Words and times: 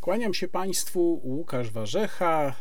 Kłaniam 0.00 0.34
się 0.34 0.48
Państwu, 0.48 1.20
Łukasz 1.24 1.70
Warzecha. 1.70 2.48
E, 2.48 2.54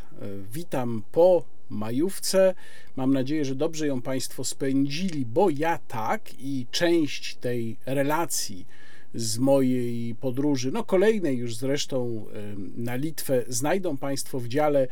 witam 0.54 1.04
po 1.12 1.44
majówce. 1.70 2.56
Mam 2.96 3.14
nadzieję, 3.14 3.46
że 3.46 3.56
dobrze 3.56 3.88
ją 3.88 4.02
Państwo 4.02 4.44
spędzili, 4.44 5.26
bo 5.26 5.50
ja 5.50 5.80
tak 5.88 6.22
i 6.40 6.68
część 6.72 7.36
tej 7.36 7.78
relacji 7.86 8.66
z 9.14 9.38
mojej 9.38 10.16
podróży, 10.16 10.72
no 10.72 10.84
kolejnej 10.84 11.38
już 11.38 11.56
zresztą 11.56 12.26
e, 12.34 12.56
na 12.78 12.96
Litwę, 12.96 13.44
znajdą 13.48 13.98
Państwo 13.98 14.40
w 14.40 14.48
dziale 14.48 14.88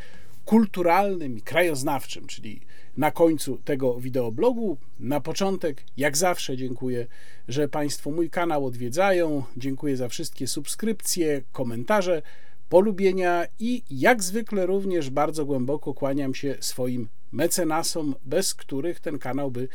kulturalnym 0.46 1.38
i 1.38 1.42
krajoznawczym, 1.42 2.28
czyli 2.28 2.62
na 2.98 3.12
końcu 3.12 3.58
tego 3.58 4.00
wideoblogu. 4.00 4.78
Na 5.00 5.20
początek, 5.22 5.84
jak 5.98 6.18
zawsze, 6.18 6.58
dziękuję, 6.58 7.08
że 7.48 7.68
Państwo 7.68 8.12
mój 8.12 8.30
kanał 8.30 8.66
odwiedzają. 8.66 9.44
Dziękuję 9.58 9.98
za 9.98 10.10
wszystkie 10.10 10.48
subskrypcje, 10.48 11.42
komentarze, 11.52 12.22
polubienia 12.70 13.46
i 13.60 13.84
jak 13.90 14.24
zwykle 14.24 14.66
również 14.66 15.10
bardzo 15.10 15.46
głęboko 15.46 15.94
kłaniam 15.94 16.36
się 16.36 16.56
swoim 16.60 17.08
mecenasom, 17.32 18.16
bez 18.26 18.54
których 18.54 19.00
ten 19.00 19.20
kanał 19.20 19.52
by 19.52 19.68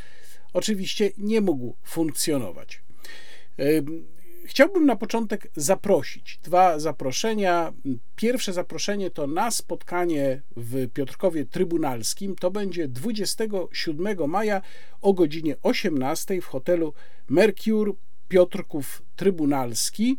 oczywiście 0.52 1.10
nie 1.18 1.40
mógł 1.40 1.74
funkcjonować. 1.84 2.82
Chciałbym 4.44 4.86
na 4.86 4.96
początek 4.96 5.50
zaprosić. 5.56 6.38
Dwa 6.42 6.78
zaproszenia. 6.78 7.72
Pierwsze 8.16 8.52
zaproszenie 8.52 9.10
to 9.10 9.26
na 9.26 9.50
spotkanie 9.50 10.42
w 10.56 10.88
Piotrkowie 10.88 11.44
Trybunalskim. 11.46 12.36
To 12.36 12.50
będzie 12.50 12.88
27 12.88 14.30
maja 14.30 14.62
o 15.00 15.12
godzinie 15.12 15.56
18 15.62 16.40
w 16.40 16.46
hotelu 16.46 16.94
Mercure 17.28 17.92
Piotrków 18.28 19.02
Trybunalski. 19.16 20.16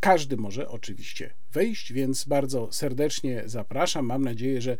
Każdy 0.00 0.36
może 0.36 0.68
oczywiście 0.68 1.34
wejść, 1.52 1.92
więc 1.92 2.24
bardzo 2.24 2.72
serdecznie 2.72 3.42
zapraszam. 3.46 4.06
Mam 4.06 4.22
nadzieję, 4.22 4.60
że 4.60 4.76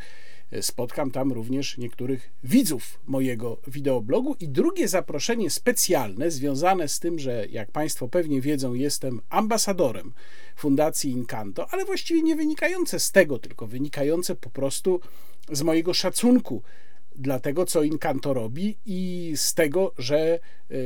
spotkam 0.60 1.10
tam 1.10 1.32
również 1.32 1.78
niektórych 1.78 2.30
widzów 2.44 3.00
mojego 3.06 3.60
wideoblogu. 3.66 4.36
I 4.40 4.48
drugie 4.48 4.88
zaproszenie 4.88 5.50
specjalne, 5.50 6.30
związane 6.30 6.88
z 6.88 7.00
tym, 7.00 7.18
że 7.18 7.46
jak 7.50 7.70
Państwo 7.70 8.08
pewnie 8.08 8.40
wiedzą, 8.40 8.74
jestem 8.74 9.20
ambasadorem 9.28 10.12
Fundacji 10.56 11.10
Incanto, 11.10 11.66
ale 11.70 11.84
właściwie 11.84 12.22
nie 12.22 12.36
wynikające 12.36 13.00
z 13.00 13.12
tego, 13.12 13.38
tylko 13.38 13.66
wynikające 13.66 14.34
po 14.34 14.50
prostu 14.50 15.00
z 15.52 15.62
mojego 15.62 15.94
szacunku 15.94 16.62
dla 17.16 17.40
tego, 17.40 17.66
co 17.66 17.82
Incanto 17.82 18.34
robi 18.34 18.78
i 18.86 19.32
z 19.36 19.54
tego, 19.54 19.92
że 19.98 20.18
e, 20.18 20.38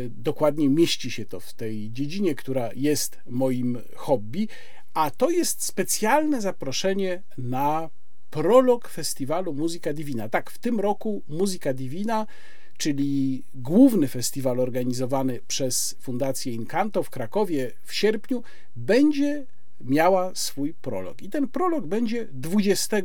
dokładnie 0.09 0.69
mieści 0.69 1.11
się 1.11 1.25
to 1.25 1.41
w 1.41 1.55
tej 1.55 1.91
dziedzinie, 1.92 2.35
która 2.35 2.70
jest 2.77 3.19
moim 3.27 3.79
hobby, 3.97 4.48
a 4.95 5.11
to 5.11 5.31
jest 5.31 5.65
specjalne 5.65 6.41
zaproszenie 6.41 7.23
na 7.39 7.91
prolog 8.35 8.89
festiwalu 8.89 9.55
Muzyka 9.55 9.93
Divina. 9.93 10.29
Tak, 10.29 10.51
w 10.51 10.59
tym 10.59 10.81
roku 10.81 11.23
Muzyka 11.29 11.73
Divina, 11.75 12.27
czyli 12.77 13.45
główny 13.55 14.09
festiwal 14.09 14.61
organizowany 14.61 15.41
przez 15.49 15.97
Fundację 16.01 16.53
Incanto 16.53 17.03
w 17.03 17.11
Krakowie 17.11 17.73
w 17.85 17.95
sierpniu, 17.95 18.43
będzie 18.77 19.47
miała 19.81 20.35
swój 20.35 20.75
prolog. 20.75 21.23
I 21.23 21.31
ten 21.31 21.49
prolog 21.49 21.87
będzie 21.87 22.29
20 22.33 22.97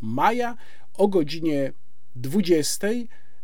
maja 0.00 0.56
o 0.94 1.08
godzinie 1.08 1.72
20 2.16 2.88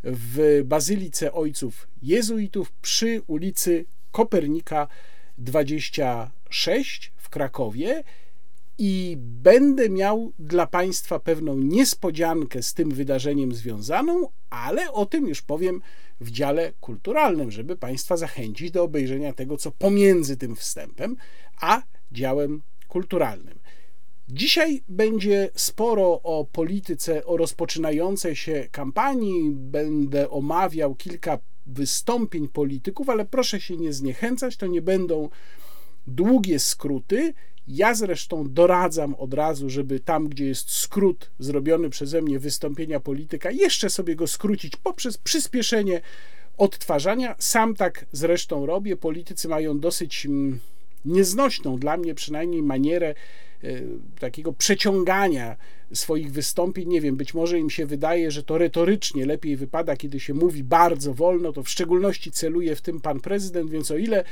w 0.04 0.62
Bazylice 0.64 1.32
Ojców 1.32 1.88
Jezuitów 2.02 2.72
przy 2.72 3.22
ulicy 3.26 3.84
Kopernika 4.12 4.88
26 5.38 7.12
w 7.16 7.28
Krakowie 7.28 8.04
i 8.84 9.16
będę 9.18 9.88
miał 9.88 10.32
dla 10.38 10.66
Państwa 10.66 11.18
pewną 11.18 11.58
niespodziankę 11.58 12.62
z 12.62 12.74
tym 12.74 12.90
wydarzeniem 12.90 13.54
związaną, 13.54 14.28
ale 14.50 14.92
o 14.92 15.06
tym 15.06 15.28
już 15.28 15.42
powiem 15.42 15.80
w 16.20 16.30
dziale 16.30 16.72
kulturalnym, 16.80 17.50
żeby 17.50 17.76
Państwa 17.76 18.16
zachęcić 18.16 18.70
do 18.70 18.82
obejrzenia 18.82 19.32
tego, 19.32 19.56
co 19.56 19.70
pomiędzy 19.70 20.36
tym 20.36 20.56
wstępem 20.56 21.16
a 21.60 21.82
działem 22.12 22.62
kulturalnym. 22.88 23.58
Dzisiaj 24.28 24.82
będzie 24.88 25.50
sporo 25.54 26.20
o 26.22 26.46
polityce, 26.52 27.26
o 27.26 27.36
rozpoczynającej 27.36 28.36
się 28.36 28.68
kampanii. 28.70 29.50
Będę 29.50 30.30
omawiał 30.30 30.94
kilka 30.94 31.38
wystąpień 31.66 32.48
polityków, 32.48 33.08
ale 33.08 33.24
proszę 33.24 33.60
się 33.60 33.76
nie 33.76 33.92
zniechęcać, 33.92 34.56
to 34.56 34.66
nie 34.66 34.82
będą 34.82 35.28
długie 36.06 36.58
skróty. 36.58 37.34
Ja 37.68 37.94
zresztą 37.94 38.44
doradzam 38.48 39.14
od 39.14 39.34
razu, 39.34 39.70
żeby 39.70 40.00
tam, 40.00 40.28
gdzie 40.28 40.46
jest 40.46 40.70
skrót 40.70 41.30
zrobiony 41.38 41.90
przeze 41.90 42.22
mnie 42.22 42.38
wystąpienia 42.38 43.00
polityka, 43.00 43.50
jeszcze 43.50 43.90
sobie 43.90 44.16
go 44.16 44.26
skrócić 44.26 44.76
poprzez 44.76 45.18
przyspieszenie 45.18 46.00
odtwarzania. 46.58 47.34
Sam 47.38 47.74
tak 47.74 48.06
zresztą 48.12 48.66
robię. 48.66 48.96
Politycy 48.96 49.48
mają 49.48 49.80
dosyć 49.80 50.26
mm, 50.26 50.58
nieznośną 51.04 51.78
dla 51.78 51.96
mnie 51.96 52.14
przynajmniej 52.14 52.62
manierę 52.62 53.14
e, 53.64 53.68
takiego 54.20 54.52
przeciągania 54.52 55.56
swoich 55.92 56.32
wystąpień. 56.32 56.88
Nie 56.88 57.00
wiem, 57.00 57.16
być 57.16 57.34
może 57.34 57.58
im 57.58 57.70
się 57.70 57.86
wydaje, 57.86 58.30
że 58.30 58.42
to 58.42 58.58
retorycznie 58.58 59.26
lepiej 59.26 59.56
wypada, 59.56 59.96
kiedy 59.96 60.20
się 60.20 60.34
mówi 60.34 60.64
bardzo 60.64 61.14
wolno, 61.14 61.52
to 61.52 61.62
w 61.62 61.68
szczególności 61.68 62.32
celuje 62.32 62.76
w 62.76 62.80
tym 62.82 63.00
pan 63.00 63.20
prezydent, 63.20 63.70
więc 63.70 63.90
o 63.90 63.96
ile 63.96 64.24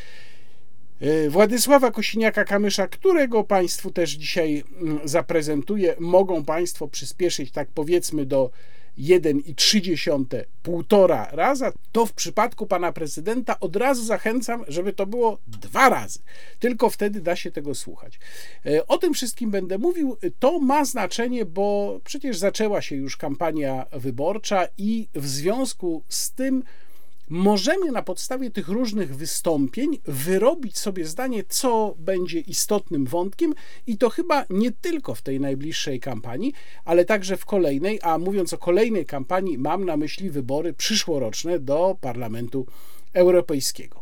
Władysława 1.29 1.91
Kosiniaka-Kamysza, 1.91 2.89
którego 2.89 3.45
Państwu 3.45 3.91
też 3.91 4.11
dzisiaj 4.11 4.65
mm, 4.81 5.01
zaprezentuję. 5.05 5.95
Mogą 5.99 6.45
Państwo 6.45 6.89
przyspieszyć, 6.89 7.53
tak 7.53 7.69
powiedzmy, 7.75 8.27
do 8.27 8.51
1,3 8.99 10.45
półtora 10.63 11.29
raza, 11.33 11.73
to 11.93 12.07
w 12.07 12.13
przypadku 12.13 12.67
pana 12.67 12.93
prezydenta 12.93 13.61
od 13.61 13.77
razu 13.77 14.05
zachęcam, 14.05 14.65
żeby 14.69 14.93
to 14.93 15.07
było 15.07 15.39
dwa 15.47 15.89
razy. 15.89 16.19
Tylko 16.59 16.91
wtedy 16.91 17.21
da 17.21 17.37
się 17.37 17.51
tego 17.51 17.75
słuchać. 17.75 18.19
E, 18.67 18.87
o 18.87 18.99
tym 18.99 19.15
wszystkim 19.15 19.51
będę 19.51 19.79
mówił. 19.79 20.17
To 20.39 20.59
ma 20.59 20.85
znaczenie, 20.85 21.45
bo 21.45 22.01
przecież 22.05 22.39
zaczęła 22.39 22.83
się 22.83 22.97
już 22.97 23.17
kampania 23.17 23.87
wyborcza 23.93 24.67
i 24.79 25.09
w 25.15 25.27
związku 25.27 26.03
z 26.09 26.33
tym 26.33 26.63
możemy 27.31 27.93
na 27.93 28.03
podstawie 28.03 28.51
tych 28.51 28.69
różnych 28.69 29.17
wystąpień 29.17 29.99
wyrobić 30.05 30.79
sobie 30.79 31.07
zdanie, 31.07 31.45
co 31.49 31.95
będzie 31.99 32.41
istotnym 32.41 33.07
wątkiem, 33.07 33.55
i 33.87 33.99
to 33.99 34.11
chyba 34.11 34.45
nie 34.51 34.73
tylko 34.73 35.15
w 35.15 35.23
tej 35.23 35.41
najbliższej 35.41 36.01
kampanii, 36.01 36.53
ale 36.85 37.05
także 37.05 37.37
w 37.37 37.45
kolejnej. 37.45 37.99
A 38.03 38.19
mówiąc 38.19 38.53
o 38.53 38.59
kolejnej 38.59 39.07
kampanii, 39.07 39.59
mam 39.59 39.85
na 39.85 39.97
myśli 39.97 40.31
wybory 40.31 40.73
przyszłoroczne 40.73 41.59
do 41.59 41.97
Parlamentu 42.01 42.67
Europejskiego. 43.13 44.01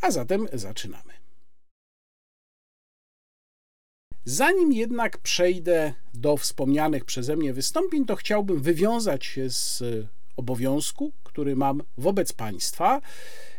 A 0.00 0.10
zatem 0.10 0.48
zaczynamy. 0.52 1.12
Zanim 4.24 4.72
jednak 4.72 5.18
przejdę 5.18 5.94
do 6.14 6.36
wspomnianych 6.36 7.04
przeze 7.04 7.36
mnie 7.36 7.52
wystąpień, 7.52 8.06
to 8.06 8.16
chciałbym 8.16 8.62
wywiązać 8.62 9.26
się 9.26 9.50
z 9.50 9.82
obowiązku, 10.36 11.12
który 11.32 11.56
mam 11.56 11.82
wobec 11.98 12.32
państwa. 12.32 13.00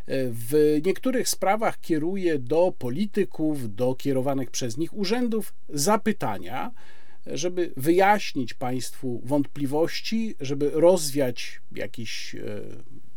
W 0.08 0.80
niektórych 0.86 1.30
sprawach 1.30 1.80
kieruję 1.82 2.40
do 2.40 2.74
polityków, 2.80 3.76
do 3.76 3.96
kierowanych 3.96 4.52
przez 4.52 4.78
nich 4.78 4.94
urzędów 4.94 5.54
zapytania, 5.70 6.72
żeby 7.26 7.74
wyjaśnić 7.78 8.54
Państwu 8.54 9.22
wątpliwości, 9.26 10.36
żeby 10.40 10.72
rozwiać 10.74 11.62
jakieś 11.76 12.36
e, 12.36 12.40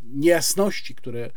niejasności, 0.03 0.95
które 0.95 1.31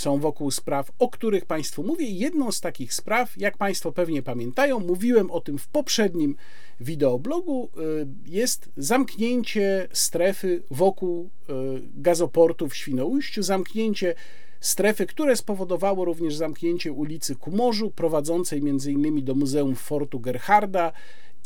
są 0.00 0.18
wokół 0.18 0.50
spraw, 0.50 0.92
o 0.98 1.08
których 1.08 1.46
Państwu 1.46 1.82
mówię. 1.82 2.06
Jedną 2.06 2.52
z 2.52 2.60
takich 2.60 2.94
spraw, 2.94 3.36
jak 3.36 3.56
Państwo 3.56 3.92
pewnie 3.92 4.22
pamiętają, 4.22 4.80
mówiłem 4.80 5.30
o 5.30 5.40
tym 5.40 5.58
w 5.58 5.68
poprzednim 5.68 6.36
wideoblogu, 6.80 7.68
y, 7.68 8.06
jest 8.26 8.70
zamknięcie 8.76 9.88
strefy 9.92 10.62
wokół 10.70 11.24
y, 11.24 11.52
gazoportu 11.94 12.68
w 12.68 12.76
Świnoujściu, 12.76 13.42
zamknięcie 13.42 14.14
strefy, 14.60 15.06
które 15.06 15.36
spowodowało 15.36 16.04
również 16.04 16.36
zamknięcie 16.36 16.92
ulicy 16.92 17.36
ku 17.36 17.50
morzu, 17.50 17.90
prowadzącej 17.90 18.58
m.in. 18.58 19.24
do 19.24 19.34
Muzeum 19.34 19.74
Fortu 19.74 20.20
Gerharda 20.20 20.92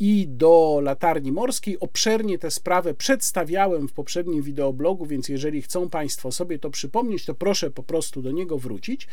i 0.00 0.28
do 0.28 0.80
latarni 0.82 1.32
morskiej. 1.32 1.80
Obszernie 1.80 2.38
tę 2.38 2.50
sprawę 2.50 2.94
przedstawiałem 2.94 3.88
w 3.88 3.92
poprzednim 3.92 4.42
wideoblogu, 4.42 5.06
więc 5.06 5.28
jeżeli 5.28 5.62
chcą 5.62 5.90
Państwo 5.90 6.32
sobie 6.32 6.58
to 6.58 6.70
przypomnieć, 6.70 7.24
to 7.24 7.34
proszę 7.34 7.70
po 7.70 7.82
prostu 7.82 8.22
do 8.22 8.30
niego 8.30 8.58
wrócić. 8.58 9.08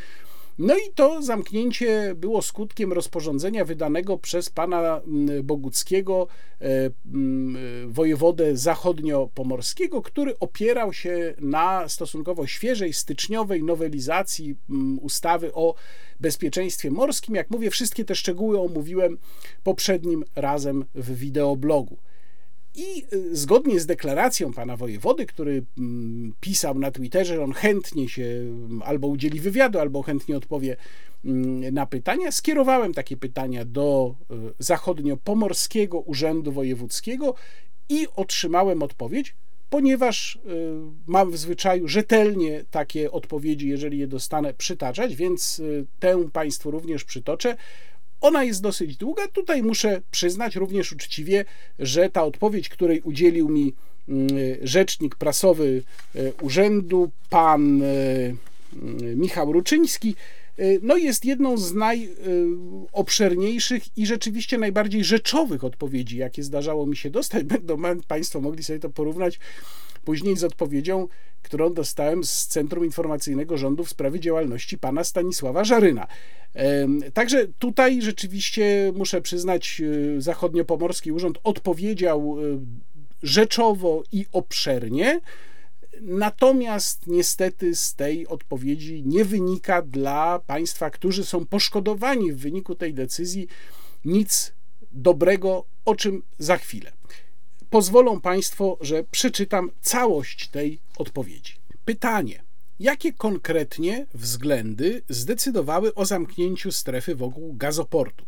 No 0.60 0.76
i 0.76 0.94
to 0.96 1.22
zamknięcie 1.22 2.16
było 2.16 2.42
skutkiem 2.42 2.94
rozporządzenia 2.94 3.66
wydanego 3.66 4.18
przez 4.18 4.50
pana 4.50 5.02
mm, 5.08 5.44
Boguckiego, 5.44 6.28
e, 6.62 6.66
mm, 7.14 7.92
wojewodę 7.92 8.58
zachodnio-pomorskiego, 8.58 10.02
który 10.02 10.40
opierał 10.40 10.94
się 10.94 11.34
na 11.40 11.90
stosunkowo 11.90 12.48
świeżej, 12.48 12.94
styczniowej 12.94 13.64
nowelizacji 13.64 14.56
mm, 14.70 15.00
ustawy 15.00 15.54
o 15.54 15.76
bezpieczeństwie 16.20 16.92
morskim. 16.92 17.36
Jak 17.36 17.50
mówię, 17.50 17.70
wszystkie 17.70 18.06
te 18.06 18.16
szczegóły 18.16 18.60
omówiłem 18.60 19.18
poprzednim 19.64 20.24
razem 20.36 20.86
w 20.96 21.16
wideoblogu. 21.16 21.98
I 22.76 23.04
y, 23.14 23.36
zgodnie 23.36 23.80
z 23.80 23.86
deklaracją 23.86 24.54
pana 24.54 24.78
wojewody, 24.78 25.26
który 25.26 25.64
mm, 25.78 26.34
pisał 26.40 26.80
na 26.80 26.92
Twitterze, 26.92 27.36
że 27.36 27.44
on 27.44 27.54
chętnie 27.54 28.10
się 28.10 28.24
mm, 28.24 28.82
albo 28.86 29.08
udzieli 29.08 29.40
wywiadu, 29.40 29.80
albo 29.80 30.02
chętnie 30.02 30.38
odpowie 30.38 30.78
mm, 31.26 31.74
na 31.74 31.86
pytania, 31.86 32.32
skierowałem 32.32 32.94
takie 32.94 33.18
pytania 33.18 33.66
do 33.66 34.16
y, 34.32 34.64
Zachodnio-Pomorskiego 34.64 36.04
Urzędu 36.06 36.52
Wojewódzkiego 36.52 37.34
i 37.90 38.08
otrzymałem 38.16 38.84
odpowiedź, 38.84 39.36
ponieważ 39.70 40.36
y, 40.36 40.40
mam 41.08 41.32
w 41.32 41.38
zwyczaju 41.38 41.88
rzetelnie 41.88 42.64
takie 42.72 43.12
odpowiedzi, 43.12 43.68
jeżeli 43.68 43.98
je 43.98 44.08
dostanę, 44.08 44.54
przytaczać, 44.54 45.16
więc 45.16 45.62
tę 46.00 46.30
Państwu 46.34 46.72
również 46.72 47.04
przytoczę. 47.04 47.58
Ona 48.22 48.44
jest 48.44 48.62
dosyć 48.62 48.98
długa. 48.98 49.28
Tutaj 49.28 49.64
muszę 49.64 50.02
przyznać 50.12 50.56
również 50.56 50.92
uczciwie, 50.92 51.46
że 51.80 52.10
ta 52.10 52.24
odpowiedź, 52.24 52.70
której 52.70 53.02
udzielił 53.02 53.50
mi 53.50 53.74
mm, 54.10 54.28
rzecznik 54.62 55.16
prasowy 55.16 55.84
e, 56.16 56.34
urzędu, 56.34 57.12
pan 57.30 57.82
e, 57.82 57.86
mm, 57.86 58.38
Michał 59.20 59.54
Ruczyński, 59.54 60.16
e, 60.58 60.64
no 60.82 60.98
jest 60.98 61.26
jedną 61.26 61.58
z 61.58 61.74
najobszerniejszych 61.74 63.98
i 63.98 64.06
rzeczywiście 64.06 64.58
najbardziej 64.58 65.04
rzeczowych 65.04 65.64
odpowiedzi, 65.64 66.18
jakie 66.18 66.44
zdarzało 66.44 66.86
mi 66.86 66.98
się 66.98 67.10
dostać. 67.10 67.44
Będą 67.54 67.78
Państwo 68.08 68.42
mogli 68.42 68.64
sobie 68.64 68.80
to 68.80 68.90
porównać 68.90 69.40
później 70.06 70.38
z 70.38 70.44
odpowiedzią, 70.44 71.08
którą 71.42 71.74
dostałem 71.74 72.24
z 72.24 72.48
Centrum 72.48 72.86
Informacyjnego 72.86 73.58
Rządu 73.58 73.84
w 73.84 73.90
sprawie 73.90 74.20
działalności 74.20 74.78
pana 74.78 75.04
Stanisława 75.04 75.64
Żaryna. 75.64 76.08
Także 77.14 77.48
tutaj 77.60 78.02
rzeczywiście 78.02 78.92
muszę 78.96 79.22
przyznać, 79.22 79.82
e, 80.18 80.22
Zachodniopomorski 80.22 81.12
Urząd 81.12 81.40
odpowiedział 81.44 82.38
e, 82.40 82.60
rzeczowo 83.24 84.04
i 84.12 84.26
obszernie. 84.32 85.22
Natomiast 86.02 87.08
niestety 87.08 87.76
z 87.76 87.96
tej 87.96 88.28
odpowiedzi 88.28 89.04
nie 89.06 89.26
wynika 89.26 89.82
dla 89.82 90.40
państwa, 90.40 90.90
którzy 90.90 91.26
są 91.26 91.46
poszkodowani 91.46 92.32
w 92.32 92.38
wyniku 92.38 92.76
tej 92.76 92.94
decyzji, 92.94 93.48
nic 94.06 94.54
dobrego, 94.92 95.66
o 95.86 95.96
czym 95.96 96.24
za 96.38 96.58
chwilę. 96.58 96.92
Pozwolą 97.72 98.22
Państwo, 98.22 98.78
że 98.82 99.04
przeczytam 99.04 99.72
całość 99.82 100.48
tej 100.48 100.80
odpowiedzi. 100.98 101.54
Pytanie. 101.86 102.44
Jakie 102.80 103.14
konkretnie 103.14 104.06
względy 104.14 105.02
zdecydowały 105.10 105.96
o 105.96 106.06
zamknięciu 106.06 106.72
strefy 106.72 107.16
wokół 107.16 107.54
gazoportu? 107.54 108.26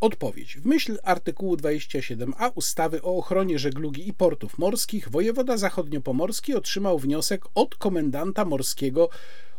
Odpowiedź. 0.00 0.56
W 0.56 0.66
myśl 0.66 0.98
artykułu 1.02 1.56
27a 1.56 2.50
ustawy 2.54 3.02
o 3.02 3.16
ochronie 3.16 3.58
żeglugi 3.58 4.08
i 4.08 4.12
portów 4.12 4.58
morskich 4.58 5.08
wojewoda 5.08 5.56
zachodniopomorski 5.56 6.54
otrzymał 6.54 6.98
wniosek 6.98 7.44
od 7.54 7.74
komendanta 7.74 8.44
morskiego 8.44 9.08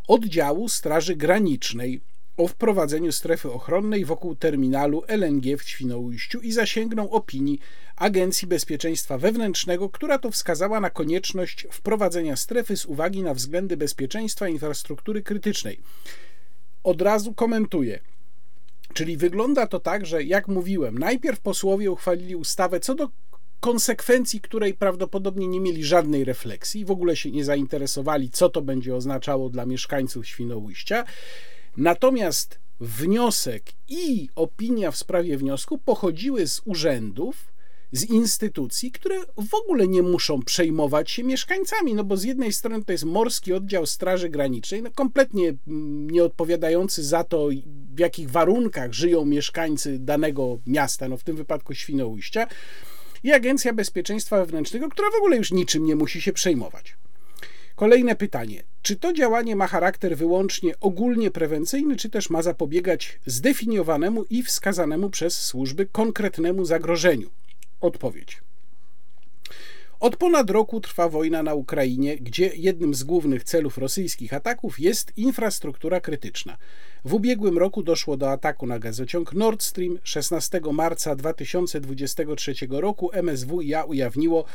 oddziału 0.08 0.70
Straży 0.70 1.16
Granicznej 1.16 2.02
o 2.42 2.48
wprowadzeniu 2.48 3.12
strefy 3.12 3.52
ochronnej 3.52 4.06
wokół 4.06 4.36
terminalu 4.36 5.04
LNG 5.08 5.58
w 5.58 5.70
Świnoujściu 5.70 6.40
i 6.40 6.52
zasięgnął 6.52 7.10
opinii 7.12 7.60
Agencji 7.96 8.48
Bezpieczeństwa 8.48 9.18
Wewnętrznego, 9.18 9.90
która 9.90 10.18
to 10.18 10.32
wskazała 10.32 10.80
na 10.80 10.90
konieczność 10.90 11.68
wprowadzenia 11.72 12.36
strefy 12.36 12.78
z 12.78 12.86
uwagi 12.86 13.24
na 13.24 13.34
względy 13.34 13.78
bezpieczeństwa 13.78 14.48
infrastruktury 14.48 15.22
krytycznej. 15.22 15.80
Od 16.84 17.02
razu 17.02 17.34
komentuję. 17.34 18.00
Czyli 18.94 19.18
wygląda 19.18 19.68
to 19.68 19.80
tak, 19.80 20.06
że 20.06 20.24
jak 20.24 20.48
mówiłem, 20.48 20.98
najpierw 20.98 21.40
posłowie 21.40 21.92
uchwalili 21.92 22.36
ustawę 22.36 22.80
co 22.80 22.96
do 22.96 23.10
konsekwencji, 23.60 24.42
której 24.42 24.74
prawdopodobnie 24.74 25.48
nie 25.48 25.60
mieli 25.60 25.84
żadnej 25.84 26.26
refleksji, 26.26 26.86
w 26.86 26.92
ogóle 26.92 27.16
się 27.16 27.32
nie 27.32 27.46
zainteresowali, 27.46 28.30
co 28.30 28.50
to 28.50 28.62
będzie 28.62 28.96
oznaczało 28.96 29.50
dla 29.50 29.66
mieszkańców 29.66 30.28
Świnoujścia. 30.28 31.06
Natomiast 31.78 32.60
wniosek 32.80 33.64
i 33.88 34.30
opinia 34.36 34.92
w 34.92 34.98
sprawie 34.98 35.38
wniosku 35.38 35.78
pochodziły 35.78 36.48
z 36.48 36.62
urzędów, 36.66 37.52
z 37.92 38.04
instytucji, 38.04 38.92
które 38.92 39.16
w 39.50 39.54
ogóle 39.54 39.88
nie 39.88 40.02
muszą 40.02 40.42
przejmować 40.42 41.12
się 41.12 41.24
mieszkańcami, 41.24 41.94
no 41.94 42.04
bo 42.04 42.18
z 42.18 42.24
jednej 42.24 42.54
strony 42.54 42.86
to 42.86 42.92
jest 42.92 43.04
Morski 43.04 43.54
Oddział 43.54 43.86
Straży 43.86 44.30
Granicznej, 44.30 44.82
no 44.82 44.92
kompletnie 44.92 45.54
mm, 45.68 46.10
nie 46.10 46.24
odpowiadający 46.24 47.04
za 47.04 47.24
to, 47.24 47.50
w 47.96 48.00
jakich 48.00 48.32
warunkach 48.32 48.94
żyją 48.94 49.26
mieszkańcy 49.26 50.00
danego 50.00 50.60
miasta, 50.68 51.08
no 51.08 51.18
w 51.18 51.24
tym 51.24 51.36
wypadku 51.36 51.74
Świnoujścia, 51.74 52.48
i 53.24 53.32
Agencja 53.32 53.74
Bezpieczeństwa 53.74 54.38
Wewnętrznego, 54.38 54.90
która 54.90 55.10
w 55.12 55.16
ogóle 55.16 55.38
już 55.38 55.52
niczym 55.52 55.86
nie 55.86 55.96
musi 55.96 56.22
się 56.22 56.34
przejmować. 56.34 56.96
Kolejne 57.82 58.16
pytanie. 58.16 58.64
Czy 58.82 58.96
to 58.96 59.14
działanie 59.14 59.56
ma 59.56 59.68
charakter 59.68 60.18
wyłącznie 60.18 60.80
ogólnie 60.80 61.32
prewencyjny, 61.32 61.96
czy 61.96 62.10
też 62.10 62.30
ma 62.30 62.42
zapobiegać 62.42 63.20
zdefiniowanemu 63.26 64.24
i 64.30 64.44
wskazanemu 64.44 65.10
przez 65.10 65.42
służby 65.42 65.86
konkretnemu 65.86 66.66
zagrożeniu? 66.66 67.30
Odpowiedź. 67.80 68.42
Od 70.00 70.18
ponad 70.18 70.50
roku 70.50 70.82
trwa 70.82 71.10
wojna 71.10 71.44
na 71.44 71.54
Ukrainie, 71.54 72.18
gdzie 72.18 72.52
jednym 72.56 72.94
z 72.94 73.04
głównych 73.04 73.44
celów 73.44 73.78
rosyjskich 73.78 74.34
ataków 74.34 74.80
jest 74.80 75.18
infrastruktura 75.18 76.02
krytyczna. 76.02 76.58
W 77.06 77.14
ubiegłym 77.14 77.58
roku 77.58 77.84
doszło 77.84 78.18
do 78.18 78.32
ataku 78.32 78.68
na 78.68 78.80
gazociąg 78.80 79.34
Nord 79.34 79.64
Stream. 79.64 80.00
16 80.04 80.62
marca 80.74 81.16
2023 81.16 82.54
roku 82.70 83.10
MSWiA 83.24 83.84
ujawniło, 83.84 84.46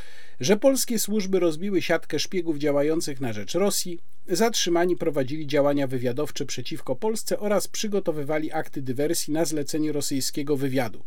że 0.40 0.56
polskie 0.56 0.98
służby 0.98 1.40
rozbiły 1.40 1.82
siatkę 1.82 2.19
szpiegów 2.19 2.58
działających 2.58 3.20
na 3.20 3.32
rzecz 3.32 3.54
Rosji. 3.54 3.98
Zatrzymani 4.28 4.96
prowadzili 4.96 5.46
działania 5.46 5.87
wywiadowcze 5.87 6.46
przeciwko 6.46 6.96
Polsce 6.96 7.38
oraz 7.38 7.69
przygotowywali 7.69 8.52
akty 8.52 8.82
dywersji 8.82 9.32
na 9.32 9.44
zlecenie 9.44 9.93
rosyjskiego 9.93 10.56
wywiadu. 10.56 11.02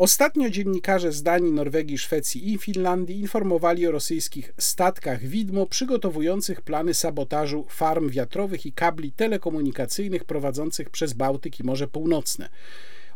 Ostatnio 0.00 0.50
dziennikarze 0.50 1.12
z 1.12 1.22
Danii, 1.22 1.52
Norwegii, 1.52 1.98
Szwecji 1.98 2.52
i 2.52 2.58
Finlandii 2.58 3.20
informowali 3.20 3.86
o 3.86 3.90
rosyjskich 3.90 4.52
statkach 4.58 5.20
widmo 5.26 5.66
przygotowujących 5.66 6.60
plany 6.60 6.94
sabotażu 6.94 7.66
farm 7.68 8.10
wiatrowych 8.10 8.66
i 8.66 8.72
kabli 8.72 9.12
telekomunikacyjnych 9.12 10.24
prowadzących 10.24 10.90
przez 10.90 11.12
Bałtyk 11.12 11.60
i 11.60 11.64
Morze 11.64 11.88
Północne. 11.88 12.48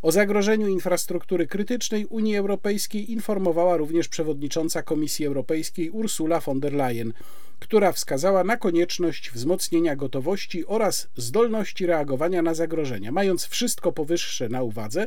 O 0.03 0.13
zagrożeniu 0.13 0.69
infrastruktury 0.69 1.47
krytycznej 1.47 2.07
Unii 2.07 2.37
Europejskiej 2.37 3.13
informowała 3.13 3.77
również 3.77 4.09
przewodnicząca 4.09 4.83
Komisji 4.83 5.27
Europejskiej 5.27 5.91
Ursula 5.91 6.41
von 6.41 6.61
der 6.61 6.73
Leyen, 6.73 7.13
która 7.61 7.93
wskazała 7.93 8.45
na 8.45 8.57
konieczność 8.57 9.31
wzmocnienia 9.31 9.97
gotowości 9.97 10.67
oraz 10.67 11.09
zdolności 11.17 11.87
reagowania 11.87 12.43
na 12.43 12.55
zagrożenia. 12.55 13.13
Mając 13.13 13.47
wszystko 13.47 13.93
powyższe 13.93 14.49
na 14.49 14.63
uwadze, 14.63 15.07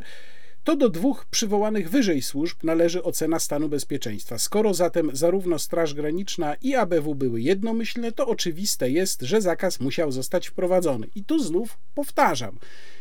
to 0.68 0.76
do 0.76 0.88
dwóch 0.88 1.24
przywołanych 1.24 1.90
wyżej 1.90 2.22
służb 2.22 2.58
należy 2.62 3.02
ocena 3.02 3.38
stanu 3.38 3.68
bezpieczeństwa. 3.68 4.38
Skoro 4.38 4.74
zatem 4.74 5.10
zarówno 5.16 5.58
Straż 5.58 5.94
Graniczna 5.94 6.54
i 6.54 6.74
ABW 6.74 7.14
były 7.14 7.40
jednomyślne, 7.40 8.12
to 8.12 8.26
oczywiste 8.26 8.90
jest, 8.90 9.22
że 9.22 9.40
zakaz 9.40 9.80
musiał 9.80 10.12
zostać 10.12 10.46
wprowadzony. 10.48 11.06
I 11.14 11.24
tu 11.24 11.38
znów 11.38 11.78
powtarzam. 11.94 12.58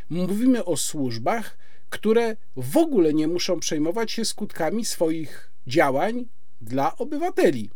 Mówimy 0.10 0.66
o 0.66 0.78
służbach, 0.78 1.58
które 1.90 2.36
w 2.56 2.78
ogóle 2.78 3.14
nie 3.14 3.28
muszą 3.28 3.60
przejmować 3.60 4.12
się 4.12 4.26
skutkami 4.26 4.86
swoich 4.86 5.52
działań 5.68 6.26
dla 6.62 6.98
obywateli. 6.98 7.70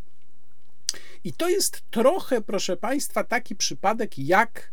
I 1.23 1.33
to 1.33 1.49
jest 1.49 1.81
trochę, 1.89 2.41
proszę 2.41 2.77
Państwa, 2.77 3.23
taki 3.23 3.55
przypadek 3.55 4.19
jak 4.19 4.71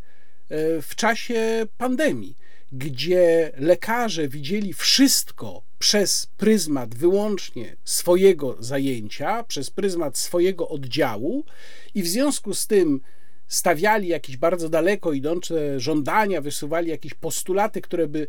e, 0.49 0.83
w 0.83 0.95
czasie 0.97 1.67
pandemii 1.79 2.37
gdzie 2.73 3.53
lekarze 3.57 4.29
widzieli 4.29 4.73
wszystko 4.73 5.63
przez 5.79 6.27
pryzmat 6.37 6.95
wyłącznie 6.95 7.77
swojego 7.85 8.57
zajęcia, 8.63 9.45
przez 9.45 9.71
pryzmat 9.71 10.19
swojego 10.19 10.69
oddziału, 10.69 11.45
i 11.95 12.03
w 12.03 12.09
związku 12.09 12.55
z 12.55 12.67
tym 12.67 13.01
stawiali 13.49 14.09
jakieś 14.09 14.37
bardzo 14.37 14.69
daleko 14.69 15.13
idące 15.13 15.81
żądania, 15.81 16.41
wysuwali 16.41 16.91
jakieś 16.91 17.15
postulaty, 17.15 17.81
które 17.81 18.09
by, 18.09 18.27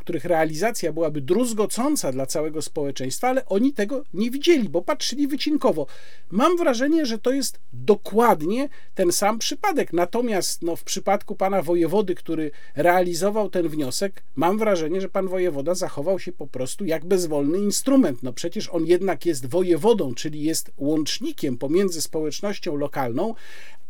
których 0.00 0.24
realizacja 0.24 0.92
byłaby 0.92 1.20
druzgocąca 1.20 2.12
dla 2.12 2.26
całego 2.26 2.62
społeczeństwa, 2.62 3.28
ale 3.28 3.46
oni 3.46 3.72
tego 3.72 4.04
nie 4.14 4.30
widzieli, 4.30 4.68
bo 4.68 4.82
patrzyli 4.82 5.28
wycinkowo. 5.28 5.86
Mam 6.30 6.56
wrażenie, 6.56 7.06
że 7.06 7.18
to 7.18 7.32
jest 7.32 7.60
dokładnie 7.72 8.68
ten 8.94 9.12
sam 9.12 9.38
przypadek. 9.38 9.92
Natomiast 9.92 10.62
no, 10.62 10.76
w 10.76 10.84
przypadku 10.84 11.36
pana 11.36 11.62
wojewody, 11.62 12.14
który 12.14 12.50
realizował 12.76 13.50
ten 13.50 13.68
wniosek, 13.68 14.22
mam 14.36 14.58
wrażenie, 14.58 15.00
że 15.00 15.08
pan 15.08 15.28
wojewoda 15.28 15.74
zachował 15.74 16.18
się 16.18 16.32
po 16.32 16.46
prostu 16.46 16.84
jak 16.84 17.04
bezwolny 17.04 17.58
instrument. 17.58 18.22
No 18.22 18.32
przecież 18.32 18.68
on 18.68 18.86
jednak 18.86 19.26
jest 19.26 19.46
wojewodą, 19.46 20.14
czyli 20.14 20.42
jest 20.42 20.70
łącznikiem 20.76 21.58
pomiędzy 21.58 22.02
społecznością 22.02 22.76
lokalną, 22.76 23.34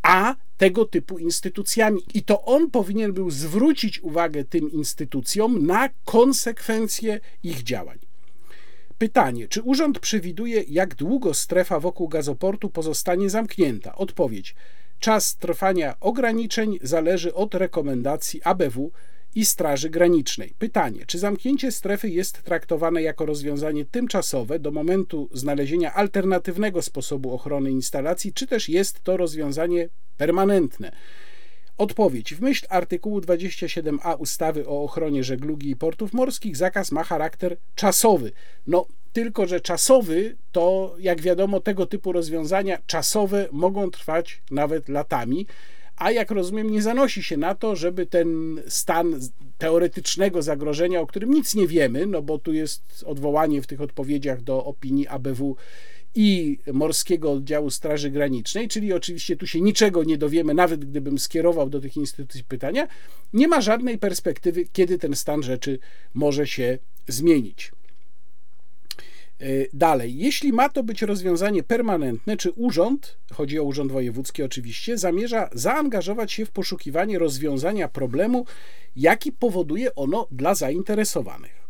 a 0.04 0.34
tego 0.56 0.84
typu 0.84 1.18
instytucjami. 1.18 2.00
I 2.14 2.22
to 2.22 2.42
on 2.42 2.70
powinien 2.70 3.12
był 3.12 3.30
zwrócić 3.30 4.00
uwagę 4.00 4.44
tym 4.44 4.72
instytucjom 4.72 5.66
na 5.66 5.88
konsekwencje 6.04 7.20
ich 7.42 7.62
działań. 7.62 7.98
Pytanie: 8.98 9.48
czy 9.48 9.62
urząd 9.62 9.98
przewiduje, 9.98 10.64
jak 10.68 10.94
długo 10.94 11.34
strefa 11.34 11.80
wokół 11.80 12.08
gazoportu 12.08 12.70
pozostanie 12.70 13.30
zamknięta? 13.30 13.94
Odpowiedź: 13.94 14.54
czas 15.00 15.36
trwania 15.36 16.00
ograniczeń 16.00 16.78
zależy 16.82 17.34
od 17.34 17.54
rekomendacji 17.54 18.40
ABW 18.44 18.92
i 19.34 19.44
Straży 19.44 19.90
Granicznej. 19.90 20.54
Pytanie: 20.58 21.04
czy 21.06 21.18
zamknięcie 21.18 21.72
strefy 21.72 22.08
jest 22.08 22.42
traktowane 22.42 23.02
jako 23.02 23.26
rozwiązanie 23.26 23.84
tymczasowe 23.84 24.58
do 24.58 24.70
momentu 24.70 25.28
znalezienia 25.32 25.94
alternatywnego 25.94 26.82
sposobu 26.82 27.34
ochrony 27.34 27.70
instalacji, 27.70 28.32
czy 28.32 28.46
też 28.46 28.68
jest 28.68 29.02
to 29.02 29.16
rozwiązanie 29.16 29.88
permanentne? 30.16 30.92
Odpowiedź. 31.78 32.34
W 32.34 32.40
myśl 32.40 32.66
artykułu 32.68 33.20
27a 33.20 34.16
ustawy 34.18 34.68
o 34.68 34.82
ochronie 34.82 35.24
żeglugi 35.24 35.70
i 35.70 35.76
portów 35.76 36.12
morskich 36.12 36.56
zakaz 36.56 36.92
ma 36.92 37.04
charakter 37.04 37.56
czasowy. 37.74 38.32
No, 38.66 38.86
tylko 39.12 39.46
że 39.46 39.60
czasowy 39.60 40.36
to, 40.52 40.94
jak 40.98 41.20
wiadomo, 41.20 41.60
tego 41.60 41.86
typu 41.86 42.12
rozwiązania 42.12 42.78
czasowe 42.86 43.48
mogą 43.52 43.90
trwać 43.90 44.42
nawet 44.50 44.88
latami 44.88 45.46
a 45.96 46.10
jak 46.10 46.30
rozumiem, 46.30 46.70
nie 46.70 46.82
zanosi 46.82 47.22
się 47.22 47.36
na 47.36 47.54
to, 47.54 47.76
żeby 47.76 48.06
ten 48.06 48.60
stan 48.68 49.20
teoretycznego 49.58 50.42
zagrożenia, 50.42 51.00
o 51.00 51.06
którym 51.06 51.30
nic 51.30 51.54
nie 51.54 51.66
wiemy, 51.66 52.06
no 52.06 52.22
bo 52.22 52.38
tu 52.38 52.52
jest 52.52 53.04
odwołanie 53.06 53.62
w 53.62 53.66
tych 53.66 53.80
odpowiedziach 53.80 54.42
do 54.42 54.64
opinii 54.64 55.08
ABW 55.08 55.56
i 56.14 56.58
Morskiego 56.72 57.32
Oddziału 57.32 57.70
Straży 57.70 58.10
Granicznej, 58.10 58.68
czyli 58.68 58.92
oczywiście 58.92 59.36
tu 59.36 59.46
się 59.46 59.60
niczego 59.60 60.04
nie 60.04 60.18
dowiemy, 60.18 60.54
nawet 60.54 60.84
gdybym 60.84 61.18
skierował 61.18 61.70
do 61.70 61.80
tych 61.80 61.96
instytucji 61.96 62.44
pytania, 62.44 62.88
nie 63.32 63.48
ma 63.48 63.60
żadnej 63.60 63.98
perspektywy, 63.98 64.64
kiedy 64.72 64.98
ten 64.98 65.16
stan 65.16 65.42
rzeczy 65.42 65.78
może 66.14 66.46
się 66.46 66.78
zmienić. 67.08 67.72
E, 69.40 69.46
dalej, 69.72 70.18
jeśli 70.18 70.52
ma 70.52 70.68
to 70.68 70.82
być 70.82 71.02
rozwiązanie 71.02 71.62
permanentne, 71.62 72.36
czy 72.36 72.52
urząd, 72.52 73.18
chodzi 73.32 73.58
o 73.58 73.62
urząd 73.64 73.92
wojewódzki 73.92 74.42
oczywiście, 74.42 74.98
zamierza 74.98 75.50
zaangażować 75.52 76.32
się 76.32 76.46
w 76.46 76.50
poszukiwanie 76.50 77.18
rozwiązania 77.18 77.88
problemu, 77.88 78.46
jaki 78.96 79.32
powoduje 79.32 79.94
ono 79.94 80.26
dla 80.30 80.54
zainteresowanych? 80.54 81.64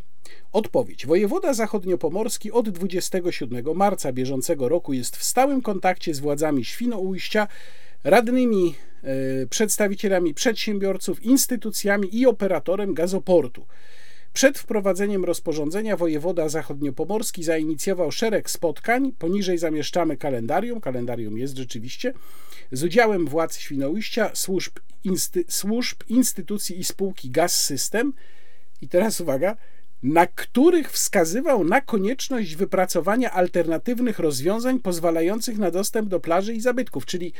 Odpowiedź. 0.51 1.05
Wojewoda 1.05 1.53
zachodniopomorski 1.53 2.51
od 2.51 2.69
27 2.69 3.75
marca 3.75 4.13
bieżącego 4.13 4.69
roku 4.69 4.93
jest 4.93 5.17
w 5.17 5.23
stałym 5.23 5.61
kontakcie 5.61 6.13
z 6.13 6.19
władzami 6.19 6.65
Świnoujścia, 6.65 7.47
radnymi, 8.03 8.75
e, 9.03 9.47
przedstawicielami 9.47 10.33
przedsiębiorców, 10.33 11.23
instytucjami 11.23 12.17
i 12.17 12.25
operatorem 12.25 12.93
gazoportu. 12.93 13.65
Przed 14.35 14.59
wprowadzeniem 14.59 15.25
rozporządzenia 15.25 15.97
wojewoda 15.97 16.49
zachodniopomorski 16.49 17.43
zainicjował 17.43 18.11
szereg 18.11 18.49
spotkań. 18.49 19.11
Poniżej 19.19 19.57
zamieszczamy 19.57 20.17
kalendarium, 20.17 20.81
kalendarium 20.81 21.37
jest 21.37 21.57
rzeczywiście, 21.57 22.13
z 22.71 22.83
udziałem 22.83 23.27
władz 23.27 23.57
Świnoujścia, 23.57 24.31
służb, 24.33 24.73
insty, 25.03 25.43
służb 25.47 25.97
instytucji 26.09 26.79
i 26.79 26.83
spółki 26.83 27.29
Gaz 27.29 27.65
System. 27.65 28.13
I 28.81 28.87
teraz 28.87 29.21
uwaga, 29.21 29.57
na 30.03 30.27
których 30.27 30.91
wskazywał 30.91 31.63
na 31.63 31.81
konieczność 31.81 32.55
wypracowania 32.55 33.31
alternatywnych 33.31 34.19
rozwiązań 34.19 34.79
pozwalających 34.79 35.57
na 35.57 35.71
dostęp 35.71 36.09
do 36.09 36.19
plaży 36.19 36.53
i 36.53 36.61
zabytków, 36.61 37.05
czyli 37.05 37.33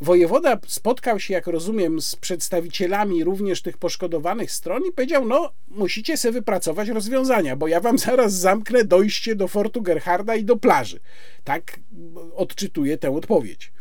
Wojewoda 0.00 0.58
spotkał 0.66 1.20
się, 1.20 1.34
jak 1.34 1.46
rozumiem, 1.46 2.00
z 2.00 2.16
przedstawicielami 2.16 3.24
również 3.24 3.62
tych 3.62 3.78
poszkodowanych 3.78 4.52
stron 4.52 4.82
i 4.88 4.92
powiedział: 4.92 5.24
No, 5.24 5.52
musicie 5.68 6.16
sobie 6.16 6.32
wypracować 6.32 6.88
rozwiązania, 6.88 7.56
bo 7.56 7.68
ja 7.68 7.80
wam 7.80 7.98
zaraz 8.08 8.32
zamknę 8.32 8.84
dojście 8.84 9.34
do 9.36 9.48
fortu 9.48 9.82
Gerharda 9.82 10.36
i 10.36 10.44
do 10.44 10.56
plaży. 10.56 11.00
Tak 11.44 11.80
odczytuję 12.34 12.98
tę 12.98 13.10
odpowiedź. 13.10 13.72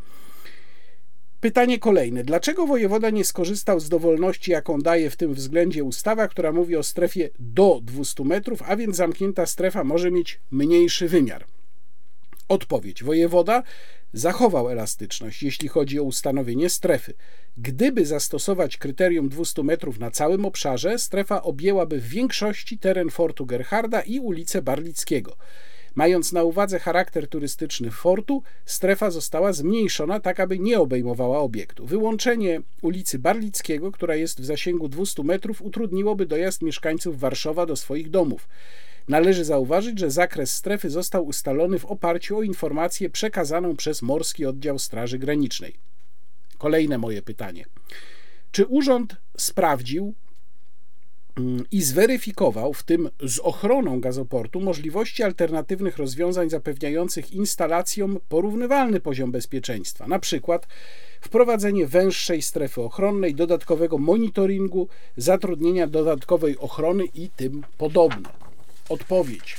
Pytanie 1.40 1.80
kolejne. 1.80 2.24
Dlaczego 2.24 2.68
wojewoda 2.68 3.10
nie 3.10 3.26
skorzystał 3.26 3.80
z 3.80 3.90
dowolności, 3.90 4.52
jaką 4.52 4.82
daje 4.82 5.10
w 5.10 5.16
tym 5.16 5.34
względzie 5.34 5.84
ustawa, 5.84 6.28
która 6.28 6.52
mówi 6.52 6.76
o 6.76 6.84
strefie 6.84 7.30
do 7.40 7.80
200 7.84 8.24
metrów, 8.24 8.62
a 8.66 8.76
więc 8.76 8.96
zamknięta 8.96 9.46
strefa 9.46 9.84
może 9.84 10.12
mieć 10.12 10.40
mniejszy 10.52 11.08
wymiar? 11.08 11.46
Odpowiedź. 12.48 13.04
Wojewoda 13.04 13.64
zachował 14.14 14.70
elastyczność, 14.70 15.44
jeśli 15.44 15.68
chodzi 15.68 16.00
o 16.00 16.04
ustanowienie 16.04 16.70
strefy. 16.70 17.14
Gdyby 17.58 18.06
zastosować 18.06 18.78
kryterium 18.78 19.30
200 19.30 19.64
metrów 19.64 20.00
na 20.00 20.12
całym 20.12 20.46
obszarze, 20.46 21.00
strefa 21.00 21.44
objęłaby 21.44 22.00
w 22.00 22.08
większości 22.08 22.80
teren 22.80 23.10
fortu 23.10 23.46
Gerharda 23.46 24.02
i 24.02 24.20
ulicę 24.20 24.62
Barlickiego. 24.62 25.36
Mając 25.96 26.34
na 26.34 26.44
uwadze 26.44 26.80
charakter 26.80 27.28
turystyczny 27.28 27.92
fortu, 27.92 28.44
strefa 28.66 29.12
została 29.12 29.54
zmniejszona 29.54 30.20
tak, 30.20 30.40
aby 30.40 30.60
nie 30.60 30.80
obejmowała 30.80 31.40
obiektu. 31.40 31.86
Wyłączenie 31.86 32.62
ulicy 32.82 33.20
Barlickiego, 33.20 33.92
która 33.92 34.16
jest 34.16 34.42
w 34.42 34.46
zasięgu 34.46 34.90
200 34.90 35.24
metrów, 35.24 35.62
utrudniłoby 35.62 36.26
dojazd 36.26 36.62
mieszkańców 36.62 37.20
Warszawa 37.20 37.66
do 37.66 37.76
swoich 37.76 38.10
domów. 38.10 38.48
Należy 39.08 39.46
zauważyć, 39.46 40.00
że 40.00 40.12
zakres 40.12 40.54
strefy 40.54 40.90
został 40.90 41.26
ustalony 41.26 41.80
w 41.80 41.86
oparciu 41.86 42.38
o 42.38 42.44
informację 42.44 43.10
przekazaną 43.10 43.76
przez 43.76 44.02
Morski 44.02 44.46
Oddział 44.46 44.80
Straży 44.80 45.20
Granicznej. 45.20 45.74
Kolejne 46.58 46.98
moje 46.98 47.22
pytanie. 47.22 47.66
Czy 48.52 48.66
urząd 48.66 49.16
sprawdził 49.38 50.14
mm, 51.38 51.66
i 51.72 51.82
zweryfikował, 51.82 52.74
w 52.74 52.84
tym 52.84 53.10
z 53.24 53.40
ochroną 53.40 54.00
gazoportu, 54.00 54.60
możliwości 54.60 55.24
alternatywnych 55.24 55.98
rozwiązań 55.98 56.50
zapewniających 56.50 57.32
instalacjom 57.32 58.20
porównywalny 58.30 59.00
poziom 59.00 59.32
bezpieczeństwa, 59.32 60.08
na 60.08 60.20
przykład 60.20 60.68
wprowadzenie 61.22 61.88
węższej 61.88 62.42
strefy 62.42 62.82
ochronnej, 62.82 63.36
dodatkowego 63.36 63.98
monitoringu, 63.98 64.88
zatrudnienia 65.18 65.88
dodatkowej 65.88 66.58
ochrony 66.58 67.06
i 67.16 67.30
tym 67.30 67.64
podobne. 67.78 68.47
Odpowiedź. 68.90 69.58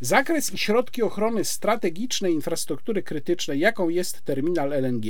Zakres 0.00 0.52
i 0.52 0.58
środki 0.58 1.02
ochrony 1.02 1.44
strategicznej 1.44 2.32
infrastruktury 2.32 3.02
krytycznej, 3.02 3.60
jaką 3.60 3.88
jest 3.88 4.22
terminal 4.22 4.72
LNG, 4.72 5.04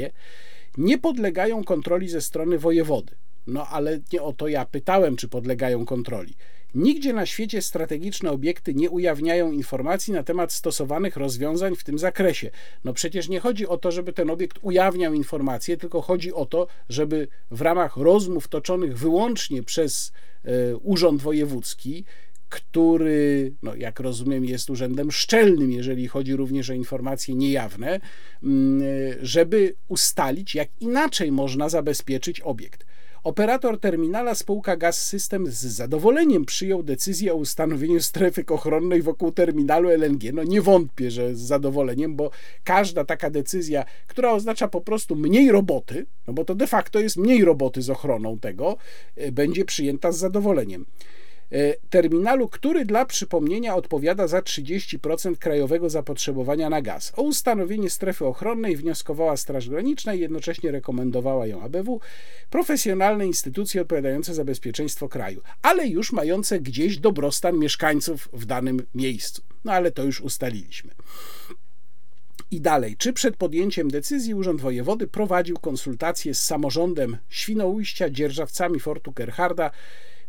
nie 0.78 0.98
podlegają 0.98 1.64
kontroli 1.64 2.08
ze 2.08 2.20
strony 2.20 2.58
wojewody. 2.58 3.14
No 3.46 3.66
ale 3.66 4.00
nie 4.12 4.22
o 4.22 4.32
to 4.32 4.48
ja 4.48 4.64
pytałem, 4.64 5.16
czy 5.16 5.28
podlegają 5.28 5.84
kontroli. 5.84 6.34
Nigdzie 6.74 7.12
na 7.12 7.26
świecie 7.26 7.62
strategiczne 7.62 8.30
obiekty 8.30 8.74
nie 8.74 8.90
ujawniają 8.90 9.52
informacji 9.52 10.12
na 10.12 10.22
temat 10.22 10.52
stosowanych 10.52 11.16
rozwiązań 11.16 11.76
w 11.76 11.84
tym 11.84 11.98
zakresie. 11.98 12.50
No 12.84 12.92
przecież 12.92 13.28
nie 13.28 13.40
chodzi 13.40 13.66
o 13.66 13.78
to, 13.78 13.92
żeby 13.92 14.12
ten 14.12 14.30
obiekt 14.30 14.58
ujawniał 14.62 15.14
informacje, 15.14 15.76
tylko 15.76 16.00
chodzi 16.00 16.32
o 16.32 16.46
to, 16.46 16.66
żeby 16.88 17.28
w 17.50 17.60
ramach 17.60 17.96
rozmów 17.96 18.48
toczonych 18.48 18.98
wyłącznie 18.98 19.62
przez 19.62 20.12
y, 20.44 20.76
Urząd 20.76 21.22
Wojewódzki 21.22 22.04
który, 22.50 23.52
no 23.62 23.74
jak 23.74 24.00
rozumiem, 24.00 24.44
jest 24.44 24.70
urzędem 24.70 25.10
szczelnym, 25.10 25.72
jeżeli 25.72 26.08
chodzi 26.08 26.36
również 26.36 26.70
o 26.70 26.74
informacje 26.74 27.34
niejawne, 27.34 28.00
mm, 28.42 28.82
żeby 29.22 29.74
ustalić, 29.88 30.54
jak 30.54 30.68
inaczej 30.80 31.32
można 31.32 31.68
zabezpieczyć 31.68 32.40
obiekt. 32.40 32.84
Operator 33.24 33.80
terminala 33.80 34.34
spółka 34.34 34.76
Gaz 34.76 35.06
System 35.06 35.46
z 35.46 35.60
zadowoleniem 35.60 36.44
przyjął 36.44 36.82
decyzję 36.82 37.32
o 37.32 37.36
ustanowieniu 37.36 38.00
strefy 38.00 38.44
ochronnej 38.46 39.02
wokół 39.02 39.32
terminalu 39.32 39.90
LNG. 39.90 40.32
No 40.32 40.44
nie 40.44 40.62
wątpię, 40.62 41.10
że 41.10 41.34
z 41.34 41.40
zadowoleniem, 41.40 42.16
bo 42.16 42.30
każda 42.64 43.04
taka 43.04 43.30
decyzja, 43.30 43.84
która 44.06 44.32
oznacza 44.32 44.68
po 44.68 44.80
prostu 44.80 45.16
mniej 45.16 45.52
roboty, 45.52 46.06
no 46.26 46.32
bo 46.32 46.44
to 46.44 46.54
de 46.54 46.66
facto 46.66 47.00
jest 47.00 47.16
mniej 47.16 47.44
roboty 47.44 47.82
z 47.82 47.90
ochroną 47.90 48.38
tego, 48.38 48.76
e, 49.16 49.32
będzie 49.32 49.64
przyjęta 49.64 50.12
z 50.12 50.18
zadowoleniem. 50.18 50.86
E, 51.52 51.74
terminalu, 51.90 52.48
który 52.48 52.84
dla 52.84 53.04
przypomnienia 53.04 53.74
odpowiada 53.74 54.26
za 54.26 54.40
30% 54.40 55.36
krajowego 55.36 55.90
zapotrzebowania 55.90 56.70
na 56.70 56.82
gaz. 56.82 57.12
O 57.16 57.22
ustanowienie 57.22 57.90
strefy 57.90 58.26
ochronnej 58.26 58.76
wnioskowała 58.76 59.36
Straż 59.36 59.68
Graniczna 59.68 60.14
i 60.14 60.20
jednocześnie 60.20 60.70
rekomendowała 60.70 61.46
ją 61.46 61.62
ABW, 61.62 62.00
profesjonalne 62.50 63.26
instytucje 63.26 63.82
odpowiadające 63.82 64.34
za 64.34 64.44
bezpieczeństwo 64.44 65.08
kraju, 65.08 65.42
ale 65.62 65.86
już 65.86 66.12
mające 66.12 66.60
gdzieś 66.60 66.98
dobrostan 66.98 67.58
mieszkańców 67.58 68.28
w 68.32 68.44
danym 68.44 68.86
miejscu. 68.94 69.42
No 69.64 69.72
ale 69.72 69.90
to 69.90 70.04
już 70.04 70.20
ustaliliśmy. 70.20 70.90
I 72.50 72.60
dalej, 72.60 72.96
czy 72.96 73.12
przed 73.12 73.36
podjęciem 73.36 73.90
decyzji 73.90 74.34
Urząd 74.34 74.60
Wojewody 74.60 75.06
prowadził 75.06 75.56
konsultacje 75.56 76.34
z 76.34 76.42
samorządem 76.42 77.16
Świnoujścia, 77.28 78.10
dzierżawcami 78.10 78.80
Fortu 78.80 79.12
Gerharda, 79.12 79.70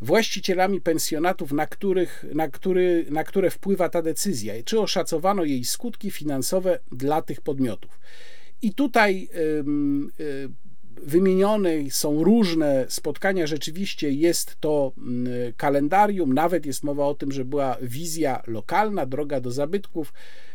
właścicielami 0.02 0.82
pensjonatów, 0.82 1.52
na, 1.52 1.68
których, 1.68 2.26
na, 2.34 2.48
który, 2.48 3.06
na 3.10 3.24
które 3.24 3.50
wpływa 3.50 3.90
ta 3.90 4.02
decyzja, 4.02 4.54
czy 4.66 4.80
oszacowano 4.80 5.44
jej 5.44 5.66
skutki 5.66 6.12
finansowe 6.12 6.80
dla 6.92 7.22
tych 7.22 7.42
podmiotów. 7.42 8.00
I 8.62 8.74
tutaj 8.74 9.30
yy, 10.20 10.50
wymienione 11.04 11.70
są 11.90 12.24
różne 12.24 12.86
spotkania, 12.90 13.48
rzeczywiście 13.48 14.12
jest 14.12 14.56
to 14.60 14.94
kalendarium, 15.58 16.34
nawet 16.34 16.66
jest 16.66 16.84
mowa 16.84 17.06
o 17.06 17.14
tym, 17.14 17.32
że 17.32 17.46
była 17.46 17.78
wizja 17.82 18.44
lokalna, 18.48 19.06
droga 19.06 19.42
do 19.42 19.52
zabytków, 19.52 20.14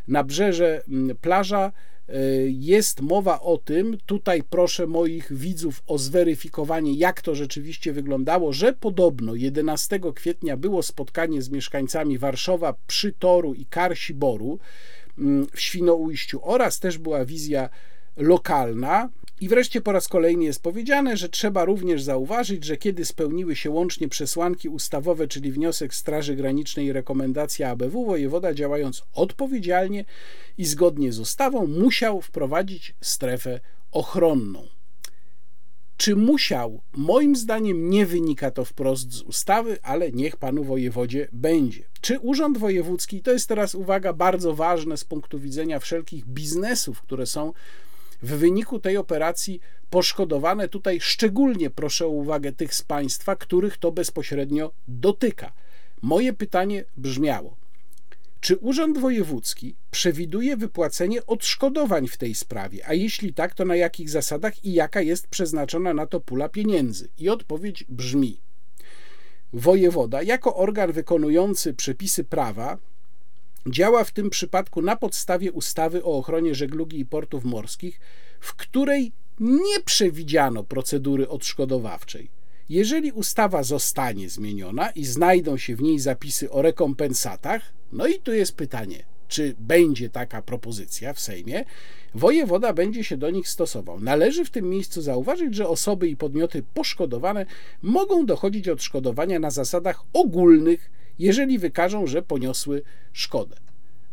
nabrzeże, 0.08 0.82
plaża. 1.20 1.72
E, 2.08 2.18
jest 2.48 3.00
mowa 3.00 3.40
o 3.40 3.58
tym, 3.58 3.98
tutaj 4.06 4.42
proszę 4.50 4.86
moich 4.86 5.32
widzów 5.32 5.82
o 5.86 5.98
zweryfikowanie, 5.98 6.92
jak 6.92 7.22
to 7.22 7.34
rzeczywiście 7.34 7.92
wyglądało, 7.92 8.52
że 8.52 8.72
podobno 8.72 9.34
11 9.34 10.00
kwietnia 10.14 10.56
było 10.56 10.82
spotkanie 10.82 11.42
z 11.42 11.50
mieszkańcami 11.50 12.18
Warszawa 12.18 12.74
przy 12.86 13.12
Toru 13.12 13.54
i 13.54 13.66
Karsiboru 13.66 14.58
w 15.52 15.60
Świnoujściu 15.60 16.40
oraz 16.42 16.80
też 16.80 16.98
była 16.98 17.24
wizja 17.24 17.68
lokalna. 18.16 19.08
I 19.40 19.48
wreszcie 19.48 19.80
po 19.80 19.92
raz 19.92 20.08
kolejny 20.08 20.44
jest 20.44 20.62
powiedziane, 20.62 21.16
że 21.16 21.28
trzeba 21.28 21.64
również 21.64 22.02
zauważyć, 22.02 22.64
że 22.64 22.76
kiedy 22.76 23.04
spełniły 23.04 23.56
się 23.56 23.70
łącznie 23.70 24.08
przesłanki 24.08 24.68
ustawowe, 24.68 25.28
czyli 25.28 25.52
wniosek 25.52 25.94
Straży 25.94 26.36
Granicznej 26.36 26.86
i 26.86 26.92
rekomendacja 26.92 27.70
ABW, 27.70 28.04
wojewoda 28.04 28.54
działając 28.54 29.02
odpowiedzialnie 29.14 30.04
i 30.58 30.64
zgodnie 30.64 31.12
z 31.12 31.18
ustawą 31.18 31.66
musiał 31.66 32.20
wprowadzić 32.20 32.94
strefę 33.00 33.60
ochronną. 33.92 34.66
Czy 35.96 36.16
musiał? 36.16 36.80
Moim 36.92 37.36
zdaniem 37.36 37.90
nie 37.90 38.06
wynika 38.06 38.50
to 38.50 38.64
wprost 38.64 39.12
z 39.12 39.22
ustawy, 39.22 39.78
ale 39.82 40.12
niech 40.12 40.36
panu 40.36 40.64
wojewodzie 40.64 41.28
będzie. 41.32 41.84
Czy 42.00 42.18
urząd 42.18 42.58
wojewódzki, 42.58 43.22
to 43.22 43.32
jest 43.32 43.48
teraz 43.48 43.74
uwaga 43.74 44.12
bardzo 44.12 44.54
ważne 44.54 44.96
z 44.96 45.04
punktu 45.04 45.38
widzenia 45.38 45.78
wszelkich 45.78 46.26
biznesów, 46.26 47.02
które 47.02 47.26
są 47.26 47.52
w 48.22 48.32
wyniku 48.32 48.78
tej 48.78 48.96
operacji 48.96 49.60
poszkodowane 49.90 50.68
tutaj 50.68 51.00
szczególnie 51.00 51.70
proszę 51.70 52.06
o 52.06 52.08
uwagę 52.08 52.52
tych 52.52 52.74
z 52.74 52.82
Państwa, 52.82 53.36
których 53.36 53.76
to 53.76 53.92
bezpośrednio 53.92 54.72
dotyka. 54.88 55.52
Moje 56.02 56.32
pytanie 56.32 56.84
brzmiało: 56.96 57.56
czy 58.40 58.56
Urząd 58.56 58.98
Wojewódzki 58.98 59.74
przewiduje 59.90 60.56
wypłacenie 60.56 61.26
odszkodowań 61.26 62.08
w 62.08 62.16
tej 62.16 62.34
sprawie? 62.34 62.88
A 62.88 62.94
jeśli 62.94 63.34
tak, 63.34 63.54
to 63.54 63.64
na 63.64 63.76
jakich 63.76 64.10
zasadach 64.10 64.64
i 64.64 64.72
jaka 64.72 65.00
jest 65.00 65.28
przeznaczona 65.28 65.94
na 65.94 66.06
to 66.06 66.20
pula 66.20 66.48
pieniędzy? 66.48 67.08
I 67.18 67.28
odpowiedź 67.28 67.84
brzmi: 67.88 68.40
Wojewoda, 69.52 70.22
jako 70.22 70.56
organ 70.56 70.92
wykonujący 70.92 71.74
przepisy 71.74 72.24
prawa, 72.24 72.78
działa 73.66 74.04
w 74.04 74.12
tym 74.12 74.30
przypadku 74.30 74.82
na 74.82 74.96
podstawie 74.96 75.52
ustawy 75.52 76.04
o 76.04 76.18
ochronie 76.18 76.54
żeglugi 76.54 77.00
i 77.00 77.06
portów 77.06 77.44
morskich, 77.44 78.00
w 78.40 78.54
której 78.54 79.12
nie 79.40 79.80
przewidziano 79.84 80.64
procedury 80.64 81.28
odszkodowawczej. 81.28 82.30
Jeżeli 82.68 83.12
ustawa 83.12 83.62
zostanie 83.62 84.28
zmieniona 84.28 84.90
i 84.90 85.04
znajdą 85.04 85.56
się 85.56 85.76
w 85.76 85.82
niej 85.82 85.98
zapisy 85.98 86.50
o 86.50 86.62
rekompensatach, 86.62 87.62
no 87.92 88.06
i 88.06 88.18
tu 88.18 88.32
jest 88.32 88.56
pytanie, 88.56 89.04
czy 89.28 89.54
będzie 89.58 90.10
taka 90.10 90.42
propozycja 90.42 91.12
w 91.12 91.20
Sejmie, 91.20 91.64
wojewoda 92.14 92.72
będzie 92.72 93.04
się 93.04 93.16
do 93.16 93.30
nich 93.30 93.48
stosował. 93.48 94.00
Należy 94.00 94.44
w 94.44 94.50
tym 94.50 94.70
miejscu 94.70 95.02
zauważyć, 95.02 95.54
że 95.54 95.68
osoby 95.68 96.08
i 96.08 96.16
podmioty 96.16 96.64
poszkodowane 96.74 97.46
mogą 97.82 98.26
dochodzić 98.26 98.68
odszkodowania 98.68 99.38
na 99.38 99.50
zasadach 99.50 100.02
ogólnych 100.12 100.90
jeżeli 101.18 101.58
wykażą, 101.58 102.06
że 102.06 102.22
poniosły 102.22 102.82
szkodę. 103.12 103.56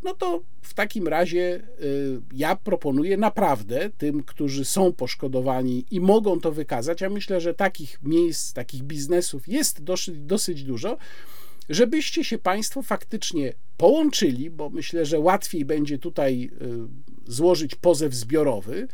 No 0.04 0.14
to 0.14 0.42
w 0.62 0.74
takim 0.74 1.08
razie 1.08 1.62
y, 1.82 2.22
ja 2.34 2.56
proponuję 2.56 3.18
naprawdę 3.18 3.90
tym, 3.98 4.24
którzy 4.24 4.66
są 4.66 4.94
poszkodowani 4.94 5.86
i 5.92 6.00
mogą 6.00 6.40
to 6.40 6.52
wykazać, 6.52 7.04
a 7.04 7.10
myślę, 7.10 7.42
że 7.42 7.54
takich 7.54 8.00
miejsc, 8.04 8.54
takich 8.54 8.84
biznesów 8.84 9.48
jest 9.48 9.84
dosyć, 9.84 10.20
dosyć 10.20 10.64
dużo, 10.64 10.98
żebyście 11.70 12.24
się 12.24 12.38
Państwo 12.38 12.82
faktycznie 12.82 13.54
połączyli, 13.78 14.50
bo 14.50 14.70
myślę, 14.70 15.06
że 15.06 15.20
łatwiej 15.20 15.66
będzie 15.66 15.98
tutaj 15.98 16.52
y, 17.28 17.32
złożyć 17.32 17.76
pozew 17.76 18.14
zbiorowy 18.14 18.88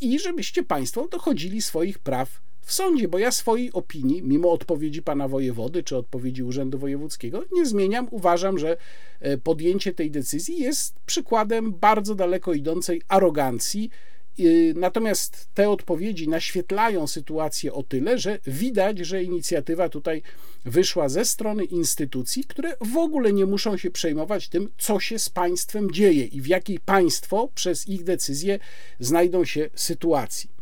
i 0.00 0.18
żebyście 0.18 0.62
Państwo 0.62 1.08
dochodzili 1.08 1.62
swoich 1.62 1.98
praw 1.98 2.40
w 2.62 2.72
sądzie, 2.72 3.08
bo 3.08 3.18
ja 3.18 3.30
swojej 3.30 3.72
opinii, 3.72 4.22
mimo 4.22 4.52
odpowiedzi 4.52 5.02
pana 5.02 5.28
wojewody 5.28 5.82
czy 5.82 5.96
odpowiedzi 5.96 6.42
Urzędu 6.42 6.78
Wojewódzkiego, 6.78 7.44
nie 7.52 7.66
zmieniam. 7.66 8.08
Uważam, 8.10 8.58
że 8.58 8.76
e, 9.20 9.38
podjęcie 9.38 9.94
tej 9.94 10.10
decyzji 10.10 10.60
jest 10.60 11.00
przykładem 11.06 11.72
bardzo 11.72 12.14
daleko 12.14 12.52
idącej 12.52 13.02
arogancji. 13.08 13.90
Natomiast 14.74 15.48
te 15.54 15.70
odpowiedzi 15.70 16.28
naświetlają 16.28 17.06
sytuację 17.06 17.72
o 17.72 17.82
tyle, 17.82 18.18
że 18.18 18.38
widać, 18.46 18.98
że 18.98 19.22
inicjatywa 19.22 19.88
tutaj 19.88 20.22
wyszła 20.64 21.08
ze 21.08 21.24
strony 21.24 21.64
instytucji, 21.64 22.44
które 22.44 22.76
w 22.80 22.96
ogóle 22.96 23.32
nie 23.32 23.46
muszą 23.46 23.76
się 23.76 23.90
przejmować 23.90 24.48
tym, 24.48 24.68
co 24.78 25.00
się 25.00 25.18
z 25.18 25.30
państwem 25.30 25.90
dzieje 25.90 26.24
i 26.24 26.40
w 26.40 26.46
jakiej 26.46 26.80
państwo 26.80 27.48
przez 27.54 27.88
ich 27.88 28.04
decyzje 28.04 28.58
znajdą 29.00 29.44
się 29.44 29.70
sytuacji. 29.74 30.61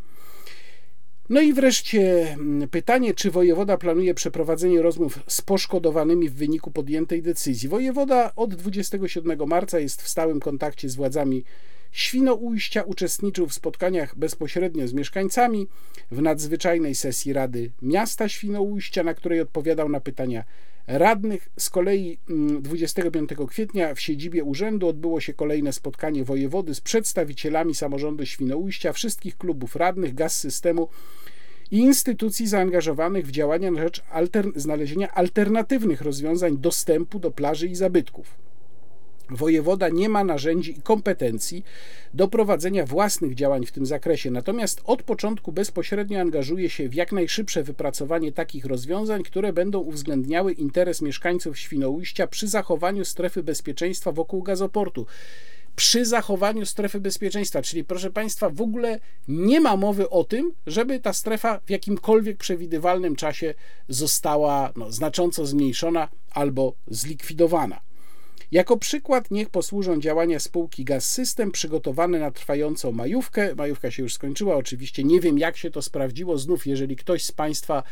No 1.30 1.40
i 1.40 1.52
wreszcie 1.52 2.32
mm, 2.32 2.68
pytanie, 2.68 3.14
czy 3.14 3.30
wojewoda 3.30 3.78
planuje 3.78 4.14
przeprowadzenie 4.14 4.82
rozmów 4.82 5.18
z 5.26 5.42
poszkodowanymi 5.42 6.28
w 6.28 6.34
wyniku 6.34 6.70
podjętej 6.70 7.22
decyzji. 7.22 7.68
Wojewoda 7.68 8.32
od 8.36 8.54
27 8.54 9.48
marca 9.48 9.78
jest 9.78 10.02
w 10.02 10.08
stałym 10.08 10.40
kontakcie 10.40 10.88
z 10.88 10.96
władzami 10.96 11.44
Świnoujścia, 11.92 12.82
uczestniczył 12.82 13.46
w 13.46 13.54
spotkaniach 13.54 14.16
bezpośrednio 14.16 14.88
z 14.88 14.92
mieszkańcami 14.92 15.66
w 16.10 16.22
nadzwyczajnej 16.22 16.94
sesji 16.94 17.32
Rady 17.32 17.70
Miasta 17.82 18.28
Świnoujścia, 18.28 19.02
na 19.02 19.14
której 19.14 19.40
odpowiadał 19.40 19.88
na 19.88 20.00
pytania 20.00 20.44
radnych. 20.90 21.48
Z 21.58 21.70
kolei 21.70 22.18
25 22.60 23.32
mm, 23.32 23.46
kwietnia 23.46 23.94
w 23.94 24.00
siedzibie 24.00 24.44
urzędu 24.44 24.88
odbyło 24.88 25.20
się 25.20 25.34
kolejne 25.34 25.72
spotkanie 25.72 26.24
wojewody 26.24 26.74
z 26.74 26.80
przedstawicielami 26.80 27.74
samorządu 27.74 28.26
Świnoujścia, 28.26 28.92
wszystkich 28.92 29.38
klubów 29.38 29.76
radnych, 29.76 30.14
gaz 30.14 30.38
systemu 30.38 30.88
i 31.70 31.78
instytucji 31.78 32.46
zaangażowanych 32.46 33.26
w 33.26 33.30
działania 33.30 33.70
na 33.70 33.82
rzecz 33.82 34.02
znalezienia 34.56 35.10
alternatywnych 35.10 36.00
rozwiązań 36.00 36.58
dostępu 36.58 37.18
do 37.18 37.30
plaży 37.30 37.68
i 37.68 37.74
zabytków. 37.74 38.49
Wojewoda 39.30 39.88
nie 39.88 40.08
ma 40.08 40.24
narzędzi 40.24 40.78
i 40.78 40.82
kompetencji 40.82 41.64
do 42.14 42.28
prowadzenia 42.28 42.86
własnych 42.86 43.34
działań 43.34 43.66
w 43.66 43.72
tym 43.72 43.86
zakresie, 43.86 44.30
natomiast 44.30 44.80
od 44.84 45.02
początku 45.02 45.52
bezpośrednio 45.52 46.20
angażuje 46.20 46.70
się 46.70 46.88
w 46.88 46.94
jak 46.94 47.12
najszybsze 47.12 47.62
wypracowanie 47.62 48.32
takich 48.32 48.64
rozwiązań, 48.64 49.22
które 49.22 49.52
będą 49.52 49.78
uwzględniały 49.78 50.52
interes 50.52 51.02
mieszkańców 51.02 51.58
Świnoujścia 51.58 52.26
przy 52.26 52.48
zachowaniu 52.48 53.04
strefy 53.04 53.42
bezpieczeństwa 53.42 54.12
wokół 54.12 54.42
gazoportu 54.42 55.06
przy 55.76 56.04
zachowaniu 56.04 56.66
strefy 56.66 57.00
bezpieczeństwa. 57.00 57.62
Czyli, 57.62 57.84
proszę 57.84 58.10
Państwa, 58.10 58.50
w 58.50 58.60
ogóle 58.60 59.00
nie 59.28 59.60
ma 59.60 59.76
mowy 59.76 60.10
o 60.10 60.24
tym, 60.24 60.52
żeby 60.66 61.00
ta 61.00 61.12
strefa 61.12 61.60
w 61.66 61.70
jakimkolwiek 61.70 62.36
przewidywalnym 62.36 63.16
czasie 63.16 63.54
została 63.88 64.72
no, 64.76 64.92
znacząco 64.92 65.46
zmniejszona 65.46 66.08
albo 66.30 66.74
zlikwidowana. 66.86 67.80
Jako 68.52 68.76
przykład 68.76 69.30
niech 69.30 69.50
posłużą 69.50 70.00
działania 70.00 70.40
spółki 70.40 70.84
Gaz 70.84 71.12
System 71.12 71.50
przygotowane 71.50 72.18
na 72.18 72.30
trwającą 72.30 72.92
majówkę. 72.92 73.54
Majówka 73.54 73.90
się 73.90 74.02
już 74.02 74.14
skończyła, 74.14 74.56
oczywiście 74.56 75.04
nie 75.04 75.20
wiem 75.20 75.38
jak 75.38 75.56
się 75.56 75.70
to 75.70 75.82
sprawdziło. 75.82 76.38
Znów, 76.38 76.66
jeżeli 76.66 76.96
ktoś 76.96 77.24
z 77.24 77.32
Państwa 77.32 77.82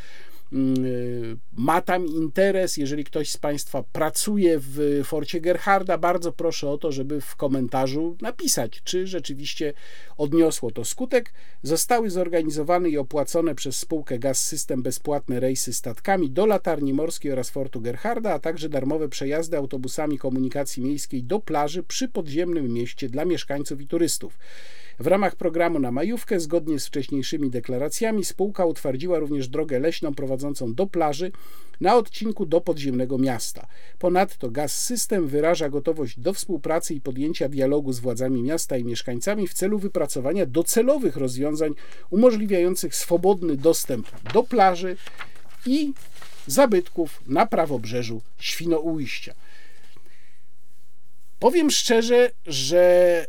ma 1.57 1.81
tam 1.81 2.07
interes, 2.07 2.77
jeżeli 2.77 3.05
ktoś 3.05 3.31
z 3.31 3.37
Państwa 3.37 3.83
pracuje 3.83 4.59
w 4.59 5.01
Forcie 5.05 5.41
Gerharda, 5.41 5.99
bardzo 5.99 6.33
proszę 6.33 6.71
o 6.71 6.79
to, 6.79 6.93
żeby 6.93 7.21
w 7.21 7.37
komentarzu 7.37 8.17
napisać, 8.21 8.81
czy 8.85 9.07
rzeczywiście 9.07 9.73
odniosło 10.17 10.71
to 10.71 10.85
skutek. 10.85 11.33
Zostały 11.63 12.11
zorganizowane 12.11 12.89
i 12.89 12.99
opłacone 12.99 13.55
przez 13.55 13.79
spółkę 13.79 14.19
Gaz 14.19 14.47
System 14.47 14.83
bezpłatne 14.83 15.41
rejsy 15.41 15.73
statkami 15.73 16.31
do 16.31 16.47
Latarni 16.47 16.93
Morskiej 16.93 17.33
oraz 17.33 17.51
Fortu 17.51 17.81
Gerharda, 17.81 18.35
a 18.35 18.39
także 18.39 18.69
darmowe 18.69 19.09
przejazdy 19.09 19.57
autobusami 19.57 20.19
komunikacji 20.19 20.83
miejskiej 20.83 21.25
do 21.25 21.41
plaży 21.41 21.83
przy 21.83 22.09
podziemnym 22.09 22.73
mieście 22.73 23.09
dla 23.09 23.25
mieszkańców 23.25 23.81
i 23.81 23.87
turystów. 23.87 24.39
W 25.01 25.07
ramach 25.07 25.37
programu 25.37 25.79
na 25.79 25.93
majówkę, 25.93 26.41
zgodnie 26.41 26.81
z 26.81 26.87
wcześniejszymi 26.87 27.51
deklaracjami, 27.51 28.25
spółka 28.25 28.65
utwardziła 28.65 29.19
również 29.19 29.49
drogę 29.49 29.79
leśną 29.79 30.15
prowadzącą 30.15 30.75
do 30.75 30.87
plaży 30.87 31.33
na 31.81 31.97
odcinku 31.97 32.47
do 32.47 32.61
podziemnego 32.61 33.19
miasta. 33.19 33.67
Ponadto 33.99 34.51
Gaz 34.51 34.85
System 34.85 35.29
wyraża 35.29 35.69
gotowość 35.69 36.21
do 36.21 36.33
współpracy 36.33 36.95
i 36.95 37.01
podjęcia 37.01 37.49
dialogu 37.49 37.93
z 37.93 38.01
władzami 38.01 38.43
miasta 38.43 38.77
i 38.77 38.85
mieszkańcami 38.85 39.49
w 39.49 39.55
celu 39.55 39.79
wypracowania 39.79 40.47
docelowych 40.47 41.17
rozwiązań 41.17 41.75
umożliwiających 42.11 42.95
swobodny 42.95 43.57
dostęp 43.57 44.07
do 44.33 44.43
plaży 44.43 44.97
i 45.67 45.93
zabytków 46.47 47.23
na 47.27 47.47
prawobrzeżu 47.47 48.23
Świnoujścia. 48.39 49.35
Powiem 51.39 51.71
szczerze, 51.71 52.31
że 52.47 53.27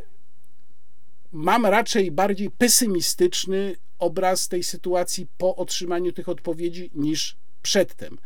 mam 1.32 1.66
raczej 1.66 2.10
bardziej 2.10 2.50
pesymistyczny 2.50 3.76
obraz 3.98 4.48
tej 4.48 4.62
sytuacji 4.62 5.26
po 5.38 5.56
otrzymaniu 5.56 6.12
tych 6.12 6.28
odpowiedzi 6.28 6.90
niż 6.94 7.36
przedtem. 7.62 8.18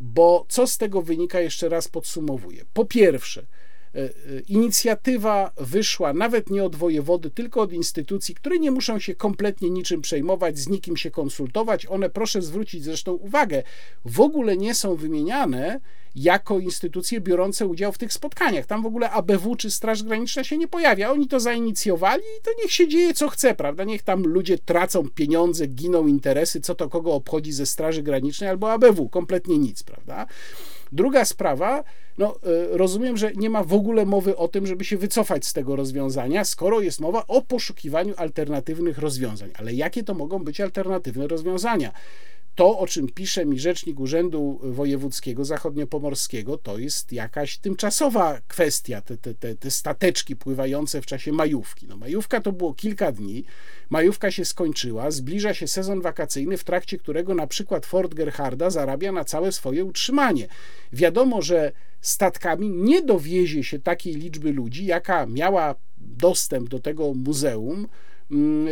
Bo 0.00 0.46
co 0.48 0.66
z 0.66 0.78
tego 0.78 1.02
wynika, 1.02 1.40
jeszcze 1.40 1.68
raz 1.68 1.88
podsumowuję. 1.88 2.64
Po 2.72 2.84
pierwsze, 2.84 3.46
inicjatywa 4.48 5.52
wyszła 5.56 6.12
nawet 6.12 6.50
nie 6.50 6.64
od 6.64 6.76
wojewody, 6.76 7.30
tylko 7.30 7.60
od 7.60 7.72
instytucji, 7.72 8.34
które 8.34 8.58
nie 8.58 8.70
muszą 8.70 8.98
się 8.98 9.14
kompletnie 9.14 9.70
niczym 9.70 10.00
przejmować, 10.00 10.58
z 10.58 10.68
nikim 10.68 10.96
się 10.96 11.10
konsultować. 11.10 11.86
One, 11.86 12.10
proszę 12.10 12.42
zwrócić 12.42 12.84
zresztą 12.84 13.12
uwagę, 13.12 13.62
w 14.04 14.20
ogóle 14.20 14.56
nie 14.56 14.74
są 14.74 14.96
wymieniane 14.96 15.80
jako 16.14 16.58
instytucje 16.58 17.20
biorące 17.20 17.66
udział 17.66 17.92
w 17.92 17.98
tych 17.98 18.12
spotkaniach. 18.12 18.66
Tam 18.66 18.82
w 18.82 18.86
ogóle 18.86 19.10
ABW 19.10 19.56
czy 19.56 19.70
Straż 19.70 20.02
Graniczna 20.02 20.44
się 20.44 20.58
nie 20.58 20.68
pojawia. 20.68 21.10
Oni 21.10 21.28
to 21.28 21.40
zainicjowali 21.40 22.22
i 22.38 22.42
to 22.42 22.50
niech 22.62 22.72
się 22.72 22.88
dzieje 22.88 23.14
co 23.14 23.28
chce, 23.28 23.54
prawda? 23.54 23.84
Niech 23.84 24.02
tam 24.02 24.22
ludzie 24.22 24.58
tracą 24.58 25.08
pieniądze, 25.14 25.66
giną 25.66 26.06
interesy, 26.06 26.60
co 26.60 26.74
to 26.74 26.88
kogo 26.88 27.14
obchodzi 27.14 27.52
ze 27.52 27.66
Straży 27.66 28.02
Granicznej 28.02 28.50
albo 28.50 28.72
ABW. 28.72 29.08
Kompletnie 29.08 29.58
nic, 29.58 29.82
prawda? 29.82 30.26
Druga 30.92 31.24
sprawa, 31.24 31.84
no, 32.18 32.36
e, 32.36 32.76
rozumiem, 32.76 33.16
że 33.16 33.32
nie 33.32 33.50
ma 33.50 33.64
w 33.64 33.72
ogóle 33.72 34.06
mowy 34.06 34.36
o 34.36 34.48
tym, 34.48 34.66
żeby 34.66 34.84
się 34.84 34.96
wycofać 34.96 35.46
z 35.46 35.52
tego 35.52 35.76
rozwiązania, 35.76 36.44
skoro 36.44 36.80
jest 36.80 37.00
mowa 37.00 37.26
o 37.26 37.42
poszukiwaniu 37.42 38.14
alternatywnych 38.16 38.98
rozwiązań. 38.98 39.50
Ale 39.58 39.72
jakie 39.72 40.02
to 40.02 40.14
mogą 40.14 40.38
być 40.38 40.60
alternatywne 40.60 41.26
rozwiązania? 41.26 41.92
To, 42.54 42.78
o 42.78 42.86
czym 42.86 43.08
pisze 43.08 43.46
mi 43.46 43.58
rzecznik 43.58 44.00
Urzędu 44.00 44.60
Wojewódzkiego 44.62 45.44
Zachodniopomorskiego, 45.44 46.58
to 46.58 46.78
jest 46.78 47.12
jakaś 47.12 47.58
tymczasowa 47.58 48.40
kwestia, 48.48 49.00
te, 49.00 49.16
te, 49.16 49.34
te, 49.34 49.54
te 49.54 49.70
stateczki 49.70 50.36
pływające 50.36 51.02
w 51.02 51.06
czasie 51.06 51.32
majówki. 51.32 51.86
No, 51.86 51.96
majówka 51.96 52.40
to 52.40 52.52
było 52.52 52.74
kilka 52.74 53.12
dni, 53.12 53.44
majówka 53.90 54.30
się 54.30 54.44
skończyła, 54.44 55.10
zbliża 55.10 55.54
się 55.54 55.68
sezon 55.68 56.00
wakacyjny, 56.00 56.56
w 56.56 56.64
trakcie 56.64 56.98
którego 56.98 57.34
na 57.34 57.46
przykład 57.46 57.86
Fort 57.86 58.14
Gerharda 58.14 58.70
zarabia 58.70 59.12
na 59.12 59.24
całe 59.24 59.52
swoje 59.52 59.84
utrzymanie. 59.84 60.48
Wiadomo, 60.92 61.42
że 61.42 61.72
statkami 62.00 62.70
nie 62.70 63.02
dowiezie 63.02 63.64
się 63.64 63.78
takiej 63.78 64.14
liczby 64.14 64.52
ludzi, 64.52 64.86
jaka 64.86 65.26
miała 65.26 65.74
dostęp 65.98 66.68
do 66.68 66.78
tego 66.78 67.14
muzeum, 67.14 67.88
mm, 68.30 68.68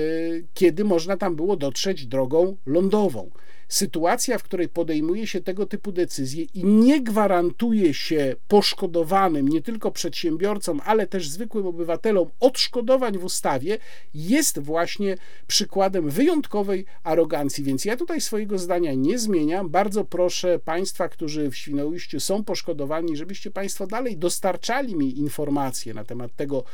kiedy 0.55 0.85
można 0.85 1.17
tam 1.17 1.37
było 1.37 1.57
dotrzeć 1.57 2.07
drogą 2.07 2.57
lądową 2.67 3.31
sytuacja, 3.71 4.39
w 4.39 4.43
której 4.43 4.69
podejmuje 4.69 5.27
się 5.27 5.41
tego 5.41 5.67
typu 5.67 5.93
decyzje 5.93 6.45
i 6.55 6.65
nie 6.65 7.01
gwarantuje 7.03 7.95
się 7.95 8.37
poszkodowanym, 8.49 9.49
nie 9.49 9.63
tylko 9.63 9.91
przedsiębiorcom, 9.91 10.81
ale 10.85 11.07
też 11.07 11.29
zwykłym 11.29 11.67
obywatelom 11.67 12.31
odszkodowań 12.41 13.19
w 13.19 13.25
ustawie, 13.25 13.79
jest 14.15 14.59
właśnie 14.59 15.17
przykładem 15.47 16.11
wyjątkowej 16.11 16.85
arogancji. 17.05 17.65
Więc 17.65 17.85
ja 17.85 17.97
tutaj 17.97 18.21
swojego 18.21 18.59
zdania 18.59 18.95
nie 18.95 19.19
zmieniam. 19.19 19.69
Bardzo 19.69 20.05
proszę 20.05 20.59
Państwa, 20.59 21.09
którzy 21.09 21.51
w 21.51 21.57
Świnoujściu 21.57 22.21
są 22.21 22.45
poszkodowani, 22.45 23.17
żebyście 23.17 23.51
Państwo 23.51 23.87
dalej 23.87 24.17
dostarczali 24.17 24.97
mi 24.97 25.19
informacje 25.19 25.95
na 25.95 26.05
temat 26.05 26.37
tego, 26.37 26.65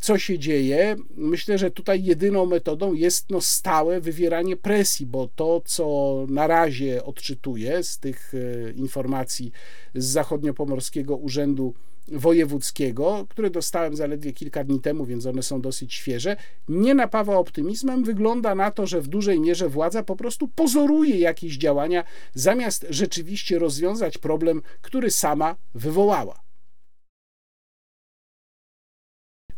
co 0.00 0.18
się 0.18 0.38
dzieje. 0.38 0.96
Myślę, 1.16 1.58
że 1.58 1.70
tutaj 1.70 2.04
jedyną 2.04 2.46
metodą 2.46 2.92
jest 2.92 3.30
no, 3.30 3.40
stałe 3.40 4.00
wywieranie 4.00 4.56
presji, 4.56 5.06
bo 5.06 5.28
to, 5.36 5.62
co 5.64 6.26
na 6.28 6.46
razie 6.46 7.04
odczytuję 7.04 7.82
z 7.82 7.98
tych 7.98 8.32
e, 8.34 8.70
informacji 8.70 9.52
z 9.94 10.04
Zachodniopomorskiego 10.04 11.16
Urzędu 11.16 11.74
Wojewódzkiego, 12.08 13.26
które 13.28 13.50
dostałem 13.50 13.96
zaledwie 13.96 14.32
kilka 14.32 14.64
dni 14.64 14.80
temu, 14.80 15.04
więc 15.04 15.26
one 15.26 15.42
są 15.42 15.60
dosyć 15.60 15.94
świeże, 15.94 16.36
nie 16.68 16.94
napawa 16.94 17.36
optymizmem. 17.36 18.04
Wygląda 18.04 18.54
na 18.54 18.70
to, 18.70 18.86
że 18.86 19.00
w 19.00 19.08
dużej 19.08 19.40
mierze 19.40 19.68
władza 19.68 20.02
po 20.02 20.16
prostu 20.16 20.48
pozoruje 20.48 21.18
jakieś 21.18 21.56
działania, 21.56 22.04
zamiast 22.34 22.86
rzeczywiście 22.90 23.58
rozwiązać 23.58 24.18
problem, 24.18 24.62
który 24.82 25.10
sama 25.10 25.56
wywołała. 25.74 26.45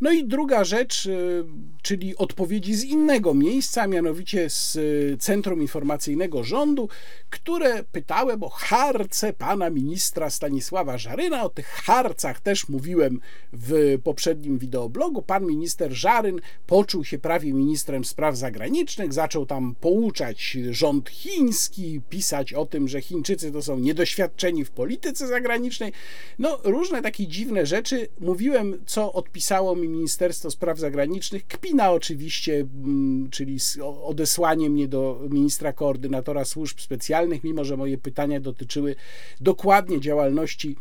No 0.00 0.12
i 0.12 0.24
druga 0.24 0.64
rzecz, 0.64 1.06
y, 1.06 1.44
czyli 1.82 2.16
odpowiedzi 2.16 2.74
z 2.74 2.84
innego 2.84 3.34
miejsca, 3.34 3.86
mianowicie 3.86 4.50
z 4.50 4.76
y, 4.76 5.16
Centrum 5.20 5.62
Informacyjnego 5.62 6.44
Rządu, 6.44 6.88
które 7.30 7.84
pytałem 7.84 8.42
o 8.42 8.48
harce 8.48 9.32
pana 9.32 9.70
ministra 9.70 10.30
Stanisława 10.30 10.98
Żaryna. 10.98 11.44
O 11.44 11.48
tych 11.48 11.66
harcach 11.66 12.40
też 12.40 12.68
mówiłem 12.68 13.20
w 13.52 13.98
poprzednim 14.04 14.58
wideoblogu. 14.58 15.22
Pan 15.22 15.46
minister 15.46 15.92
Żaryn 15.92 16.40
poczuł 16.66 17.04
się 17.04 17.18
prawie 17.18 17.52
ministrem 17.52 18.04
spraw 18.04 18.36
zagranicznych, 18.36 19.12
zaczął 19.12 19.46
tam 19.46 19.74
pouczać 19.80 20.56
rząd 20.70 21.10
chiński, 21.10 22.00
pisać 22.08 22.52
o 22.52 22.66
tym, 22.66 22.88
że 22.88 23.00
Chińczycy 23.00 23.52
to 23.52 23.62
są 23.62 23.78
niedoświadczeni 23.78 24.64
w 24.64 24.70
polityce 24.70 25.26
zagranicznej. 25.26 25.92
No, 26.38 26.58
różne 26.64 27.02
takie 27.02 27.26
dziwne 27.26 27.66
rzeczy. 27.66 28.08
Mówiłem, 28.20 28.82
co 28.86 29.12
odpisało 29.12 29.76
mi 29.76 29.87
Ministerstwo 29.88 30.50
Spraw 30.50 30.78
Zagranicznych. 30.78 31.46
Kpina 31.46 31.90
oczywiście, 31.92 32.54
mm, 32.54 33.30
czyli 33.30 33.58
odesłanie 34.02 34.70
mnie 34.70 34.88
do 34.88 35.20
ministra 35.30 35.72
koordynatora 35.72 36.44
służb 36.44 36.80
specjalnych, 36.80 37.44
mimo 37.44 37.64
że 37.64 37.76
moje 37.76 37.98
pytania 37.98 38.40
dotyczyły 38.40 38.96
dokładnie 39.40 40.00
działalności 40.00 40.76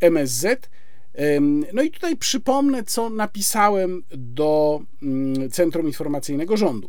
MSZ. 0.00 0.68
No 1.72 1.82
i 1.82 1.90
tutaj 1.90 2.16
przypomnę, 2.16 2.84
co 2.84 3.10
napisałem 3.10 4.02
do 4.10 4.80
mm, 5.02 5.50
Centrum 5.50 5.86
Informacyjnego 5.86 6.56
Rządu. 6.56 6.88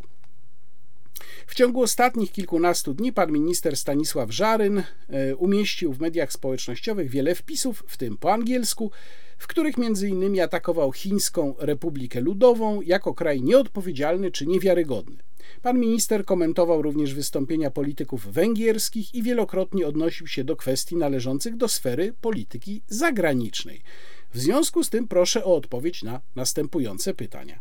W 1.47 1.55
ciągu 1.55 1.81
ostatnich 1.81 2.31
kilkunastu 2.31 2.93
dni 2.93 3.13
pan 3.13 3.31
minister 3.31 3.77
Stanisław 3.77 4.31
Żaryn 4.31 4.83
e, 5.09 5.35
umieścił 5.35 5.93
w 5.93 5.99
mediach 5.99 6.33
społecznościowych 6.33 7.09
wiele 7.09 7.35
wpisów, 7.35 7.83
w 7.87 7.97
tym 7.97 8.17
po 8.17 8.33
angielsku, 8.33 8.91
w 9.41 9.47
których 9.47 9.75
m.in. 9.79 10.41
atakował 10.41 10.91
Chińską 10.91 11.55
Republikę 11.59 12.21
Ludową 12.21 12.81
jako 12.81 13.13
kraj 13.13 13.41
nieodpowiedzialny 13.41 14.31
czy 14.31 14.47
niewiarygodny. 14.47 15.17
Pan 15.61 15.79
minister 15.79 16.25
komentował 16.25 16.81
również 16.81 17.13
wystąpienia 17.13 17.71
polityków 17.71 18.33
węgierskich 18.33 19.15
i 19.15 19.23
wielokrotnie 19.23 19.87
odnosił 19.87 20.27
się 20.27 20.43
do 20.43 20.55
kwestii 20.55 20.95
należących 20.95 21.57
do 21.57 21.67
sfery 21.67 22.13
polityki 22.21 22.81
zagranicznej. 22.87 23.81
W 24.33 24.39
związku 24.39 24.83
z 24.83 24.89
tym 24.89 25.07
proszę 25.07 25.45
o 25.45 25.55
odpowiedź 25.55 26.03
na 26.03 26.21
następujące 26.35 27.13
pytania. 27.13 27.59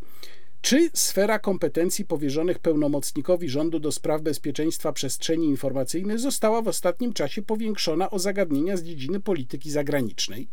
Czy 0.61 0.90
sfera 0.95 1.38
kompetencji 1.38 2.05
powierzonych 2.05 2.59
pełnomocnikowi 2.59 3.49
rządu 3.49 3.79
do 3.79 3.93
spraw 3.93 4.23
bezpieczeństwa 4.23 4.93
przestrzeni 4.93 5.47
informacyjnej 5.47 6.19
została 6.19 6.62
w 6.62 6.69
ostatnim 6.69 7.12
czasie 7.12 7.43
powiększona 7.43 8.11
o 8.11 8.19
zagadnienia 8.19 8.77
z 8.77 8.83
dziedziny 8.83 9.21
polityki 9.21 9.71
zagranicznej? 9.71 10.49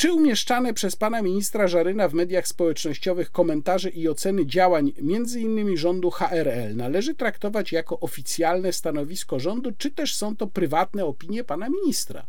Czy 0.00 0.12
umieszczane 0.12 0.74
przez 0.74 0.96
pana 0.96 1.22
ministra 1.22 1.68
Żaryna 1.68 2.08
w 2.08 2.14
mediach 2.14 2.48
społecznościowych 2.48 3.30
komentarze 3.30 3.90
i 3.90 4.08
oceny 4.08 4.46
działań 4.46 4.92
m.in. 4.98 5.76
rządu 5.76 6.10
HRL 6.10 6.76
należy 6.76 7.14
traktować 7.14 7.72
jako 7.72 8.00
oficjalne 8.00 8.72
stanowisko 8.72 9.38
rządu, 9.38 9.72
czy 9.78 9.90
też 9.90 10.14
są 10.14 10.36
to 10.36 10.46
prywatne 10.46 11.04
opinie 11.04 11.44
pana 11.44 11.68
ministra? 11.68 12.26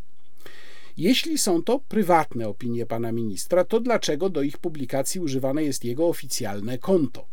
Jeśli 0.97 1.37
są 1.37 1.63
to 1.63 1.79
prywatne 1.79 2.47
opinie 2.47 2.85
pana 2.85 3.11
ministra, 3.11 3.63
to 3.63 3.79
dlaczego 3.79 4.29
do 4.29 4.41
ich 4.41 4.57
publikacji 4.57 5.21
używane 5.21 5.63
jest 5.63 5.85
jego 5.85 6.07
oficjalne 6.07 6.77
konto? 6.77 7.30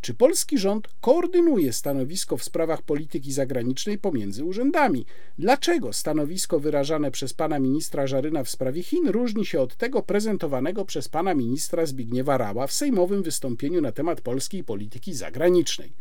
Czy 0.00 0.14
polski 0.14 0.58
rząd 0.58 0.88
koordynuje 1.00 1.72
stanowisko 1.72 2.36
w 2.36 2.44
sprawach 2.44 2.82
polityki 2.82 3.32
zagranicznej 3.32 3.98
pomiędzy 3.98 4.44
urzędami? 4.44 5.06
Dlaczego 5.38 5.92
stanowisko 5.92 6.60
wyrażane 6.60 7.10
przez 7.10 7.34
pana 7.34 7.58
ministra 7.58 8.06
Żaryna 8.06 8.44
w 8.44 8.50
sprawie 8.50 8.82
Chin 8.82 9.08
różni 9.08 9.46
się 9.46 9.60
od 9.60 9.76
tego 9.76 10.02
prezentowanego 10.02 10.84
przez 10.84 11.08
pana 11.08 11.34
ministra 11.34 11.86
Zbigniewa 11.86 12.38
Rała 12.38 12.66
w 12.66 12.72
sejmowym 12.72 13.22
wystąpieniu 13.22 13.80
na 13.80 13.92
temat 13.92 14.20
polskiej 14.20 14.64
polityki 14.64 15.14
zagranicznej? 15.14 15.92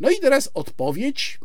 No 0.00 0.10
i 0.10 0.20
teraz 0.20 0.50
odpowiedź. 0.54 1.40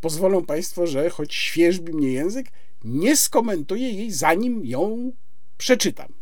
Pozwolą 0.00 0.44
Państwo, 0.44 0.86
że 0.86 1.10
choć 1.10 1.34
świeżbi 1.34 1.92
mnie 1.92 2.12
język, 2.12 2.46
nie 2.84 3.16
skomentuję 3.16 3.90
jej, 3.90 4.10
zanim 4.10 4.66
ją 4.66 5.12
przeczytam. 5.58 6.12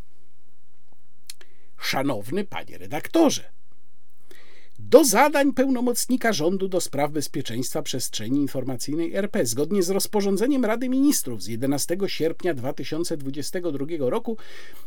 Szanowny 1.79 2.45
panie 2.45 2.79
redaktorze, 2.79 3.51
do 4.91 5.05
zadań 5.05 5.53
pełnomocnika 5.53 6.33
rządu 6.33 6.69
do 6.69 6.81
spraw 6.81 7.11
bezpieczeństwa 7.13 7.83
przestrzeni 7.83 8.41
informacyjnej 8.41 9.15
RP 9.15 9.47
zgodnie 9.47 9.83
z 9.83 9.91
rozporządzeniem 9.91 10.65
Rady 10.65 10.89
Ministrów 10.89 11.43
z 11.43 11.47
11 11.47 11.97
sierpnia 12.07 12.55
2022 12.55 13.87
roku 13.99 14.37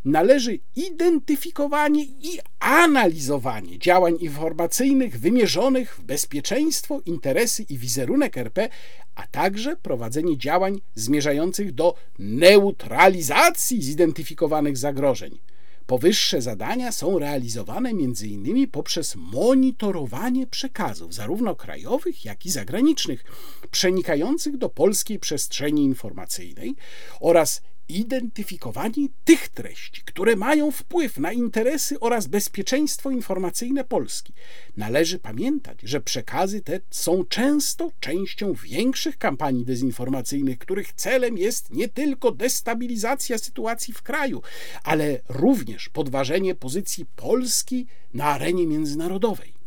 należy 0.05 0.59
identyfikowanie 0.75 2.03
i 2.03 2.39
analizowanie 2.59 3.79
działań 3.79 4.17
informacyjnych 4.19 5.19
wymierzonych 5.19 5.95
w 5.95 6.03
bezpieczeństwo, 6.03 7.01
interesy 7.05 7.63
i 7.63 7.77
wizerunek 7.77 8.37
RP, 8.37 8.69
a 9.15 9.27
także 9.27 9.75
prowadzenie 9.75 10.37
działań 10.37 10.81
zmierzających 10.95 11.71
do 11.71 11.95
neutralizacji 12.19 13.81
zidentyfikowanych 13.81 14.77
zagrożeń. 14.77 15.39
Powyższe 15.87 16.41
zadania 16.41 16.91
są 16.91 17.19
realizowane 17.19 17.89
m.in. 17.89 18.69
poprzez 18.69 19.15
monitorowanie 19.15 20.47
przekazów, 20.47 21.13
zarówno 21.13 21.55
krajowych, 21.55 22.25
jak 22.25 22.45
i 22.45 22.51
zagranicznych, 22.51 23.23
przenikających 23.71 24.57
do 24.57 24.69
polskiej 24.69 25.19
przestrzeni 25.19 25.83
informacyjnej 25.83 26.75
oraz 27.19 27.61
identyfikowanie 27.89 29.07
tych 29.25 29.49
treści, 29.49 30.01
które 30.05 30.35
mają 30.35 30.71
wpływ 30.71 31.17
na 31.17 31.31
interesy 31.31 31.99
oraz 31.99 32.27
bezpieczeństwo 32.27 33.11
informacyjne 33.11 33.83
Polski. 33.83 34.33
Należy 34.77 35.19
pamiętać, 35.19 35.77
że 35.83 36.01
przekazy 36.01 36.61
te 36.61 36.79
są 36.89 37.25
często 37.25 37.91
częścią 37.99 38.53
większych 38.53 39.17
kampanii 39.17 39.65
dezinformacyjnych, 39.65 40.57
których 40.57 40.93
celem 40.93 41.37
jest 41.37 41.73
nie 41.73 41.87
tylko 41.87 42.31
destabilizacja 42.31 43.37
sytuacji 43.37 43.93
w 43.93 44.01
kraju, 44.01 44.41
ale 44.83 45.21
również 45.29 45.89
podważenie 45.89 46.55
pozycji 46.55 47.05
Polski 47.15 47.85
na 48.13 48.25
arenie 48.25 48.67
międzynarodowej. 48.67 49.60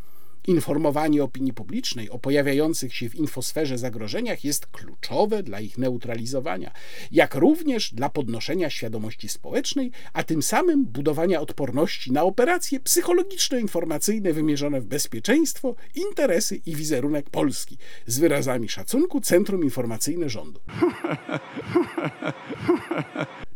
Informowanie 0.47 1.25
opinii 1.25 1.53
publicznej 1.53 2.11
o 2.11 2.19
pojawiających 2.19 2.95
się 2.95 3.09
w 3.09 3.15
infosferze 3.15 3.79
zagrożeniach 3.79 4.45
jest 4.45 4.67
kluczowe 4.67 5.43
dla 5.43 5.61
ich 5.61 5.79
neutralizowania, 5.79 6.73
jak 7.13 7.35
również 7.35 7.95
dla 7.95 8.09
podnoszenia 8.09 8.71
świadomości 8.71 9.29
społecznej, 9.29 9.91
a 10.13 10.23
tym 10.23 10.43
samym 10.43 10.85
budowania 10.85 11.41
odporności 11.41 12.13
na 12.13 12.23
operacje 12.23 12.81
psychologiczno-informacyjne 12.81 14.33
wymierzone 14.33 14.81
w 14.81 14.87
bezpieczeństwo, 14.87 15.75
interesy 15.95 16.61
i 16.67 16.77
wizerunek 16.77 17.31
Polski. 17.31 17.79
Z 18.07 18.19
wyrazami 18.19 18.69
szacunku 18.69 19.21
Centrum 19.21 19.65
Informacyjne 19.65 20.29
Rządu. 20.29 20.61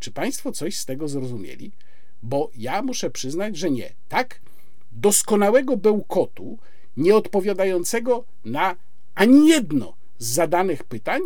Czy 0.00 0.10
Państwo 0.12 0.52
coś 0.52 0.76
z 0.76 0.86
tego 0.86 1.08
zrozumieli? 1.08 1.72
Bo 2.22 2.50
ja 2.56 2.82
muszę 2.82 3.10
przyznać, 3.10 3.56
że 3.56 3.70
nie. 3.70 3.92
Tak 4.08 4.40
doskonałego 4.92 5.76
bełkotu 5.76 6.58
nieodpowiadającego 6.98 8.24
na 8.44 8.76
ani 9.14 9.48
jedno 9.48 9.94
z 10.18 10.26
zadanych 10.26 10.84
pytań, 10.84 11.20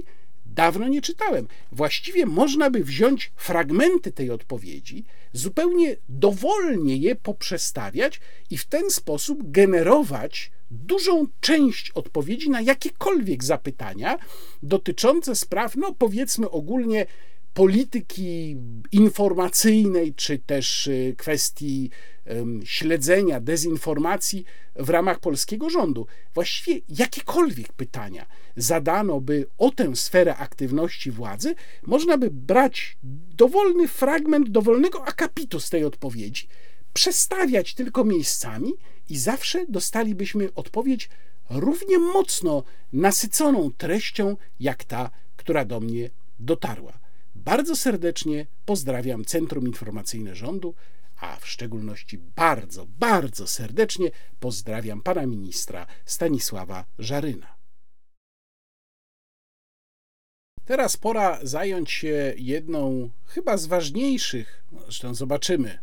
dawno 0.47 0.89
nie 0.89 1.03
czytałem. 1.03 1.49
Właściwie 1.73 2.27
można 2.27 2.71
by 2.71 2.85
wziąć 2.85 3.33
fragmenty 3.37 4.13
tej 4.13 4.31
odpowiedzi, 4.31 5.05
zupełnie 5.33 5.97
dowolnie 6.09 6.97
je 6.97 7.15
poprzestawiać 7.15 8.21
i 8.51 8.59
w 8.59 8.65
ten 8.65 8.91
sposób 8.91 9.51
generować 9.51 10.51
dużą 10.71 11.27
część 11.41 11.91
odpowiedzi 11.91 12.51
na 12.51 12.61
jakiekolwiek 12.61 13.45
zapytania 13.45 14.19
dotyczące 14.63 15.37
spraw, 15.37 15.77
no 15.77 15.95
powiedzmy 15.99 16.51
ogólnie 16.51 17.07
polityki 17.55 18.57
informacyjnej, 18.93 20.15
czy 20.15 20.39
też 20.39 20.87
y, 20.87 21.15
kwestii 21.19 21.91
śledzenia 22.65 23.41
dezinformacji 23.41 24.45
w 24.77 24.91
ramach 24.91 25.21
polskiego 25.21 25.71
rządu. 25.71 26.07
Właściwie 26.35 26.81
jakiekolwiek 26.89 27.73
pytania 27.73 28.27
zadano 28.57 29.21
by 29.21 29.47
o 29.59 29.71
tę 29.71 29.97
sferę 29.97 30.37
aktywności 30.37 31.11
władzy, 31.11 31.55
można 31.83 32.19
by 32.19 32.31
brać 32.31 32.97
dowolny 33.37 33.89
fragment 33.89 34.51
dowolnego 34.51 35.05
akapitu 35.05 35.61
z 35.61 35.71
tej 35.71 35.85
odpowiedzi, 35.85 36.49
przestawiać 36.93 37.75
tylko 37.75 38.05
miejscami 38.05 38.73
i 39.09 39.19
zawsze 39.19 39.67
dostalibyśmy 39.69 40.55
odpowiedź 40.55 41.09
równie 41.51 41.99
mocno 41.99 42.63
nasyconą 42.93 43.71
treścią, 43.79 44.37
jak 44.61 44.85
ta, 44.85 45.11
która 45.37 45.65
do 45.65 45.81
mnie 45.81 46.11
dotarła. 46.39 47.02
Bardzo 47.45 47.77
serdecznie 47.77 48.47
pozdrawiam 48.65 49.25
Centrum 49.25 49.67
Informacyjne 49.67 50.35
Rządu, 50.35 50.75
a 51.21 51.37
w 51.37 51.49
szczególności 51.49 52.19
bardzo, 52.19 52.87
bardzo 52.87 53.47
serdecznie 53.47 54.11
pozdrawiam 54.41 55.03
pana 55.03 55.27
ministra 55.27 55.87
Stanisława 56.05 56.85
Żaryna. 56.99 57.57
Teraz 60.65 60.97
pora 60.97 61.39
zająć 61.43 61.91
się 61.91 62.35
jedną 62.37 63.11
chyba 63.27 63.57
z 63.57 63.67
ważniejszych, 63.67 64.65
zresztą 64.83 65.15
zobaczymy, 65.15 65.79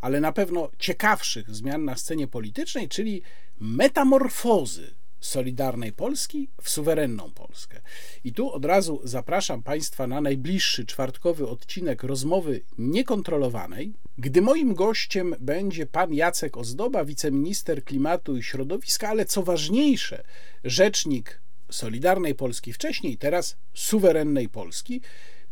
ale 0.00 0.20
na 0.20 0.32
pewno 0.32 0.70
ciekawszych 0.78 1.50
zmian 1.54 1.84
na 1.84 1.96
scenie 1.96 2.28
politycznej, 2.28 2.88
czyli 2.88 3.22
metamorfozy 3.60 4.94
Solidarnej 5.20 5.92
Polski 5.92 6.48
w 6.62 6.70
suwerenną 6.70 7.30
Polskę. 7.30 7.80
I 8.24 8.32
tu 8.32 8.52
od 8.52 8.64
razu 8.64 9.00
zapraszam 9.04 9.62
Państwa 9.62 10.06
na 10.06 10.20
najbliższy 10.20 10.86
czwartkowy 10.86 11.48
odcinek 11.48 12.02
rozmowy 12.02 12.60
niekontrolowanej, 12.78 13.94
gdy 14.18 14.42
moim 14.42 14.74
gościem 14.74 15.34
będzie 15.40 15.86
pan 15.86 16.14
Jacek 16.14 16.56
Ozdoba, 16.56 17.04
wiceminister 17.04 17.84
klimatu 17.84 18.36
i 18.36 18.42
środowiska, 18.42 19.08
ale 19.08 19.24
co 19.24 19.42
ważniejsze, 19.42 20.24
rzecznik 20.64 21.40
Solidarnej 21.70 22.34
Polski 22.34 22.72
wcześniej, 22.72 23.18
teraz 23.18 23.56
suwerennej 23.74 24.48
Polski, 24.48 25.00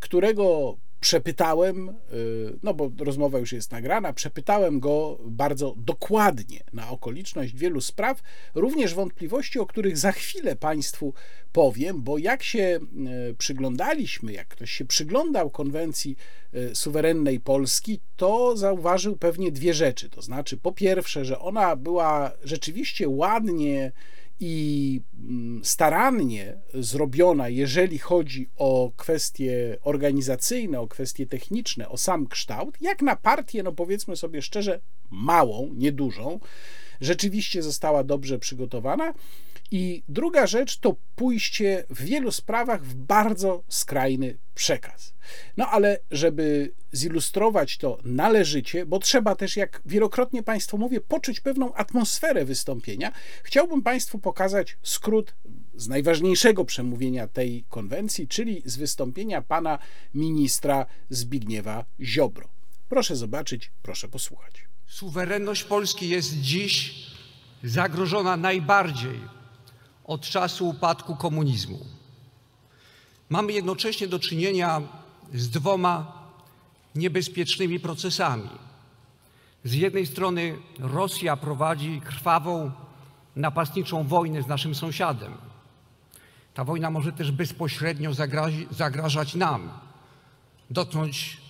którego 0.00 0.76
przepytałem, 1.04 1.88
y, 1.88 2.58
no 2.62 2.74
bo 2.74 2.90
rozmowa 2.98 3.38
już 3.38 3.52
jest 3.52 3.72
nagrana, 3.72 4.12
przepytałem 4.12 4.80
go 4.80 5.18
bardzo 5.24 5.74
dokładnie 5.76 6.60
na 6.72 6.88
okoliczność 6.90 7.54
wielu 7.54 7.80
spraw, 7.80 8.22
również 8.54 8.94
wątpliwości, 8.94 9.58
o 9.58 9.66
których 9.66 9.98
za 9.98 10.12
chwilę 10.12 10.56
Państwu 10.56 11.14
powiem, 11.52 12.02
bo 12.02 12.18
jak 12.18 12.42
się 12.42 12.80
y, 13.30 13.34
przyglądaliśmy, 13.34 14.32
jak 14.32 14.48
ktoś 14.48 14.70
się 14.70 14.84
przyglądał 14.84 15.50
konwencji 15.50 16.16
y, 16.54 16.74
suwerennej 16.74 17.40
Polski, 17.40 18.00
to 18.16 18.56
zauważył 18.56 19.16
pewnie 19.16 19.52
dwie 19.52 19.74
rzeczy. 19.74 20.10
To 20.10 20.22
znaczy, 20.22 20.56
po 20.56 20.72
pierwsze, 20.72 21.24
że 21.24 21.38
ona 21.38 21.76
była 21.76 22.32
rzeczywiście 22.44 23.08
ładnie 23.08 23.92
i 24.40 25.00
mm, 25.18 25.64
starannie 25.64 26.58
zrobiona, 26.74 27.48
jeżeli 27.48 27.98
chodzi 27.98 28.50
o 28.56 28.92
kwestie 28.96 29.78
organizacyjne, 29.82 30.80
o 30.80 30.88
kwestie 30.88 31.26
techniczne, 31.26 31.88
o 31.88 31.96
sam 31.96 32.26
kształt, 32.26 32.78
jak 32.80 33.02
na 33.02 33.16
partię, 33.16 33.62
no 33.62 33.72
powiedzmy 33.72 34.16
sobie 34.16 34.42
szczerze, 34.42 34.80
małą, 35.10 35.70
niedużą, 35.74 36.40
rzeczywiście 37.00 37.62
została 37.62 38.04
dobrze 38.04 38.38
przygotowana. 38.38 39.14
I 39.70 40.02
druga 40.08 40.46
rzecz 40.46 40.78
to 40.78 40.96
pójście 41.16 41.84
w 41.90 42.04
wielu 42.04 42.32
sprawach 42.32 42.84
w 42.84 42.94
bardzo 42.94 43.62
skrajny 43.68 44.38
przekaz. 44.54 45.14
No 45.56 45.68
ale 45.68 45.98
żeby 46.10 46.72
zilustrować 46.92 47.78
to 47.78 47.98
należycie, 48.04 48.86
bo 48.86 48.98
trzeba 48.98 49.34
też, 49.34 49.56
jak 49.56 49.82
wielokrotnie 49.86 50.42
Państwu 50.42 50.78
mówię, 50.78 51.00
poczuć 51.00 51.40
pewną 51.40 51.74
atmosferę 51.74 52.44
wystąpienia, 52.44 53.12
chciałbym 53.42 53.82
Państwu 53.82 54.18
pokazać 54.18 54.76
skrót 54.82 55.34
z 55.74 55.88
najważniejszego 55.88 56.64
przemówienia 56.64 57.28
tej 57.28 57.64
konwencji, 57.68 58.28
czyli 58.28 58.62
z 58.64 58.76
wystąpienia 58.76 59.42
pana 59.42 59.78
ministra 60.14 60.86
Zbigniewa 61.10 61.84
Ziobro. 62.00 62.48
Proszę 62.88 63.16
zobaczyć, 63.16 63.70
proszę 63.82 64.08
posłuchać. 64.08 64.64
Suwerenność 64.86 65.64
Polski 65.64 66.08
jest 66.08 66.40
dziś 66.40 66.94
zagrożona 67.62 68.36
najbardziej 68.36 69.20
od 70.04 70.20
czasu 70.20 70.68
upadku 70.68 71.16
komunizmu. 71.16 71.78
Mamy 73.28 73.52
jednocześnie 73.52 74.08
do 74.08 74.18
czynienia 74.18 74.82
z 75.34 75.48
dwoma 75.50 76.12
niebezpiecznymi 76.94 77.80
procesami. 77.80 78.48
Z 79.64 79.72
jednej 79.72 80.06
strony 80.06 80.56
Rosja 80.78 81.36
prowadzi 81.36 82.00
krwawą 82.04 82.72
napastniczą 83.36 84.06
wojnę 84.06 84.42
z 84.42 84.46
naszym 84.46 84.74
sąsiadem. 84.74 85.34
Ta 86.54 86.64
wojna 86.64 86.90
może 86.90 87.12
też 87.12 87.30
bezpośrednio 87.32 88.10
zagrażać 88.70 89.34
nam, 89.34 89.70
dotknąć 90.70 91.40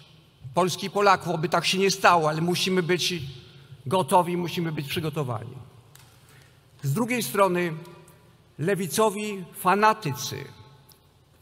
Polski 0.54 0.86
i 0.86 0.90
Polaków, 0.90 1.28
oby 1.28 1.48
tak 1.48 1.66
się 1.66 1.78
nie 1.78 1.90
stało, 1.90 2.28
ale 2.28 2.40
musimy 2.40 2.82
być 2.82 3.14
gotowi, 3.86 4.36
musimy 4.36 4.72
być 4.72 4.88
przygotowani. 4.88 5.54
Z 6.82 6.92
drugiej 6.92 7.22
strony 7.22 7.72
lewicowi 8.58 9.44
fanatycy 9.60 10.44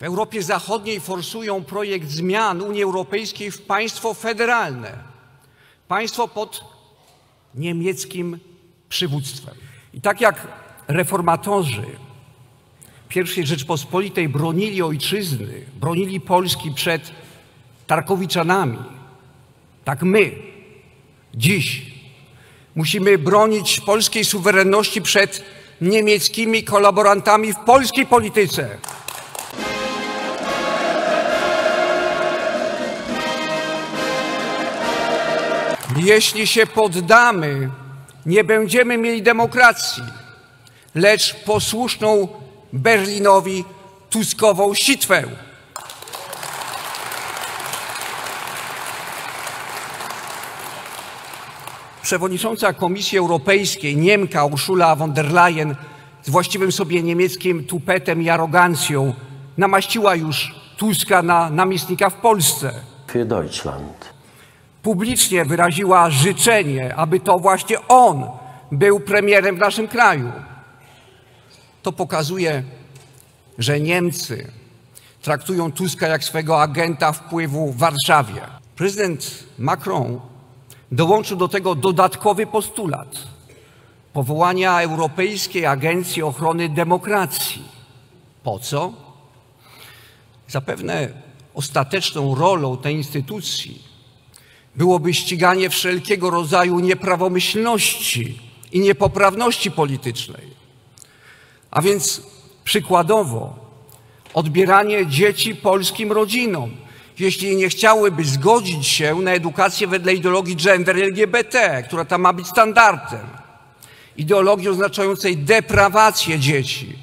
w 0.03 0.05
Europie 0.05 0.42
Zachodniej 0.42 1.01
forsują 1.01 1.64
projekt 1.64 2.09
zmian 2.11 2.62
Unii 2.62 2.83
Europejskiej 2.83 3.51
w 3.51 3.62
państwo 3.62 4.14
federalne, 4.14 4.98
państwo 5.88 6.29
pod 6.29 6.64
niemieckim 7.55 8.38
przywództwem. 8.88 9.55
I 9.94 10.01
tak 10.01 10.20
jak 10.20 10.48
reformatorzy 10.88 11.87
I 13.16 13.46
Rzeczpospolitej 13.46 14.29
bronili 14.29 14.83
ojczyzny, 14.83 15.64
bronili 15.81 16.20
Polski 16.20 16.70
przed 16.75 17.12
Tarkowiczanami, 17.87 18.79
tak 19.85 20.03
my 20.03 20.33
dziś 21.35 21.83
musimy 22.75 23.18
bronić 23.18 23.81
polskiej 23.81 24.25
suwerenności 24.25 25.03
przed 25.03 25.44
niemieckimi 25.83 26.64
kolaborantami 26.64 27.53
w 27.53 27.57
polskiej 27.57 28.07
polityce. 28.07 28.79
Jeśli 35.97 36.47
się 36.47 36.66
poddamy, 36.66 37.71
nie 38.27 38.45
będziemy 38.45 38.99
mieli 38.99 39.23
demokracji, 39.23 40.03
lecz 40.95 41.35
posłuszną 41.35 42.29
Berlinowi 42.73 43.64
Tuskową 44.11 44.75
sitwę. 44.75 45.25
Przewodnicząca 52.12 52.72
Komisji 52.72 53.18
Europejskiej, 53.18 53.96
Niemka 53.96 54.44
Ursula 54.44 54.96
von 54.96 55.12
der 55.12 55.33
Leyen, 55.33 55.77
z 56.22 56.31
właściwym 56.31 56.72
sobie 56.72 57.03
niemieckim 57.03 57.64
tupetem 57.64 58.22
i 58.22 58.29
arogancją, 58.29 59.14
namaściła 59.59 60.14
już 60.14 60.55
Tuska 60.77 61.22
na 61.22 61.51
namiestnika 61.51 62.11
w 62.11 62.14
Polsce. 62.14 62.72
für 63.12 63.25
Deutschland. 63.27 64.12
Publicznie 64.83 65.44
wyraziła 65.44 66.11
życzenie, 66.11 66.94
aby 66.96 67.20
to 67.20 67.38
właśnie 67.38 67.88
on 67.88 68.27
był 68.72 69.01
premierem 69.01 69.57
w 69.57 69.59
naszym 69.59 69.88
kraju. 69.88 70.33
To 71.83 71.92
pokazuje, 71.92 72.62
że 73.59 73.81
Niemcy 73.81 74.53
traktują 75.22 75.72
Tuska 75.72 76.09
jak 76.09 76.25
swego 76.25 76.62
agenta 76.62 77.12
wpływu 77.12 77.72
w 77.72 77.77
Warszawie. 77.77 78.40
Prezydent 78.77 79.44
Macron 79.59 80.32
dołączył 80.92 81.37
do 81.37 81.48
tego 81.48 81.74
dodatkowy 81.74 82.46
postulat 82.46 83.16
powołania 84.12 84.81
Europejskiej 84.83 85.66
Agencji 85.66 86.22
Ochrony 86.22 86.68
Demokracji. 86.68 87.62
Po 88.42 88.59
co? 88.59 88.92
Zapewne 90.48 91.09
ostateczną 91.55 92.35
rolą 92.35 92.76
tej 92.76 92.94
instytucji 92.94 93.83
byłoby 94.76 95.14
ściganie 95.14 95.70
wszelkiego 95.70 96.31
rodzaju 96.31 96.81
nieprawomyślności 96.81 98.38
i 98.72 98.81
niepoprawności 98.81 99.70
politycznej. 99.70 100.46
A 101.70 101.83
więc 101.83 102.22
przykładowo 102.64 103.55
odbieranie 104.35 105.07
dzieci 105.07 105.55
polskim 105.55 106.12
rodzinom, 106.12 106.70
jeśli 107.18 107.57
nie 107.57 107.68
chciałyby 107.68 108.25
zgodzić 108.25 108.87
się 108.87 109.14
na 109.14 109.31
edukację 109.31 109.87
wedle 109.87 110.14
ideologii 110.14 110.57
gender 110.57 110.96
LGBT, 110.96 111.83
która 111.83 112.05
tam 112.05 112.20
ma 112.20 112.33
być 112.33 112.46
standardem. 112.46 113.27
Ideologii 114.16 114.68
oznaczającej 114.68 115.37
deprawację 115.37 116.38
dzieci. 116.38 116.98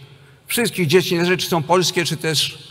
Wszystkich 0.48 0.88
dzieci, 0.88 1.14
niezależnie 1.14 1.38
czy 1.38 1.50
są 1.50 1.64
polskie, 1.64 2.06
czy 2.06 2.18
też 2.18 2.70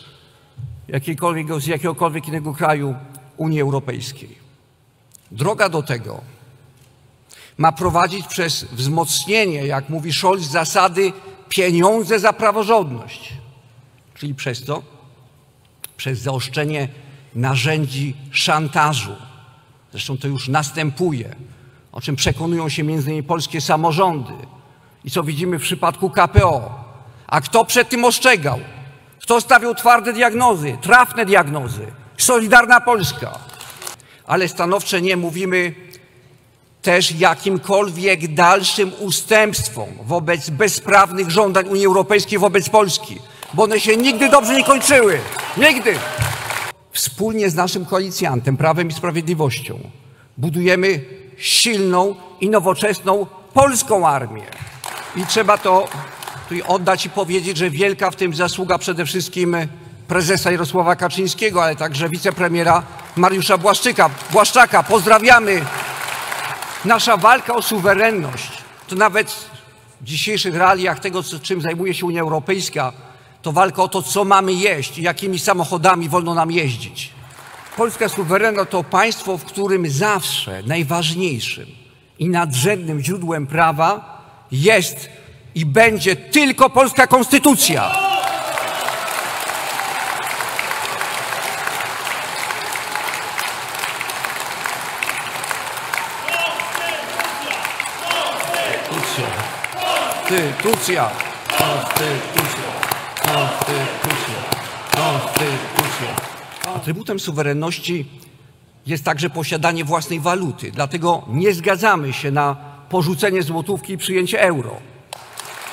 z 1.58 1.66
jakiegokolwiek 1.66 2.28
innego 2.28 2.54
kraju 2.54 2.94
Unii 3.36 3.60
Europejskiej. 3.60 4.38
Droga 5.30 5.68
do 5.68 5.82
tego 5.82 6.20
ma 7.58 7.72
prowadzić 7.72 8.26
przez 8.26 8.64
wzmocnienie, 8.64 9.66
jak 9.66 9.88
mówi 9.88 10.12
Scholz, 10.12 10.42
zasady 10.42 11.12
pieniądze 11.48 12.18
za 12.18 12.32
praworządność. 12.32 13.32
Czyli 14.14 14.34
przez 14.34 14.64
to, 14.64 14.82
przez 15.96 16.18
zaostrzenie 16.18 16.88
narzędzi 17.38 18.14
szantażu. 18.30 19.16
Zresztą 19.90 20.18
to 20.18 20.28
już 20.28 20.48
następuje, 20.48 21.36
o 21.92 22.00
czym 22.00 22.16
przekonują 22.16 22.68
się 22.68 22.82
między 22.82 23.06
innymi 23.08 23.22
polskie 23.22 23.60
samorządy 23.60 24.32
i 25.04 25.10
co 25.10 25.22
widzimy 25.22 25.58
w 25.58 25.62
przypadku 25.62 26.10
KPO. 26.10 26.84
A 27.26 27.40
kto 27.40 27.64
przed 27.64 27.88
tym 27.88 28.04
ostrzegał? 28.04 28.58
Kto 29.22 29.40
stawiał 29.40 29.74
twarde 29.74 30.12
diagnozy, 30.12 30.78
trafne 30.80 31.26
diagnozy? 31.26 31.86
Solidarna 32.16 32.80
Polska. 32.80 33.38
Ale 34.26 34.48
stanowcze 34.48 35.02
nie 35.02 35.16
mówimy 35.16 35.74
też 36.82 37.12
jakimkolwiek 37.12 38.34
dalszym 38.34 38.92
ustępstwom 39.00 39.88
wobec 40.02 40.50
bezprawnych 40.50 41.30
żądań 41.30 41.68
Unii 41.68 41.86
Europejskiej 41.86 42.38
wobec 42.38 42.68
Polski, 42.68 43.18
bo 43.54 43.62
one 43.62 43.80
się 43.80 43.96
nigdy 43.96 44.28
dobrze 44.28 44.54
nie 44.54 44.64
kończyły. 44.64 45.20
Nigdy. 45.56 45.94
Wspólnie 46.98 47.50
z 47.50 47.54
naszym 47.54 47.84
koalicjantem, 47.84 48.56
Prawem 48.56 48.88
i 48.88 48.92
Sprawiedliwością, 48.92 49.78
budujemy 50.38 51.04
silną 51.36 52.14
i 52.40 52.50
nowoczesną 52.50 53.26
polską 53.54 54.08
armię. 54.08 54.42
I 55.16 55.26
trzeba 55.26 55.58
to 55.58 55.88
oddać 56.66 57.06
i 57.06 57.10
powiedzieć, 57.10 57.56
że 57.56 57.70
wielka 57.70 58.10
w 58.10 58.16
tym 58.16 58.34
zasługa 58.34 58.78
przede 58.78 59.06
wszystkim 59.06 59.56
prezesa 60.08 60.50
Jarosława 60.50 60.96
Kaczyńskiego, 60.96 61.64
ale 61.64 61.76
także 61.76 62.08
wicepremiera 62.08 62.82
Mariusza 63.16 63.58
Błaszczyka. 63.58 64.10
Błaszczaka. 64.32 64.82
Pozdrawiamy. 64.82 65.64
Nasza 66.84 67.16
walka 67.16 67.54
o 67.54 67.62
suwerenność 67.62 68.52
to 68.88 68.96
nawet 68.96 69.30
w 70.00 70.04
dzisiejszych 70.04 70.54
realiach 70.54 71.00
tego, 71.00 71.22
czym 71.42 71.60
zajmuje 71.60 71.94
się 71.94 72.06
Unia 72.06 72.20
Europejska, 72.20 72.92
to 73.48 73.52
walka 73.52 73.82
o 73.82 73.88
to, 73.88 74.02
co 74.02 74.24
mamy 74.24 74.52
jeść 74.52 74.98
i 74.98 75.02
jakimi 75.02 75.38
samochodami 75.38 76.08
wolno 76.08 76.34
nam 76.34 76.50
jeździć. 76.50 77.10
Polska 77.76 78.08
suwerenna 78.08 78.64
to 78.64 78.84
państwo, 78.84 79.38
w 79.38 79.44
którym 79.44 79.90
zawsze 79.90 80.62
najważniejszym 80.62 81.66
i 82.18 82.28
nadrzędnym 82.28 83.00
źródłem 83.00 83.46
prawa 83.46 84.20
jest 84.52 85.08
i 85.54 85.66
będzie 85.66 86.16
tylko 86.16 86.70
polska 86.70 87.06
konstytucja. 87.06 87.90
Konstytucja. 98.88 99.26
Konstytucja. 100.28 101.10
Konstytucja. 101.48 102.47
Konstytucja. 103.28 104.34
Konstytucja. 104.90 106.08
Atrybutem 106.76 107.20
suwerenności 107.20 108.06
jest 108.86 109.04
także 109.04 109.30
posiadanie 109.30 109.84
własnej 109.84 110.20
waluty. 110.20 110.70
Dlatego 110.70 111.22
nie 111.28 111.54
zgadzamy 111.54 112.12
się 112.12 112.30
na 112.30 112.56
porzucenie 112.88 113.42
złotówki 113.42 113.92
i 113.92 113.98
przyjęcie 113.98 114.40
euro. 114.40 114.76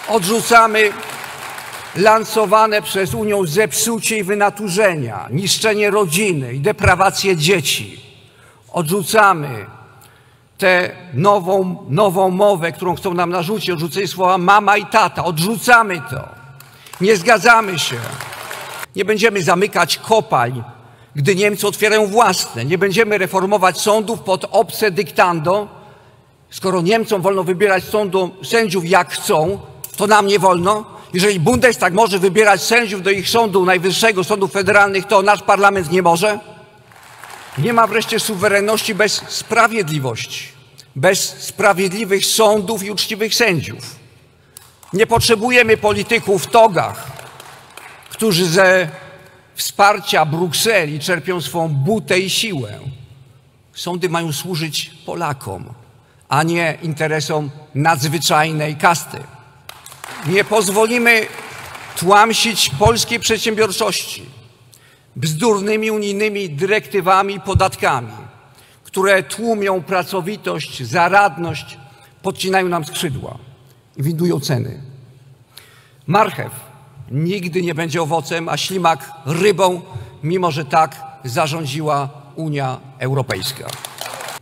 Odrzucamy 0.08 0.92
lansowane 1.96 2.82
przez 2.82 3.14
Unię 3.14 3.36
zepsucie 3.46 4.18
i 4.18 4.24
wynaturzenia, 4.24 5.28
niszczenie 5.32 5.92
rodziny 5.92 6.54
i 6.54 6.60
deprawację 6.60 7.38
dzieci. 7.38 8.02
Odrzucamy 8.72 9.66
tę 10.58 10.96
nową, 11.14 11.86
nową 11.90 12.30
mowę, 12.30 12.72
którą 12.72 12.96
chcą 12.96 13.14
nam 13.14 13.30
narzucić, 13.30 13.70
odrzucenie 13.70 14.08
słowa 14.08 14.38
mama 14.38 14.78
i 14.78 14.86
tata. 14.86 15.26
Odrzucamy 15.26 16.02
to. 16.10 16.35
Nie 17.02 17.18
zgadzamy 17.18 17.80
się. 17.80 17.96
Nie 18.96 19.06
będziemy 19.06 19.44
zamykać 19.44 19.98
kopalń, 19.98 20.64
gdy 21.16 21.36
Niemcy 21.36 21.68
otwierają 21.68 22.08
własne. 22.08 22.66
Nie 22.66 22.78
będziemy 22.78 23.18
reformować 23.18 23.82
sądów 23.82 24.20
pod 24.20 24.46
obce 24.52 24.92
dyktando. 24.92 25.68
Skoro 26.50 26.82
Niemcom 26.82 27.22
wolno 27.22 27.44
wybierać 27.44 27.84
sądu, 27.84 28.36
sędziów 28.44 28.90
jak 28.90 29.12
chcą, 29.12 29.60
to 29.98 30.08
nam 30.08 30.28
nie 30.28 30.40
wolno. 30.40 30.86
Jeżeli 31.14 31.40
Bundestag 31.40 31.94
może 31.94 32.20
wybierać 32.20 32.62
sędziów 32.62 33.02
do 33.02 33.10
ich 33.10 33.30
sądu 33.30 33.66
najwyższego, 33.66 34.24
sądów 34.24 34.52
federalnych, 34.52 35.06
to 35.06 35.22
nasz 35.22 35.42
parlament 35.42 35.92
nie 35.92 36.02
może. 36.02 36.40
Nie 37.58 37.74
ma 37.74 37.88
wreszcie 37.88 38.20
suwerenności 38.20 38.96
bez 38.96 39.22
sprawiedliwości, 39.28 40.48
bez 40.96 41.20
sprawiedliwych 41.44 42.26
sądów 42.26 42.84
i 42.84 42.92
uczciwych 42.92 43.36
sędziów. 43.36 44.05
Nie 44.96 45.08
potrzebujemy 45.08 45.78
polityków 45.78 46.44
w 46.44 46.48
togach, 46.48 47.12
którzy 48.10 48.46
ze 48.46 48.90
wsparcia 49.56 50.26
Brukseli 50.26 51.00
czerpią 51.00 51.42
swą 51.42 51.70
butę 51.70 52.20
i 52.20 52.30
siłę. 52.30 52.80
Sądy 53.74 54.10
mają 54.10 54.34
służyć 54.34 54.92
Polakom, 55.06 55.74
a 56.30 56.44
nie 56.44 56.78
interesom 56.82 57.50
nadzwyczajnej 57.76 58.76
kasty. 58.76 59.18
Nie 60.28 60.44
pozwolimy 60.44 61.28
tłamsić 61.98 62.70
polskiej 62.80 63.20
przedsiębiorczości 63.20 64.26
bzdurnymi 65.16 65.92
unijnymi 65.92 66.50
dyrektywami 66.50 67.36
i 67.36 67.40
podatkami, 67.40 68.14
które 68.84 69.24
tłumią 69.24 69.84
pracowitość, 69.84 70.84
zaradność, 70.84 71.78
podcinają 72.22 72.70
nam 72.70 72.86
skrzydła 72.86 73.38
i 73.98 74.04
windują 74.04 74.40
ceny. 74.40 74.82
Marchew 76.08 76.52
nigdy 77.12 77.62
nie 77.62 77.76
będzie 77.76 78.02
owocem, 78.02 78.50
a 78.50 78.58
ślimak 78.58 79.12
rybą, 79.26 79.82
mimo 80.24 80.52
że 80.52 80.66
tak 80.66 81.04
zarządziła 81.24 82.10
Unia 82.36 82.80
Europejska. 83.00 83.68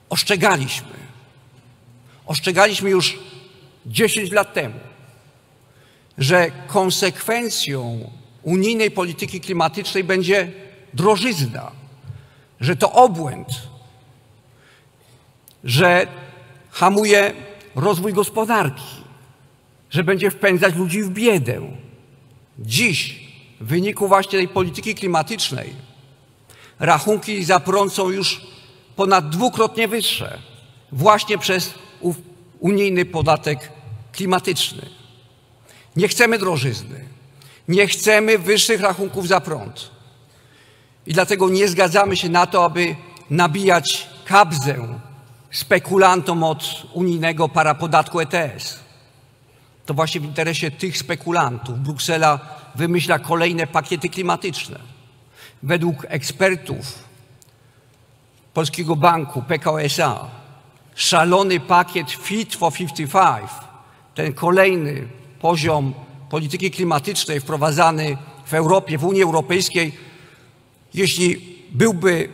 Ostrzegaliśmy. 0.10 0.94
Ostrzegaliśmy 2.26 2.90
już 2.90 3.20
10 3.86 4.32
lat 4.32 4.54
temu, 4.54 4.80
że 6.18 6.52
konsekwencją 6.68 8.10
unijnej 8.44 8.92
polityki 8.92 9.42
klimatycznej 9.42 10.04
będzie 10.04 10.52
drożyzna, 10.94 11.72
że 12.60 12.76
to 12.76 12.92
obłęd, 12.92 13.48
że 15.64 16.08
hamuje 16.72 17.34
rozwój 17.76 18.14
gospodarki, 18.14 19.03
że 19.94 20.04
będzie 20.04 20.32
wpędzać 20.32 20.76
ludzi 20.76 21.04
w 21.04 21.10
biedę. 21.10 21.62
Dziś, 22.60 23.20
w 23.62 23.68
wyniku 23.68 24.08
właśnie 24.08 24.40
tej 24.40 24.48
polityki 24.48 24.96
klimatycznej, 24.96 25.74
rachunki 26.80 27.44
za 27.44 27.60
prąd 27.60 27.94
są 27.94 28.10
już 28.10 28.42
ponad 28.96 29.30
dwukrotnie 29.30 29.88
wyższe, 29.88 30.40
właśnie 30.92 31.38
przez 31.38 31.74
unijny 32.60 33.06
podatek 33.06 33.72
klimatyczny. 34.12 34.90
Nie 35.96 36.08
chcemy 36.08 36.40
drożyzny, 36.40 37.06
nie 37.68 37.88
chcemy 37.88 38.38
wyższych 38.38 38.82
rachunków 38.82 39.28
za 39.28 39.42
prąd. 39.42 39.92
I 41.06 41.14
dlatego 41.14 41.50
nie 41.50 41.68
zgadzamy 41.68 42.16
się 42.16 42.30
na 42.30 42.46
to, 42.46 42.66
aby 42.66 42.96
nabijać 43.30 44.10
kabzę 44.26 45.00
spekulantom 45.52 46.44
od 46.44 46.84
unijnego 46.94 47.50
parapodatku 47.50 48.20
ETS. 48.20 48.83
To 49.86 49.94
właśnie 49.94 50.22
w 50.22 50.26
interesie 50.26 50.72
tych 50.72 50.98
spekulantów 50.98 51.80
Bruksela 51.80 52.40
wymyśla 52.76 53.20
kolejne 53.20 53.68
pakiety 53.68 54.10
klimatyczne. 54.10 54.80
Według 55.64 56.06
ekspertów 56.10 57.04
Polskiego 58.54 58.96
Banku, 58.96 59.42
PKO 59.42 59.82
SA, 59.82 60.30
szalony 60.96 61.60
pakiet 61.60 62.12
Fit 62.12 62.56
for 62.56 62.74
55, 62.74 63.50
ten 64.16 64.34
kolejny 64.34 65.08
poziom 65.40 65.94
polityki 66.30 66.72
klimatycznej 66.72 67.40
wprowadzany 67.40 68.18
w 68.46 68.54
Europie, 68.54 68.98
w 68.98 69.06
Unii 69.06 69.24
Europejskiej, 69.24 69.98
jeśli 70.94 71.58
byłby 71.72 72.30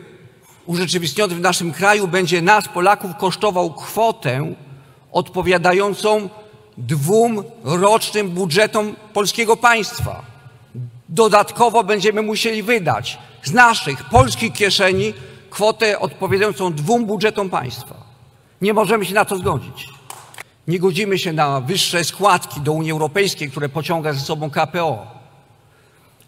urzeczywistniony 0.66 1.36
w 1.36 1.42
naszym 1.42 1.72
kraju, 1.72 2.08
będzie 2.08 2.42
nas, 2.42 2.68
Polaków, 2.68 3.12
kosztował 3.18 3.74
kwotę 3.74 4.54
odpowiadającą 5.12 6.30
dwóm 6.80 7.44
rocznym 7.64 8.30
budżetom 8.30 8.96
polskiego 9.14 9.58
państwa. 9.58 10.22
Dodatkowo 11.10 11.84
będziemy 11.84 12.22
musieli 12.22 12.64
wydać 12.64 13.18
z 13.44 13.52
naszych 13.52 14.04
polskich 14.04 14.54
kieszeni 14.54 15.14
kwotę 15.50 16.00
odpowiadającą 16.00 16.74
dwóm 16.74 17.06
budżetom 17.06 17.50
państwa. 17.50 17.96
Nie 18.62 18.74
możemy 18.74 19.06
się 19.06 19.14
na 19.14 19.26
to 19.26 19.38
zgodzić. 19.38 19.90
Nie 20.68 20.80
godzimy 20.80 21.20
się 21.20 21.34
na 21.34 21.62
wyższe 21.62 22.04
składki 22.04 22.62
do 22.62 22.72
Unii 22.72 22.92
Europejskiej, 22.92 23.52
które 23.52 23.70
pociąga 23.70 24.14
ze 24.14 24.20
sobą 24.20 24.50
KPO. 24.50 25.08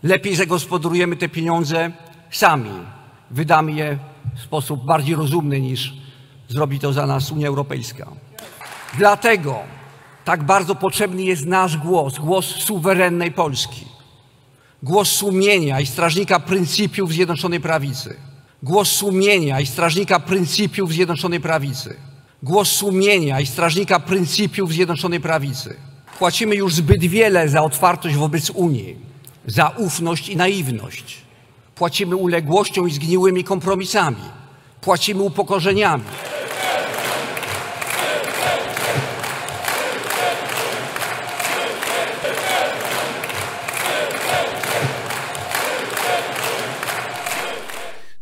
Lepiej 0.03 0.35
zagospodarujemy 0.35 1.15
te 1.15 1.29
pieniądze 1.29 1.91
sami. 2.31 2.71
Wydamy 3.31 3.71
je 3.71 3.97
w 4.35 4.41
sposób 4.41 4.85
bardziej 4.85 5.15
rozumny 5.15 5.61
niż 5.61 5.93
zrobi 6.49 6.79
to 6.79 6.93
za 6.93 7.05
nas 7.05 7.31
Unia 7.31 7.47
Europejska. 7.47 8.07
Dlatego 8.97 9.59
tak 10.25 10.43
bardzo 10.43 10.75
potrzebny 10.75 11.23
jest 11.23 11.45
nasz 11.45 11.77
głos, 11.77 12.19
głos 12.19 12.45
suwerennej 12.45 13.31
Polski, 13.31 13.85
głos 14.83 15.09
sumienia 15.09 15.79
i 15.79 15.85
strażnika 15.85 16.39
pryncypiów 16.39 17.11
Zjednoczonej 17.11 17.59
Prawicy, 17.59 18.17
głos 18.63 18.89
sumienia 18.89 19.59
i 19.59 19.65
strażnika 19.65 20.19
pryncypiów 20.19 20.91
Zjednoczonej 20.91 21.39
Prawicy, 21.39 21.95
głos 22.43 22.69
sumienia 22.69 23.39
i 23.39 23.45
strażnika 23.45 23.99
pryncypiów 23.99 24.71
Zjednoczonej 24.71 25.19
Prawicy. 25.19 25.75
Płacimy 26.19 26.55
już 26.55 26.73
zbyt 26.73 27.01
wiele 27.01 27.49
za 27.49 27.63
otwartość 27.63 28.15
wobec 28.15 28.49
Unii, 28.49 28.95
za 29.45 29.67
ufność 29.67 30.29
i 30.29 30.37
naiwność. 30.37 31.17
Płacimy 31.75 32.15
uległością 32.15 32.85
i 32.85 32.91
zgniłymi 32.91 33.43
kompromisami. 33.43 34.41
Płacimy 34.81 35.21
upokorzeniami. 35.21 36.03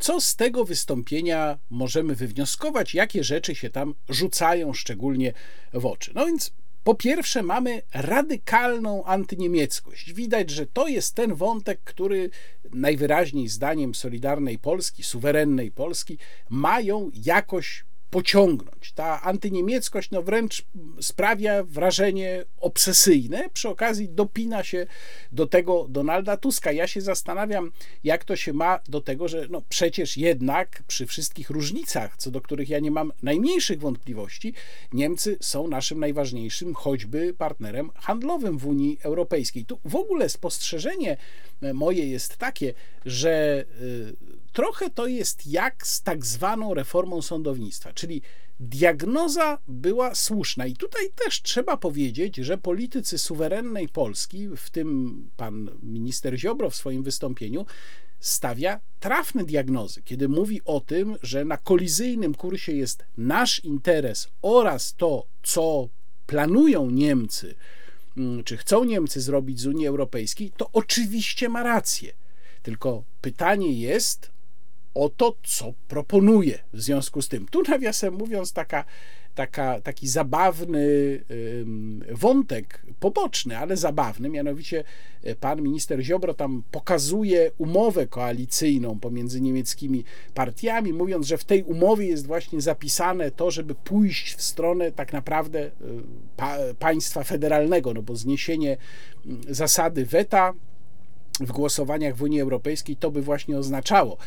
Co 0.10 0.22
z 0.22 0.36
tego 0.36 0.66
wystąpienia 0.66 1.58
możemy 1.70 2.16
wywnioskować? 2.16 2.94
Jakie 2.94 3.24
rzeczy 3.24 3.56
się 3.56 3.70
tam 3.70 3.96
rzucają 4.10 4.74
szczególnie 4.74 5.34
w 5.74 5.86
oczy? 5.86 6.12
No 6.16 6.26
więc 6.26 6.52
po 6.84 6.96
pierwsze, 6.96 7.44
mamy 7.44 7.82
radykalną 7.94 9.04
antyniemieckość. 9.06 10.14
Widać, 10.14 10.50
że 10.50 10.66
to 10.66 10.88
jest 10.88 11.16
ten 11.16 11.36
wątek, 11.36 11.82
który 11.84 12.30
najwyraźniej 12.74 13.48
zdaniem 13.48 13.96
Solidarnej 13.96 14.60
Polski, 14.60 15.04
suwerennej 15.04 15.72
Polski, 15.72 16.18
mają 16.50 17.12
jakoś 17.26 17.86
pociągnąć. 18.10 18.92
Ta 18.92 19.22
antyniemieckość 19.22 20.12
no 20.12 20.22
wręcz 20.22 20.66
sprawia 21.02 21.64
wrażenie 21.64 22.46
obsesyjne. 22.58 23.50
Przy 23.54 23.70
okazji 23.70 24.10
dopina 24.10 24.64
się 24.64 24.88
do 25.32 25.48
tego 25.48 25.86
Donalda 25.90 26.38
Tuska. 26.38 26.72
Ja 26.72 26.88
się 26.88 27.02
zastanawiam, 27.02 27.72
jak 28.04 28.24
to 28.26 28.36
się 28.36 28.54
ma 28.54 28.80
do 28.90 29.02
tego, 29.02 29.28
że 29.28 29.48
no 29.50 29.62
przecież 29.70 30.18
jednak 30.18 30.84
przy 30.88 31.06
wszystkich 31.06 31.50
różnicach, 31.50 32.18
co 32.18 32.32
do 32.32 32.42
których 32.42 32.70
ja 32.70 32.80
nie 32.80 32.92
mam 32.92 33.12
najmniejszych 33.24 33.80
wątpliwości, 33.80 34.54
Niemcy 34.94 35.38
są 35.42 35.68
naszym 35.68 36.00
najważniejszym 36.00 36.74
choćby 36.74 37.34
partnerem 37.38 37.90
handlowym 37.96 38.58
w 38.58 38.68
Unii 38.68 38.98
Europejskiej. 39.04 39.66
Tu 39.66 39.80
w 39.86 39.96
ogóle 39.96 40.30
spostrzeżenie 40.30 41.18
moje 41.74 42.08
jest 42.08 42.38
takie, 42.38 42.74
że 43.06 43.66
y, 43.82 44.39
trochę 44.50 44.90
to 44.90 45.08
jest 45.08 45.48
jak 45.48 45.88
z 45.88 46.02
tak 46.02 46.26
zwaną 46.26 46.74
reformą 46.74 47.22
sądownictwa, 47.22 47.94
czyli 47.94 48.22
diagnoza 48.60 49.58
była 49.68 50.16
słuszna. 50.16 50.66
I 50.66 50.76
tutaj 50.76 51.10
też 51.26 51.42
trzeba 51.42 51.78
powiedzieć, 51.78 52.36
że 52.36 52.58
politycy 52.58 53.18
suwerennej 53.18 53.90
Polski, 53.90 54.50
w 54.58 54.70
tym 54.70 55.30
pan 55.38 55.70
minister 55.84 56.38
Ziobro 56.38 56.70
w 56.70 56.76
swoim 56.76 57.04
wystąpieniu, 57.04 57.66
stawia 58.20 58.80
trafne 59.00 59.44
diagnozy, 59.44 60.02
kiedy 60.02 60.30
mówi 60.30 60.62
o 60.66 60.80
tym, 60.80 61.16
że 61.24 61.46
na 61.46 61.58
kolizyjnym 61.58 62.36
kursie 62.36 62.72
jest 62.72 63.06
nasz 63.18 63.66
interes 63.66 64.28
oraz 64.42 64.94
to, 64.94 65.26
co 65.44 65.90
planują 66.28 66.90
Niemcy, 66.90 67.56
mm, 68.18 68.44
czy 68.44 68.58
chcą 68.58 68.84
Niemcy 68.84 69.22
zrobić 69.22 69.60
z 69.60 69.66
Unii 69.66 69.88
Europejskiej, 69.88 70.52
to 70.58 70.70
oczywiście 70.74 71.50
ma 71.50 71.64
rację. 71.64 72.14
Tylko 72.64 73.04
pytanie 73.22 73.74
jest, 73.74 74.32
o 74.94 75.10
to, 75.10 75.36
co 75.44 75.74
proponuje 75.88 76.60
w 76.74 76.82
związku 76.82 77.22
z 77.22 77.28
tym. 77.28 77.48
Tu 77.48 77.62
nawiasem 77.62 78.14
mówiąc, 78.14 78.54
taka, 78.54 78.86
taka, 79.36 79.82
taki 79.82 80.08
zabawny 80.08 80.88
wątek, 82.12 82.86
poboczny, 83.00 83.58
ale 83.58 83.78
zabawny, 83.78 84.30
mianowicie 84.30 84.84
e, 85.24 85.36
pan 85.36 85.62
minister 85.62 86.02
Ziobro 86.02 86.34
tam 86.34 86.64
pokazuje 86.72 87.52
umowę 87.58 88.08
koalicyjną 88.08 89.00
pomiędzy 89.00 89.42
niemieckimi 89.42 90.04
partiami, 90.34 90.94
mówiąc, 90.94 91.28
że 91.28 91.38
w 91.38 91.44
tej 91.44 91.64
umowie 91.64 92.08
jest 92.08 92.28
właśnie 92.28 92.62
zapisane 92.62 93.32
to, 93.32 93.52
żeby 93.52 93.76
pójść 93.76 94.36
w 94.36 94.42
stronę 94.42 94.92
tak 94.92 95.14
naprawdę 95.14 95.60
e, 95.66 95.72
pa, 96.38 96.58
państwa 96.80 97.24
federalnego, 97.24 97.94
no 97.94 98.02
bo 98.02 98.16
zniesienie 98.16 98.78
zasady 99.50 100.06
weta 100.06 100.54
w 101.40 101.52
głosowaniach 101.52 102.16
w 102.16 102.22
Unii 102.22 102.42
Europejskiej 102.42 102.96
to 102.96 103.12
by 103.12 103.22
właśnie 103.22 103.58
oznaczało. 103.58 104.18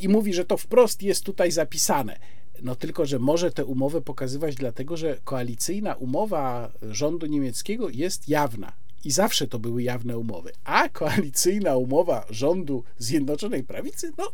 I 0.00 0.08
mówi, 0.08 0.34
że 0.34 0.44
to 0.44 0.56
wprost 0.56 1.02
jest 1.02 1.24
tutaj 1.24 1.52
zapisane. 1.52 2.18
No 2.62 2.76
tylko, 2.76 3.06
że 3.06 3.18
może 3.18 3.50
tę 3.50 3.64
umowę 3.64 4.00
pokazywać 4.00 4.54
dlatego, 4.54 4.96
że 4.96 5.18
koalicyjna 5.24 5.94
umowa 5.94 6.72
rządu 6.82 7.26
niemieckiego 7.26 7.88
jest 7.88 8.28
jawna 8.28 8.72
i 9.04 9.10
zawsze 9.10 9.46
to 9.46 9.58
były 9.58 9.82
jawne 9.82 10.18
umowy. 10.18 10.52
A 10.64 10.88
koalicyjna 10.88 11.76
umowa 11.76 12.26
rządu 12.30 12.84
Zjednoczonej 12.98 13.64
Prawicy, 13.64 14.12
no 14.18 14.32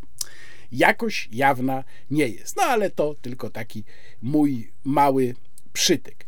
jakoś 0.73 1.29
jawna 1.33 1.85
nie 2.11 2.29
jest. 2.29 2.57
No 2.57 2.63
ale 2.63 2.91
to 2.91 3.15
tylko 3.23 3.51
taki 3.51 3.85
mój 4.23 4.73
mały 4.85 5.35
przytyk. 5.73 6.27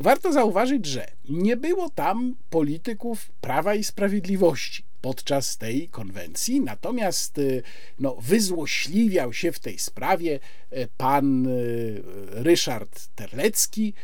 Warto 0.00 0.32
zauważyć, 0.32 0.86
że 0.86 1.06
nie 1.28 1.56
było 1.56 1.90
tam 1.90 2.36
polityków 2.50 3.30
Prawa 3.40 3.74
i 3.74 3.84
Sprawiedliwości 3.84 4.85
podczas 5.00 5.56
tej 5.56 5.88
konwencji, 5.88 6.60
natomiast 6.60 7.38
y, 7.38 7.62
no, 7.98 8.16
wyzłośliwiał 8.20 9.32
się 9.32 9.52
w 9.52 9.58
tej 9.58 9.78
sprawie 9.78 10.40
y, 10.72 10.88
pan 10.96 11.46
y, 11.46 12.02
Ryszard 12.30 13.08
Terlecki, 13.14 13.94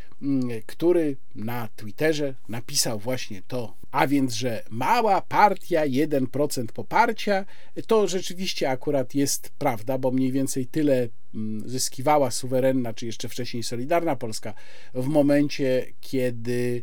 który 0.66 1.16
na 1.34 1.68
Twitterze 1.76 2.34
napisał 2.48 2.98
właśnie 2.98 3.42
to, 3.48 3.74
a 3.92 4.06
więc, 4.06 4.34
że 4.34 4.62
mała 4.70 5.20
partia, 5.20 5.86
1% 5.86 6.66
poparcia, 6.66 7.44
to 7.86 8.08
rzeczywiście 8.08 8.70
akurat 8.70 9.14
jest 9.14 9.50
prawda, 9.58 9.98
bo 9.98 10.10
mniej 10.10 10.32
więcej 10.32 10.66
tyle 10.66 11.08
mm, 11.34 11.68
zyskiwała 11.68 12.30
suwerenna, 12.30 12.94
czy 12.94 13.06
jeszcze 13.06 13.28
wcześniej 13.28 13.62
Solidarna 13.62 14.16
Polska 14.16 14.54
w 14.94 15.06
momencie, 15.06 15.86
kiedy 16.00 16.82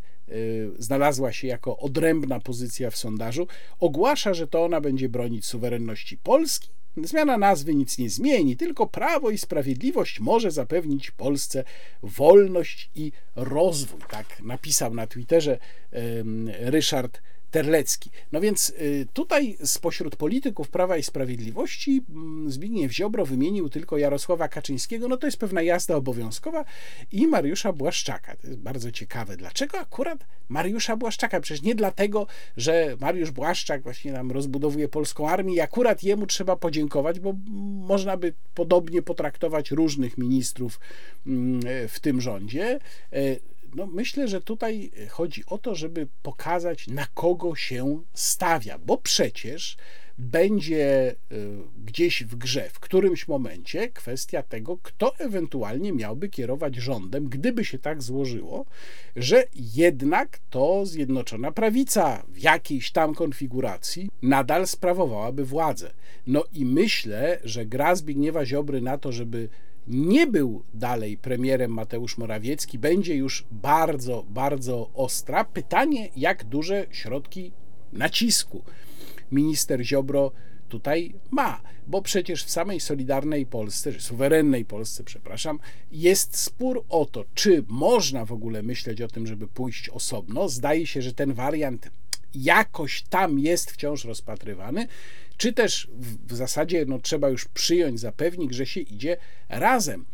znalazła 0.78 1.32
się 1.32 1.48
jako 1.48 1.78
odrębna 1.78 2.40
pozycja 2.40 2.90
w 2.90 2.98
sondażu, 2.98 3.48
ogłasza, 3.80 4.34
że 4.34 4.48
to 4.48 4.66
ona 4.66 4.82
będzie 4.82 5.10
bronić 5.10 5.46
suwerenności 5.46 6.18
Polski. 6.18 6.70
Zmiana 6.98 7.38
nazwy 7.38 7.76
nic 7.76 7.98
nie 7.98 8.10
zmieni, 8.10 8.58
tylko 8.58 8.88
Prawo 8.88 9.30
i 9.30 9.38
Sprawiedliwość 9.38 10.20
może 10.20 10.52
zapewnić 10.52 11.12
Polsce 11.12 11.64
wolność 12.04 12.90
i 12.96 13.12
rozwój. 13.36 14.02
Tak 14.10 14.42
napisał 14.44 14.94
na 14.94 15.08
Twitterze 15.08 15.60
Ryszard 16.60 17.22
Terlecki. 17.52 18.10
No 18.32 18.42
więc 18.42 18.70
y, 18.70 19.08
tutaj 19.14 19.58
spośród 19.64 20.16
polityków 20.16 20.70
Prawa 20.70 20.98
i 20.98 21.04
Sprawiedliwości 21.04 22.02
mm, 22.10 22.52
Zbigniew 22.52 22.92
Ziobro 22.92 23.26
wymienił 23.26 23.70
tylko 23.70 23.98
Jarosława 23.98 24.48
Kaczyńskiego, 24.48 25.08
no 25.08 25.18
to 25.18 25.28
jest 25.28 25.38
pewna 25.38 25.62
jazda 25.62 25.96
obowiązkowa 25.96 26.66
i 27.12 27.28
Mariusza 27.28 27.74
Błaszczaka. 27.74 28.36
To 28.36 28.48
jest 28.48 28.60
bardzo 28.60 28.92
ciekawe. 28.92 29.38
Dlaczego 29.38 29.80
akurat 29.80 30.26
Mariusza 30.50 30.98
Błaszczaka? 30.98 31.40
Przecież 31.40 31.64
nie 31.64 31.76
dlatego, 31.76 32.28
że 32.58 32.98
Mariusz 33.00 33.32
Błaszczak 33.32 33.82
właśnie 33.82 34.12
nam 34.12 34.32
rozbudowuje 34.32 34.88
polską 34.88 35.30
armię 35.30 35.54
i 35.54 35.60
akurat 35.60 36.04
jemu 36.04 36.28
trzeba 36.28 36.56
podziękować, 36.56 37.20
bo 37.20 37.34
można 37.88 38.18
by 38.18 38.34
podobnie 38.56 39.02
potraktować 39.02 39.72
różnych 39.72 40.18
ministrów 40.18 40.80
mm, 41.28 41.62
w 41.88 42.00
tym 42.00 42.22
rządzie. 42.22 42.80
No 43.76 43.88
myślę, 43.88 44.28
że 44.28 44.42
tutaj 44.42 44.92
chodzi 45.10 45.44
o 45.46 45.58
to, 45.58 45.76
żeby 45.76 46.08
pokazać, 46.22 46.88
na 46.88 47.06
kogo 47.06 47.56
się 47.56 48.04
stawia, 48.14 48.78
bo 48.78 48.98
przecież 48.98 49.78
będzie 50.20 51.16
y, 51.32 51.58
gdzieś 51.86 52.24
w 52.24 52.36
grze 52.36 52.70
w 52.70 52.80
którymś 52.80 53.28
momencie 53.28 53.90
kwestia 53.90 54.44
tego, 54.44 54.78
kto 54.78 55.18
ewentualnie 55.18 55.94
miałby 55.94 56.30
kierować 56.30 56.76
rządem, 56.76 57.30
gdyby 57.30 57.66
się 57.66 57.80
tak 57.80 58.04
złożyło, 58.04 58.66
że 59.16 59.44
jednak 59.56 60.40
to 60.50 60.86
Zjednoczona 60.86 61.52
Prawica 61.52 62.24
w 62.28 62.40
jakiejś 62.40 62.92
tam 62.92 63.16
konfiguracji 63.16 64.10
nadal 64.22 64.68
sprawowałaby 64.68 65.46
władzę. 65.46 65.92
No 66.28 66.44
i 66.54 66.66
myślę, 66.66 67.40
że 67.44 67.66
gra 67.66 67.96
Zbigniewa 67.96 68.46
Ziobry 68.46 68.82
na 68.82 68.98
to, 68.98 69.12
żeby 69.12 69.50
nie 69.88 70.28
był 70.28 70.64
dalej 70.74 71.18
premierem 71.18 71.72
Mateusz 71.72 72.18
Morawiecki, 72.18 72.80
będzie 72.80 73.16
już 73.16 73.46
bardzo, 73.52 74.26
bardzo 74.30 74.90
ostra. 74.94 75.44
Pytanie, 75.44 76.10
jak 76.16 76.44
duże 76.44 76.86
środki 76.92 77.52
nacisku 77.94 78.64
minister 79.32 79.84
Ziobro 79.84 80.32
tutaj 80.70 81.14
ma, 81.32 81.62
bo 81.88 82.02
przecież 82.02 82.44
w 82.44 82.50
samej 82.50 82.80
Solidarnej 82.80 83.46
Polsce, 83.46 83.94
czy 83.94 84.02
suwerennej 84.02 84.66
Polsce, 84.66 85.04
przepraszam, 85.04 85.60
jest 85.92 86.38
spór 86.38 86.84
o 86.90 87.06
to, 87.06 87.26
czy 87.34 87.64
można 87.68 88.26
w 88.26 88.32
ogóle 88.32 88.64
myśleć 88.64 89.02
o 89.02 89.08
tym, 89.08 89.28
żeby 89.28 89.48
pójść 89.48 89.90
osobno. 89.90 90.50
Zdaje 90.50 90.88
się, 90.88 91.02
że 91.02 91.14
ten 91.14 91.34
wariant 91.34 91.90
jakoś 92.36 93.02
tam 93.02 93.40
jest 93.40 93.72
wciąż 93.72 94.06
rozpatrywany, 94.06 94.88
czy 95.38 95.54
też 95.54 95.88
w, 95.94 96.34
w 96.34 96.36
zasadzie 96.36 96.86
no, 96.88 97.00
trzeba 97.00 97.30
już 97.30 97.46
przyjąć 97.46 98.00
za 98.00 98.12
pewnik, 98.12 98.52
że 98.52 98.66
się 98.66 98.80
idzie 98.80 99.18
razem. 99.50 100.06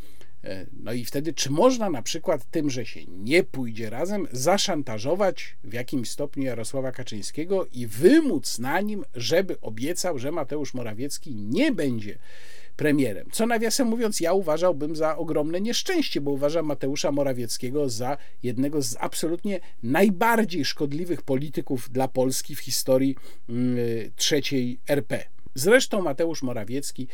E, 0.45 0.65
no 0.83 0.93
i 0.93 1.05
wtedy, 1.05 1.33
czy 1.33 1.51
można 1.51 1.89
na 1.89 2.01
przykład 2.01 2.45
tym, 2.51 2.69
że 2.69 2.85
się 2.85 3.05
nie 3.05 3.43
pójdzie 3.43 3.89
razem, 3.89 4.27
zaszantażować 4.31 5.57
w 5.63 5.73
jakimś 5.73 6.09
stopniu 6.09 6.43
Jarosława 6.43 6.91
Kaczyńskiego 6.91 7.65
i 7.73 7.87
wymóc 7.87 8.59
na 8.59 8.81
nim, 8.81 9.03
żeby 9.15 9.61
obiecał, 9.61 10.19
że 10.19 10.31
Mateusz 10.31 10.73
Morawiecki 10.73 11.35
nie 11.35 11.71
będzie 11.71 12.17
premierem. 12.75 13.27
Co 13.31 13.45
nawiasem 13.45 13.87
mówiąc, 13.87 14.19
ja 14.19 14.33
uważałbym 14.33 14.95
za 14.95 15.17
ogromne 15.17 15.61
nieszczęście, 15.61 16.21
bo 16.21 16.31
uważam 16.31 16.65
Mateusza 16.65 17.11
Morawieckiego 17.11 17.89
za 17.89 18.17
jednego 18.43 18.81
z 18.81 18.95
absolutnie 18.99 19.59
najbardziej 19.83 20.65
szkodliwych 20.65 21.21
polityków 21.21 21.89
dla 21.91 22.07
Polski 22.07 22.55
w 22.55 22.59
historii 22.59 23.15
mm, 23.49 23.77
trzeciej 24.15 24.79
RP. 24.87 25.23
Zresztą 25.55 26.01
Mateusz 26.01 26.43
Morawiecki 26.43 27.07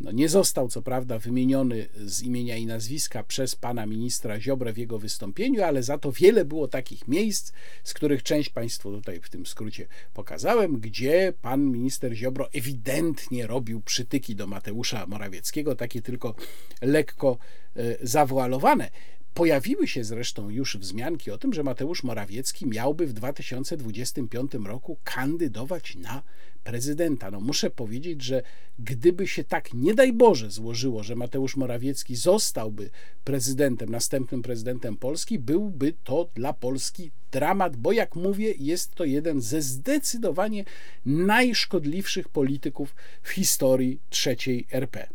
no 0.00 0.12
nie 0.12 0.28
został 0.28 0.68
co 0.68 0.82
prawda 0.82 1.18
wymieniony 1.18 1.88
z 2.06 2.22
imienia 2.22 2.56
i 2.56 2.66
nazwiska 2.66 3.22
przez 3.22 3.56
pana 3.56 3.86
ministra 3.86 4.40
Ziobrę 4.40 4.72
w 4.72 4.78
jego 4.78 4.98
wystąpieniu, 4.98 5.62
ale 5.62 5.82
za 5.82 5.98
to 5.98 6.12
wiele 6.12 6.44
było 6.44 6.68
takich 6.68 7.08
miejsc, 7.08 7.52
z 7.84 7.94
których 7.94 8.22
część 8.22 8.48
Państwu 8.48 8.92
tutaj 8.92 9.20
w 9.20 9.28
tym 9.28 9.46
skrócie 9.46 9.86
pokazałem, 10.14 10.80
gdzie 10.80 11.32
pan 11.42 11.70
minister 11.70 12.14
Ziobro 12.14 12.52
ewidentnie 12.52 13.46
robił 13.46 13.80
przytyki 13.80 14.36
do 14.36 14.46
Mateusza 14.46 15.06
Morawieckiego, 15.06 15.76
takie 15.76 16.02
tylko 16.02 16.34
lekko 16.82 17.38
e, 17.76 18.06
zawoalowane. 18.06 18.90
Pojawiły 19.34 19.88
się 19.88 20.04
zresztą 20.04 20.50
już 20.50 20.76
wzmianki 20.76 21.30
o 21.30 21.38
tym, 21.38 21.52
że 21.52 21.62
Mateusz 21.62 22.02
Morawiecki 22.02 22.66
miałby 22.66 23.06
w 23.06 23.12
2025 23.12 24.52
roku 24.54 24.98
kandydować 25.04 25.96
na 25.96 26.22
prezydenta. 26.64 27.30
No 27.30 27.40
muszę 27.40 27.70
powiedzieć, 27.70 28.22
że 28.22 28.42
gdyby 28.78 29.28
się 29.28 29.44
tak 29.44 29.74
nie 29.74 29.94
daj 29.94 30.12
Boże 30.12 30.50
złożyło, 30.50 31.02
że 31.02 31.16
Mateusz 31.16 31.56
Morawiecki 31.56 32.16
zostałby 32.16 32.90
prezydentem, 33.24 33.88
następnym 33.88 34.42
prezydentem 34.42 34.96
Polski, 34.96 35.38
byłby 35.38 35.94
to 36.04 36.28
dla 36.34 36.52
Polski 36.52 37.10
dramat, 37.32 37.76
bo 37.76 37.92
jak 37.92 38.16
mówię, 38.16 38.54
jest 38.58 38.94
to 38.94 39.04
jeden 39.04 39.40
ze 39.40 39.62
zdecydowanie 39.62 40.64
najszkodliwszych 41.06 42.28
polityków 42.28 42.94
w 43.22 43.30
historii 43.30 44.00
trzeciej 44.10 44.66
RP. 44.72 45.08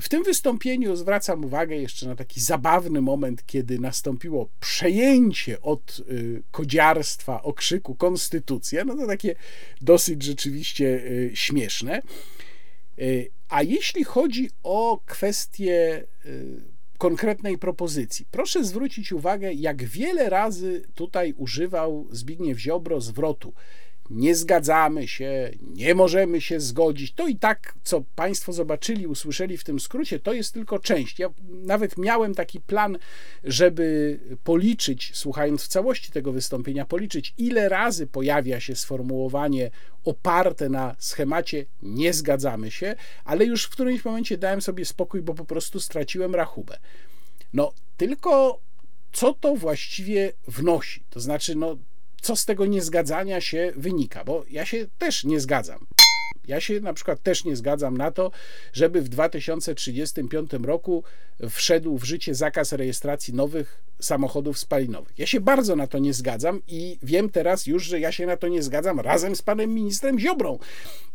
W 0.00 0.08
tym 0.08 0.22
wystąpieniu 0.22 0.96
zwracam 0.96 1.44
uwagę 1.44 1.76
jeszcze 1.76 2.08
na 2.08 2.16
taki 2.16 2.40
zabawny 2.40 3.00
moment, 3.00 3.46
kiedy 3.46 3.78
nastąpiło 3.78 4.48
przejęcie 4.60 5.62
od 5.62 6.00
y, 6.10 6.42
kodziarstwa 6.50 7.42
okrzyku 7.42 7.94
Konstytucja. 7.94 8.84
No 8.84 8.96
to 8.96 9.06
takie 9.06 9.34
dosyć 9.80 10.22
rzeczywiście 10.22 10.84
y, 10.86 11.30
śmieszne. 11.34 12.02
Y, 12.98 13.30
a 13.48 13.62
jeśli 13.62 14.04
chodzi 14.04 14.50
o 14.62 15.00
kwestię 15.06 16.06
konkretnej 16.98 17.58
propozycji, 17.58 18.26
proszę 18.30 18.64
zwrócić 18.64 19.12
uwagę, 19.12 19.52
jak 19.52 19.84
wiele 19.84 20.30
razy 20.30 20.82
tutaj 20.94 21.34
używał 21.36 22.06
Zbigniew 22.10 22.58
Ziobro 22.58 23.00
zwrotu 23.00 23.52
nie 24.10 24.34
zgadzamy 24.34 25.08
się, 25.08 25.50
nie 25.60 25.94
możemy 25.94 26.40
się 26.40 26.60
zgodzić. 26.60 27.12
To 27.12 27.28
i 27.28 27.36
tak, 27.36 27.74
co 27.82 28.04
Państwo 28.14 28.52
zobaczyli, 28.52 29.06
usłyszeli 29.06 29.56
w 29.56 29.64
tym 29.64 29.80
skrócie, 29.80 30.20
to 30.20 30.32
jest 30.32 30.54
tylko 30.54 30.78
część. 30.78 31.18
Ja 31.18 31.30
nawet 31.48 31.98
miałem 31.98 32.34
taki 32.34 32.60
plan, 32.60 32.98
żeby 33.44 34.18
policzyć, 34.44 35.10
słuchając 35.14 35.64
w 35.64 35.68
całości 35.68 36.12
tego 36.12 36.32
wystąpienia, 36.32 36.84
policzyć, 36.84 37.34
ile 37.38 37.68
razy 37.68 38.06
pojawia 38.06 38.60
się 38.60 38.76
sformułowanie 38.76 39.70
oparte 40.04 40.68
na 40.68 40.96
schemacie 40.98 41.66
nie 41.82 42.12
zgadzamy 42.12 42.70
się, 42.70 42.94
ale 43.24 43.44
już 43.44 43.64
w 43.64 43.70
którymś 43.70 44.04
momencie 44.04 44.38
dałem 44.38 44.62
sobie 44.62 44.84
spokój, 44.84 45.22
bo 45.22 45.34
po 45.34 45.44
prostu 45.44 45.80
straciłem 45.80 46.34
rachubę. 46.34 46.78
No, 47.52 47.72
tylko 47.96 48.60
co 49.12 49.34
to 49.34 49.56
właściwie 49.56 50.32
wnosi? 50.46 51.02
To 51.10 51.20
znaczy, 51.20 51.54
no, 51.54 51.76
co 52.22 52.36
z 52.36 52.44
tego 52.44 52.66
niezgadzania 52.66 53.40
się 53.40 53.72
wynika, 53.76 54.24
bo 54.24 54.44
ja 54.50 54.66
się 54.66 54.86
też 54.98 55.24
nie 55.24 55.40
zgadzam. 55.40 55.86
Ja 56.48 56.60
się 56.60 56.80
na 56.80 56.92
przykład 56.92 57.22
też 57.22 57.44
nie 57.44 57.56
zgadzam 57.56 57.96
na 57.96 58.10
to, 58.10 58.30
żeby 58.72 59.02
w 59.02 59.08
2035 59.08 60.50
roku 60.62 61.04
wszedł 61.50 61.98
w 61.98 62.04
życie 62.04 62.34
zakaz 62.34 62.72
rejestracji 62.72 63.34
nowych 63.34 63.82
samochodów 64.00 64.58
spalinowych. 64.58 65.18
Ja 65.18 65.26
się 65.26 65.40
bardzo 65.40 65.76
na 65.76 65.86
to 65.86 65.98
nie 65.98 66.14
zgadzam 66.14 66.62
i 66.68 66.98
wiem 67.02 67.30
teraz 67.30 67.66
już, 67.66 67.84
że 67.84 68.00
ja 68.00 68.12
się 68.12 68.26
na 68.26 68.36
to 68.36 68.48
nie 68.48 68.62
zgadzam 68.62 69.00
razem 69.00 69.36
z 69.36 69.42
panem 69.42 69.74
ministrem 69.74 70.18
Ziobrą. 70.18 70.58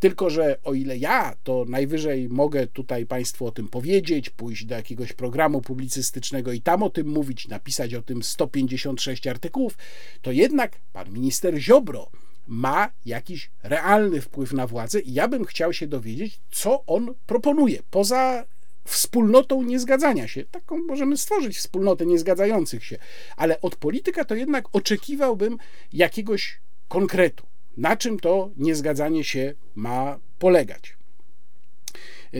Tylko, 0.00 0.30
że 0.30 0.56
o 0.64 0.74
ile 0.74 0.96
ja, 0.96 1.36
to 1.44 1.64
najwyżej 1.68 2.28
mogę 2.28 2.66
tutaj 2.66 3.06
państwu 3.06 3.46
o 3.46 3.50
tym 3.50 3.68
powiedzieć, 3.68 4.30
pójść 4.30 4.64
do 4.64 4.74
jakiegoś 4.74 5.12
programu 5.12 5.60
publicystycznego 5.60 6.52
i 6.52 6.60
tam 6.60 6.82
o 6.82 6.90
tym 6.90 7.08
mówić, 7.08 7.48
napisać 7.48 7.94
o 7.94 8.02
tym 8.02 8.22
156 8.22 9.26
artykułów, 9.26 9.78
to 10.22 10.32
jednak 10.32 10.80
pan 10.92 11.12
minister 11.12 11.56
Ziobro 11.58 12.10
ma 12.46 12.90
jakiś 13.06 13.50
realny 13.62 14.20
wpływ 14.20 14.52
na 14.52 14.66
władzę 14.66 15.00
i 15.00 15.12
ja 15.12 15.28
bym 15.28 15.44
chciał 15.44 15.72
się 15.72 15.86
dowiedzieć, 15.86 16.40
co 16.50 16.84
on 16.86 17.14
proponuje. 17.26 17.82
Poza 17.90 18.44
wspólnotą 18.84 19.62
niezgadzania 19.62 20.28
się. 20.28 20.44
Taką 20.44 20.78
możemy 20.78 21.16
stworzyć 21.16 21.56
wspólnotę 21.56 22.06
niezgadzających 22.06 22.84
się, 22.84 22.98
ale 23.36 23.60
od 23.60 23.76
polityka 23.76 24.24
to 24.24 24.34
jednak 24.34 24.64
oczekiwałbym 24.72 25.58
jakiegoś 25.92 26.60
konkretu. 26.88 27.46
Na 27.76 27.96
czym 27.96 28.20
to 28.20 28.50
niezgadzanie 28.56 29.24
się 29.24 29.54
ma 29.74 30.18
polegać? 30.38 30.96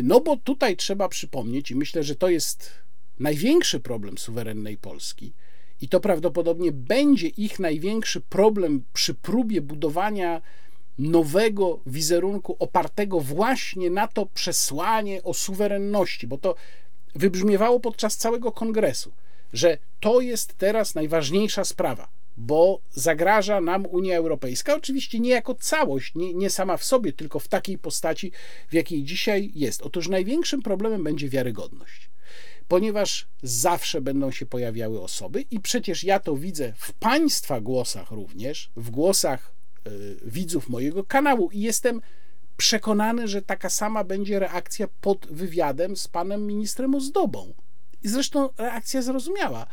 No 0.02 0.20
bo 0.20 0.36
tutaj 0.36 0.76
trzeba 0.76 1.08
przypomnieć, 1.08 1.70
i 1.70 1.74
myślę, 1.74 2.02
że 2.02 2.14
to 2.14 2.28
jest 2.28 2.70
największy 3.18 3.80
problem 3.80 4.18
suwerennej 4.18 4.76
Polski, 4.76 5.32
i 5.84 5.88
to 5.88 6.00
prawdopodobnie 6.00 6.72
będzie 6.72 7.28
ich 7.28 7.58
największy 7.58 8.20
problem 8.20 8.84
przy 8.92 9.14
próbie 9.14 9.60
budowania 9.60 10.42
nowego 10.98 11.80
wizerunku 11.86 12.56
opartego 12.58 13.20
właśnie 13.20 13.90
na 13.90 14.08
to 14.08 14.26
przesłanie 14.26 15.22
o 15.22 15.34
suwerenności, 15.34 16.26
bo 16.26 16.38
to 16.38 16.54
wybrzmiewało 17.14 17.80
podczas 17.80 18.16
całego 18.16 18.52
kongresu, 18.52 19.12
że 19.52 19.78
to 20.00 20.20
jest 20.20 20.54
teraz 20.58 20.94
najważniejsza 20.94 21.64
sprawa, 21.64 22.08
bo 22.36 22.80
zagraża 22.90 23.60
nam 23.60 23.86
Unia 23.86 24.16
Europejska, 24.16 24.74
oczywiście 24.74 25.20
nie 25.20 25.30
jako 25.30 25.54
całość, 25.54 26.14
nie, 26.14 26.34
nie 26.34 26.50
sama 26.50 26.76
w 26.76 26.84
sobie, 26.84 27.12
tylko 27.12 27.38
w 27.38 27.48
takiej 27.48 27.78
postaci, 27.78 28.32
w 28.68 28.74
jakiej 28.74 29.04
dzisiaj 29.04 29.50
jest. 29.54 29.82
Otóż 29.82 30.08
największym 30.08 30.62
problemem 30.62 31.04
będzie 31.04 31.28
wiarygodność 31.28 32.13
ponieważ 32.68 33.28
zawsze 33.42 34.00
będą 34.00 34.30
się 34.30 34.46
pojawiały 34.46 35.00
osoby, 35.00 35.44
i 35.50 35.60
przecież 35.60 36.04
ja 36.04 36.20
to 36.20 36.36
widzę 36.36 36.72
w 36.76 36.92
Państwa 36.92 37.60
głosach 37.60 38.10
również, 38.10 38.70
w 38.76 38.90
głosach 38.90 39.54
y, 39.86 40.16
widzów 40.24 40.68
mojego 40.68 41.04
kanału, 41.04 41.50
i 41.50 41.60
jestem 41.60 42.00
przekonany, 42.56 43.28
że 43.28 43.42
taka 43.42 43.70
sama 43.70 44.04
będzie 44.04 44.38
reakcja 44.38 44.88
pod 45.00 45.26
wywiadem 45.30 45.96
z 45.96 46.08
panem 46.08 46.46
ministrem 46.46 46.94
Ozdobą. 46.94 47.54
I 48.02 48.08
zresztą 48.08 48.48
reakcja 48.58 49.02
zrozumiała. 49.02 49.66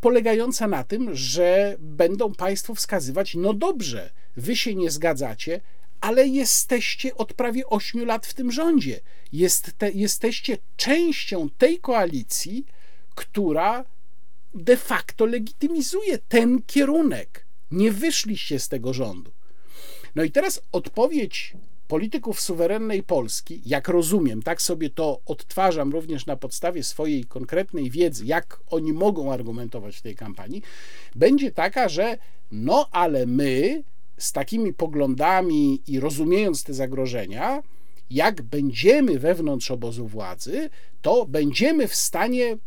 Polegająca 0.00 0.68
na 0.68 0.84
tym, 0.84 1.14
że 1.14 1.76
będą 1.78 2.34
Państwo 2.34 2.74
wskazywać, 2.74 3.34
no 3.34 3.54
dobrze, 3.54 4.10
Wy 4.36 4.56
się 4.56 4.74
nie 4.74 4.90
zgadzacie, 4.90 5.60
ale 6.00 6.28
jesteście 6.28 7.14
od 7.14 7.34
prawie 7.34 7.66
8 7.66 8.06
lat 8.06 8.26
w 8.26 8.34
tym 8.34 8.52
rządzie. 8.52 9.00
Jest 9.32 9.72
te, 9.78 9.90
jesteście 9.90 10.58
częścią 10.76 11.48
tej 11.58 11.78
koalicji, 11.78 12.66
która 13.14 13.84
de 14.54 14.76
facto 14.76 15.26
legitymizuje 15.26 16.18
ten 16.18 16.62
kierunek. 16.66 17.46
Nie 17.70 17.92
wyszliście 17.92 18.58
z 18.58 18.68
tego 18.68 18.92
rządu. 18.92 19.30
No 20.14 20.22
i 20.24 20.30
teraz 20.30 20.62
odpowiedź 20.72 21.54
polityków 21.88 22.40
suwerennej 22.40 23.02
Polski, 23.02 23.62
jak 23.66 23.88
rozumiem, 23.88 24.42
tak 24.42 24.62
sobie 24.62 24.90
to 24.90 25.20
odtwarzam 25.26 25.92
również 25.92 26.26
na 26.26 26.36
podstawie 26.36 26.84
swojej 26.84 27.24
konkretnej 27.24 27.90
wiedzy, 27.90 28.26
jak 28.26 28.60
oni 28.66 28.92
mogą 28.92 29.32
argumentować 29.32 29.96
w 29.96 30.02
tej 30.02 30.16
kampanii, 30.16 30.62
będzie 31.14 31.50
taka, 31.52 31.88
że 31.88 32.18
no 32.52 32.88
ale 32.90 33.26
my 33.26 33.82
z 34.20 34.32
takimi 34.32 34.72
poglądami 34.72 35.82
i 35.86 36.00
rozumiejąc 36.00 36.64
te 36.64 36.74
zagrożenia, 36.74 37.62
jak 38.10 38.42
będziemy 38.42 39.18
wewnątrz 39.18 39.70
obozu 39.70 40.06
władzy, 40.06 40.70
to 41.02 41.26
będziemy 41.26 41.88
w 41.88 41.94
stanie 41.94 42.58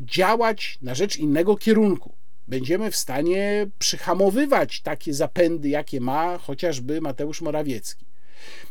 działać 0.00 0.78
na 0.82 0.94
rzecz 0.94 1.16
innego 1.16 1.56
kierunku. 1.56 2.12
Będziemy 2.48 2.90
w 2.90 2.96
stanie 2.96 3.66
przyhamowywać 3.78 4.80
takie 4.80 5.14
zapędy, 5.14 5.68
jakie 5.68 6.00
ma 6.00 6.38
chociażby 6.38 7.00
Mateusz 7.00 7.40
Morawiecki. 7.40 8.06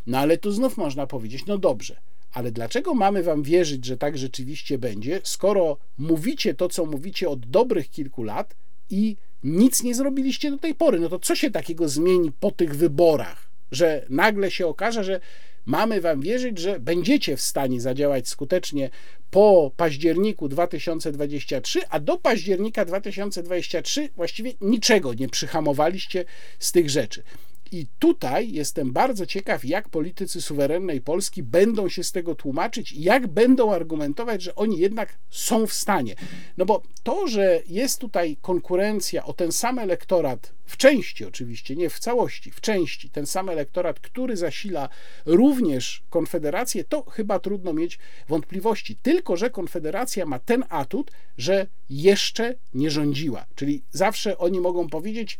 No 0.08 0.18
ale 0.18 0.38
tu 0.38 0.52
znów 0.52 0.78
można 0.78 1.08
powiedzieć, 1.08 1.46
no 1.46 1.58
dobrze, 1.58 2.02
ale 2.34 2.52
dlaczego 2.52 2.94
mamy 2.94 3.24
wam 3.24 3.44
wierzyć, 3.44 3.86
że 3.86 3.98
tak 3.98 4.18
rzeczywiście 4.18 4.78
będzie, 4.78 5.22
skoro 5.24 5.78
mówicie 5.98 6.54
to, 6.54 6.70
co 6.70 6.86
mówicie 6.86 7.30
od 7.30 7.46
dobrych 7.46 7.90
kilku 7.90 8.24
lat 8.24 8.56
i 8.90 9.18
nic 9.44 9.84
nie 9.84 9.96
zrobiliście 9.96 10.52
do 10.52 10.58
tej 10.58 10.76
pory. 10.76 11.00
No 11.00 11.10
to 11.10 11.20
co 11.20 11.36
się 11.36 11.52
takiego 11.52 11.90
zmieni 11.90 12.32
po 12.40 12.52
tych 12.52 12.76
wyborach, 12.76 13.50
że 13.72 14.06
nagle 14.10 14.52
się 14.52 14.68
okaże, 14.68 15.04
że 15.04 15.20
mamy 15.66 16.02
wam 16.02 16.22
wierzyć, 16.22 16.58
że 16.58 16.80
będziecie 16.80 17.38
w 17.38 17.42
stanie 17.42 17.82
zadziałać 17.82 18.28
skutecznie 18.28 18.90
po 19.32 19.72
październiku 19.78 20.48
2023, 20.48 21.80
a 21.90 22.00
do 22.00 22.18
października 22.18 22.86
2023 22.86 24.10
właściwie 24.16 24.54
niczego 24.62 25.14
nie 25.14 25.30
przyhamowaliście 25.30 26.26
z 26.60 26.72
tych 26.72 26.90
rzeczy. 26.90 27.24
I 27.72 27.88
tutaj 28.00 28.52
jestem 28.52 28.92
bardzo 28.92 29.26
ciekaw, 29.26 29.66
jak 29.66 29.90
politycy 29.90 30.42
suwerennej 30.42 31.02
Polski 31.02 31.44
będą 31.44 31.90
się 31.90 32.04
z 32.04 32.12
tego 32.12 32.36
tłumaczyć 32.36 32.92
i 32.92 33.04
jak 33.04 33.28
będą 33.28 33.74
argumentować, 33.74 34.42
że 34.42 34.56
oni 34.56 34.80
jednak 34.80 35.18
są 35.30 35.68
w 35.68 35.74
stanie. 35.74 36.16
No 36.58 36.66
bo 36.66 36.82
to, 37.04 37.28
że 37.28 37.62
jest 37.68 38.00
tutaj 38.00 38.38
konkurencja 38.42 39.26
o 39.26 39.34
ten 39.34 39.52
sam 39.52 39.80
elektorat, 39.80 40.54
w 40.66 40.78
części 40.78 41.26
oczywiście, 41.26 41.76
nie 41.76 41.90
w 41.90 42.00
całości, 42.00 42.52
w 42.52 42.62
części, 42.62 43.10
ten 43.10 43.26
sam 43.26 43.50
elektorat, 43.50 44.00
który 44.00 44.38
zasila 44.38 44.90
również 45.26 46.04
Konfederację, 46.10 46.84
to 46.84 47.04
chyba 47.04 47.40
trudno 47.40 47.74
mieć 47.74 48.00
wątpliwości. 48.30 48.96
Tylko, 48.96 49.38
że 49.38 49.50
Konfederacja 49.50 50.26
ma 50.26 50.40
ten 50.40 50.64
atut, 50.70 51.12
że 51.38 51.68
jeszcze 51.90 52.56
nie 52.74 52.92
rządziła. 52.92 53.46
Czyli 53.56 53.84
zawsze 53.92 54.38
oni 54.38 54.62
mogą 54.62 54.90
powiedzieć, 54.90 55.40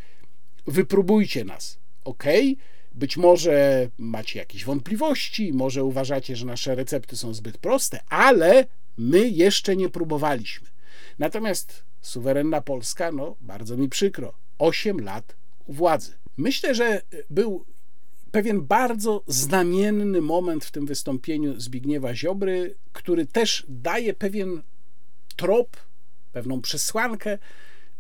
wypróbujcie 0.68 1.46
nas 1.46 1.81
ok, 2.04 2.24
być 2.94 3.18
może 3.18 3.90
macie 3.98 4.40
jakieś 4.40 4.66
wątpliwości, 4.66 5.54
może 5.54 5.84
uważacie, 5.84 6.36
że 6.36 6.46
nasze 6.46 6.76
recepty 6.76 7.18
są 7.18 7.34
zbyt 7.34 7.58
proste, 7.58 8.00
ale 8.10 8.66
my 8.98 9.30
jeszcze 9.30 9.76
nie 9.76 9.90
próbowaliśmy. 9.90 10.68
Natomiast 11.20 11.84
suwerenna 12.02 12.62
Polska, 12.62 13.12
no 13.12 13.36
bardzo 13.42 13.78
mi 13.78 13.90
przykro, 13.90 14.34
8 14.60 15.00
lat 15.00 15.36
władzy. 15.68 16.14
Myślę, 16.38 16.76
że 16.76 17.02
był 17.30 17.66
pewien 18.32 18.62
bardzo 18.62 19.24
znamienny 19.28 20.22
moment 20.22 20.66
w 20.66 20.72
tym 20.72 20.86
wystąpieniu 20.86 21.60
Zbigniewa 21.60 22.16
Ziobry, 22.16 22.76
który 22.94 23.26
też 23.26 23.66
daje 23.70 24.14
pewien 24.14 24.62
trop, 25.36 25.78
pewną 26.32 26.62
przesłankę 26.62 27.38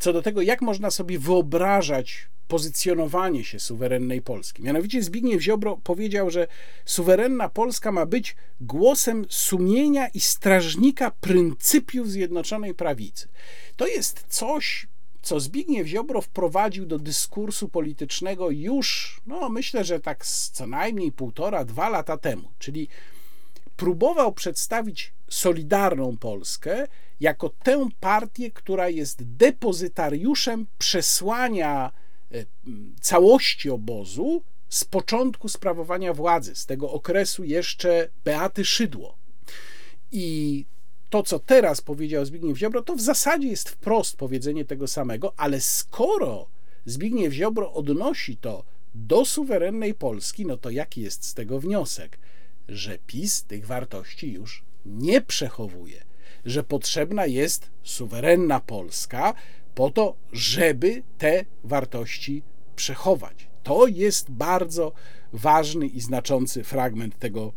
co 0.02 0.14
do 0.14 0.22
tego, 0.22 0.42
jak 0.42 0.62
można 0.62 0.92
sobie 0.92 1.20
wyobrażać 1.20 2.30
pozycjonowanie 2.52 3.44
się 3.44 3.60
suwerennej 3.60 4.22
Polski. 4.22 4.64
Mianowicie 4.64 5.04
Zbigniew 5.04 5.42
Ziobro 5.42 5.78
powiedział, 5.84 6.30
że 6.30 6.48
suwerenna 6.86 7.50
Polska 7.50 7.92
ma 7.92 8.06
być 8.06 8.36
głosem 8.62 9.26
sumienia 9.30 10.08
i 10.08 10.20
strażnika 10.20 11.12
pryncypiów 11.12 12.10
Zjednoczonej 12.10 12.74
Prawicy. 12.74 13.28
To 13.76 13.88
jest 13.88 14.26
coś, 14.30 14.88
co 15.22 15.40
Zbigniew 15.40 15.88
Ziobro 15.88 16.22
wprowadził 16.22 16.86
do 16.86 17.00
dyskursu 17.00 17.70
politycznego 17.70 18.50
już, 18.50 19.22
no 19.26 19.50
myślę, 19.50 19.84
że 19.84 20.00
tak 20.00 20.26
co 20.26 20.68
najmniej 20.68 21.12
półtora, 21.12 21.66
dwa 21.66 21.90
lata 21.90 22.18
temu, 22.18 22.52
czyli 22.60 22.88
próbował 23.76 24.34
przedstawić 24.34 25.14
Solidarną 25.30 26.18
Polskę 26.18 26.88
jako 27.20 27.50
tę 27.50 27.88
partię, 28.00 28.52
która 28.52 28.90
jest 28.90 29.24
depozytariuszem 29.24 30.68
przesłania 30.78 32.01
całości 33.02 33.70
obozu 33.70 34.44
z 34.70 34.86
początku 34.86 35.50
sprawowania 35.50 36.14
władzy, 36.14 36.56
z 36.56 36.66
tego 36.66 36.92
okresu 36.92 37.44
jeszcze 37.44 38.10
Beaty 38.26 38.66
Szydło. 38.66 39.18
I 40.12 40.66
to, 41.10 41.24
co 41.24 41.40
teraz 41.40 41.82
powiedział 41.82 42.26
Zbigniew 42.26 42.58
Ziobro, 42.58 42.82
to 42.82 42.96
w 42.96 43.02
zasadzie 43.02 43.48
jest 43.48 43.70
wprost 43.70 44.18
powiedzenie 44.18 44.66
tego 44.66 44.88
samego, 44.88 45.34
ale 45.38 45.62
skoro 45.62 46.48
Zbigniew 46.86 47.34
Ziobro 47.34 47.74
odnosi 47.74 48.38
to 48.38 48.64
do 48.96 49.26
suwerennej 49.26 49.94
Polski, 49.94 50.46
no 50.46 50.58
to 50.58 50.70
jaki 50.70 51.02
jest 51.02 51.26
z 51.26 51.34
tego 51.34 51.60
wniosek? 51.60 52.20
Że 52.68 52.98
PiS 53.08 53.44
tych 53.44 53.66
wartości 53.66 54.34
już 54.34 54.64
nie 54.86 55.22
przechowuje, 55.22 56.04
że 56.46 56.64
potrzebna 56.64 57.26
jest 57.26 57.70
suwerenna 57.84 58.60
Polska, 58.60 59.34
po 59.76 59.92
to, 59.92 60.16
żeby 60.34 61.04
te 61.18 61.46
wartości 61.64 62.44
przechować. 62.76 63.48
To 63.64 63.88
jest 63.88 64.32
bardzo 64.32 64.94
ważny 65.34 65.88
i 65.88 66.02
znaczący 66.02 66.64
fragment 66.64 67.20
tego 67.20 67.54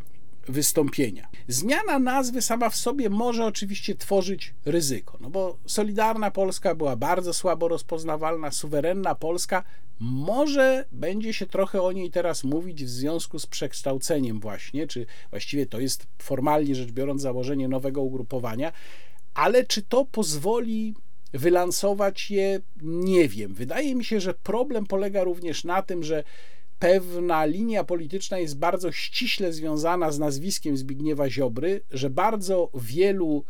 wystąpienia. 0.48 1.28
Zmiana 1.48 1.98
nazwy 1.98 2.42
sama 2.42 2.70
w 2.70 2.76
sobie 2.76 3.10
może 3.10 3.46
oczywiście 3.46 3.94
tworzyć 3.94 4.54
ryzyko, 4.64 5.18
no 5.20 5.30
bo 5.30 5.58
Solidarna 5.66 6.30
Polska 6.30 6.74
była 6.74 6.96
bardzo 6.96 7.34
słabo 7.34 7.68
rozpoznawalna, 7.68 8.50
suwerenna 8.50 9.14
Polska 9.14 9.64
może 10.00 10.84
będzie 10.92 11.32
się 11.32 11.46
trochę 11.46 11.82
o 11.82 11.92
niej 11.92 12.10
teraz 12.10 12.44
mówić 12.44 12.84
w 12.84 12.88
związku 12.88 13.38
z 13.38 13.46
przekształceniem 13.46 14.40
właśnie, 14.40 14.86
czy 14.86 15.06
właściwie 15.30 15.66
to 15.66 15.80
jest 15.80 16.06
formalnie 16.18 16.74
rzecz 16.74 16.92
biorąc 16.92 17.22
założenie 17.22 17.68
nowego 17.68 18.02
ugrupowania, 18.02 18.72
ale 19.34 19.64
czy 19.64 19.82
to 19.82 20.04
pozwoli 20.04 20.94
wylansować 21.34 22.30
je, 22.30 22.60
nie 22.82 23.28
wiem. 23.28 23.54
Wydaje 23.54 23.94
mi 23.94 24.04
się, 24.04 24.20
że 24.20 24.34
problem 24.34 24.86
polega 24.86 25.24
również 25.24 25.64
na 25.64 25.82
tym, 25.82 26.02
że 26.02 26.24
pewna 26.78 27.44
linia 27.44 27.84
polityczna 27.84 28.38
jest 28.38 28.58
bardzo 28.58 28.92
ściśle 28.92 29.52
związana 29.52 30.12
z 30.12 30.18
nazwiskiem 30.18 30.76
Zbigniewa 30.76 31.30
Ziobry, 31.30 31.80
że 31.90 32.10
bardzo 32.10 32.70
wielu 32.74 33.44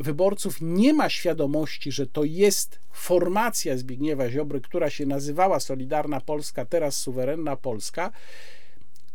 wyborców 0.00 0.56
nie 0.60 0.92
ma 0.92 1.08
świadomości, 1.08 1.92
że 1.92 2.06
to 2.06 2.24
jest 2.24 2.78
formacja 2.92 3.76
Zbigniewa 3.76 4.30
Ziobry, 4.30 4.60
która 4.60 4.90
się 4.90 5.06
nazywała 5.06 5.60
Solidarna 5.60 6.20
Polska, 6.20 6.64
teraz 6.64 6.96
Suwerenna 6.96 7.56
Polska, 7.56 8.12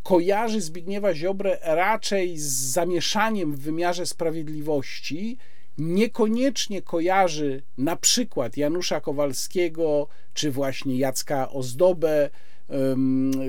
kojarzy 0.03 0.61
Zbigniewa 0.61 1.13
Ziobrę 1.13 1.57
raczej 1.61 2.37
z 2.37 2.47
zamieszaniem 2.47 3.53
w 3.53 3.59
wymiarze 3.59 4.05
sprawiedliwości, 4.05 5.37
niekoniecznie 5.77 6.81
kojarzy 6.81 7.63
na 7.77 7.95
przykład 7.95 8.57
Janusza 8.57 9.01
Kowalskiego 9.01 10.07
czy 10.33 10.51
właśnie 10.51 10.97
Jacka 10.97 11.49
Ozdobę 11.49 12.29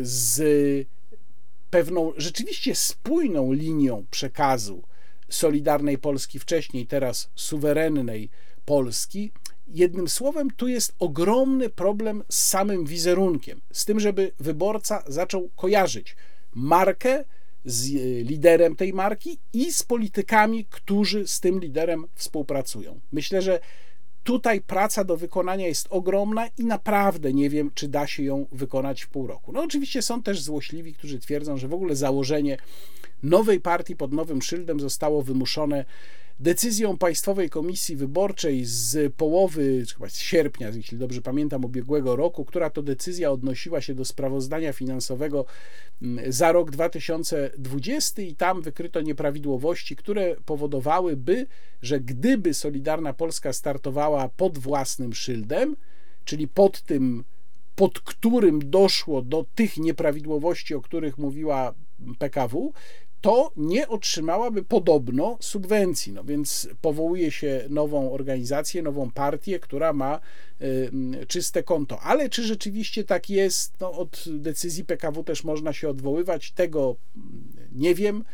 z 0.02 0.38
pewną 1.70 2.12
rzeczywiście 2.16 2.74
spójną 2.74 3.52
linią 3.52 4.04
przekazu 4.10 4.82
Solidarnej 5.28 5.98
Polski 5.98 6.38
wcześniej, 6.38 6.86
teraz 6.86 7.30
suwerennej 7.34 8.30
Polski. 8.64 9.32
Jednym 9.68 10.08
słowem, 10.08 10.50
tu 10.50 10.68
jest 10.68 10.94
ogromny 10.98 11.70
problem 11.70 12.24
z 12.28 12.44
samym 12.44 12.84
wizerunkiem, 12.84 13.60
z 13.72 13.84
tym, 13.84 14.00
żeby 14.00 14.32
wyborca 14.40 15.02
zaczął 15.06 15.50
kojarzyć 15.56 16.16
markę 16.54 17.24
z 17.68 17.92
liderem 18.26 18.76
tej 18.76 18.92
marki 18.92 19.38
i 19.52 19.72
z 19.72 19.82
politykami, 19.82 20.64
którzy 20.64 21.26
z 21.26 21.40
tym 21.40 21.60
liderem 21.60 22.04
współpracują. 22.14 23.00
Myślę, 23.12 23.42
że 23.42 23.60
tutaj 24.24 24.60
praca 24.60 25.04
do 25.04 25.16
wykonania 25.16 25.66
jest 25.66 25.86
ogromna 25.90 26.46
i 26.58 26.64
naprawdę 26.64 27.32
nie 27.32 27.50
wiem, 27.50 27.70
czy 27.74 27.88
da 27.88 28.06
się 28.06 28.22
ją 28.22 28.46
wykonać 28.52 29.02
w 29.02 29.08
pół 29.08 29.26
roku. 29.26 29.52
No 29.52 29.62
oczywiście 29.62 30.02
są 30.02 30.22
też 30.22 30.42
złośliwi, 30.42 30.94
którzy 30.94 31.18
twierdzą, 31.18 31.56
że 31.56 31.68
w 31.68 31.74
ogóle 31.74 31.96
założenie 31.96 32.56
nowej 33.22 33.60
partii 33.60 33.96
pod 33.96 34.12
nowym 34.12 34.42
szyldem 34.42 34.80
zostało 34.80 35.22
wymuszone 35.22 35.84
decyzją 36.40 36.98
Państwowej 36.98 37.50
Komisji 37.50 37.96
Wyborczej 37.96 38.64
z 38.64 39.14
połowy, 39.14 39.84
chyba 39.94 40.08
z 40.08 40.18
sierpnia, 40.18 40.68
jeśli 40.68 40.98
dobrze 40.98 41.22
pamiętam, 41.22 41.64
ubiegłego 41.64 42.16
roku, 42.16 42.44
która 42.44 42.70
to 42.70 42.82
decyzja 42.82 43.30
odnosiła 43.30 43.80
się 43.80 43.94
do 43.94 44.04
sprawozdania 44.04 44.72
finansowego 44.72 45.44
mm, 46.02 46.32
za 46.32 46.52
rok 46.52 46.70
2020 46.70 48.22
i 48.22 48.34
tam 48.34 48.62
wykryto 48.62 49.00
nieprawidłowości, 49.00 49.96
które 49.96 50.36
powodowałyby, 50.44 51.46
że 51.82 52.00
gdyby 52.00 52.54
Solidarna 52.54 53.12
Polska 53.12 53.52
startowała 53.52 54.28
pod 54.28 54.58
własnym 54.58 55.14
szyldem, 55.14 55.76
czyli 56.24 56.48
pod 56.48 56.82
tym, 56.82 57.24
pod 57.74 58.00
którym 58.00 58.70
doszło 58.70 59.22
do 59.22 59.46
tych 59.54 59.76
nieprawidłowości, 59.76 60.74
o 60.74 60.80
których 60.80 61.18
mówiła 61.18 61.74
PKW, 62.18 62.72
to 63.20 63.52
nie 63.56 63.88
otrzymałaby 63.88 64.62
podobno 64.62 65.36
subwencji. 65.40 66.12
No 66.12 66.24
więc 66.24 66.68
powołuje 66.80 67.30
się 67.30 67.64
nową 67.68 68.12
organizację, 68.12 68.82
nową 68.82 69.10
partię, 69.10 69.60
która 69.60 69.92
ma 69.92 70.20
y, 70.62 70.90
czyste 71.28 71.62
konto. 71.62 72.00
Ale 72.00 72.28
czy 72.28 72.42
rzeczywiście 72.42 73.04
tak 73.04 73.30
jest? 73.30 73.80
No, 73.80 73.92
od 73.92 74.24
decyzji 74.28 74.84
PKW 74.84 75.24
też 75.24 75.44
można 75.44 75.72
się 75.72 75.88
odwoływać. 75.88 76.52
Tego 76.52 76.96
nie 77.72 77.94
wiem. 77.94 78.24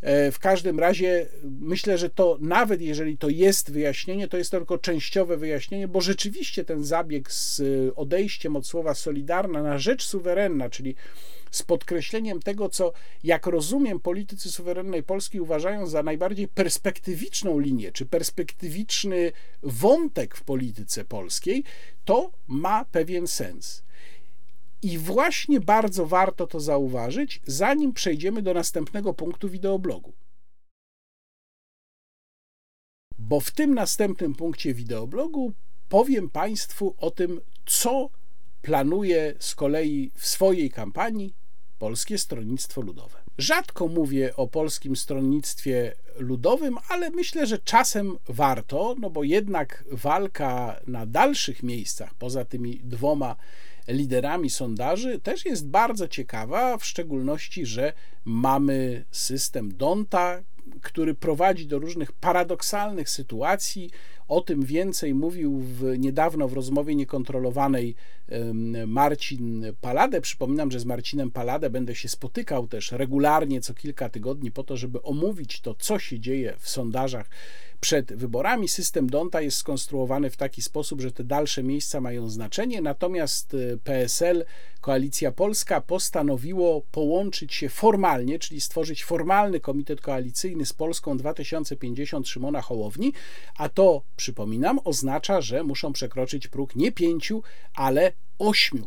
E, 0.00 0.32
w 0.32 0.38
każdym 0.38 0.78
razie 0.80 1.26
myślę, 1.60 1.98
że 1.98 2.10
to 2.10 2.38
nawet 2.40 2.80
jeżeli 2.80 3.18
to 3.18 3.28
jest 3.28 3.72
wyjaśnienie, 3.72 4.28
to 4.28 4.36
jest 4.36 4.50
tylko 4.50 4.78
częściowe 4.78 5.36
wyjaśnienie, 5.36 5.88
bo 5.88 6.00
rzeczywiście 6.00 6.64
ten 6.64 6.84
zabieg 6.84 7.32
z 7.32 7.62
odejściem 7.96 8.56
od 8.56 8.66
słowa 8.66 8.94
solidarna 8.94 9.62
na 9.62 9.78
rzecz 9.78 10.04
suwerenna, 10.04 10.70
czyli 10.70 10.94
z 11.50 11.62
podkreśleniem 11.62 12.40
tego, 12.40 12.68
co, 12.68 12.92
jak 13.24 13.46
rozumiem, 13.46 14.00
politycy 14.00 14.52
suwerennej 14.52 15.02
Polski 15.02 15.40
uważają 15.40 15.86
za 15.86 16.02
najbardziej 16.02 16.48
perspektywiczną 16.48 17.58
linię, 17.58 17.92
czy 17.92 18.06
perspektywiczny 18.06 19.32
wątek 19.62 20.36
w 20.36 20.42
polityce 20.42 21.04
polskiej, 21.04 21.64
to 22.04 22.30
ma 22.46 22.84
pewien 22.84 23.26
sens. 23.26 23.82
I 24.82 24.98
właśnie 24.98 25.60
bardzo 25.60 26.06
warto 26.06 26.46
to 26.46 26.60
zauważyć, 26.60 27.40
zanim 27.46 27.92
przejdziemy 27.92 28.42
do 28.42 28.54
następnego 28.54 29.14
punktu 29.14 29.48
wideoblogu. 29.48 30.12
Bo 33.18 33.40
w 33.40 33.50
tym 33.50 33.74
następnym 33.74 34.34
punkcie 34.34 34.74
wideoblogu 34.74 35.52
powiem 35.88 36.30
Państwu 36.30 36.94
o 36.98 37.10
tym, 37.10 37.40
co 37.66 38.10
planuje 38.62 39.34
z 39.38 39.54
kolei 39.54 40.10
w 40.14 40.26
swojej 40.26 40.70
kampanii 40.70 41.34
Polskie 41.78 42.18
Stronnictwo 42.18 42.80
Ludowe. 42.80 43.18
Rzadko 43.38 43.88
mówię 43.88 44.36
o 44.36 44.46
polskim 44.46 44.96
stronnictwie 44.96 45.94
ludowym, 46.18 46.78
ale 46.88 47.10
myślę, 47.10 47.46
że 47.46 47.58
czasem 47.58 48.16
warto, 48.28 48.96
no 48.98 49.10
bo 49.10 49.24
jednak 49.24 49.84
walka 49.92 50.80
na 50.86 51.06
dalszych 51.06 51.62
miejscach, 51.62 52.14
poza 52.14 52.44
tymi 52.44 52.80
dwoma 52.84 53.36
liderami 53.88 54.50
sondaży, 54.50 55.20
też 55.20 55.44
jest 55.44 55.68
bardzo 55.68 56.08
ciekawa, 56.08 56.78
w 56.78 56.84
szczególności, 56.84 57.66
że 57.66 57.92
mamy 58.24 59.04
system 59.10 59.76
Donta, 59.76 60.42
który 60.82 61.14
prowadzi 61.14 61.66
do 61.66 61.78
różnych 61.78 62.12
paradoksalnych 62.12 63.10
sytuacji. 63.10 63.90
O 64.28 64.40
tym 64.40 64.62
więcej 64.62 65.14
mówił 65.14 65.58
w, 65.58 65.98
niedawno 65.98 66.48
w 66.48 66.52
rozmowie 66.52 66.94
niekontrolowanej 66.94 67.94
Marcin 68.86 69.64
Paladę. 69.80 70.20
Przypominam, 70.20 70.70
że 70.70 70.80
z 70.80 70.84
Marcinem 70.84 71.30
Paladę 71.30 71.70
będę 71.70 71.94
się 71.94 72.08
spotykał 72.08 72.66
też 72.66 72.92
regularnie 72.92 73.60
co 73.60 73.74
kilka 73.74 74.08
tygodni 74.08 74.50
po 74.50 74.64
to, 74.64 74.76
żeby 74.76 75.02
omówić 75.02 75.60
to, 75.60 75.74
co 75.74 75.98
się 75.98 76.20
dzieje 76.20 76.54
w 76.58 76.68
sondażach 76.68 77.30
przed 77.80 78.12
wyborami. 78.12 78.68
System 78.68 79.10
Donta 79.10 79.40
jest 79.40 79.56
skonstruowany 79.56 80.30
w 80.30 80.36
taki 80.36 80.62
sposób, 80.62 81.00
że 81.00 81.12
te 81.12 81.24
dalsze 81.24 81.62
miejsca 81.62 82.00
mają 82.00 82.30
znaczenie, 82.30 82.80
natomiast 82.82 83.54
e, 83.54 83.76
PSL, 83.76 84.44
Koalicja 84.80 85.32
Polska, 85.32 85.80
postanowiło 85.80 86.82
połączyć 86.90 87.54
się 87.54 87.68
formalnie, 87.68 88.38
czyli 88.38 88.60
stworzyć 88.60 89.04
formalny 89.04 89.60
komitet 89.60 90.00
koalicyjny 90.00 90.66
z 90.66 90.72
Polską 90.72 91.16
2050 91.16 92.28
Szymona 92.28 92.62
Hołowni, 92.62 93.12
a 93.56 93.68
to, 93.68 94.02
przypominam, 94.16 94.80
oznacza, 94.84 95.40
że 95.40 95.64
muszą 95.64 95.92
przekroczyć 95.92 96.48
próg 96.48 96.76
nie 96.76 96.92
5, 96.92 97.32
ale 97.74 98.12
8%, 98.38 98.82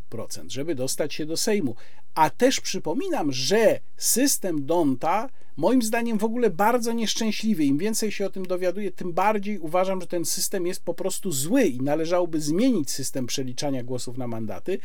żeby 0.47 0.75
dostać 0.75 1.13
się 1.13 1.25
do 1.25 1.37
Sejmu. 1.37 1.75
A 2.15 2.29
też 2.29 2.61
przypominam, 2.61 3.31
że 3.31 3.79
system 3.97 4.65
Donta 4.65 5.29
moim 5.61 5.81
zdaniem 5.81 6.17
w 6.17 6.23
ogóle 6.23 6.49
bardzo 6.49 6.93
nieszczęśliwy. 6.93 7.63
Im 7.65 7.77
więcej 7.77 8.11
się 8.11 8.25
o 8.25 8.29
tym 8.29 8.45
dowiaduję, 8.45 8.91
tym 8.91 9.13
bardziej 9.13 9.59
uważam, 9.59 10.01
że 10.01 10.07
ten 10.07 10.25
system 10.25 10.67
jest 10.67 10.83
po 10.83 10.93
prostu 10.93 11.31
zły 11.31 11.63
i 11.63 11.81
należałoby 11.81 12.41
zmienić 12.41 12.91
system 12.91 13.27
przeliczania 13.27 13.83
głosów 13.83 14.17
na 14.17 14.27
mandaty. 14.27 14.79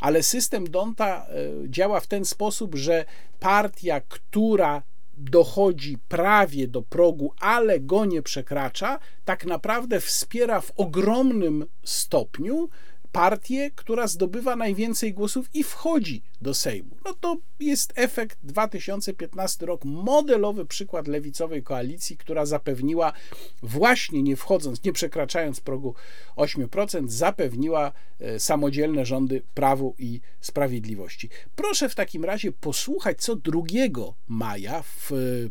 Ale 0.00 0.22
system 0.22 0.70
Donta 0.70 1.26
e, 1.26 1.70
działa 1.70 2.00
w 2.00 2.06
ten 2.06 2.24
sposób, 2.24 2.74
że 2.74 3.04
partia, 3.40 4.00
która 4.00 4.82
dochodzi 5.18 5.98
prawie 6.08 6.68
do 6.68 6.82
progu, 6.82 7.32
ale 7.40 7.80
go 7.80 8.04
nie 8.04 8.22
przekracza, 8.22 8.98
tak 9.24 9.46
naprawdę 9.46 10.00
wspiera 10.00 10.60
w 10.60 10.72
ogromnym 10.76 11.66
stopniu 11.84 12.68
partię, 13.12 13.70
która 13.70 14.06
zdobywa 14.06 14.56
najwięcej 14.56 15.14
głosów 15.14 15.46
i 15.54 15.64
wchodzi 15.64 16.22
do 16.40 16.54
Sejmu. 16.54 16.96
No 17.04 17.14
to 17.20 17.36
jest 17.60 17.92
efekt 17.96 18.38
2015 18.42 19.66
rok, 19.66 19.84
modelowy 19.84 20.66
przykład 20.66 21.08
lewicowej 21.08 21.62
koalicji, 21.62 22.16
która 22.16 22.46
zapewniła, 22.46 23.12
właśnie 23.62 24.22
nie 24.22 24.36
wchodząc, 24.36 24.84
nie 24.84 24.92
przekraczając 24.92 25.60
progu 25.60 25.94
8%, 26.36 27.08
zapewniła 27.08 27.92
e, 28.20 28.40
samodzielne 28.40 29.06
rządy 29.06 29.42
prawu 29.54 29.94
i 29.98 30.20
sprawiedliwości. 30.40 31.28
Proszę 31.56 31.88
w 31.88 31.94
takim 31.94 32.24
razie 32.24 32.52
posłuchać, 32.52 33.20
co 33.20 33.36
2 33.36 33.62
maja 34.28 34.82
w 34.82 35.10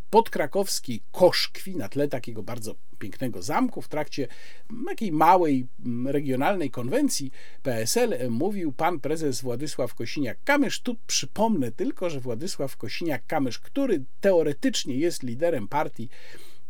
podkrakowskiej 0.10 1.02
Koszkwi, 1.12 1.76
na 1.76 1.90
tle 1.90 2.08
takiego 2.08 2.44
bardzo 2.44 2.76
pięknego 3.00 3.42
zamku 3.42 3.82
w 3.82 3.88
trakcie 3.88 4.28
takiej 4.88 5.12
małej 5.12 5.68
regionalnej 6.06 6.72
konwencji 6.72 7.32
PSL 7.64 8.30
mówił 8.30 8.72
pan 8.72 9.00
prezes 9.00 9.42
Władysław 9.42 9.96
Kosiniak-Kamysz. 9.96 10.82
Tu 10.84 10.96
przypomnę 11.08 11.72
tylko, 11.72 11.97
że 12.10 12.20
Władysław 12.20 12.78
Kosiniak-Kamysz, 12.78 13.60
który 13.60 14.04
teoretycznie 14.22 14.96
jest 14.96 15.24
liderem 15.24 15.68
partii 15.68 16.10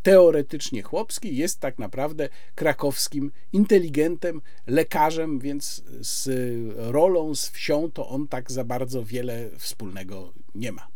teoretycznie 0.03 0.81
chłopski, 0.81 1.37
jest 1.37 1.59
tak 1.59 1.79
naprawdę 1.79 2.29
krakowskim 2.55 3.31
inteligentem, 3.53 4.41
lekarzem, 4.67 5.39
więc 5.39 5.83
z 5.99 6.29
rolą, 6.77 7.35
z 7.35 7.49
wsią 7.49 7.91
to 7.91 8.09
on 8.09 8.27
tak 8.27 8.51
za 8.51 8.63
bardzo 8.63 9.03
wiele 9.03 9.49
wspólnego 9.57 10.33
nie 10.55 10.71
ma. 10.71 10.87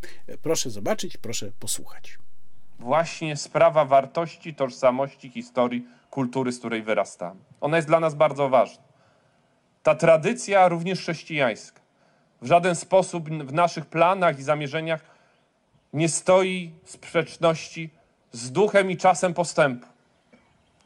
Proszę 0.41 0.69
zobaczyć, 0.69 1.17
proszę 1.17 1.51
posłuchać 1.59 2.17
właśnie 2.81 3.37
sprawa 3.37 3.85
wartości, 3.85 4.55
tożsamości, 4.55 5.29
historii, 5.29 5.87
kultury, 6.09 6.51
z 6.51 6.59
której 6.59 6.83
wyrastamy. 6.83 7.39
Ona 7.61 7.77
jest 7.77 7.87
dla 7.87 7.99
nas 7.99 8.15
bardzo 8.15 8.49
ważna. 8.49 8.83
Ta 9.83 9.95
tradycja, 9.95 10.67
również 10.67 10.99
chrześcijańska, 10.99 11.80
w 12.41 12.47
żaden 12.47 12.75
sposób 12.75 13.29
w 13.29 13.53
naszych 13.53 13.85
planach 13.85 14.39
i 14.39 14.43
zamierzeniach 14.43 15.01
nie 15.93 16.09
stoi 16.09 16.71
w 16.83 16.91
sprzeczności 16.91 17.89
z 18.31 18.51
duchem 18.51 18.91
i 18.91 18.97
czasem 18.97 19.33
postępu. 19.33 19.87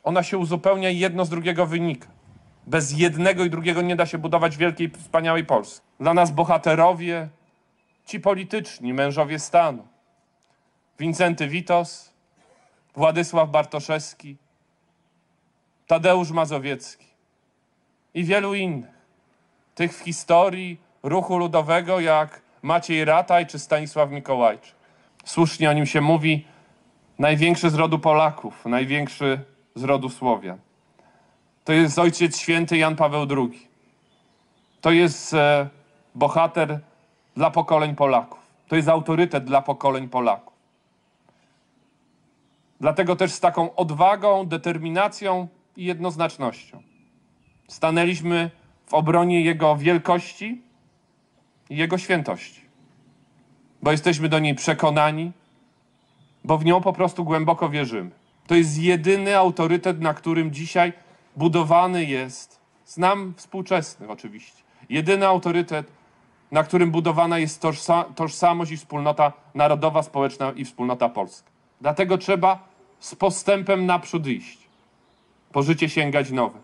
Ona 0.04 0.24
się 0.24 0.38
uzupełnia 0.38 0.90
i 0.90 1.00
jedno 1.00 1.26
z 1.26 1.30
drugiego 1.30 1.66
wynika. 1.66 2.08
Bez 2.68 2.92
jednego 2.92 3.46
i 3.46 3.50
drugiego 3.50 3.82
nie 3.82 3.96
da 3.96 4.06
się 4.06 4.18
budować 4.18 4.58
wielkiej, 4.58 4.90
wspaniałej 4.90 5.46
Polski. 5.46 5.86
Dla 6.00 6.14
nas 6.14 6.32
bohaterowie, 6.32 7.30
ci 8.06 8.20
polityczni, 8.20 8.94
mężowie 8.94 9.40
stanu, 9.40 9.88
Wincenty 11.00 11.48
Witos, 11.48 12.14
Władysław 12.96 13.50
Bartoszewski, 13.50 14.38
Tadeusz 15.88 16.32
Mazowiecki 16.32 17.06
i 18.14 18.24
wielu 18.24 18.54
innych. 18.54 18.96
Tych 19.76 19.98
w 19.98 20.00
historii 20.00 20.85
ruchu 21.06 21.38
ludowego 21.38 22.00
jak 22.00 22.42
Maciej 22.62 23.06
Rataj 23.06 23.48
czy 23.48 23.60
Stanisław 23.60 24.12
Mikołajczyk. 24.12 24.76
Słusznie 25.26 25.70
o 25.70 25.74
nim 25.74 25.86
się 25.86 26.02
mówi 26.02 26.46
największy 27.20 27.70
z 27.70 27.76
rodu 27.76 28.00
Polaków, 28.00 28.66
największy 28.66 29.40
z 29.76 29.84
rodu 29.84 30.10
Słowian. 30.10 30.58
To 31.64 31.74
jest 31.74 32.00
ojciec 32.00 32.38
święty 32.38 32.78
Jan 32.78 32.96
Paweł 32.96 33.28
II. 33.30 33.68
To 34.82 34.92
jest 34.92 35.34
e, 35.34 35.70
bohater 36.16 36.80
dla 37.36 37.52
pokoleń 37.52 37.96
Polaków. 37.96 38.40
To 38.68 38.76
jest 38.76 38.90
autorytet 38.90 39.46
dla 39.46 39.62
pokoleń 39.62 40.10
Polaków. 40.10 40.54
Dlatego 42.80 43.16
też 43.16 43.32
z 43.32 43.40
taką 43.40 43.76
odwagą, 43.76 44.46
determinacją 44.46 45.48
i 45.78 45.86
jednoznacznością 45.86 46.82
stanęliśmy 47.68 48.52
w 48.86 48.94
obronie 48.94 49.42
Jego 49.42 49.76
wielkości 49.76 50.65
Jego 51.70 51.98
świętości. 51.98 52.62
Bo 53.82 53.92
jesteśmy 53.92 54.30
do 54.30 54.40
niej 54.40 54.56
przekonani, 54.56 55.32
bo 56.44 56.58
w 56.58 56.66
nią 56.66 56.82
po 56.82 56.94
prostu 56.94 57.24
głęboko 57.24 57.70
wierzymy. 57.70 58.10
To 58.48 58.56
jest 58.56 58.78
jedyny 58.78 59.38
autorytet, 59.38 60.02
na 60.02 60.14
którym 60.14 60.52
dzisiaj 60.52 60.94
budowany 61.36 62.06
jest, 62.06 62.60
znam 62.86 63.34
współczesny 63.38 64.10
oczywiście, 64.10 64.64
jedyny 64.90 65.28
autorytet, 65.28 65.92
na 66.52 66.64
którym 66.64 66.92
budowana 66.92 67.40
jest 67.40 67.64
tożsamość 68.16 68.72
i 68.72 68.78
wspólnota 68.78 69.34
narodowa, 69.56 70.04
społeczna 70.04 70.52
i 70.52 70.66
wspólnota 70.66 71.10
polska. 71.10 71.50
Dlatego 71.82 72.18
trzeba 72.18 72.68
z 73.00 73.16
postępem 73.16 73.86
naprzód 73.86 74.28
iść. 74.28 74.58
Po 75.52 75.64
życie 75.64 75.90
sięgać 75.90 76.32
nowe. 76.32 76.60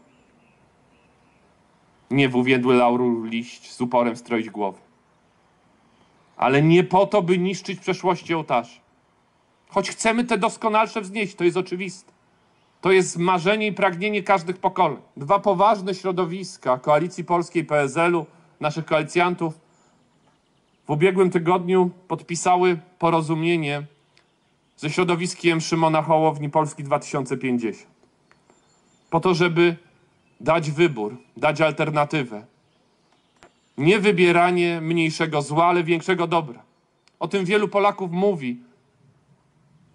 Nie 2.11 2.29
w 2.29 2.35
uwiędły 2.35 2.75
lauru 2.75 3.23
liść 3.23 3.71
z 3.71 3.81
uporem 3.81 4.15
stroić 4.15 4.49
głowy. 4.49 4.90
Ale 6.41 6.61
nie 6.61 6.83
po 6.83 7.05
to, 7.05 7.21
by 7.21 7.37
niszczyć 7.37 7.79
przeszłości 7.79 8.33
ołtarzy. 8.33 8.79
Choć 9.69 9.89
chcemy 9.89 10.23
te 10.23 10.37
doskonalsze 10.37 11.01
wznieść, 11.01 11.35
to 11.35 11.43
jest 11.43 11.57
oczywiste. 11.57 12.11
To 12.81 12.91
jest 12.91 13.17
marzenie 13.17 13.67
i 13.67 13.73
pragnienie 13.73 14.23
każdych 14.23 14.57
pokoleń. 14.57 14.97
Dwa 15.17 15.39
poważne 15.39 15.95
środowiska 15.95 16.77
Koalicji 16.77 17.23
Polskiej 17.23 17.65
PSL-u, 17.65 18.25
naszych 18.59 18.85
koalicjantów, 18.85 19.59
w 20.87 20.89
ubiegłym 20.89 21.29
tygodniu 21.29 21.89
podpisały 22.07 22.79
porozumienie 22.99 23.83
ze 24.77 24.89
środowiskiem 24.89 25.61
Szymona 25.61 26.01
Hołowni 26.01 26.49
Polski 26.49 26.83
2050. 26.83 27.87
Po 29.09 29.19
to, 29.19 29.33
żeby 29.33 29.75
dać 30.39 30.71
wybór, 30.71 31.17
dać 31.37 31.61
alternatywę. 31.61 32.45
Nie 33.77 33.99
wybieranie 33.99 34.81
mniejszego 34.81 35.41
zła, 35.41 35.65
ale 35.65 35.83
większego 35.83 36.27
dobra. 36.27 36.63
O 37.19 37.27
tym 37.27 37.45
wielu 37.45 37.67
Polaków 37.67 38.11
mówi 38.11 38.59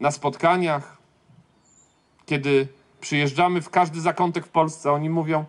na 0.00 0.10
spotkaniach, 0.10 0.98
kiedy 2.26 2.68
przyjeżdżamy 3.00 3.62
w 3.62 3.70
każdy 3.70 4.00
zakątek 4.00 4.46
w 4.46 4.48
Polsce. 4.48 4.92
Oni 4.92 5.10
mówią: 5.10 5.44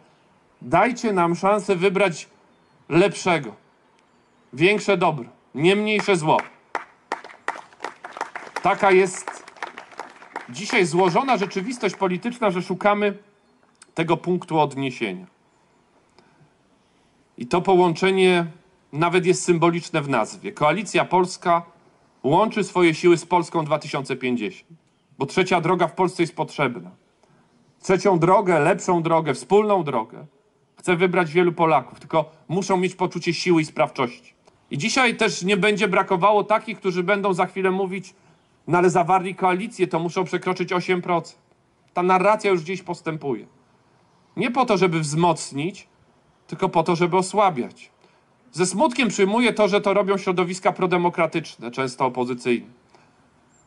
dajcie 0.61 1.13
nam 1.13 1.36
szansę 1.36 1.75
wybrać 1.75 2.28
lepszego, 2.89 3.55
większe 4.53 4.97
dobro, 4.97 5.25
nie 5.55 5.75
mniejsze 5.75 6.17
zło. 6.17 6.38
Taka 8.61 8.91
jest 8.91 9.43
dzisiaj 10.49 10.86
złożona 10.86 11.38
rzeczywistość 11.38 11.95
polityczna, 11.95 12.51
że 12.51 12.61
szukamy 12.61 13.17
tego 13.93 14.17
punktu 14.17 14.59
odniesienia. 14.59 15.25
I 17.38 17.47
to 17.47 17.61
połączenie 17.61 18.45
nawet 18.93 19.25
jest 19.25 19.43
symboliczne 19.43 20.01
w 20.01 20.09
nazwie. 20.09 20.51
Koalicja 20.51 21.05
Polska 21.05 21.65
łączy 22.23 22.63
swoje 22.63 22.93
siły 22.93 23.17
z 23.17 23.25
Polską 23.25 23.65
2050, 23.65 24.79
bo 25.17 25.25
trzecia 25.25 25.61
droga 25.61 25.88
w 25.88 25.93
Polsce 25.93 26.23
jest 26.23 26.35
potrzebna. 26.35 26.91
Trzecią 27.81 28.19
drogę, 28.19 28.59
lepszą 28.59 29.03
drogę, 29.03 29.33
wspólną 29.33 29.83
drogę 29.83 30.25
chce 30.88 30.95
wybrać 30.95 31.31
wielu 31.31 31.53
Polaków, 31.53 31.99
tylko 31.99 32.31
muszą 32.47 32.77
mieć 32.77 32.95
poczucie 32.95 33.33
siły 33.33 33.61
i 33.61 33.65
sprawczości. 33.65 34.33
I 34.71 34.77
dzisiaj 34.77 35.17
też 35.17 35.43
nie 35.43 35.57
będzie 35.57 35.88
brakowało 35.88 36.43
takich, 36.43 36.77
którzy 36.77 37.03
będą 37.03 37.33
za 37.33 37.45
chwilę 37.45 37.71
mówić, 37.71 38.13
no 38.67 38.77
ale 38.77 38.89
zawarli 38.89 39.35
koalicję, 39.35 39.88
to 39.88 39.99
muszą 39.99 40.23
przekroczyć 40.23 40.69
8%. 40.69 41.35
Ta 41.93 42.03
narracja 42.03 42.51
już 42.51 42.61
gdzieś 42.61 42.81
postępuje. 42.81 43.45
Nie 44.38 44.51
po 44.51 44.65
to, 44.65 44.77
żeby 44.77 44.99
wzmocnić, 44.99 45.88
tylko 46.47 46.69
po 46.69 46.83
to, 46.83 46.95
żeby 46.95 47.17
osłabiać. 47.17 47.89
Ze 48.51 48.65
smutkiem 48.65 49.09
przyjmuję 49.09 49.53
to, 49.53 49.67
że 49.67 49.81
to 49.81 49.93
robią 49.93 50.17
środowiska 50.17 50.71
prodemokratyczne, 50.71 51.71
często 51.71 52.05
opozycyjne. 52.05 52.67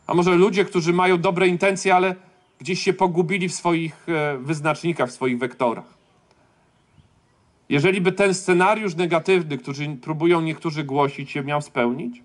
A 0.07 0.13
może 0.13 0.35
ludzie, 0.35 0.65
którzy 0.65 0.93
mają 0.93 1.17
dobre 1.17 1.47
intencje, 1.47 1.95
ale 1.95 2.15
gdzieś 2.59 2.83
się 2.83 2.93
pogubili 2.93 3.49
w 3.49 3.53
swoich 3.53 4.09
e, 4.09 4.37
wyznacznikach, 4.37 5.09
w 5.09 5.11
swoich 5.11 5.39
wektorach. 5.39 6.01
Jeżeli 7.69 8.01
by 8.01 8.11
ten 8.11 8.33
scenariusz 8.33 8.95
negatywny, 8.95 9.57
który 9.57 9.97
próbują 10.01 10.41
niektórzy 10.41 10.83
głosić, 10.83 11.31
się 11.31 11.43
miał 11.43 11.61
spełnić, 11.61 12.21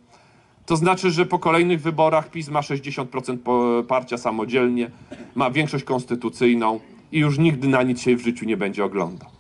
to 0.67 0.77
znaczy, 0.77 1.11
że 1.11 1.27
po 1.27 1.39
kolejnych 1.39 1.83
wyborach 1.83 2.31
PiS 2.31 2.49
ma 2.49 2.61
60% 2.61 3.39
poparcia 3.39 4.19
samodzielnie, 4.19 4.91
ma 5.35 5.51
większość 5.51 5.85
konstytucyjną 5.85 6.81
i 7.13 7.19
już 7.19 7.39
nigdy 7.39 7.69
na 7.69 7.83
nic 7.83 8.01
się 8.01 8.17
w 8.17 8.21
życiu 8.21 8.45
nie 8.45 8.57
będzie 8.57 8.85
oglądał. 8.85 9.36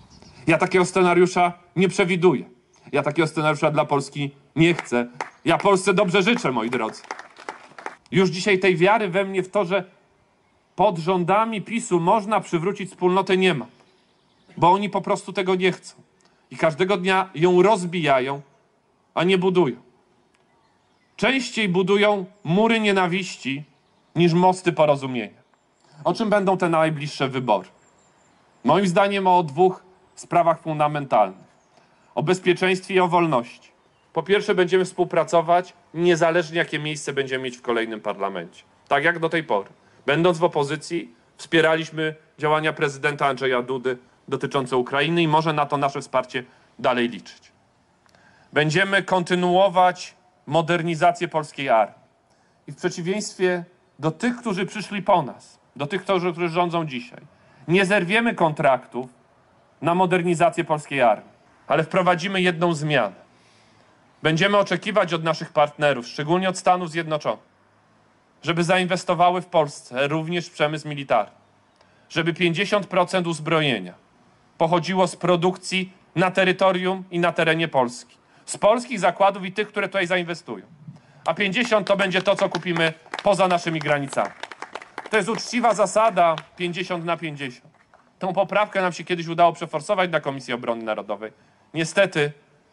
Ja 0.47 0.59
takiego 0.59 0.85
scenariusza 0.85 1.53
nie 1.77 1.89
przewiduję. 1.89 2.45
Ja 2.93 3.03
takiego 3.03 3.29
scenariusza 3.29 3.71
dla 3.71 3.85
Polski 3.85 4.31
nie 4.57 4.75
chcę. 4.75 5.07
Ja 5.45 5.59
Polsce 5.59 5.95
dobrze 5.95 6.23
życzę, 6.23 6.53
moi 6.53 6.71
drodzy. 6.71 7.03
Już 8.11 8.31
dzisiaj 8.31 8.59
tej 8.59 8.77
wiary 8.77 9.09
we 9.09 9.25
mnie 9.25 9.43
w 9.43 9.51
to, 9.51 9.65
że 9.65 9.85
pod 10.77 10.99
rządami 10.99 11.63
PiSu 11.63 12.01
można 12.01 12.41
przywrócić 12.41 12.91
wspólnotę, 12.91 13.37
nie 13.37 13.55
ma. 13.55 13.67
Bo 14.57 14.73
oni 14.73 14.91
po 14.91 15.01
prostu 15.01 15.33
tego 15.33 15.55
nie 15.55 15.73
chcą. 15.73 15.95
I 16.51 16.57
każdego 16.57 16.97
dnia 16.97 17.31
ją 17.35 17.63
rozbijają, 17.63 18.41
a 19.15 19.25
nie 19.25 19.39
budują 19.39 19.87
częściej 21.17 21.69
budują 21.69 22.25
mury 22.45 22.81
nienawiści 22.81 23.65
niż 24.17 24.33
mosty 24.33 24.73
porozumienia. 24.73 25.47
O 26.05 26.15
czym 26.15 26.31
będą 26.31 26.59
te 26.59 26.69
najbliższe 26.69 27.29
wybory? 27.29 27.69
Moim 28.65 28.87
zdaniem 28.87 29.27
o 29.27 29.43
dwóch 29.43 29.83
sprawach 30.21 30.61
fundamentalnych: 30.61 31.47
o 32.15 32.23
bezpieczeństwie 32.23 32.95
i 32.95 33.01
o 33.01 33.09
wolności. 33.09 33.71
Po 34.13 34.23
pierwsze, 34.23 34.55
będziemy 34.55 34.85
współpracować 34.85 35.73
niezależnie 35.95 36.59
jakie 36.59 36.79
miejsce 36.79 37.13
będziemy 37.13 37.45
mieć 37.45 37.57
w 37.57 37.63
kolejnym 37.63 38.01
parlamencie. 38.01 38.63
Tak 38.89 39.05
jak 39.05 39.19
do 39.19 39.29
tej 39.29 39.45
pory. 39.45 39.69
Będąc 40.07 40.39
w 40.39 40.45
opozycji, 40.45 41.15
wspieraliśmy 41.37 42.15
działania 42.39 42.73
prezydenta 42.73 43.27
Andrzeja 43.27 43.63
Dudy 43.63 43.99
dotyczące 44.29 44.77
Ukrainy 44.77 45.23
i 45.23 45.29
może 45.29 45.53
na 45.53 45.67
to 45.67 45.77
nasze 45.77 46.01
wsparcie 46.01 46.45
dalej 46.79 47.09
liczyć. 47.09 47.53
Będziemy 48.53 49.03
kontynuować 49.03 50.15
modernizację 50.47 51.29
polskiej 51.29 51.69
armii. 51.69 51.99
I 52.67 52.73
w 52.73 52.77
przeciwieństwie 52.77 53.65
do 53.99 54.11
tych, 54.11 54.37
którzy 54.37 54.67
przyszli 54.67 55.03
po 55.03 55.23
nas, 55.23 55.59
do 55.77 55.87
tych, 55.87 56.03
którzy, 56.03 56.33
którzy 56.33 56.49
rządzą 56.49 56.87
dzisiaj, 56.87 57.21
nie 57.69 57.87
zerwiemy 57.87 58.35
kontraktów 58.35 59.07
na 59.83 59.95
modernizację 59.95 60.65
polskiej 60.65 61.03
armii, 61.03 61.31
ale 61.67 61.85
wprowadzimy 61.85 62.43
jedną 62.43 62.75
zmianę. 62.75 63.27
Będziemy 64.23 64.57
oczekiwać 64.57 65.15
od 65.15 65.25
naszych 65.25 65.53
partnerów, 65.53 66.07
szczególnie 66.07 66.49
od 66.49 66.59
Stanów 66.59 66.91
Zjednoczonych, 66.91 67.45
żeby 68.43 68.65
zainwestowały 68.65 69.43
w 69.43 69.47
Polsce 69.47 70.09
również 70.09 70.47
w 70.47 70.53
przemysł 70.53 70.89
militarny, 70.89 71.33
żeby 72.09 72.33
50% 72.33 73.29
uzbrojenia 73.29 73.95
pochodziło 74.59 75.07
z 75.07 75.17
produkcji 75.17 75.93
na 76.15 76.31
terytorium 76.31 77.05
i 77.11 77.19
na 77.19 77.33
terenie 77.33 77.69
Polski. 77.69 78.17
Z 78.47 78.57
polskich 78.57 79.01
zakładów 79.01 79.45
i 79.45 79.53
tych, 79.53 79.69
które 79.69 79.89
tutaj 79.89 80.07
zainwestują. 80.07 80.67
A 81.27 81.35
50 81.35 81.87
to 81.87 81.97
będzie 81.97 82.23
to, 82.23 82.37
co 82.37 82.49
kupimy 82.49 82.93
poza 83.23 83.49
naszymi 83.49 83.81
granicami. 83.81 84.31
To 85.11 85.17
jest 85.17 85.29
uczciwa 85.29 85.75
zasada 85.75 86.37
50 86.57 87.05
na 87.05 87.17
50. 87.17 87.76
Tą 88.19 88.33
poprawkę 88.33 88.83
nam 88.83 88.93
się 88.93 89.05
kiedyś 89.05 89.27
udało 89.27 89.53
przeforsować 89.53 90.11
na 90.11 90.21
Komisji 90.21 90.55
Obrony 90.55 90.85
Narodowej. 90.85 91.33
Niestety 91.75 92.33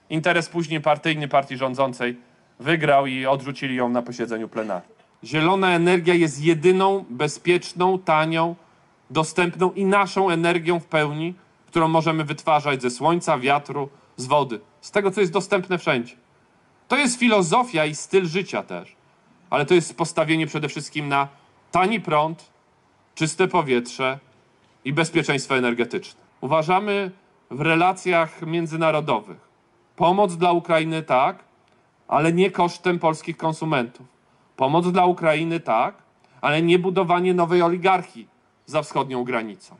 interes 0.09 0.49
później 0.49 0.81
partyjny 0.81 1.27
partii 1.27 1.57
rządzącej 1.57 2.17
wygrał 2.59 3.07
i 3.07 3.25
odrzucili 3.25 3.75
ją 3.75 3.89
na 3.89 4.01
posiedzeniu 4.01 4.49
plenarnym. 4.49 4.97
Zielona 5.23 5.75
energia 5.75 6.13
jest 6.13 6.41
jedyną 6.41 7.05
bezpieczną, 7.09 7.99
tanią, 7.99 8.55
dostępną 9.09 9.71
i 9.71 9.85
naszą 9.85 10.29
energią 10.29 10.79
w 10.79 10.85
pełni, 10.85 11.33
którą 11.67 11.87
możemy 11.87 12.23
wytwarzać 12.23 12.81
ze 12.81 12.89
słońca, 12.89 13.37
wiatru, 13.37 13.89
z 14.17 14.25
wody, 14.25 14.59
z 14.81 14.91
tego, 14.91 15.11
co 15.11 15.21
jest 15.21 15.33
dostępne 15.33 15.77
wszędzie. 15.77 16.15
To 16.87 16.97
jest 16.97 17.19
filozofia 17.19 17.85
i 17.85 17.95
styl 17.95 18.25
życia 18.25 18.63
też, 18.63 18.95
ale 19.49 19.65
to 19.65 19.73
jest 19.73 19.97
postawienie 19.97 20.47
przede 20.47 20.69
wszystkim 20.69 21.07
na 21.07 21.27
tani 21.71 22.01
prąd, 22.01 22.51
czyste 23.15 23.47
powietrze 23.47 24.19
i 24.85 24.93
bezpieczeństwo 24.93 25.57
energetyczne. 25.57 26.21
Uważamy 26.41 27.11
w 27.51 27.61
relacjach 27.61 28.41
międzynarodowych 28.41 29.53
pomoc 29.95 30.35
dla 30.35 30.51
Ukrainy 30.51 31.03
tak, 31.03 31.43
ale 32.07 32.33
nie 32.33 32.51
kosztem 32.51 32.99
polskich 32.99 33.37
konsumentów. 33.37 34.05
Pomoc 34.55 34.91
dla 34.91 35.05
Ukrainy 35.05 35.59
tak, 35.59 35.95
ale 36.41 36.61
nie 36.61 36.79
budowanie 36.79 37.33
nowej 37.33 37.61
oligarchii 37.61 38.27
za 38.65 38.81
wschodnią 38.81 39.23
granicą. 39.23 39.75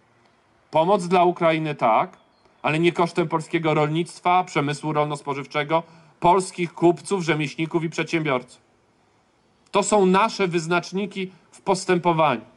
Pomoc 0.71 1.07
dla 1.07 1.23
Ukrainy 1.23 1.75
tak, 1.75 2.17
ale 2.61 2.79
nie 2.79 2.91
kosztem 2.91 3.27
polskiego 3.27 3.73
rolnictwa, 3.73 4.43
przemysłu 4.43 4.93
rolno-spożywczego, 4.93 5.83
polskich 6.19 6.73
kupców, 6.73 7.23
rzemieślników 7.23 7.83
i 7.83 7.89
przedsiębiorców. 7.89 8.61
To 9.71 9.83
są 9.83 10.05
nasze 10.05 10.47
wyznaczniki 10.47 11.31
w 11.51 11.61
postępowaniu. 11.61 12.52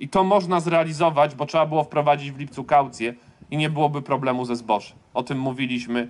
I 0.00 0.08
to 0.08 0.24
można 0.24 0.60
zrealizować, 0.60 1.34
bo 1.34 1.46
trzeba 1.46 1.66
było 1.66 1.84
wprowadzić 1.84 2.32
w 2.32 2.38
lipcu 2.38 2.64
kaucję 2.64 3.14
i 3.50 3.56
nie 3.56 3.70
byłoby 3.70 4.02
problemu 4.02 4.44
ze 4.44 4.56
zbożem. 4.56 4.96
O 5.14 5.22
tym 5.22 5.38
mówiliśmy 5.38 6.08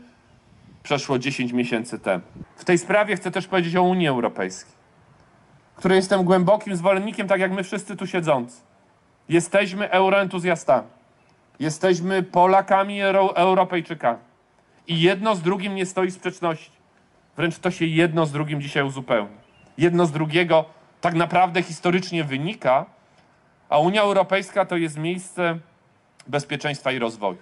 przeszło 0.82 1.18
10 1.18 1.52
miesięcy 1.52 1.98
temu. 1.98 2.22
W 2.56 2.64
tej 2.64 2.78
sprawie 2.78 3.16
chcę 3.16 3.30
też 3.30 3.46
powiedzieć 3.46 3.76
o 3.76 3.82
Unii 3.82 4.08
Europejskiej, 4.08 4.74
której 5.76 5.96
jestem 5.96 6.24
głębokim 6.24 6.76
zwolennikiem, 6.76 7.28
tak 7.28 7.40
jak 7.40 7.52
my 7.52 7.62
wszyscy 7.62 7.96
tu 7.96 8.06
siedzący. 8.06 8.60
Jesteśmy 9.28 9.90
euroentuzjastami. 9.90 10.88
Jesteśmy 11.60 12.22
Polakami, 12.22 13.02
Euro 13.02 13.36
Europejczykami. 13.36 14.18
I 14.88 15.00
jedno 15.00 15.34
z 15.34 15.42
drugim 15.42 15.74
nie 15.74 15.86
stoi 15.86 16.10
sprzeczności. 16.10 16.70
Wręcz 17.36 17.58
to 17.58 17.70
się 17.70 17.86
jedno 17.86 18.26
z 18.26 18.32
drugim 18.32 18.60
dzisiaj 18.60 18.82
uzupełnia. 18.82 19.38
Jedno 19.78 20.06
z 20.06 20.12
drugiego 20.12 20.64
tak 21.00 21.14
naprawdę 21.14 21.62
historycznie 21.62 22.24
wynika, 22.24 22.86
a 23.68 23.78
Unia 23.78 24.02
Europejska 24.02 24.64
to 24.64 24.76
jest 24.76 24.96
miejsce 24.96 25.58
bezpieczeństwa 26.26 26.92
i 26.92 26.98
rozwoju. 26.98 27.38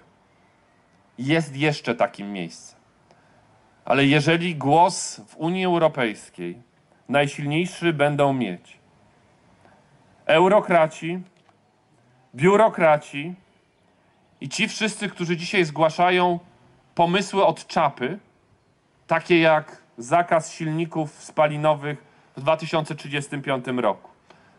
Jest 1.17 1.55
jeszcze 1.55 1.95
takim 1.95 2.33
miejscem. 2.33 2.79
Ale 3.85 4.05
jeżeli 4.05 4.55
głos 4.55 5.21
w 5.27 5.37
Unii 5.37 5.65
Europejskiej 5.65 6.57
najsilniejszy 7.09 7.93
będą 7.93 8.33
mieć 8.33 8.77
eurokraci, 10.25 11.19
biurokraci 12.35 13.33
i 14.41 14.49
ci 14.49 14.67
wszyscy, 14.67 15.09
którzy 15.09 15.37
dzisiaj 15.37 15.65
zgłaszają 15.65 16.39
pomysły 16.95 17.45
od 17.45 17.67
czapy, 17.67 18.19
takie 19.07 19.39
jak 19.39 19.81
zakaz 19.97 20.51
silników 20.51 21.23
spalinowych 21.23 22.03
w 22.37 22.41
2035 22.41 23.65
roku, 23.67 24.14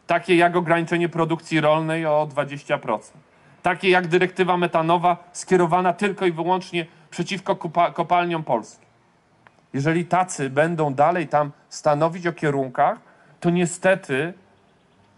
takie 0.06 0.36
jak 0.36 0.56
ograniczenie 0.56 1.08
produkcji 1.08 1.60
rolnej 1.60 2.06
o 2.06 2.28
20%, 2.34 2.98
takie 3.62 3.90
jak 3.90 4.06
dyrektywa 4.06 4.56
metanowa 4.56 5.16
skierowana 5.32 5.92
tylko 5.92 6.26
i 6.26 6.32
wyłącznie 6.32 6.86
przeciwko 7.10 7.56
kopalniom 7.94 8.44
polskim. 8.44 8.86
Jeżeli 9.72 10.04
tacy 10.04 10.50
będą 10.50 10.94
dalej 10.94 11.28
tam 11.28 11.52
stanowić 11.68 12.26
o 12.26 12.32
kierunkach, 12.32 12.98
to 13.40 13.50
niestety 13.50 14.32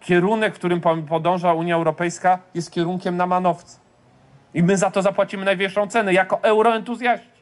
kierunek, 0.01 0.55
którym 0.55 0.81
podąża 1.09 1.53
Unia 1.53 1.75
Europejska, 1.75 2.39
jest 2.55 2.71
kierunkiem 2.71 3.17
na 3.17 3.27
manowce. 3.27 3.79
I 4.55 4.63
my 4.63 4.77
za 4.77 4.91
to 4.91 5.03
zapłacimy 5.03 5.45
najwyższą 5.45 5.87
cenę 5.87 6.13
jako 6.13 6.43
euroentuzjaści. 6.43 7.39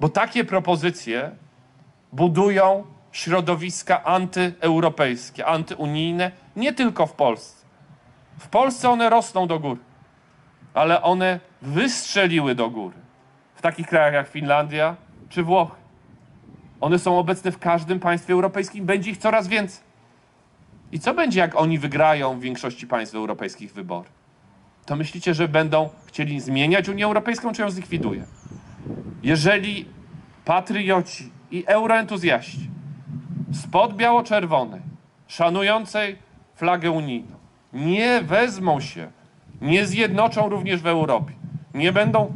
Bo 0.00 0.08
takie 0.08 0.44
propozycje 0.44 1.30
budują 2.12 2.84
środowiska 3.16 4.04
antyeuropejskie, 4.04 5.46
antyunijne, 5.46 6.30
nie 6.56 6.72
tylko 6.72 7.06
w 7.06 7.12
Polsce. 7.12 7.66
W 8.38 8.48
Polsce 8.48 8.90
one 8.90 9.10
rosną 9.10 9.46
do 9.46 9.60
góry, 9.60 9.80
ale 10.74 11.02
one 11.02 11.40
wystrzeliły 11.62 12.54
do 12.54 12.70
góry 12.70 12.96
w 13.54 13.62
takich 13.62 13.86
krajach 13.86 14.14
jak 14.14 14.28
Finlandia 14.28 14.96
czy 15.28 15.42
Włochy. 15.42 15.76
One 16.80 16.98
są 16.98 17.18
obecne 17.18 17.52
w 17.52 17.58
każdym 17.58 18.00
państwie 18.00 18.32
europejskim, 18.32 18.86
będzie 18.86 19.10
ich 19.10 19.18
coraz 19.18 19.48
więcej. 19.48 19.84
I 20.92 21.00
co 21.00 21.14
będzie, 21.14 21.40
jak 21.40 21.56
oni 21.56 21.78
wygrają 21.78 22.38
w 22.38 22.40
większości 22.40 22.86
państw 22.86 23.14
europejskich 23.14 23.72
wybory? 23.72 24.08
To 24.86 24.96
myślicie, 24.96 25.34
że 25.34 25.48
będą 25.48 25.88
chcieli 26.06 26.40
zmieniać 26.40 26.88
Unię 26.88 27.04
Europejską, 27.04 27.52
czy 27.52 27.62
ją 27.62 27.70
zlikwidują? 27.70 28.24
Jeżeli 29.22 29.88
patrioci 30.44 31.30
i 31.50 31.64
euroentuzjaści 31.66 32.75
spod 33.52 33.96
biało-czerwonej, 33.96 34.80
szanującej 35.26 36.18
flagę 36.54 36.90
unijną, 36.90 37.36
nie 37.72 38.22
wezmą 38.22 38.80
się, 38.80 39.10
nie 39.60 39.86
zjednoczą 39.86 40.48
również 40.48 40.82
w 40.82 40.86
Europie, 40.86 41.32
nie 41.74 41.92
będą 41.92 42.32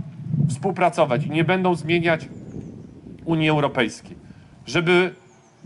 współpracować 0.49 1.27
nie 1.27 1.45
będą 1.45 1.75
zmieniać 1.75 2.29
Unii 3.25 3.49
Europejskiej, 3.49 4.17
żeby 4.67 5.15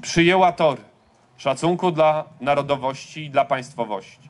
przyjęła 0.02 0.52
tory 0.52 0.82
szacunku 1.36 1.90
dla 1.90 2.24
narodowości 2.40 3.24
i 3.24 3.30
dla 3.30 3.44
państwowości, 3.44 4.28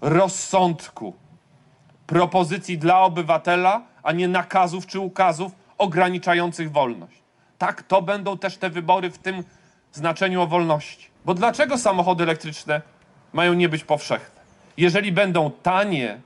rozsądku, 0.00 1.14
propozycji 2.06 2.78
dla 2.78 3.00
obywatela, 3.00 3.82
a 4.02 4.12
nie 4.12 4.28
nakazów 4.28 4.86
czy 4.86 5.00
ukazów 5.00 5.52
ograniczających 5.78 6.72
wolność. 6.72 7.22
Tak, 7.58 7.82
to 7.82 8.02
będą 8.02 8.38
też 8.38 8.56
te 8.56 8.70
wybory 8.70 9.10
w 9.10 9.18
tym 9.18 9.44
znaczeniu 9.92 10.42
o 10.42 10.46
wolności. 10.46 11.08
Bo 11.24 11.34
dlaczego 11.34 11.78
samochody 11.78 12.24
elektryczne 12.24 12.82
mają 13.32 13.54
nie 13.54 13.68
być 13.68 13.84
powszechne? 13.84 14.40
Jeżeli 14.76 15.12
będą 15.12 15.50
tanie, 15.50 16.20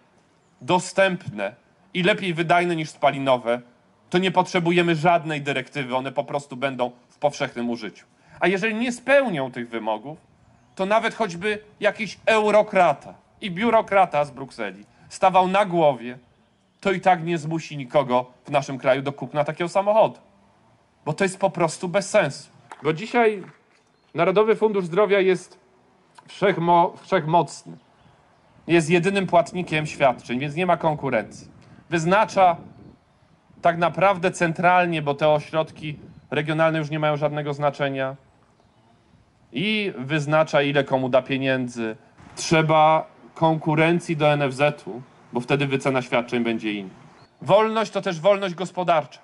dostępne 0.61 1.55
i 1.95 2.03
lepiej 2.03 2.35
wydajne 2.35 2.77
niż 2.77 2.91
spalinowe, 2.91 3.61
to 4.11 4.19
nie 4.19 4.31
potrzebujemy 4.31 4.97
żadnej 4.97 5.43
dyrektywy, 5.43 5.97
one 5.97 6.13
po 6.13 6.25
prostu 6.25 6.57
będą 6.57 6.91
w 7.09 7.19
powszechnym 7.19 7.71
użyciu. 7.71 8.07
A 8.41 8.49
jeżeli 8.49 8.75
nie 8.75 8.93
spełnią 8.93 9.53
tych 9.53 9.69
wymogów, 9.69 10.19
to 10.75 10.87
nawet 10.87 11.15
choćby 11.15 11.59
jakiś 11.81 12.19
eurokrata 12.27 13.15
i 13.41 13.51
biurokrata 13.51 14.25
z 14.25 14.31
Brukseli 14.31 14.85
stawał 15.09 15.49
na 15.49 15.65
głowie, 15.65 16.19
to 16.81 16.93
i 16.93 17.01
tak 17.01 17.25
nie 17.25 17.39
zmusi 17.39 17.77
nikogo 17.77 18.27
w 18.45 18.51
naszym 18.51 18.79
kraju 18.79 19.03
do 19.03 19.13
kupna 19.13 19.45
takiego 19.45 19.69
samochodu. 19.69 20.19
Bo 21.05 21.13
to 21.13 21.25
jest 21.25 21.39
po 21.39 21.51
prostu 21.51 21.89
bez 21.89 22.11
sensu. 22.11 22.49
Bo 22.83 22.93
dzisiaj 22.93 23.43
Narodowy 24.15 24.57
Fundusz 24.57 24.85
Zdrowia 24.85 25.21
jest 25.21 25.59
wszechmo, 26.27 26.95
wszechmocny. 27.03 27.77
Jest 28.67 28.91
jedynym 28.91 29.27
płatnikiem 29.27 29.87
świadczeń, 29.87 30.39
więc 30.39 30.55
nie 30.55 30.67
ma 30.67 30.77
konkurencji. 30.77 31.49
Wyznacza 31.91 32.57
tak 33.63 33.79
naprawdę 33.79 34.31
centralnie, 34.31 35.03
bo 35.03 35.15
te 35.15 35.29
ośrodki 35.29 35.99
regionalne 36.31 36.79
już 36.79 36.91
nie 36.91 36.99
mają 36.99 37.17
żadnego 37.17 37.55
znaczenia 37.55 38.17
i 39.53 39.93
wyznacza, 39.99 40.63
ile 40.63 40.85
komu 40.85 41.09
da 41.09 41.23
pieniędzy. 41.23 41.97
Trzeba 42.37 43.07
konkurencji 43.35 44.17
do 44.17 44.37
NFZ-u, 44.37 45.03
bo 45.33 45.41
wtedy 45.41 45.67
wycena 45.67 46.03
świadczeń 46.03 46.45
będzie 46.45 46.73
inna. 46.73 46.95
Wolność 47.43 47.91
to 47.91 48.01
też 48.03 48.21
wolność 48.21 48.55
gospodarcza. 48.55 49.21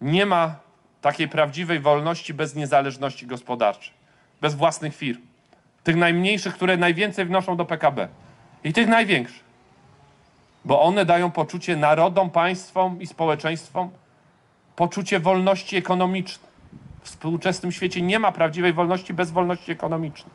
Nie 0.00 0.26
ma 0.26 0.67
takiej 1.00 1.28
prawdziwej 1.28 1.80
wolności 1.80 2.34
bez 2.34 2.54
niezależności 2.54 3.26
gospodarczej, 3.26 3.92
bez 4.40 4.54
własnych 4.54 4.96
firm. 4.96 5.20
Tych 5.84 5.96
najmniejszych, 5.96 6.54
które 6.54 6.76
najwięcej 6.76 7.24
wnoszą 7.24 7.56
do 7.56 7.64
PKB 7.64 8.08
i 8.64 8.72
tych 8.72 8.88
największych, 8.88 9.44
bo 10.64 10.82
one 10.82 11.04
dają 11.04 11.30
poczucie 11.30 11.76
narodom, 11.76 12.30
państwom 12.30 13.02
i 13.02 13.06
społeczeństwom 13.06 13.90
poczucie 14.76 15.20
wolności 15.20 15.76
ekonomicznej. 15.76 16.48
W 17.02 17.06
współczesnym 17.06 17.72
świecie 17.72 18.02
nie 18.02 18.18
ma 18.18 18.32
prawdziwej 18.32 18.72
wolności 18.72 19.14
bez 19.14 19.30
wolności 19.30 19.72
ekonomicznej. 19.72 20.34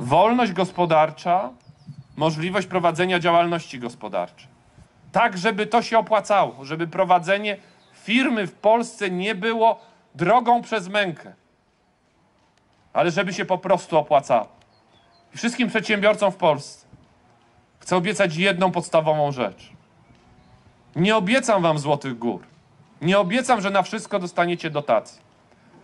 Wolność 0.00 0.52
gospodarcza, 0.52 1.50
możliwość 2.16 2.66
prowadzenia 2.66 3.18
działalności 3.18 3.78
gospodarczej. 3.78 4.48
Tak, 5.12 5.38
żeby 5.38 5.66
to 5.66 5.82
się 5.82 5.98
opłacało, 5.98 6.64
żeby 6.64 6.86
prowadzenie 6.86 7.56
firmy 8.02 8.46
w 8.46 8.52
Polsce 8.52 9.10
nie 9.10 9.34
było 9.34 9.80
drogą 10.14 10.62
przez 10.62 10.88
mękę, 10.88 11.34
ale 12.92 13.10
żeby 13.10 13.32
się 13.32 13.44
po 13.44 13.58
prostu 13.58 13.98
opłacało. 13.98 14.48
I 15.34 15.36
wszystkim 15.38 15.68
przedsiębiorcom 15.68 16.32
w 16.32 16.36
Polsce 16.36 16.86
chcę 17.78 17.96
obiecać 17.96 18.36
jedną 18.36 18.70
podstawową 18.70 19.32
rzecz. 19.32 19.72
Nie 20.96 21.16
obiecam 21.16 21.62
wam 21.62 21.78
złotych 21.78 22.18
gór. 22.18 22.42
Nie 23.00 23.18
obiecam, 23.18 23.60
że 23.60 23.70
na 23.70 23.82
wszystko 23.82 24.18
dostaniecie 24.18 24.70
dotacje. 24.70 25.22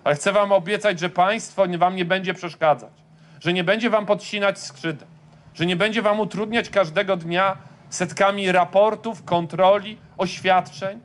Ale 0.04 0.14
chcę 0.14 0.32
wam 0.32 0.52
obiecać, 0.52 1.00
że 1.00 1.10
państwo 1.10 1.62
wam 1.78 1.96
nie 1.96 2.04
będzie 2.04 2.34
przeszkadzać, 2.34 2.92
że 3.40 3.52
nie 3.52 3.64
będzie 3.64 3.90
wam 3.90 4.06
podcinać 4.06 4.58
skrzydeł, 4.58 5.08
że 5.54 5.66
nie 5.66 5.76
będzie 5.76 6.02
wam 6.02 6.20
utrudniać 6.20 6.70
każdego 6.70 7.16
dnia 7.16 7.56
setkami 7.90 8.52
raportów, 8.52 9.24
kontroli, 9.24 9.98
oświadczeń, 10.18 11.00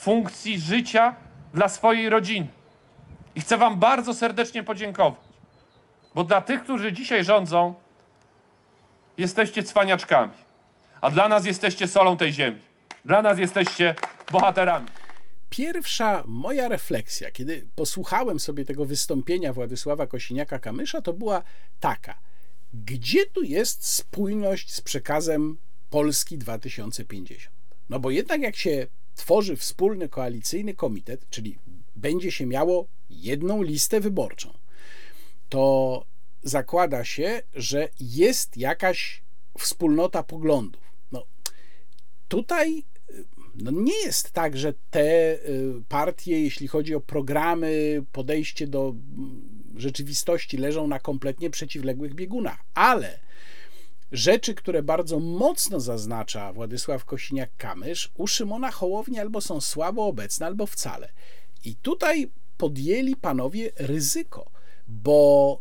funkcji 0.00 0.60
życia 0.60 1.14
dla 1.54 1.68
swojej 1.68 2.08
rodziny. 2.08 2.48
I 3.34 3.40
chcę 3.40 3.58
wam 3.58 3.78
bardzo 3.78 4.14
serdecznie 4.14 4.62
podziękować, 4.62 5.20
bo 6.14 6.24
dla 6.24 6.40
tych, 6.40 6.62
którzy 6.62 6.92
dzisiaj 6.92 7.24
rządzą, 7.24 7.74
jesteście 9.18 9.62
cwaniaczkami, 9.62 10.32
a 11.00 11.10
dla 11.10 11.28
nas 11.28 11.46
jesteście 11.46 11.88
solą 11.88 12.16
tej 12.16 12.32
ziemi. 12.32 12.60
Dla 13.04 13.22
nas 13.22 13.38
jesteście 13.38 13.94
bohaterami. 14.30 14.86
Pierwsza 15.50 16.22
moja 16.26 16.68
refleksja, 16.68 17.30
kiedy 17.30 17.66
posłuchałem 17.74 18.40
sobie 18.40 18.64
tego 18.64 18.84
wystąpienia 18.84 19.52
Władysława 19.52 20.04
Kosiniaka-Kamysza, 20.04 21.02
to 21.02 21.12
była 21.12 21.42
taka: 21.80 22.18
gdzie 22.74 23.26
tu 23.26 23.42
jest 23.42 23.86
spójność 23.86 24.74
z 24.74 24.80
przekazem 24.80 25.58
Polski 25.90 26.38
2050? 26.38 27.56
No 27.90 28.00
bo 28.00 28.10
jednak 28.10 28.40
jak 28.40 28.56
się 28.56 28.86
tworzy 29.20 29.56
wspólny 29.56 30.08
koalicyjny 30.08 30.74
komitet, 30.74 31.26
czyli 31.30 31.58
będzie 31.96 32.32
się 32.32 32.46
miało 32.46 32.86
jedną 33.10 33.62
listę 33.62 34.00
wyborczą, 34.00 34.50
to 35.48 36.04
zakłada 36.42 37.04
się, 37.04 37.42
że 37.54 37.88
jest 38.00 38.56
jakaś 38.56 39.22
wspólnota 39.58 40.22
poglądów. 40.22 40.82
No, 41.12 41.24
tutaj 42.28 42.84
no 43.54 43.70
nie 43.70 44.00
jest 44.04 44.30
tak, 44.30 44.56
że 44.56 44.74
te 44.90 45.34
y, 45.34 45.82
partie, 45.88 46.42
jeśli 46.42 46.68
chodzi 46.68 46.94
o 46.94 47.00
programy, 47.00 48.02
podejście 48.12 48.66
do 48.66 48.88
mm, 48.88 49.42
rzeczywistości, 49.76 50.56
leżą 50.56 50.86
na 50.86 50.98
kompletnie 50.98 51.50
przeciwległych 51.50 52.14
biegunach, 52.14 52.58
ale 52.74 53.20
rzeczy, 54.12 54.54
które 54.54 54.82
bardzo 54.82 55.18
mocno 55.20 55.80
zaznacza 55.80 56.52
Władysław 56.52 57.06
Kosiniak-Kamysz, 57.06 58.08
u 58.14 58.26
Szymona 58.26 58.70
Hołowni 58.70 59.18
albo 59.18 59.40
są 59.40 59.60
słabo 59.60 60.06
obecne, 60.06 60.46
albo 60.46 60.66
wcale. 60.66 61.08
I 61.64 61.76
tutaj 61.76 62.30
podjęli 62.56 63.16
panowie 63.16 63.70
ryzyko, 63.76 64.50
bo 64.88 65.60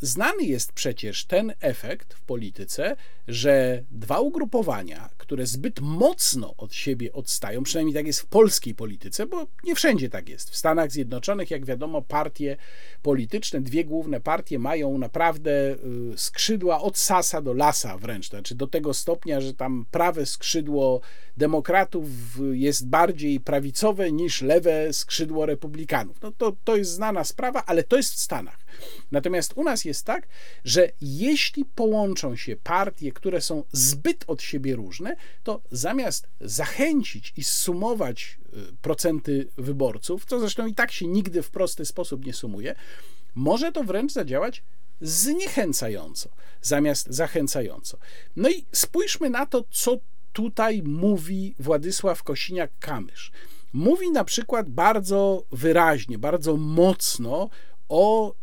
Znany 0.00 0.44
jest 0.44 0.72
przecież 0.72 1.24
ten 1.24 1.52
efekt 1.60 2.14
w 2.14 2.20
polityce, 2.20 2.96
że 3.28 3.84
dwa 3.90 4.20
ugrupowania, 4.20 5.10
które 5.16 5.46
zbyt 5.46 5.80
mocno 5.80 6.54
od 6.56 6.74
siebie 6.74 7.12
odstają, 7.12 7.62
przynajmniej 7.62 7.94
tak 7.94 8.06
jest 8.06 8.20
w 8.20 8.26
polskiej 8.26 8.74
polityce, 8.74 9.26
bo 9.26 9.46
nie 9.64 9.74
wszędzie 9.74 10.08
tak 10.08 10.28
jest. 10.28 10.50
W 10.50 10.56
Stanach 10.56 10.90
Zjednoczonych, 10.90 11.50
jak 11.50 11.64
wiadomo, 11.64 12.02
partie 12.02 12.56
polityczne, 13.02 13.60
dwie 13.60 13.84
główne 13.84 14.20
partie 14.20 14.58
mają 14.58 14.98
naprawdę 14.98 15.50
y, 15.72 15.76
skrzydła 16.16 16.80
od 16.80 16.98
sasa 16.98 17.42
do 17.42 17.52
lasa 17.52 17.98
wręcz, 17.98 18.28
znaczy 18.28 18.54
do 18.54 18.66
tego 18.66 18.94
stopnia, 18.94 19.40
że 19.40 19.54
tam 19.54 19.86
prawe 19.90 20.26
skrzydło 20.26 21.00
demokratów 21.36 22.06
jest 22.52 22.88
bardziej 22.88 23.40
prawicowe 23.40 24.12
niż 24.12 24.42
lewe 24.42 24.92
skrzydło 24.92 25.46
republikanów. 25.46 26.22
No 26.22 26.32
to, 26.32 26.52
to 26.64 26.76
jest 26.76 26.90
znana 26.90 27.24
sprawa, 27.24 27.62
ale 27.66 27.82
to 27.82 27.96
jest 27.96 28.14
w 28.14 28.20
Stanach. 28.20 28.63
Natomiast 29.12 29.52
u 29.56 29.64
nas 29.64 29.84
jest 29.84 30.04
tak, 30.04 30.28
że 30.64 30.88
jeśli 31.00 31.64
połączą 31.64 32.36
się 32.36 32.56
partie, 32.56 33.12
które 33.12 33.40
są 33.40 33.64
zbyt 33.72 34.24
od 34.26 34.42
siebie 34.42 34.76
różne, 34.76 35.16
to 35.42 35.62
zamiast 35.70 36.28
zachęcić 36.40 37.32
i 37.36 37.44
sumować 37.44 38.38
y, 38.54 38.76
procenty 38.82 39.48
wyborców, 39.56 40.24
co 40.24 40.40
zresztą 40.40 40.66
i 40.66 40.74
tak 40.74 40.92
się 40.92 41.06
nigdy 41.06 41.42
w 41.42 41.50
prosty 41.50 41.84
sposób 41.84 42.26
nie 42.26 42.32
sumuje, 42.32 42.74
może 43.34 43.72
to 43.72 43.84
wręcz 43.84 44.12
zadziałać 44.12 44.62
zniechęcająco, 45.00 46.28
zamiast 46.62 47.06
zachęcająco. 47.10 47.98
No 48.36 48.50
i 48.50 48.66
spójrzmy 48.72 49.30
na 49.30 49.46
to, 49.46 49.64
co 49.70 49.98
tutaj 50.32 50.82
mówi 50.82 51.54
Władysław 51.58 52.24
Kosiniak-Kamysz. 52.24 53.30
Mówi 53.72 54.10
na 54.10 54.24
przykład 54.24 54.70
bardzo 54.70 55.44
wyraźnie, 55.52 56.18
bardzo 56.18 56.56
mocno 56.56 57.48
o 57.88 58.34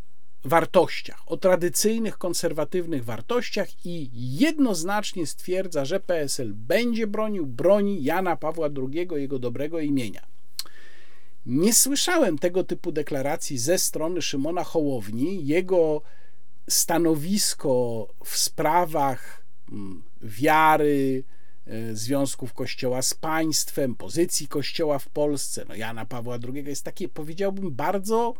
wartościach, 0.44 1.22
o 1.26 1.36
tradycyjnych, 1.36 2.18
konserwatywnych 2.18 3.04
wartościach 3.04 3.86
i 3.86 4.10
jednoznacznie 4.38 5.26
stwierdza, 5.26 5.84
że 5.84 6.00
PSL 6.00 6.52
będzie 6.54 7.06
bronił, 7.06 7.46
broni 7.46 8.04
Jana 8.04 8.36
Pawła 8.36 8.68
II, 8.76 9.08
jego 9.12 9.38
dobrego 9.38 9.80
imienia. 9.80 10.32
Nie 11.46 11.74
słyszałem 11.74 12.38
tego 12.38 12.64
typu 12.64 12.92
deklaracji 12.92 13.58
ze 13.58 13.78
strony 13.78 14.22
Szymona 14.22 14.64
Hołowni. 14.64 15.46
Jego 15.46 16.02
stanowisko 16.68 18.08
w 18.24 18.36
sprawach 18.36 19.44
mm, 19.72 20.02
wiary, 20.22 21.24
e, 21.66 21.94
związków 21.96 22.54
Kościoła 22.54 23.02
z 23.02 23.14
państwem, 23.14 23.94
pozycji 23.94 24.48
Kościoła 24.48 24.98
w 24.98 25.08
Polsce, 25.08 25.64
no 25.68 25.74
Jana 25.74 26.06
Pawła 26.06 26.38
II 26.54 26.64
jest 26.66 26.84
takie, 26.84 27.08
powiedziałbym, 27.08 27.70
bardzo 27.70 28.34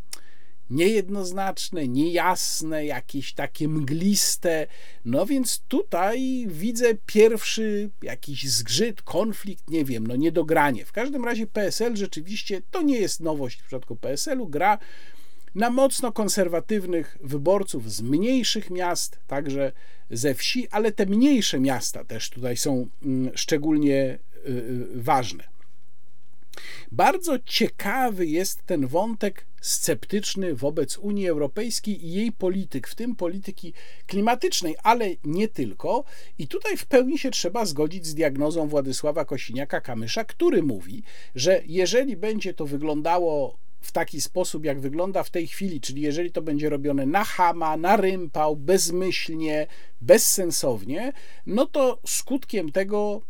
niejednoznaczne, 0.72 1.88
niejasne, 1.88 2.86
jakieś 2.86 3.32
takie 3.32 3.68
mgliste. 3.68 4.66
No 5.04 5.26
więc 5.26 5.62
tutaj 5.68 6.46
widzę 6.48 6.94
pierwszy 7.06 7.90
jakiś 8.02 8.50
zgrzyt, 8.50 9.02
konflikt, 9.02 9.70
nie 9.70 9.84
wiem, 9.84 10.06
no 10.06 10.16
niedogranie. 10.16 10.84
W 10.84 10.92
każdym 10.92 11.24
razie 11.24 11.46
PSL 11.46 11.96
rzeczywiście 11.96 12.62
to 12.70 12.82
nie 12.82 12.98
jest 12.98 13.20
nowość 13.20 13.58
w 13.58 13.66
przypadku 13.66 13.96
PSL-u, 13.96 14.48
gra 14.48 14.78
na 15.54 15.70
mocno 15.70 16.12
konserwatywnych 16.12 17.18
wyborców 17.20 17.92
z 17.92 18.02
mniejszych 18.02 18.70
miast, 18.70 19.18
także 19.26 19.72
ze 20.10 20.34
wsi, 20.34 20.68
ale 20.70 20.92
te 20.92 21.06
mniejsze 21.06 21.60
miasta 21.60 22.04
też 22.04 22.30
tutaj 22.30 22.56
są 22.56 22.88
mm, 23.02 23.32
szczególnie 23.34 24.18
y, 24.46 24.50
y, 24.50 24.86
ważne. 24.94 25.44
Bardzo 26.92 27.38
ciekawy 27.38 28.26
jest 28.26 28.66
ten 28.66 28.86
wątek 28.86 29.46
sceptyczny 29.60 30.54
wobec 30.54 30.98
Unii 30.98 31.28
Europejskiej 31.28 32.06
i 32.06 32.12
jej 32.12 32.32
polityk, 32.32 32.88
w 32.88 32.94
tym 32.94 33.16
polityki 33.16 33.72
klimatycznej, 34.06 34.76
ale 34.82 35.10
nie 35.24 35.48
tylko. 35.48 36.04
I 36.38 36.48
tutaj 36.48 36.76
w 36.76 36.86
pełni 36.86 37.18
się 37.18 37.30
trzeba 37.30 37.64
zgodzić 37.64 38.06
z 38.06 38.14
diagnozą 38.14 38.68
Władysława 38.68 39.24
Kosiniaka-Kamysza, 39.24 40.24
który 40.24 40.62
mówi, 40.62 41.02
że 41.34 41.62
jeżeli 41.66 42.16
będzie 42.16 42.54
to 42.54 42.66
wyglądało 42.66 43.58
w 43.80 43.92
taki 43.92 44.20
sposób, 44.20 44.64
jak 44.64 44.80
wygląda 44.80 45.22
w 45.22 45.30
tej 45.30 45.46
chwili, 45.46 45.80
czyli 45.80 46.02
jeżeli 46.02 46.32
to 46.32 46.42
będzie 46.42 46.68
robione 46.68 47.06
na 47.06 47.24
chama, 47.24 47.76
na 47.76 47.96
rympał, 47.96 48.56
bezmyślnie, 48.56 49.66
bezsensownie, 50.00 51.12
no 51.46 51.66
to 51.66 51.98
skutkiem 52.06 52.72
tego 52.72 53.22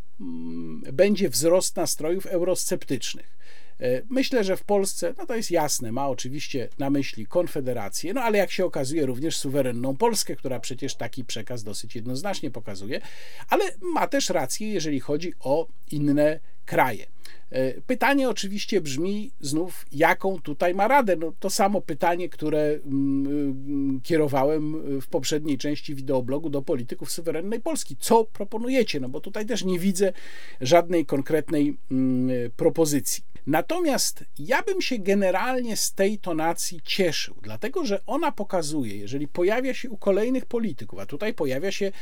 będzie 0.93 1.29
wzrost 1.29 1.77
nastrojów 1.77 2.27
eurosceptycznych. 2.27 3.39
E, 3.81 4.03
myślę, 4.09 4.45
że 4.45 4.57
w 4.57 4.65
Polsce, 4.65 5.15
no 5.19 5.27
to 5.27 5.37
jest 5.37 5.51
jasne, 5.51 5.93
ma 5.93 6.09
oczywiście 6.09 6.69
na 6.79 6.91
myśli 6.91 7.27
Konfederację, 7.27 8.15
no 8.15 8.21
ale 8.21 8.39
jak 8.39 8.51
się 8.51 8.65
okazuje, 8.65 9.07
również 9.07 9.37
suwerenną 9.37 9.97
Polskę, 9.97 10.37
która 10.37 10.61
przecież 10.61 10.95
taki 10.95 11.25
przekaz 11.25 11.65
dosyć 11.65 11.95
jednoznacznie 11.95 12.51
pokazuje, 12.51 13.01
ale 13.49 13.65
ma 13.95 14.07
też 14.07 14.31
rację, 14.31 14.73
jeżeli 14.73 15.01
chodzi 15.01 15.33
o 15.41 15.69
inne 15.91 16.41
kraje. 16.65 17.07
E, 17.51 17.81
pytanie 17.81 18.29
oczywiście 18.29 18.81
brzmi 18.81 19.31
znów, 19.41 19.87
jaką 19.93 20.41
tutaj 20.41 20.75
ma 20.75 20.89
radę? 20.89 21.17
No, 21.17 21.33
to 21.41 21.51
samo 21.51 21.81
pytanie, 21.81 22.29
które 22.29 22.61
mm, 22.61 23.27
mm, 23.27 24.01
kierowałem 24.01 24.83
w 25.01 25.07
poprzedniej 25.07 25.59
części 25.59 25.95
wideoblogu 25.95 26.51
do 26.51 26.63
polityków 26.63 27.13
suwerennej 27.13 27.61
Polski. 27.61 27.97
Co 27.97 28.25
proponujecie? 28.25 29.01
No 29.01 29.09
bo 29.09 29.21
tutaj 29.21 29.47
też 29.47 29.65
nie 29.65 29.79
widzę 29.79 30.13
żadnej 30.61 31.07
konkretnej 31.07 31.77
mm, 31.91 32.51
propozycji. 32.57 33.25
Natomiast 33.47 34.25
ja 34.39 34.63
bym 34.63 34.83
się 34.83 34.99
generalnie 34.99 35.77
z 35.77 35.93
tej 35.93 36.19
tonacji 36.19 36.81
cieszył, 36.85 37.35
dlatego 37.43 37.85
że 37.85 38.07
ona 38.07 38.33
pokazuje, 38.33 38.97
jeżeli 38.97 39.29
pojawia 39.29 39.75
się 39.75 39.91
u 39.91 39.97
kolejnych 39.97 40.47
polityków, 40.47 40.99
a 40.99 41.07
tutaj 41.07 41.35
pojawia 41.35 41.73
się 41.73 41.93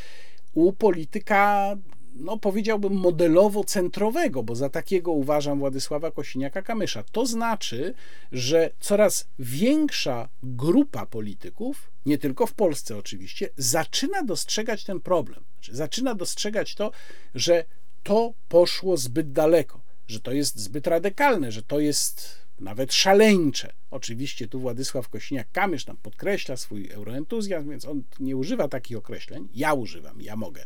u 0.55 0.73
polityka 0.73 1.77
no 2.15 2.39
powiedziałbym 2.39 2.93
modelowo-centrowego, 2.93 4.43
bo 4.43 4.55
za 4.55 4.69
takiego 4.69 5.13
uważam 5.13 5.59
Władysława 5.59 6.11
Kosiniaka-Kamysza. 6.11 7.05
To 7.13 7.27
znaczy, 7.27 7.95
że 8.33 8.71
coraz 8.81 9.29
większa 9.39 10.29
grupa 10.43 11.07
polityków, 11.07 11.91
nie 12.07 12.19
tylko 12.19 12.47
w 12.47 12.53
Polsce 12.53 12.97
oczywiście, 12.97 13.51
zaczyna 13.57 14.23
dostrzegać 14.23 14.85
ten 14.85 15.01
problem. 15.01 15.45
Znaczy, 15.55 15.77
zaczyna 15.77 16.15
dostrzegać 16.15 16.75
to, 16.75 16.91
że 17.35 17.65
to 18.03 18.35
poszło 18.49 18.97
zbyt 18.97 19.33
daleko, 19.33 19.81
że 20.09 20.21
to 20.21 20.33
jest 20.33 20.59
zbyt 20.59 20.87
radykalne, 20.87 21.53
że 21.53 21.63
to 21.63 21.81
jest 21.81 22.41
nawet 22.61 22.95
szaleńcze. 22.95 23.73
Oczywiście 23.91 24.49
tu 24.49 24.61
Władysław 24.61 25.11
Kosiniak-Kamysz 25.11 25.85
tam 25.85 25.97
podkreśla 25.97 26.57
swój 26.57 26.91
euroentuzjazm, 26.91 27.71
więc 27.71 27.85
on 27.85 28.03
nie 28.21 28.37
używa 28.37 28.69
takich 28.69 28.97
określeń. 28.97 29.49
Ja 29.55 29.75
używam, 29.75 30.23
ja 30.23 30.37
mogę 30.37 30.65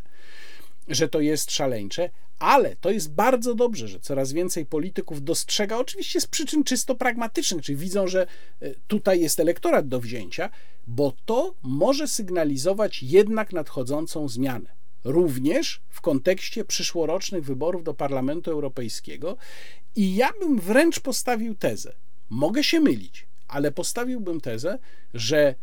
że 0.88 1.08
to 1.08 1.20
jest 1.20 1.50
szaleńcze, 1.50 2.10
ale 2.38 2.76
to 2.76 2.90
jest 2.90 3.12
bardzo 3.12 3.54
dobrze, 3.54 3.88
że 3.88 4.00
coraz 4.00 4.32
więcej 4.32 4.66
polityków 4.66 5.24
dostrzega, 5.24 5.78
oczywiście 5.78 6.20
z 6.20 6.26
przyczyn 6.26 6.64
czysto 6.64 6.94
pragmatycznych, 6.94 7.64
czyli 7.64 7.78
widzą, 7.78 8.08
że 8.08 8.26
e, 8.60 8.74
tutaj 8.86 9.20
jest 9.20 9.40
elektorat 9.40 9.88
do 9.88 10.00
wzięcia, 10.00 10.50
bo 10.86 11.12
to 11.24 11.54
może 11.62 12.08
sygnalizować 12.08 13.02
jednak 13.02 13.52
nadchodzącą 13.52 14.28
zmianę. 14.28 14.74
Również 15.04 15.80
w 15.88 16.00
kontekście 16.00 16.64
przyszłorocznych 16.64 17.44
wyborów 17.44 17.84
do 17.84 17.94
Parlamentu 17.94 18.50
Europejskiego. 18.50 19.36
I 19.96 20.16
ja 20.16 20.30
bym 20.40 20.60
wręcz 20.60 21.00
postawił 21.00 21.54
tezę, 21.54 21.94
mogę 22.30 22.64
się 22.64 22.80
mylić, 22.80 23.26
ale 23.48 23.72
postawiłbym 23.72 24.40
tezę, 24.40 24.78
że 25.14 25.54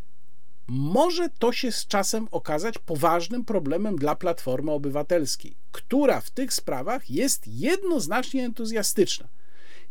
może 0.74 1.30
to 1.30 1.52
się 1.52 1.72
z 1.72 1.88
czasem 1.88 2.28
okazać 2.32 2.78
poważnym 2.78 3.46
problemem 3.46 3.96
dla 3.96 4.16
Platformy 4.16 4.72
Obywatelskiej, 4.72 5.56
która 5.72 6.22
w 6.22 6.30
tych 6.30 6.54
sprawach 6.54 7.10
jest 7.10 7.48
jednoznacznie 7.48 8.46
entuzjastyczna. 8.46 9.28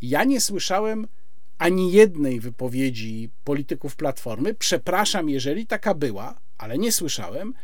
Ja 0.02 0.24
nie 0.24 0.40
słyszałem 0.40 1.09
ani 1.59 1.93
jednej 1.93 2.40
wypowiedzi 2.40 3.31
polityków 3.44 3.97
Platformy, 3.97 4.55
przepraszam, 4.55 5.28
jeżeli 5.28 5.66
taka 5.66 5.94
była, 5.94 6.40
ale 6.59 6.78
nie 6.78 6.93
słyszałem, 6.93 7.55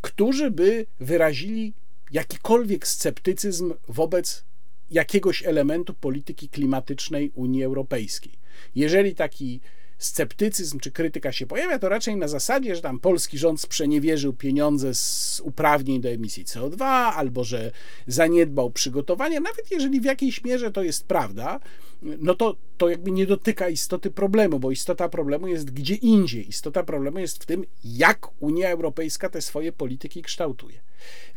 którzy 0.00 0.50
by 0.50 0.86
wyrazili 1.00 1.72
jakikolwiek 2.10 2.86
sceptycyzm 2.86 3.74
wobec 3.88 4.44
jakiegoś 4.90 5.46
elementu 5.46 5.94
polityki 5.94 6.48
klimatycznej 6.48 7.32
Unii 7.34 7.64
Europejskiej. 7.64 8.32
Jeżeli 8.74 9.14
taki 9.14 9.60
sceptycyzm 9.98 10.80
czy 10.80 10.90
krytyka 10.90 11.32
się 11.32 11.46
pojawia, 11.46 11.78
to 11.78 11.88
raczej 11.88 12.16
na 12.16 12.28
zasadzie, 12.28 12.76
że 12.76 12.82
tam 12.82 13.00
polski 13.00 13.38
rząd 13.38 13.60
sprzeniewierzył 13.60 14.32
pieniądze 14.32 14.94
z 14.94 15.40
uprawnień 15.44 16.00
do 16.00 16.08
emisji 16.08 16.44
CO2, 16.44 16.84
albo 17.14 17.44
że 17.44 17.72
zaniedbał 18.06 18.70
przygotowania, 18.70 19.40
nawet 19.40 19.70
jeżeli 19.70 20.00
w 20.00 20.04
jakiejś 20.04 20.44
mierze 20.44 20.70
to 20.70 20.82
jest 20.82 21.06
prawda, 21.06 21.60
no 22.02 22.34
to, 22.34 22.56
to 22.76 22.88
jakby 22.88 23.10
nie 23.10 23.26
dotyka 23.26 23.68
istoty 23.68 24.10
problemu, 24.10 24.58
bo 24.58 24.70
istota 24.70 25.08
problemu 25.08 25.48
jest 25.48 25.70
gdzie 25.70 25.94
indziej. 25.94 26.48
Istota 26.48 26.82
problemu 26.82 27.18
jest 27.18 27.42
w 27.42 27.46
tym, 27.46 27.64
jak 27.84 28.28
Unia 28.40 28.70
Europejska 28.70 29.28
te 29.28 29.42
swoje 29.42 29.72
polityki 29.72 30.22
kształtuje. 30.22 30.80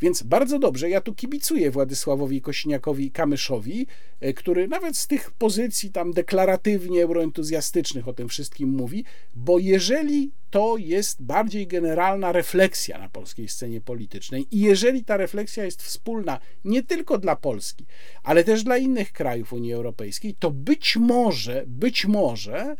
Więc 0.02 0.24
bardzo 0.24 0.60
dobrze, 0.60 0.90
ja 0.90 1.02
tu 1.02 1.16
kibicuję 1.16 1.72
Władysławowi 1.72 2.42
Kośniakowi 2.42 3.12
Kamyszowi, 3.12 3.88
e, 4.20 4.34
który 4.34 4.68
nawet 4.68 4.98
z 4.98 5.08
tych 5.08 5.32
pozycji 5.32 5.92
tam 5.92 6.14
deklaratywnie 6.14 7.04
euroentuzjastycznych 7.04 8.08
o 8.08 8.14
tym 8.14 8.30
wszystkim 8.30 8.70
mówi, 8.70 9.06
bo 9.36 9.60
jeżeli 9.60 10.32
to 10.52 10.78
jest 10.78 11.24
bardziej 11.24 11.68
generalna 11.68 12.32
refleksja 12.32 12.98
na 12.98 13.10
polskiej 13.10 13.48
scenie 13.48 13.82
politycznej 13.82 14.48
i 14.52 14.60
jeżeli 14.60 15.04
ta 15.04 15.18
refleksja 15.18 15.66
jest 15.66 15.84
wspólna 15.84 16.40
nie 16.66 16.84
tylko 16.84 17.18
dla 17.18 17.36
Polski, 17.36 17.86
ale 18.24 18.44
też 18.44 18.64
dla 18.64 18.78
innych 18.78 19.12
krajów 19.12 19.54
Unii 19.54 19.74
Europejskiej, 19.74 20.36
to 20.40 20.51
być 20.52 20.98
może, 20.98 21.64
być 21.68 22.06
może 22.06 22.76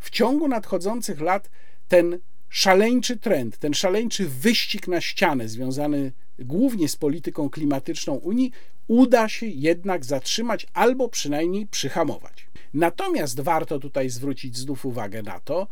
w 0.00 0.10
ciągu 0.10 0.48
nadchodzących 0.48 1.20
lat 1.20 1.50
ten 1.88 2.18
szaleńczy 2.48 3.16
trend, 3.16 3.58
ten 3.58 3.74
szaleńczy 3.74 4.28
wyścig 4.28 4.88
na 4.88 5.00
ścianę 5.00 5.48
związany 5.48 6.12
głównie 6.38 6.88
z 6.88 6.96
polityką 6.96 7.50
klimatyczną 7.50 8.14
Unii, 8.14 8.52
uda 8.88 9.28
się 9.28 9.46
jednak 9.46 10.04
zatrzymać 10.04 10.66
albo 10.74 11.08
przynajmniej 11.08 11.66
przyhamować. 11.66 12.46
Natomiast 12.74 13.40
warto 13.40 13.78
tutaj 13.78 14.10
zwrócić 14.10 14.56
znów 14.56 14.86
uwagę 14.86 15.22
na 15.22 15.40
to, 15.40 15.68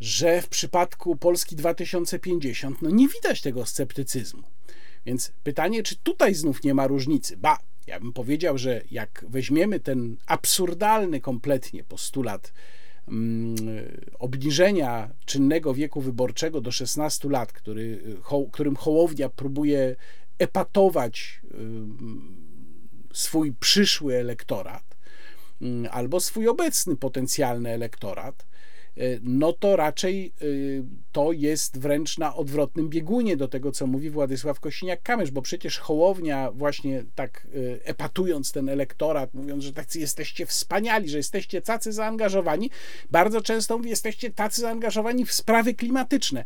że 0.00 0.42
w 0.42 0.48
przypadku 0.48 1.16
Polski 1.16 1.56
2050 1.56 2.82
no 2.82 2.90
nie 2.90 3.08
widać 3.08 3.40
tego 3.40 3.66
sceptycyzmu. 3.66 4.42
Więc 5.06 5.32
pytanie, 5.42 5.82
czy 5.82 5.96
tutaj 5.96 6.34
znów 6.34 6.64
nie 6.64 6.74
ma 6.74 6.86
różnicy? 6.86 7.36
Ba, 7.36 7.58
ja 7.86 8.00
bym 8.00 8.12
powiedział, 8.12 8.58
że 8.58 8.82
jak 8.90 9.24
weźmiemy 9.28 9.80
ten 9.80 10.16
absurdalny 10.26 11.20
kompletnie 11.20 11.84
postulat 11.84 12.52
mm, 13.08 13.56
obniżenia 14.18 15.10
czynnego 15.24 15.74
wieku 15.74 16.00
wyborczego 16.00 16.60
do 16.60 16.72
16 16.72 17.28
lat, 17.28 17.52
który, 17.52 18.02
którym 18.52 18.76
Hołownia 18.76 19.28
próbuje 19.28 19.96
epatować 20.38 21.40
swój 23.12 23.52
przyszły 23.52 24.16
elektorat 24.16 24.96
mm, 25.62 25.88
albo 25.92 26.20
swój 26.20 26.48
obecny 26.48 26.96
potencjalny 26.96 27.70
elektorat, 27.70 28.46
no 29.22 29.52
to 29.52 29.76
raczej 29.76 30.26
e, 30.26 30.44
to 31.12 31.32
jest 31.32 31.78
wręcz 31.78 32.18
na 32.18 32.36
odwrotnym 32.36 32.88
biegunie 32.88 33.36
do 33.36 33.48
tego, 33.48 33.72
co 33.72 33.86
mówi 33.86 34.10
Władysław 34.10 34.60
Kosiniak-Kamysz, 34.60 35.30
bo 35.30 35.42
przecież 35.42 35.78
Hołownia 35.78 36.50
właśnie 36.52 37.04
tak 37.14 37.46
e, 37.46 37.86
epatując 37.86 38.52
ten 38.52 38.68
elektorat, 38.68 39.34
mówiąc, 39.34 39.64
że 39.64 39.72
tacy 39.72 40.00
jesteście 40.00 40.46
wspaniali, 40.46 41.08
że 41.08 41.16
jesteście 41.16 41.62
tacy 41.62 41.92
zaangażowani, 41.92 42.70
bardzo 43.10 43.40
często 43.40 43.76
mówi, 43.76 43.90
jesteście 43.90 44.30
tacy 44.30 44.60
zaangażowani 44.60 45.24
w 45.24 45.32
sprawy 45.32 45.74
klimatyczne. 45.74 46.44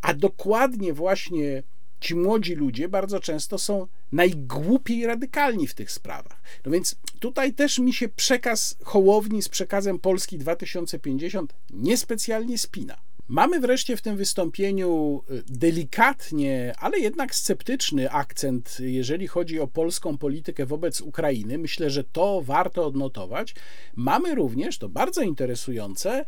A 0.00 0.14
dokładnie 0.14 0.92
właśnie 0.92 1.62
ci 2.02 2.14
młodzi 2.14 2.54
ludzie 2.54 2.88
bardzo 2.88 3.20
często 3.20 3.58
są 3.58 3.86
najgłupiej 4.12 5.06
radykalni 5.06 5.66
w 5.66 5.74
tych 5.74 5.90
sprawach. 5.90 6.42
No 6.66 6.72
więc 6.72 6.96
tutaj 7.20 7.52
też 7.52 7.78
mi 7.78 7.92
się 7.92 8.08
przekaz 8.08 8.76
Hołowni 8.84 9.42
z 9.42 9.48
przekazem 9.48 9.98
Polski 9.98 10.38
2050 10.38 11.54
niespecjalnie 11.70 12.58
spina. 12.58 12.96
Mamy 13.28 13.60
wreszcie 13.60 13.96
w 13.96 14.02
tym 14.02 14.16
wystąpieniu 14.16 15.22
y, 15.30 15.42
delikatnie, 15.46 16.72
ale 16.78 16.98
jednak 16.98 17.34
sceptyczny 17.34 18.10
akcent, 18.10 18.76
jeżeli 18.80 19.26
chodzi 19.26 19.60
o 19.60 19.66
polską 19.66 20.18
politykę 20.18 20.66
wobec 20.66 21.00
Ukrainy. 21.00 21.58
Myślę, 21.58 21.90
że 21.90 22.04
to 22.04 22.42
warto 22.42 22.86
odnotować. 22.86 23.54
Mamy 23.96 24.34
również, 24.34 24.78
to 24.78 24.88
bardzo 24.88 25.22
interesujące, 25.22 26.24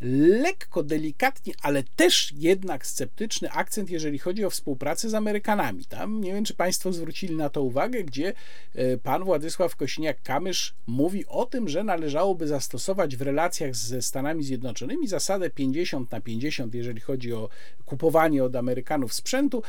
lekko, 0.00 0.82
delikatnie, 0.82 1.54
ale 1.62 1.82
też 1.82 2.32
jednak 2.36 2.86
sceptyczny 2.86 3.50
akcent, 3.50 3.90
jeżeli 3.90 4.18
chodzi 4.18 4.44
o 4.44 4.50
współpracę 4.50 5.10
z 5.10 5.14
Amerykanami. 5.14 5.84
Tam 5.84 6.20
nie 6.20 6.32
wiem, 6.32 6.44
czy 6.44 6.54
Państwo 6.54 6.92
zwrócili 6.92 7.36
na 7.36 7.50
to 7.50 7.62
uwagę, 7.62 8.04
gdzie 8.04 8.32
e, 8.74 8.96
pan 8.96 9.24
Władysław 9.24 9.76
Kośniak-Kamysz 9.76 10.72
mówi 10.86 11.26
o 11.26 11.46
tym, 11.46 11.68
że 11.68 11.84
należałoby 11.84 12.48
zastosować 12.48 13.16
w 13.16 13.22
relacjach 13.22 13.76
ze 13.76 14.02
Stanami 14.02 14.44
Zjednoczonymi 14.44 15.08
zasadę 15.08 15.50
50 15.50 16.10
na 16.10 16.20
50, 16.20 16.74
jeżeli 16.74 17.00
chodzi 17.00 17.32
o 17.32 17.48
kupowanie 17.84 18.44
od 18.44 18.56
Amerykanów 18.56 19.14
sprzętu. 19.14 19.62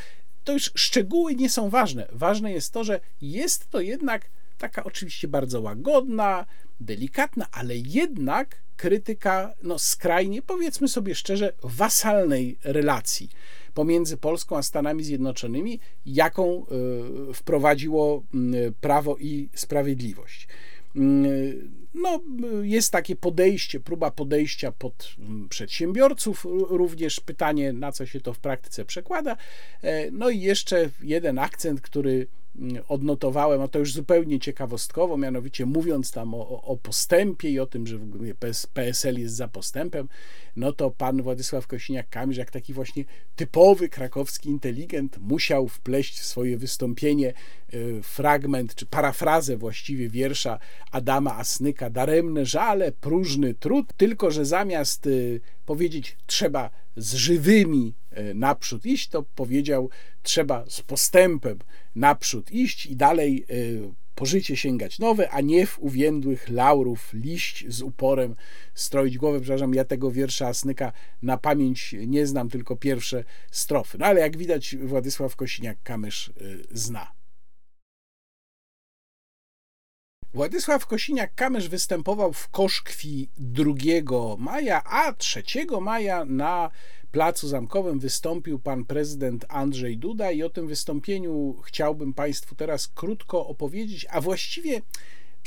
To 0.44 0.54
już 0.54 0.72
szczegóły 0.76 1.36
nie 1.36 1.49
są 1.49 1.70
ważne. 1.70 2.08
Ważne 2.12 2.52
jest 2.52 2.74
to, 2.74 2.84
że 2.84 2.99
jest 3.22 3.70
to 3.70 3.82
jednak 3.82 4.30
taka 4.58 4.84
oczywiście 4.84 5.28
bardzo 5.28 5.62
łagodna, 5.62 6.45
delikatna, 6.80 7.48
ale 7.52 7.78
jednak 7.78 8.66
krytyka 8.78 9.54
no, 9.64 9.80
skrajnie, 9.80 10.41
powiedzmy 10.41 10.88
sobie 10.88 11.16
szczerze, 11.16 11.54
wasalnej 11.64 12.58
relacji 12.64 13.30
pomiędzy 13.74 14.18
Polską 14.18 14.58
a 14.58 14.64
Stanami 14.64 15.04
Zjednoczonymi, 15.04 15.80
jaką 16.06 16.66
y, 17.30 17.34
wprowadziło 17.34 18.24
y, 18.54 18.74
Prawo 18.82 19.18
i 19.18 19.49
Sprawiedliwość. 19.54 20.48
Y, 20.95 21.70
no, 21.94 22.22
jest 22.62 22.91
takie 22.91 23.16
podejście, 23.16 23.80
próba 23.80 24.12
podejścia 24.12 24.72
pod 24.72 25.16
mm, 25.20 25.49
przedsiębiorców, 25.49 26.45
również 26.70 27.20
pytanie, 27.20 27.74
na 27.74 27.91
co 27.91 28.06
się 28.06 28.22
to 28.22 28.34
w 28.34 28.40
praktyce 28.40 28.86
przekłada. 28.86 29.38
E, 29.82 30.12
no 30.12 30.30
i 30.30 30.40
jeszcze 30.41 30.90
jeden 31.02 31.40
akcent, 31.40 31.82
który 31.82 32.12
mm, 32.12 32.28
odnotowałem, 32.88 33.61
a 33.61 33.68
to 33.68 33.80
już 33.80 33.94
zupełnie 33.94 34.40
ciekawostkowo, 34.40 35.18
mianowicie 35.18 35.65
mówiąc 35.65 36.11
tam 36.11 36.34
o, 36.34 36.61
o 36.61 36.78
postępie 36.78 37.49
i 37.49 37.60
o 37.60 37.65
tym, 37.65 37.88
że 37.88 37.99
PSL 38.74 39.19
jest 39.19 39.36
za 39.36 39.48
postępem, 39.48 40.10
no 40.56 40.74
to 40.74 40.91
pan 40.91 41.22
Władysław 41.22 41.68
Kosiniak-Kamysz, 41.68 42.38
jak 42.38 42.52
taki 42.52 42.74
właśnie 42.74 43.06
typowy 43.36 43.90
krakowski 43.90 44.49
inteligent, 44.49 45.18
musiał 45.18 45.68
wpleść 45.68 46.19
w 46.19 46.26
swoje 46.26 46.57
wystąpienie 46.57 47.30
e, 47.30 47.34
fragment, 48.02 48.76
czy 48.76 48.86
parafrazę 48.86 49.57
właściwie 49.57 50.10
wiersza 50.10 50.60
Adama 50.91 51.38
Asnyka, 51.38 51.90
daremne 51.90 52.45
żale, 52.45 52.91
próżny 52.91 53.53
trud, 53.53 53.94
tylko 53.98 54.32
że 54.32 54.45
zamiast 54.45 55.07
e, 55.07 55.10
powiedzieć 55.65 56.18
trzeba 56.26 56.69
z 56.98 57.14
żywymi 57.14 57.94
e, 58.11 58.34
naprzód 58.34 58.86
iść, 58.86 59.10
to 59.10 59.24
powiedział 59.24 59.90
trzeba 60.24 60.65
z 60.69 60.82
postępem 60.82 61.60
naprzód 61.95 62.52
iść 62.52 62.86
i 62.86 62.95
dalej 62.95 63.45
po 64.18 64.26
życie 64.26 64.57
sięgać 64.57 64.99
nowe, 64.99 65.30
a 65.30 65.41
nie 65.41 65.65
w 65.65 65.80
uwiędłych 65.80 66.49
laurów 66.49 67.14
liść 67.14 67.65
z 67.68 67.82
uporem 67.82 68.36
stroić 68.74 69.18
głowę. 69.18 69.40
Przepraszam, 69.40 69.74
ja 69.74 69.86
tego 69.86 70.11
wiersza 70.11 70.48
Asnyka 70.48 70.94
na 71.22 71.38
pamięć 71.38 71.95
nie 72.07 72.28
znam, 72.28 72.49
tylko 72.49 72.76
pierwsze 72.76 73.24
strofy. 73.52 73.98
No 73.98 74.06
ale 74.06 74.19
jak 74.19 74.38
widać, 74.38 74.76
Władysław 74.76 75.36
Kosiniak-Kamysz 75.36 76.30
y, 76.41 76.64
zna. 76.72 77.16
Władysław 80.38 80.88
Kosiniak-Kamysz 80.88 81.70
występował 81.70 82.34
w 82.34 82.50
Koszkwi 82.50 83.30
2 83.38 83.74
maja, 84.38 84.84
a 84.84 85.14
3 85.14 85.44
maja 85.82 86.26
na 86.26 86.72
Placu 87.12 87.48
Zamkowym 87.48 88.00
wystąpił 88.00 88.60
pan 88.60 88.86
prezydent 88.86 89.46
Andrzej 89.50 89.98
Duda 89.98 90.32
i 90.32 90.44
o 90.44 90.50
tym 90.50 90.68
wystąpieniu 90.68 91.56
chciałbym 91.66 92.14
Państwu 92.14 92.56
teraz 92.56 92.88
krótko 92.88 93.48
opowiedzieć, 93.48 94.06
a 94.10 94.22
właściwie 94.22 94.82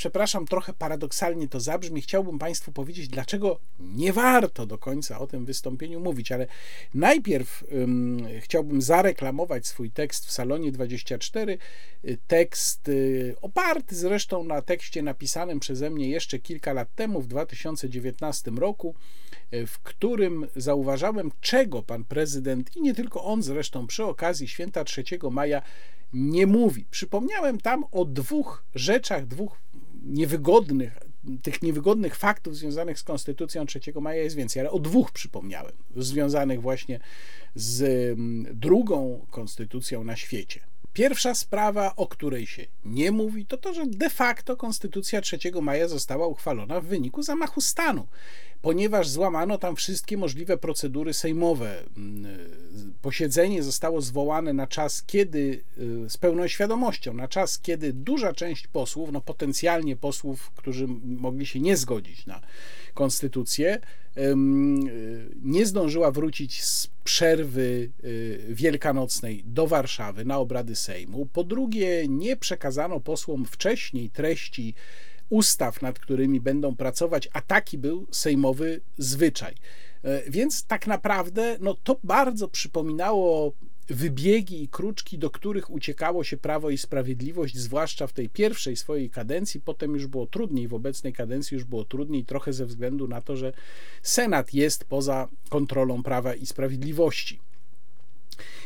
przepraszam, 0.01 0.45
trochę 0.45 0.73
paradoksalnie 0.73 1.47
to 1.47 1.59
zabrzmi, 1.59 2.01
chciałbym 2.01 2.39
Państwu 2.39 2.71
powiedzieć, 2.71 3.07
dlaczego 3.07 3.59
nie 3.79 4.13
warto 4.13 4.65
do 4.65 4.77
końca 4.77 5.19
o 5.19 5.27
tym 5.27 5.45
wystąpieniu 5.45 5.99
mówić, 5.99 6.31
ale 6.31 6.47
najpierw 6.93 7.63
um, 7.71 8.27
chciałbym 8.39 8.81
zareklamować 8.81 9.67
swój 9.67 9.91
tekst 9.91 10.25
w 10.25 10.31
Salonie 10.31 10.71
24. 10.71 11.57
Tekst 12.27 12.89
y, 12.89 13.35
oparty 13.41 13.95
zresztą 13.95 14.43
na 14.43 14.61
tekście 14.61 15.01
napisanym 15.01 15.59
przeze 15.59 15.89
mnie 15.89 16.09
jeszcze 16.09 16.39
kilka 16.39 16.73
lat 16.73 16.95
temu, 16.95 17.21
w 17.21 17.27
2019 17.27 18.51
roku, 18.51 18.95
y, 19.53 19.67
w 19.67 19.79
którym 19.79 20.47
zauważałem, 20.55 21.31
czego 21.41 21.83
pan 21.83 22.03
prezydent 22.03 22.75
i 22.75 22.81
nie 22.81 22.93
tylko 22.93 23.23
on 23.23 23.43
zresztą 23.43 23.87
przy 23.87 24.03
okazji 24.03 24.47
święta 24.47 24.83
3 24.83 25.03
maja 25.31 25.61
nie 26.13 26.47
mówi. 26.47 26.85
Przypomniałem 26.91 27.59
tam 27.59 27.85
o 27.91 28.05
dwóch 28.05 28.63
rzeczach, 28.75 29.27
dwóch 29.27 29.57
niewygodnych, 30.01 30.97
tych 31.41 31.61
niewygodnych 31.61 32.15
faktów 32.15 32.55
związanych 32.55 32.99
z 32.99 33.03
Konstytucją 33.03 33.65
3 33.65 33.79
maja 34.01 34.23
jest 34.23 34.35
więcej, 34.35 34.59
ale 34.59 34.71
o 34.71 34.79
dwóch 34.79 35.11
przypomniałem, 35.11 35.73
związanych 35.95 36.61
właśnie 36.61 36.99
z 37.55 37.81
mm, 37.81 38.59
drugą 38.59 39.25
konstytucją 39.29 40.03
na 40.03 40.15
świecie. 40.15 40.59
Pierwsza 40.93 41.35
sprawa, 41.35 41.95
o 41.95 42.07
której 42.07 42.47
się 42.47 42.65
nie 42.85 43.11
mówi, 43.11 43.45
to 43.45 43.57
to, 43.57 43.73
że 43.73 43.87
de 43.87 44.09
facto 44.09 44.57
Konstytucja 44.57 45.21
3 45.21 45.39
maja 45.61 45.87
została 45.87 46.27
uchwalona 46.27 46.81
w 46.81 46.85
wyniku 46.85 47.23
zamachu 47.23 47.61
stanu 47.61 48.07
ponieważ 48.61 49.09
złamano 49.09 49.57
tam 49.57 49.75
wszystkie 49.75 50.17
możliwe 50.17 50.57
procedury 50.57 51.13
sejmowe. 51.13 51.83
Mm, 51.97 52.25
posiedzenie 53.01 53.63
zostało 53.63 54.01
zwołane 54.01 54.53
na 54.53 54.67
czas, 54.67 55.03
kiedy, 55.03 55.63
y, 56.05 56.09
z 56.09 56.17
pełną 56.17 56.47
świadomością, 56.47 57.13
na 57.13 57.27
czas, 57.27 57.59
kiedy 57.59 57.93
duża 57.93 58.33
część 58.33 58.67
posłów, 58.67 59.11
no 59.11 59.21
potencjalnie 59.21 59.95
posłów, 59.95 60.51
którzy 60.55 60.87
mogli 61.03 61.45
się 61.45 61.59
nie 61.59 61.77
zgodzić 61.77 62.25
na 62.25 62.41
konstytucję, 62.93 63.79
y, 64.17 64.35
nie 65.43 65.65
zdążyła 65.65 66.11
wrócić 66.11 66.63
z 66.63 66.87
przerwy 67.03 67.91
y, 68.03 68.45
wielkanocnej 68.49 69.43
do 69.45 69.67
Warszawy 69.67 70.25
na 70.25 70.37
obrady 70.37 70.75
Sejmu. 70.75 71.25
Po 71.33 71.43
drugie, 71.43 72.07
nie 72.07 72.37
przekazano 72.37 72.99
posłom 72.99 73.45
wcześniej 73.45 74.09
treści 74.09 74.73
ustaw, 75.31 75.81
nad 75.81 75.99
którymi 75.99 76.41
będą 76.41 76.75
pracować, 76.75 77.29
a 77.33 77.41
taki 77.41 77.77
był 77.77 78.07
sejmowy 78.11 78.81
zwyczaj. 78.97 79.55
E, 80.03 80.31
więc 80.31 80.63
tak 80.63 80.87
naprawdę 80.87 81.57
no, 81.59 81.73
to 81.83 81.99
bardzo 82.03 82.47
przypominało 82.47 83.53
wybiegi 83.87 84.63
i 84.63 84.67
kruczki, 84.67 85.17
do 85.17 85.29
których 85.29 85.69
uciekało 85.69 86.23
się 86.23 86.37
Prawo 86.37 86.69
i 86.69 86.77
Sprawiedliwość, 86.77 87.57
zwłaszcza 87.57 88.07
w 88.07 88.13
tej 88.13 88.29
pierwszej 88.29 88.75
swojej 88.75 89.09
kadencji. 89.09 89.61
Potem 89.61 89.93
już 89.93 90.07
było 90.07 90.27
trudniej, 90.27 90.67
w 90.67 90.73
obecnej 90.73 91.13
kadencji 91.13 91.55
już 91.55 91.63
było 91.63 91.85
trudniej, 91.85 92.25
trochę 92.25 92.53
ze 92.53 92.65
względu 92.65 93.07
na 93.07 93.21
to, 93.21 93.35
że 93.35 93.53
Senat 94.03 94.53
jest 94.53 94.83
poza 94.83 95.27
kontrolą 95.49 96.03
Prawa 96.03 96.35
i 96.35 96.45
Sprawiedliwości. 96.45 97.39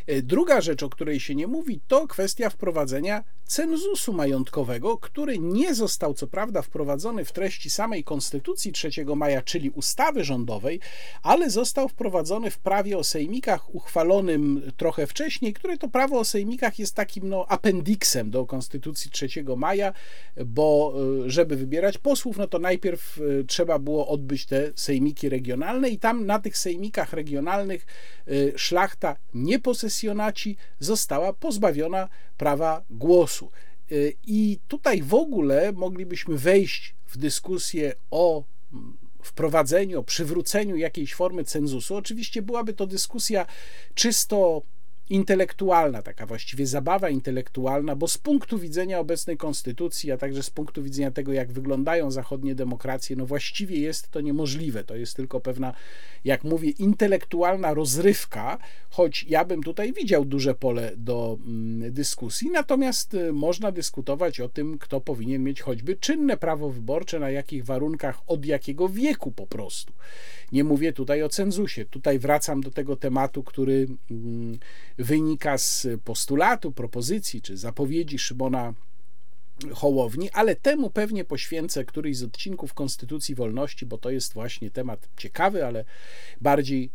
E, 0.07 0.21
druga 0.21 0.61
rzecz, 0.61 0.83
o 0.83 0.89
której 0.89 1.19
się 1.19 1.35
nie 1.35 1.47
mówi, 1.47 1.79
to 1.87 2.07
kwestia 2.07 2.49
wprowadzenia 2.49 3.23
cenzusu 3.45 4.13
majątkowego, 4.13 4.97
który 4.97 5.39
nie 5.39 5.75
został 5.75 6.13
co 6.13 6.27
prawda 6.27 6.61
wprowadzony 6.61 7.25
w 7.25 7.31
treści 7.31 7.69
samej 7.69 8.03
Konstytucji 8.03 8.71
3 8.71 8.89
maja, 9.15 9.41
czyli 9.41 9.69
ustawy 9.69 10.23
rządowej, 10.23 10.79
ale 11.23 11.49
został 11.49 11.87
wprowadzony 11.87 12.51
w 12.51 12.57
prawie 12.57 12.97
o 12.97 13.03
sejmikach 13.03 13.75
uchwalonym 13.75 14.71
trochę 14.77 15.07
wcześniej, 15.07 15.53
które 15.53 15.77
to 15.77 15.89
prawo 15.89 16.19
o 16.19 16.25
sejmikach 16.25 16.79
jest 16.79 16.95
takim 16.95 17.29
no, 17.29 17.45
apendiksem 17.47 18.31
do 18.31 18.45
Konstytucji 18.45 19.11
3 19.11 19.27
maja, 19.57 19.93
bo 20.45 20.93
e, 21.25 21.29
żeby 21.29 21.55
wybierać 21.55 21.97
posłów, 21.97 22.37
no 22.37 22.47
to 22.47 22.59
najpierw 22.59 23.17
e, 23.17 23.43
trzeba 23.43 23.79
było 23.79 24.07
odbyć 24.07 24.45
te 24.45 24.71
sejmiki 24.75 25.29
regionalne 25.29 25.89
i 25.89 25.99
tam 25.99 26.25
na 26.25 26.39
tych 26.39 26.57
sejmikach 26.57 27.13
regionalnych 27.13 27.85
szlachta 28.55 29.15
nie 29.33 29.59
posesjonowała 29.59 29.94
pasjonaci 29.95 30.57
została 30.79 31.33
pozbawiona 31.33 32.09
prawa 32.37 32.83
głosu. 32.89 33.51
Y, 33.91 34.13
I 34.27 34.59
tutaj 34.67 35.01
w 35.01 35.13
ogóle 35.13 35.71
moglibyśmy 35.71 36.37
wejść 36.37 36.95
w 37.07 37.17
dyskusję 37.17 37.93
o 38.11 38.43
mm, 38.73 38.97
wprowadzeniu, 39.23 39.99
o 39.99 40.03
przywróceniu 40.03 40.75
jakiejś 40.75 41.13
formy 41.13 41.43
cenzusu. 41.43 41.95
Oczywiście 41.95 42.41
byłaby 42.41 42.73
to 42.73 42.87
dyskusja 42.87 43.45
czysto 43.93 44.61
intelektualna, 45.09 46.01
taka 46.01 46.25
właściwie 46.25 46.67
zabawa 46.67 47.09
intelektualna, 47.09 47.95
bo 47.95 48.07
z 48.07 48.17
punktu 48.17 48.59
widzenia 48.59 48.99
obecnej 48.99 49.37
konstytucji, 49.37 50.11
a 50.11 50.17
także 50.17 50.43
z 50.43 50.49
punktu 50.49 50.83
widzenia 50.83 51.11
tego, 51.11 51.33
jak 51.33 51.51
wyglądają 51.51 52.11
zachodnie 52.11 52.55
demokracje, 52.55 53.15
no 53.15 53.25
właściwie 53.25 53.79
jest 53.79 54.11
to 54.11 54.21
niemożliwe. 54.21 54.83
To 54.83 54.95
jest 54.95 55.15
tylko 55.15 55.39
pewna, 55.39 55.73
jak 56.25 56.43
mówię, 56.43 56.69
intelektualna 56.69 57.73
rozrywka, 57.73 58.57
choć 58.89 59.25
ja 59.29 59.45
bym 59.45 59.63
tutaj 59.63 59.93
widział 59.93 60.25
duże 60.25 60.55
pole 60.55 60.91
do 60.97 61.37
mm, 61.45 61.93
dyskusji. 61.93 62.49
Natomiast 62.51 63.13
y, 63.13 63.33
można 63.33 63.71
dyskutować 63.71 64.39
o 64.39 64.49
tym, 64.49 64.77
kto 64.77 65.01
powinien 65.01 65.43
mieć 65.43 65.61
choćby 65.61 65.95
czynne 65.95 66.37
prawo 66.37 66.69
wyborcze, 66.69 67.19
na 67.19 67.29
jakich 67.29 67.65
warunkach, 67.65 68.21
od 68.27 68.45
jakiego 68.45 68.89
wieku 68.89 69.31
po 69.31 69.47
prostu. 69.47 69.93
Nie 70.51 70.63
mówię 70.63 70.93
tutaj 70.93 71.23
o 71.23 71.29
cenzusie. 71.29 71.85
Tutaj 71.85 72.19
wracam 72.19 72.61
do 72.61 72.71
tego 72.71 72.95
tematu, 72.95 73.43
który 73.43 73.87
mm, 74.11 74.59
wynika 74.97 75.57
z 75.57 75.87
postulatu, 76.03 76.71
propozycji 76.71 77.41
czy 77.41 77.57
zapowiedzi 77.57 78.19
Szymona 78.19 78.73
Hołowni, 79.73 80.31
ale 80.31 80.55
temu 80.55 80.89
pewnie 80.89 81.25
poświęcę 81.25 81.85
któryś 81.85 82.17
z 82.17 82.23
odcinków 82.23 82.73
Konstytucji 82.73 83.35
Wolności, 83.35 83.85
bo 83.85 83.97
to 83.97 84.09
jest 84.09 84.33
właśnie 84.33 84.71
temat 84.71 85.09
ciekawy, 85.17 85.65
ale 85.65 85.85
bardziej 86.41 86.91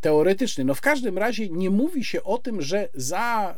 teoretyczny. 0.00 0.64
No 0.64 0.74
w 0.74 0.80
każdym 0.80 1.18
razie 1.18 1.48
nie 1.48 1.70
mówi 1.70 2.04
się 2.04 2.22
o 2.22 2.38
tym, 2.38 2.62
że 2.62 2.88
za 2.94 3.56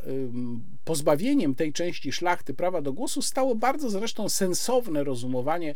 pozbawieniem 0.85 1.55
tej 1.55 1.73
części 1.73 2.13
szlachty 2.13 2.55
prawa 2.55 2.83
do 2.83 2.93
głosu 2.93 3.23
stało 3.23 3.55
bardzo 3.55 3.91
zresztą 3.91 4.29
sensowne 4.29 5.05
rozumowanie 5.05 5.75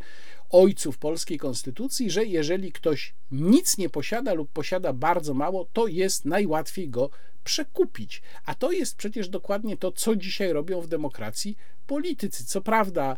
ojców 0.50 0.98
polskiej 0.98 1.38
konstytucji, 1.38 2.10
że 2.10 2.24
jeżeli 2.24 2.72
ktoś 2.72 3.14
nic 3.30 3.78
nie 3.78 3.88
posiada 3.88 4.34
lub 4.34 4.52
posiada 4.52 4.92
bardzo 4.92 5.34
mało, 5.34 5.68
to 5.72 5.86
jest 5.86 6.24
najłatwiej 6.24 6.88
go 6.88 7.10
przekupić. 7.48 8.22
A 8.44 8.54
to 8.54 8.72
jest 8.72 8.96
przecież 8.96 9.28
dokładnie 9.28 9.76
to, 9.76 9.92
co 9.92 10.16
dzisiaj 10.16 10.52
robią 10.52 10.80
w 10.80 10.88
demokracji 10.88 11.56
politycy. 11.86 12.44
Co 12.44 12.60
prawda, 12.60 13.16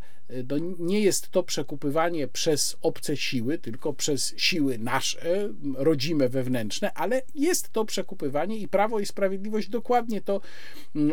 no 0.49 0.57
nie 0.79 1.01
jest 1.01 1.29
to 1.29 1.43
przekupywanie 1.43 2.29
przez 2.29 2.77
obce 2.83 3.17
siły, 3.17 3.59
tylko 3.59 3.93
przez 3.93 4.35
siły 4.37 4.79
nasze, 4.79 5.49
rodzime, 5.75 6.29
wewnętrzne, 6.29 6.93
ale 6.95 7.23
jest 7.35 7.73
to 7.73 7.85
przekupywanie 7.85 8.57
i 8.57 8.69
Prawo 8.69 9.01
i 9.01 9.07
Sprawiedliwość 9.07 9.69
dokładnie 9.69 10.21
to 10.21 10.41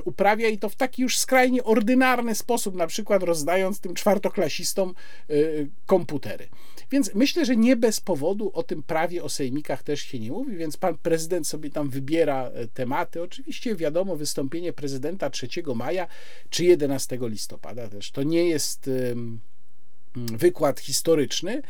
uprawia 0.05 0.49
i 0.49 0.57
to 0.57 0.69
w 0.69 0.75
taki 0.75 1.01
już 1.01 1.17
skrajnie 1.17 1.63
ordynarny 1.63 2.35
sposób, 2.35 2.75
na 2.75 2.87
przykład 2.87 3.23
rozdając 3.23 3.79
tym 3.79 3.93
czwartoklasistom 3.93 4.93
y, 5.29 5.69
komputery. 5.85 6.47
Więc 6.91 7.15
myślę, 7.15 7.45
że 7.45 7.55
nie 7.55 7.75
bez 7.75 7.99
powodu 7.99 8.51
o 8.53 8.63
tym 8.63 8.83
prawie 8.83 9.23
o 9.23 9.29
sejmikach 9.29 9.83
też 9.83 10.01
się 10.01 10.19
nie 10.19 10.31
mówi, 10.31 10.55
więc 10.55 10.77
pan 10.77 10.97
prezydent 10.97 11.47
sobie 11.47 11.69
tam 11.69 11.89
wybiera 11.89 12.43
e, 12.43 12.67
tematy. 13.07 13.21
Oczywiście 13.21 13.75
wiadomo, 13.75 14.15
wystąpienie 14.15 14.73
prezydenta 14.73 15.29
3 15.29 15.47
maja 15.75 16.07
czy 16.49 16.63
11 16.63 17.17
listopada 17.21 17.87
też 17.87 18.11
to 18.11 18.23
nie 18.23 18.49
jest 18.49 18.89
wykład 20.15 20.79
historyczny, 20.79 21.61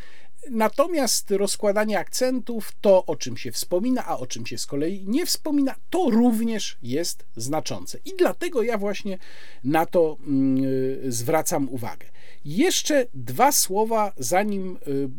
Natomiast 0.49 1.31
rozkładanie 1.31 1.99
akcentów, 1.99 2.71
to 2.81 3.05
o 3.05 3.15
czym 3.15 3.37
się 3.37 3.51
wspomina, 3.51 4.05
a 4.05 4.17
o 4.17 4.27
czym 4.27 4.45
się 4.45 4.57
z 4.57 4.65
kolei 4.65 5.03
nie 5.07 5.25
wspomina, 5.25 5.75
to 5.89 6.09
również 6.09 6.77
jest 6.81 7.25
znaczące. 7.35 7.97
I 8.05 8.13
dlatego 8.17 8.63
ja 8.63 8.77
właśnie 8.77 9.17
na 9.63 9.85
to 9.85 10.17
mm, 10.27 10.63
zwracam 11.11 11.69
uwagę. 11.69 12.07
Jeszcze 12.45 13.05
dwa 13.13 13.51
słowa, 13.51 14.13
zanim 14.17 14.77
y, 14.87 15.09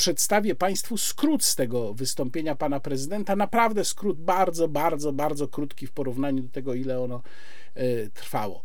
przedstawię 0.00 0.54
Państwu 0.54 0.96
skrót 0.96 1.44
z 1.44 1.56
tego 1.56 1.94
wystąpienia 1.94 2.54
pana 2.54 2.80
prezydenta. 2.80 3.36
Naprawdę 3.36 3.84
skrót 3.84 4.20
bardzo, 4.20 4.68
bardzo, 4.68 5.12
bardzo 5.12 5.48
krótki 5.48 5.86
w 5.86 5.92
porównaniu 5.92 6.42
do 6.42 6.48
tego, 6.48 6.74
ile 6.74 7.00
ono 7.00 7.22
y, 7.76 8.10
trwało. 8.14 8.62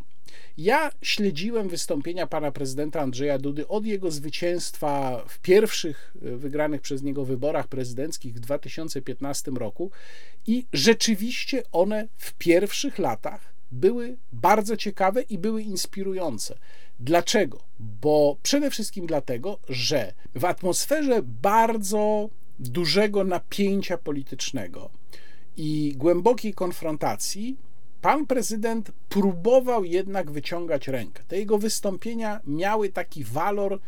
Ja 0.58 0.90
śledziłem 1.02 1.68
wystąpienia 1.68 2.26
pana 2.26 2.52
prezydenta 2.52 3.00
Andrzeja 3.00 3.38
Dudy 3.38 3.68
od 3.68 3.86
jego 3.86 4.10
zwycięstwa 4.10 5.24
w 5.28 5.38
pierwszych 5.38 6.16
y, 6.22 6.36
wygranych 6.36 6.80
przez 6.80 7.02
niego 7.02 7.24
wyborach 7.24 7.68
prezydenckich 7.68 8.34
w 8.34 8.40
2015 8.40 9.50
roku 9.50 9.90
i 10.46 10.66
rzeczywiście 10.72 11.62
one 11.72 12.08
w 12.16 12.34
pierwszych 12.34 12.98
latach 12.98 13.55
były 13.72 14.16
bardzo 14.32 14.76
ciekawe 14.76 15.22
i 15.22 15.38
były 15.38 15.62
inspirujące. 15.62 16.58
Dlaczego? 17.00 17.58
Bo 17.80 18.36
przede 18.42 18.70
wszystkim 18.70 19.06
dlatego, 19.06 19.58
że 19.68 20.12
w 20.34 20.44
atmosferze 20.44 21.22
bardzo 21.22 22.28
dużego 22.58 23.24
napięcia 23.24 23.98
politycznego 23.98 24.90
i 25.56 25.94
głębokiej 25.96 26.54
konfrontacji 26.54 27.56
pan 28.02 28.26
prezydent 28.26 28.92
próbował 29.08 29.84
jednak 29.84 30.30
wyciągać 30.30 30.88
rękę. 30.88 31.22
Te 31.28 31.38
jego 31.38 31.58
wystąpienia 31.58 32.40
miały 32.46 32.88
taki 32.88 33.24
walor 33.24 33.80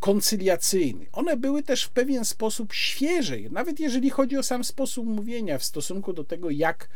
koncyliacyjny. 0.00 1.06
One 1.12 1.36
były 1.36 1.62
też 1.62 1.84
w 1.84 1.90
pewien 1.90 2.24
sposób 2.24 2.72
świeże, 2.72 3.36
nawet 3.50 3.80
jeżeli 3.80 4.10
chodzi 4.10 4.36
o 4.36 4.42
sam 4.42 4.64
sposób 4.64 5.06
mówienia 5.06 5.58
w 5.58 5.64
stosunku 5.64 6.12
do 6.12 6.24
tego, 6.24 6.50
jak 6.50 6.88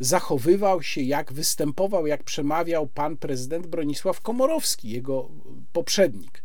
zachowywał 0.00 0.82
się, 0.82 1.00
jak 1.00 1.32
występował, 1.32 2.06
jak 2.06 2.22
przemawiał 2.22 2.86
pan 2.86 3.16
prezydent 3.16 3.66
Bronisław 3.66 4.20
Komorowski, 4.20 4.90
jego 4.90 5.30
poprzednik. 5.72 6.42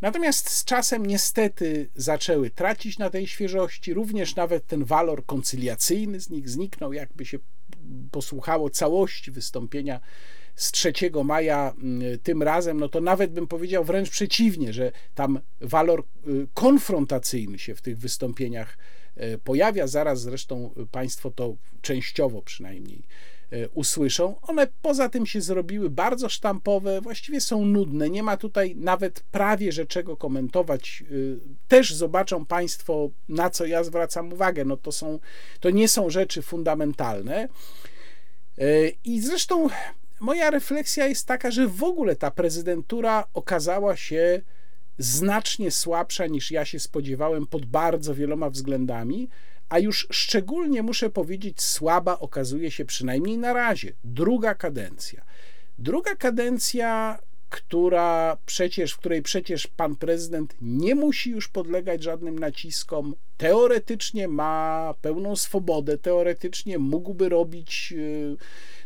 Natomiast 0.00 0.50
z 0.50 0.64
czasem 0.64 1.06
niestety 1.06 1.90
zaczęły 1.94 2.50
tracić 2.50 2.98
na 2.98 3.10
tej 3.10 3.26
świeżości, 3.26 3.94
również 3.94 4.36
nawet 4.36 4.66
ten 4.66 4.84
walor 4.84 5.26
koncyliacyjny 5.26 6.20
z 6.20 6.30
nich 6.30 6.48
zniknął, 6.48 6.92
jakby 6.92 7.26
się 7.26 7.38
posłuchało 8.10 8.70
całości 8.70 9.30
wystąpienia 9.30 10.00
z 10.54 10.72
3 10.72 10.92
maja 11.24 11.74
mm, 11.78 12.18
tym 12.18 12.42
razem, 12.42 12.80
no 12.80 12.88
to 12.88 13.00
nawet 13.00 13.32
bym 13.32 13.46
powiedział 13.46 13.84
wręcz 13.84 14.10
przeciwnie, 14.10 14.72
że 14.72 14.92
tam 15.14 15.40
walor 15.60 16.04
y, 16.28 16.46
konfrontacyjny 16.54 17.58
się 17.58 17.74
w 17.74 17.82
tych 17.82 17.98
wystąpieniach 17.98 18.78
pojawia. 19.44 19.86
Zaraz 19.86 20.20
zresztą 20.20 20.70
Państwo 20.90 21.30
to 21.30 21.56
częściowo 21.82 22.42
przynajmniej 22.42 23.02
e, 23.50 23.68
usłyszą. 23.68 24.40
One 24.42 24.66
poza 24.82 25.08
tym 25.08 25.26
się 25.26 25.40
zrobiły 25.40 25.90
bardzo 25.90 26.28
sztampowe, 26.28 27.00
właściwie 27.00 27.40
są 27.40 27.64
nudne. 27.64 28.10
Nie 28.10 28.22
ma 28.22 28.36
tutaj 28.36 28.76
nawet 28.76 29.20
prawie 29.20 29.72
że 29.72 29.86
czego 29.86 30.16
komentować. 30.16 31.04
Y, 31.10 31.38
też 31.68 31.94
zobaczą 31.94 32.46
Państwo, 32.46 33.10
na 33.28 33.50
co 33.50 33.66
ja 33.66 33.84
zwracam 33.84 34.32
uwagę. 34.32 34.64
No 34.64 34.76
to, 34.76 34.92
są, 34.92 35.18
to 35.60 35.70
nie 35.70 35.88
są 35.88 36.10
rzeczy 36.10 36.42
fundamentalne. 36.42 37.48
E, 38.58 38.88
I 39.04 39.20
zresztą 39.20 39.68
moja 40.20 40.50
refleksja 40.50 41.06
jest 41.06 41.26
taka, 41.26 41.50
że 41.50 41.68
w 41.68 41.82
ogóle 41.82 42.16
ta 42.16 42.30
prezydentura 42.30 43.24
okazała 43.34 43.96
się 43.96 44.42
znacznie 44.98 45.70
słabsza 45.70 46.26
niż 46.26 46.50
ja 46.50 46.64
się 46.64 46.78
spodziewałem 46.78 47.46
pod 47.46 47.66
bardzo 47.66 48.14
wieloma 48.14 48.50
względami, 48.50 49.28
a 49.68 49.78
już 49.78 50.08
szczególnie 50.10 50.82
muszę 50.82 51.10
powiedzieć, 51.10 51.62
słaba 51.62 52.18
okazuje 52.18 52.70
się 52.70 52.84
przynajmniej 52.84 53.38
na 53.38 53.52
razie 53.52 53.92
druga 54.04 54.54
kadencja. 54.54 55.24
Druga 55.78 56.16
kadencja, 56.16 57.18
która 57.50 58.36
przecież, 58.46 58.92
w 58.92 58.98
której 58.98 59.22
przecież 59.22 59.66
pan 59.66 59.96
prezydent 59.96 60.54
nie 60.60 60.94
musi 60.94 61.30
już 61.30 61.48
podlegać 61.48 62.02
żadnym 62.02 62.38
naciskom, 62.38 63.14
teoretycznie 63.36 64.28
ma 64.28 64.94
pełną 65.00 65.36
swobodę, 65.36 65.98
teoretycznie 65.98 66.78
mógłby 66.78 67.28
robić 67.28 67.90
yy, 67.92 68.36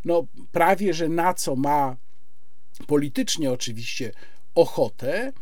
no, 0.04 0.26
prawie 0.52 0.94
że 0.94 1.08
na 1.08 1.34
co 1.34 1.56
ma 1.56 1.96
politycznie 2.86 3.52
oczywiście 3.52 4.12
ochotę. 4.54 5.32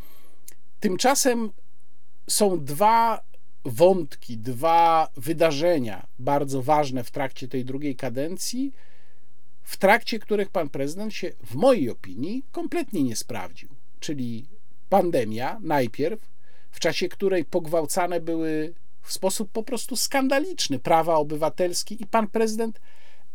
Tymczasem 0.80 1.50
są 2.30 2.64
dwa 2.64 3.20
wątki, 3.64 4.38
dwa 4.38 5.09
wydarzenia 5.16 6.06
bardzo 6.18 6.62
ważne 6.62 7.05
w 7.05 7.10
trakcie 7.10 7.48
tej 7.48 7.64
drugiej 7.64 7.96
kadencji, 7.96 8.72
w 9.62 9.76
trakcie 9.76 10.18
których 10.18 10.48
pan 10.50 10.68
prezydent 10.68 11.14
się, 11.14 11.32
w 11.44 11.55
mojej 11.55 11.90
opinii, 11.90 12.44
kompletnie 12.52 13.02
nie 13.02 13.16
sprawdził. 13.16 13.68
Czyli 14.00 14.46
pandemia 14.88 15.59
najpierw, 15.62 16.20
w 16.70 16.80
czasie 16.80 17.09
której 17.09 17.44
pogwałcane 17.44 18.20
były 18.20 18.74
w 19.02 19.12
sposób 19.12 19.50
po 19.52 19.62
prostu 19.62 19.96
skandaliczny 19.96 20.78
prawa 20.78 21.14
obywatelskie 21.14 21.94
i 21.94 22.06
pan 22.06 22.28
prezydent 22.28 22.80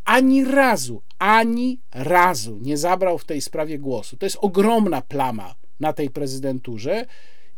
ani 0.05 0.45
razu, 0.45 1.01
ani 1.19 1.79
razu 1.91 2.59
nie 2.61 2.77
zabrał 2.77 3.17
w 3.17 3.25
tej 3.25 3.41
sprawie 3.41 3.79
głosu. 3.79 4.17
To 4.17 4.25
jest 4.25 4.37
ogromna 4.41 5.01
plama 5.01 5.55
na 5.79 5.93
tej 5.93 6.09
prezydenturze 6.09 7.05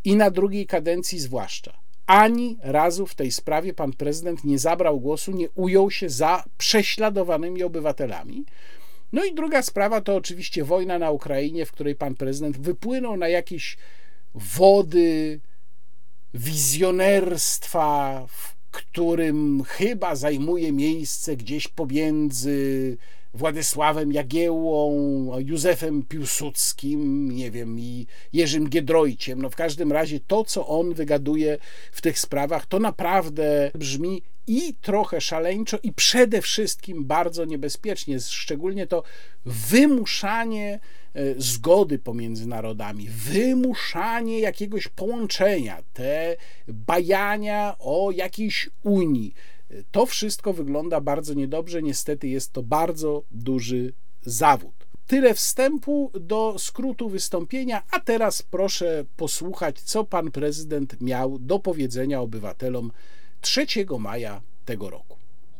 i 0.05 0.15
na 0.15 0.31
drugiej 0.31 0.67
kadencji 0.67 1.19
zwłaszcza. 1.19 1.73
Ani 2.07 2.57
razu 2.61 3.05
w 3.05 3.15
tej 3.15 3.31
sprawie 3.31 3.73
pan 3.73 3.93
prezydent 3.93 4.43
nie 4.43 4.59
zabrał 4.59 4.99
głosu, 4.99 5.31
nie 5.31 5.49
ujął 5.49 5.91
się 5.91 6.09
za 6.09 6.43
prześladowanymi 6.57 7.63
obywatelami. 7.63 8.45
No 9.13 9.25
i 9.25 9.33
druga 9.33 9.61
sprawa 9.61 10.01
to 10.01 10.15
oczywiście 10.15 10.63
wojna 10.63 10.99
na 10.99 11.11
Ukrainie, 11.11 11.65
w 11.65 11.71
której 11.71 11.95
pan 11.95 12.15
prezydent 12.15 12.57
wypłynął 12.57 13.17
na 13.17 13.27
jakieś 13.27 13.77
wody 14.35 15.39
wizjonerstwa, 16.33 18.25
w 18.27 18.55
którym 18.71 19.63
chyba 19.67 20.15
zajmuje 20.15 20.71
miejsce 20.71 21.37
gdzieś 21.37 21.67
pomiędzy 21.67 22.97
Władysławem 23.35 24.11
Jagiełą, 24.11 25.31
Józefem 25.39 26.03
Piłsudskim, 26.03 27.31
nie 27.31 27.51
wiem, 27.51 27.79
i 27.79 28.07
Jerzym 28.33 28.69
Giedroyciem. 28.69 29.41
No 29.41 29.49
w 29.49 29.55
każdym 29.55 29.91
razie 29.91 30.19
to, 30.19 30.43
co 30.43 30.67
on 30.67 30.93
wygaduje 30.93 31.57
w 31.91 32.01
tych 32.01 32.19
sprawach, 32.19 32.65
to 32.65 32.79
naprawdę 32.79 33.71
brzmi 33.75 34.21
i 34.47 34.73
trochę 34.81 35.21
szaleńczo, 35.21 35.77
i 35.83 35.93
przede 35.93 36.41
wszystkim 36.41 37.05
bardzo 37.05 37.45
niebezpiecznie. 37.45 38.19
Szczególnie 38.19 38.87
to 38.87 39.03
wymuszanie 39.45 40.79
E, 41.15 41.33
zgody 41.37 41.99
pomiędzy 41.99 42.47
narodami, 42.47 43.09
wymuszanie 43.09 44.39
jakiegoś 44.39 44.87
połączenia, 44.87 45.83
te 45.93 46.35
bajania 46.67 47.75
o 47.79 48.11
jakiejś 48.11 48.69
Unii. 48.83 49.33
To 49.91 50.05
wszystko 50.05 50.53
wygląda 50.53 51.01
bardzo 51.01 51.33
niedobrze. 51.33 51.83
Niestety 51.83 52.27
jest 52.27 52.53
to 52.53 52.63
bardzo 52.63 53.23
duży 53.31 53.93
zawód. 54.21 54.73
Tyle 55.07 55.33
wstępu 55.33 56.11
do 56.19 56.55
skrótu 56.57 57.09
wystąpienia, 57.09 57.81
a 57.91 57.99
teraz 57.99 58.41
proszę 58.41 59.05
posłuchać, 59.17 59.81
co 59.81 60.03
pan 60.03 60.31
prezydent 60.31 61.01
miał 61.01 61.39
do 61.39 61.59
powiedzenia 61.59 62.21
obywatelom 62.21 62.91
3 63.41 63.65
maja 63.99 64.41
tego 64.65 64.89
roku 64.89 65.15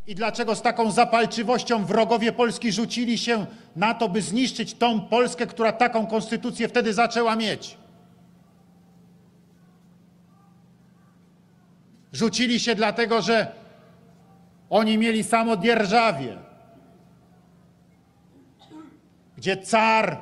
i 0.07 0.15
dlaczego 0.15 0.55
z 0.55 0.61
taką 0.61 0.91
zapalczywością 0.91 1.85
wrogowie 1.85 2.31
Polski 2.31 2.71
rzucili 2.71 3.17
się 3.17 3.45
na 3.75 3.93
to, 3.93 4.09
by 4.09 4.21
zniszczyć 4.21 4.73
tą 4.73 5.01
Polskę, 5.01 5.47
która 5.47 5.71
taką 5.71 6.07
konstytucję 6.07 6.67
wtedy 6.67 6.93
zaczęła 6.93 7.35
mieć. 7.35 7.77
Rzucili 12.13 12.59
się 12.59 12.75
dlatego, 12.75 13.21
że 13.21 13.51
oni 14.75 14.97
mieli 14.97 15.23
samo 15.23 15.57
dzierżawie, 15.57 16.37
gdzie 19.37 19.57
car 19.57 20.17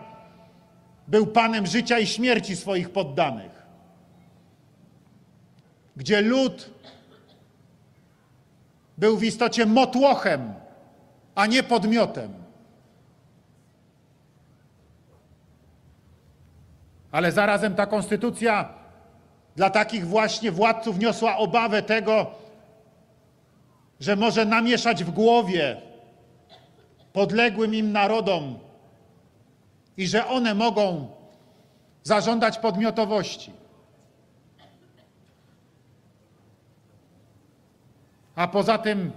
był 1.07 1.27
panem 1.27 1.67
życia 1.67 1.99
i 1.99 2.07
śmierci 2.07 2.55
swoich 2.55 2.89
poddanych, 2.89 3.65
gdzie 5.95 6.21
lud 6.21 6.69
był 8.97 9.17
w 9.17 9.23
istocie 9.23 9.65
motłochem, 9.65 10.53
a 11.35 11.45
nie 11.45 11.63
podmiotem. 11.63 12.33
Ale 17.11 17.31
zarazem 17.31 17.75
ta 17.75 17.85
konstytucja 17.85 18.69
dla 19.55 19.69
takich 19.69 20.07
właśnie 20.07 20.51
władców 20.51 20.99
niosła 20.99 21.37
obawę 21.37 21.81
tego, 21.81 22.42
że 24.03 24.15
może 24.15 24.45
namieszać 24.45 25.03
w 25.03 25.11
głowie 25.11 25.81
podległym 27.13 27.75
im 27.75 27.91
narodom 27.91 28.59
i 29.97 30.07
że 30.07 30.27
one 30.27 30.55
mogą 30.55 31.07
zażądać 32.03 32.57
podmiotowości. 32.57 33.51
A 38.35 38.47
poza 38.47 38.77
tym 38.77 39.11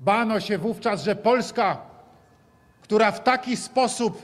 bano 0.00 0.40
się 0.40 0.58
wówczas, 0.58 1.04
że 1.04 1.16
Polska, 1.16 1.82
która 2.82 3.12
w 3.12 3.22
taki 3.22 3.56
sposób 3.56 4.22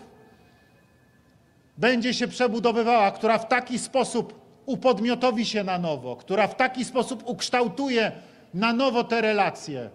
będzie 1.79 2.15
się 2.15 2.29
przebudowywała, 2.29 3.11
która 3.11 3.39
w 3.39 3.49
taki 3.49 3.79
sposób 3.79 4.41
upodmiotowi 4.65 5.47
się 5.47 5.65
na 5.65 5.79
nowo, 5.79 6.17
która 6.17 6.47
w 6.47 6.57
taki 6.57 6.85
sposób 6.85 7.23
ukształtuje 7.27 8.13
na 8.55 8.73
nowo 8.73 9.05
te 9.05 9.21
relacje, 9.21 9.91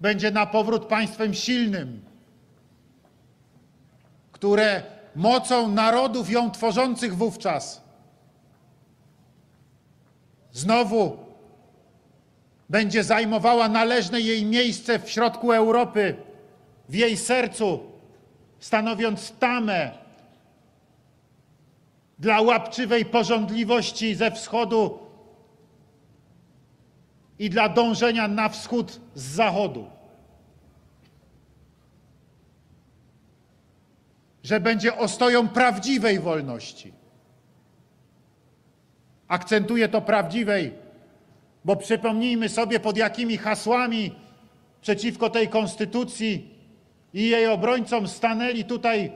będzie 0.00 0.30
na 0.30 0.46
powrót 0.46 0.86
państwem 0.86 1.34
silnym, 1.34 2.02
które 4.32 4.82
mocą 5.16 5.68
narodów 5.68 6.30
ją 6.30 6.50
tworzących 6.50 7.16
wówczas. 7.16 7.82
Znowu 10.52 11.16
będzie 12.68 13.04
zajmowała 13.04 13.68
należne 13.68 14.20
jej 14.20 14.44
miejsce 14.44 14.98
w 14.98 15.10
środku 15.10 15.52
Europy, 15.52 16.16
w 16.88 16.94
jej 16.94 17.16
sercu, 17.16 17.80
stanowiąc 18.60 19.32
tamę 19.38 19.90
dla 22.18 22.40
łapczywej 22.40 23.04
porządliwości 23.04 24.14
ze 24.14 24.30
wschodu 24.30 25.09
i 27.40 27.50
dla 27.50 27.68
dążenia 27.68 28.28
na 28.28 28.48
wschód 28.48 29.00
z 29.14 29.22
zachodu. 29.22 29.86
Że 34.42 34.60
będzie 34.60 34.96
ostoją 34.96 35.48
prawdziwej 35.48 36.20
wolności. 36.20 36.92
Akcentuję 39.28 39.88
to 39.88 40.00
prawdziwej, 40.02 40.72
bo 41.64 41.76
przypomnijmy 41.76 42.48
sobie, 42.48 42.80
pod 42.80 42.96
jakimi 42.96 43.36
hasłami 43.36 44.14
przeciwko 44.80 45.30
tej 45.30 45.48
konstytucji 45.48 46.54
i 47.14 47.28
jej 47.28 47.46
obrońcom 47.46 48.08
stanęli 48.08 48.64
tutaj 48.64 49.12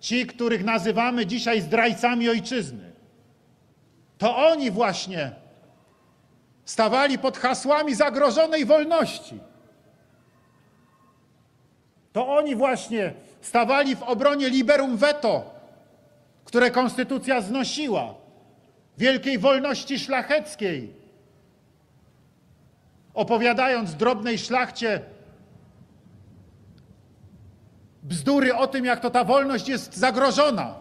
ci, 0.00 0.26
których 0.26 0.64
nazywamy 0.64 1.26
dzisiaj 1.26 1.60
zdrajcami 1.60 2.28
ojczyzny. 2.28 2.92
To 4.18 4.36
oni 4.36 4.70
właśnie 4.70 5.43
stawali 6.64 7.18
pod 7.18 7.38
hasłami 7.38 7.94
zagrożonej 7.94 8.64
wolności. 8.64 9.40
To 12.12 12.36
oni 12.36 12.56
właśnie 12.56 13.12
stawali 13.40 13.96
w 13.96 14.02
obronie 14.02 14.48
liberum 14.48 14.96
veto, 14.96 15.54
które 16.44 16.70
konstytucja 16.70 17.40
znosiła, 17.40 18.14
wielkiej 18.98 19.38
wolności 19.38 19.98
szlacheckiej, 19.98 20.92
opowiadając 23.14 23.94
drobnej 23.94 24.38
szlachcie 24.38 25.00
bzdury 28.02 28.54
o 28.54 28.66
tym, 28.66 28.84
jak 28.84 29.00
to 29.00 29.10
ta 29.10 29.24
wolność 29.24 29.68
jest 29.68 29.96
zagrożona. 29.96 30.74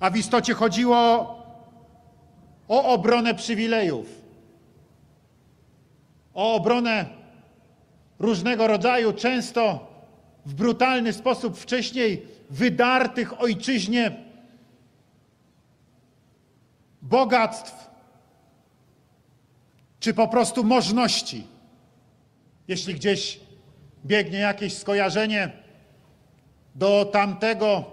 A 0.00 0.10
w 0.10 0.16
istocie 0.16 0.54
chodziło 0.54 0.96
o 2.68 2.84
obronę 2.84 3.34
przywilejów, 3.34 4.21
o 6.34 6.54
obronę 6.54 7.06
różnego 8.18 8.66
rodzaju, 8.66 9.12
często 9.12 9.92
w 10.46 10.54
brutalny 10.54 11.12
sposób 11.12 11.58
wcześniej 11.58 12.26
wydartych 12.50 13.40
ojczyźnie 13.40 14.12
bogactw, 17.02 17.90
czy 20.00 20.14
po 20.14 20.28
prostu 20.28 20.64
możności. 20.64 21.46
Jeśli 22.68 22.94
gdzieś 22.94 23.40
biegnie 24.06 24.38
jakieś 24.38 24.76
skojarzenie 24.76 25.50
do 26.74 27.04
tamtego 27.04 27.84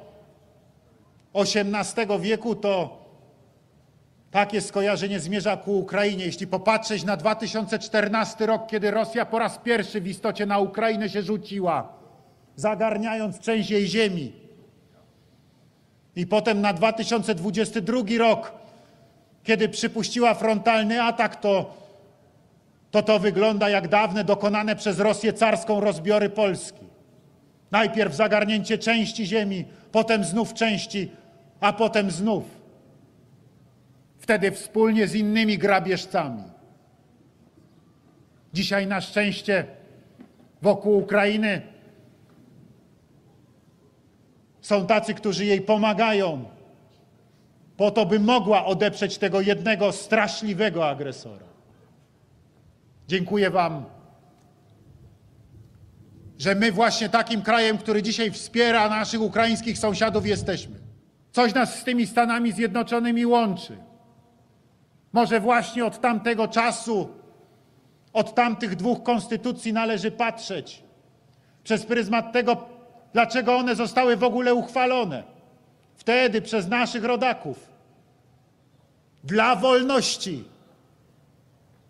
XVIII 1.33 2.19
wieku, 2.19 2.55
to 2.55 2.98
takie 4.31 4.61
skojarzenie 4.61 5.19
zmierza 5.19 5.57
ku 5.57 5.79
Ukrainie. 5.79 6.25
Jeśli 6.25 6.47
popatrzeć 6.47 7.03
na 7.03 7.17
2014 7.17 8.45
rok, 8.45 8.67
kiedy 8.67 8.91
Rosja 8.91 9.25
po 9.25 9.39
raz 9.39 9.57
pierwszy 9.57 10.01
w 10.01 10.07
istocie 10.07 10.45
na 10.45 10.59
Ukrainę 10.59 11.09
się 11.09 11.21
rzuciła, 11.21 11.93
zagarniając 12.55 13.39
część 13.39 13.69
jej 13.69 13.87
ziemi. 13.87 14.33
I 16.15 16.27
potem 16.27 16.61
na 16.61 16.73
2022 16.73 18.01
rok, 18.17 18.51
kiedy 19.43 19.69
przypuściła 19.69 20.33
frontalny 20.33 21.03
atak, 21.03 21.35
to 21.35 21.79
to, 22.91 23.03
to 23.03 23.19
wygląda 23.19 23.69
jak 23.69 23.87
dawne 23.87 24.23
dokonane 24.23 24.75
przez 24.75 24.99
Rosję 24.99 25.33
carską 25.33 25.79
rozbiory 25.79 26.29
Polski. 26.29 26.85
Najpierw 27.71 28.15
zagarnięcie 28.15 28.77
części 28.77 29.25
ziemi, 29.25 29.65
potem 29.91 30.23
znów 30.23 30.53
części, 30.53 31.11
a 31.59 31.73
potem 31.73 32.11
znów. 32.11 32.58
Wtedy 34.29 34.51
wspólnie 34.51 35.07
z 35.07 35.15
innymi 35.15 35.57
grabieżcami. 35.57 36.43
Dzisiaj 38.53 38.87
na 38.87 39.01
szczęście 39.01 39.65
wokół 40.61 40.97
Ukrainy 40.97 41.61
są 44.61 44.87
tacy, 44.87 45.13
którzy 45.13 45.45
jej 45.45 45.61
pomagają, 45.61 46.45
po 47.77 47.91
to, 47.91 48.05
by 48.05 48.19
mogła 48.19 48.65
odeprzeć 48.65 49.17
tego 49.17 49.41
jednego 49.41 49.91
straszliwego 49.91 50.89
agresora. 50.89 51.45
Dziękuję 53.07 53.49
Wam 53.49 53.85
że 56.37 56.55
my 56.55 56.71
właśnie 56.71 57.09
takim 57.09 57.41
krajem, 57.41 57.77
który 57.77 58.03
dzisiaj 58.03 58.31
wspiera 58.31 58.89
naszych 58.89 59.21
ukraińskich 59.21 59.77
sąsiadów 59.77 60.25
jesteśmy. 60.25 60.75
Coś 61.31 61.53
nas 61.53 61.79
z 61.79 61.83
tymi 61.83 62.07
Stanami 62.07 62.51
Zjednoczonymi 62.51 63.25
łączy. 63.25 63.88
Może 65.13 65.39
właśnie 65.39 65.85
od 65.85 66.01
tamtego 66.01 66.47
czasu, 66.47 67.09
od 68.13 68.35
tamtych 68.35 68.75
dwóch 68.75 69.03
konstytucji 69.03 69.73
należy 69.73 70.11
patrzeć 70.11 70.83
przez 71.63 71.85
pryzmat 71.85 72.33
tego, 72.33 72.67
dlaczego 73.13 73.57
one 73.57 73.75
zostały 73.75 74.17
w 74.17 74.23
ogóle 74.23 74.53
uchwalone. 74.53 75.23
Wtedy 75.95 76.41
przez 76.41 76.67
naszych 76.67 77.03
rodaków. 77.03 77.69
Dla 79.23 79.55
wolności. 79.55 80.43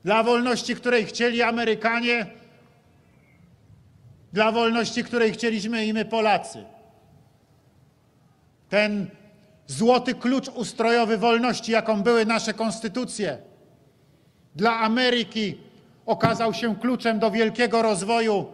Dla 0.03 0.23
wolności, 0.23 0.75
której 0.75 1.05
chcieli 1.05 1.41
Amerykanie, 1.41 2.25
dla 4.33 4.51
wolności, 4.51 5.03
której 5.03 5.31
chcieliśmy 5.31 5.85
i 5.85 5.93
my 5.93 6.05
Polacy. 6.05 6.63
Ten 8.69 9.07
złoty 9.69 10.15
klucz 10.15 10.49
ustrojowy 10.49 11.17
wolności, 11.17 11.71
jaką 11.71 12.03
były 12.03 12.25
nasze 12.25 12.53
konstytucje, 12.53 13.37
dla 14.55 14.79
Ameryki 14.79 15.57
okazał 16.05 16.53
się 16.53 16.75
kluczem 16.75 17.19
do 17.19 17.31
wielkiego 17.31 17.81
rozwoju, 17.81 18.45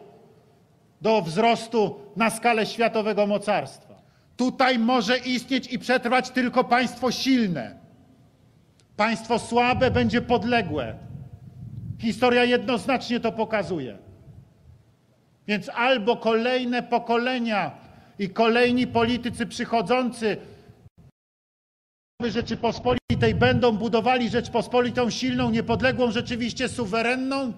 do 1.01 1.21
wzrostu 1.21 1.99
na 2.15 2.29
skalę 2.29 2.65
światowego 2.65 3.27
mocarstwa. 3.27 3.95
Tutaj 4.37 4.79
może 4.79 5.17
istnieć 5.17 5.73
i 5.73 5.79
przetrwać 5.79 6.29
tylko 6.29 6.63
państwo 6.63 7.11
silne. 7.11 7.75
Państwo 8.97 9.39
słabe 9.39 9.91
będzie 9.91 10.21
podległe. 10.21 10.95
Historia 11.99 12.43
jednoznacznie 12.43 13.19
to 13.19 13.31
pokazuje. 13.31 13.97
Więc 15.47 15.69
albo 15.69 16.17
kolejne 16.17 16.83
pokolenia 16.83 17.71
i 18.19 18.29
kolejni 18.29 18.87
politycy 18.87 19.45
przychodzący 19.45 20.37
Rzeczypospolitej 22.21 23.35
będą 23.35 23.71
budowali 23.77 24.29
Rzeczpospolitą 24.29 25.09
silną, 25.09 25.49
niepodległą, 25.49 26.11
rzeczywiście 26.11 26.69
suwerenną, 26.69 27.53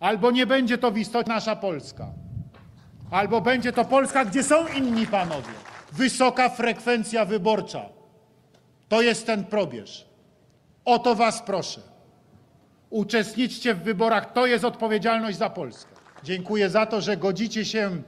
Albo 0.00 0.30
nie 0.30 0.46
będzie 0.46 0.78
to 0.78 0.90
w 0.90 0.98
istocie 0.98 1.28
nasza 1.28 1.56
Polska. 1.56 2.08
Albo 3.10 3.40
będzie 3.40 3.72
to 3.72 3.84
Polska, 3.84 4.24
gdzie 4.24 4.42
są 4.42 4.66
inni 4.68 5.06
panowie. 5.06 5.52
Wysoka 5.92 6.48
frekwencja 6.48 7.24
wyborcza. 7.24 7.88
To 8.88 9.02
jest 9.02 9.26
ten 9.26 9.44
probierz. 9.44 10.06
O 10.84 10.98
to 10.98 11.14
was 11.14 11.42
proszę. 11.42 11.80
Uczestniczcie 12.90 13.74
w 13.74 13.82
wyborach. 13.82 14.32
To 14.32 14.46
jest 14.46 14.64
odpowiedzialność 14.64 15.38
za 15.38 15.50
Polskę. 15.50 15.90
Dziękuję 16.24 16.70
za 16.70 16.86
to, 16.86 17.00
że 17.00 17.16
godzicie 17.16 17.64
się 17.64 18.02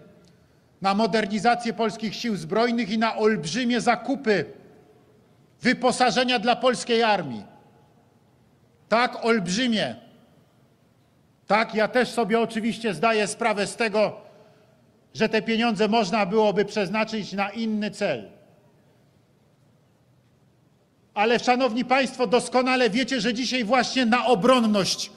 na 0.82 0.94
modernizację 0.94 1.72
polskich 1.72 2.14
sił 2.14 2.36
zbrojnych 2.36 2.90
i 2.90 2.98
na 2.98 3.16
olbrzymie 3.16 3.80
zakupy 3.80 4.44
wyposażenia 5.64 6.38
dla 6.38 6.56
polskiej 6.56 7.02
armii. 7.02 7.42
Tak 8.88 9.24
olbrzymie. 9.24 9.96
Tak, 11.46 11.74
ja 11.74 11.88
też 11.88 12.08
sobie 12.08 12.40
oczywiście 12.40 12.94
zdaję 12.94 13.26
sprawę 13.26 13.66
z 13.66 13.76
tego, 13.76 14.16
że 15.14 15.28
te 15.28 15.42
pieniądze 15.42 15.88
można 15.88 16.26
byłoby 16.26 16.64
przeznaczyć 16.64 17.32
na 17.32 17.50
inny 17.50 17.90
cel. 17.90 18.30
Ale 21.14 21.38
szanowni 21.38 21.84
Państwo, 21.84 22.26
doskonale 22.26 22.90
wiecie, 22.90 23.20
że 23.20 23.34
dzisiaj 23.34 23.64
właśnie 23.64 24.06
na 24.06 24.26
obronność 24.26 25.10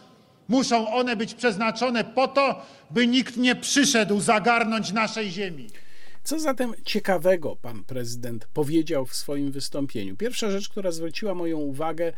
muszą 0.48 0.94
one 0.94 1.16
być 1.16 1.34
przeznaczone 1.34 2.04
po 2.04 2.28
to, 2.28 2.66
by 2.92 3.08
nikt 3.08 3.38
nie 3.38 3.56
przyszedł 3.56 4.20
zagarnąć 4.20 4.92
naszej 4.92 5.32
ziemi. 5.32 5.68
Co 6.28 6.40
zatem 6.40 6.74
ciekawego 6.86 7.56
pan 7.56 7.84
prezydent 7.84 8.48
powiedział 8.54 9.06
w 9.06 9.16
swoim 9.16 9.52
wystąpieniu? 9.52 10.16
Pierwsza 10.16 10.52
rzecz, 10.52 10.70
która 10.70 10.92
zwróciła 10.92 11.36
moją 11.36 11.58
uwagę, 11.58 12.14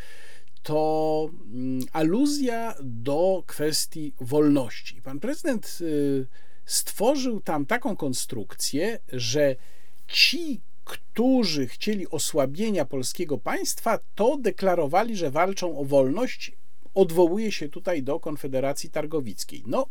to 0.64 1.30
mm, 1.53 1.81
aluzja 1.94 2.76
do 2.84 3.44
kwestii 3.48 4.14
wolności. 4.22 5.02
Pan 5.02 5.19
prezydent 5.19 5.77
y, 5.81 6.27
stworzył 6.65 7.40
tam 7.40 7.65
taką 7.65 7.95
konstrukcję, 7.95 8.99
że 9.14 9.56
ci, 10.07 10.61
którzy 10.84 11.68
chcieli 11.68 12.10
osłabienia 12.10 12.86
polskiego 12.86 13.38
państwa, 13.38 13.99
to 14.15 14.38
deklarowali, 14.38 15.15
że 15.15 15.31
walczą 15.31 15.77
o 15.77 15.86
wolność. 15.86 16.52
Odwołuje 16.94 17.52
się 17.52 17.69
tutaj 17.69 18.03
do 18.03 18.19
Konfederacji 18.19 18.90
Targowickiej. 18.90 19.64
No, 19.68 19.86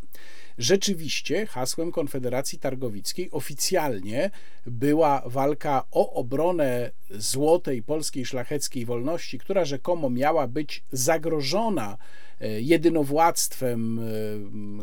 rzeczywiście 0.59 1.47
hasłem 1.47 1.93
Konfederacji 1.93 2.59
Targowickiej 2.59 3.30
oficjalnie 3.30 4.30
była 4.66 5.22
walka 5.26 5.85
o 5.90 6.12
obronę 6.12 6.90
złotej 7.10 7.82
polskiej 7.82 8.24
szlacheckiej 8.24 8.85
wolności, 8.85 9.39
która 9.39 9.64
rzekomo 9.64 10.10
miała 10.10 10.47
być 10.47 10.85
zagrożona 10.93 11.98
jedynowładztwem 12.40 13.98
e, 13.98 14.02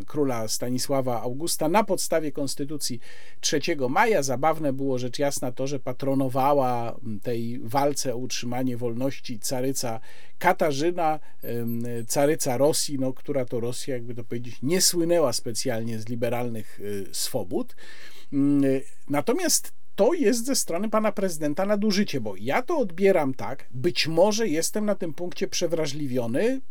króla 0.05 0.47
Stanisława 0.47 1.21
Augusta 1.21 1.69
na 1.69 1.83
podstawie 1.83 2.31
konstytucji 2.31 2.99
3 3.39 3.59
maja. 3.89 4.23
Zabawne 4.23 4.73
było 4.73 4.97
rzecz 4.97 5.19
jasna 5.19 5.51
to, 5.51 5.67
że 5.67 5.79
patronowała 5.79 6.95
tej 7.23 7.59
walce 7.63 8.13
o 8.13 8.17
utrzymanie 8.17 8.77
wolności 8.77 9.39
caryca 9.39 9.99
Katarzyna, 10.37 11.19
caryca 12.07 12.57
Rosji, 12.57 12.99
no, 12.99 13.13
która 13.13 13.45
to 13.45 13.59
Rosja, 13.59 13.93
jakby 13.93 14.15
to 14.15 14.23
powiedzieć, 14.23 14.55
nie 14.61 14.81
słynęła 14.81 15.33
specjalnie 15.33 15.99
z 15.99 16.09
liberalnych 16.09 16.79
e, 17.09 17.13
swobód. 17.13 17.75
Natomiast 19.09 19.73
to 19.95 20.13
jest 20.13 20.45
ze 20.45 20.55
strony 20.55 20.89
pana 20.89 21.11
prezydenta 21.11 21.65
nadużycie, 21.65 22.21
bo 22.21 22.35
ja 22.35 22.61
to 22.61 22.77
odbieram 22.77 23.33
tak, 23.33 23.67
być 23.71 24.07
może 24.07 24.47
jestem 24.47 24.85
na 24.85 24.95
tym 24.95 25.13
punkcie 25.13 25.47
przewrażliwiony, 25.47 26.61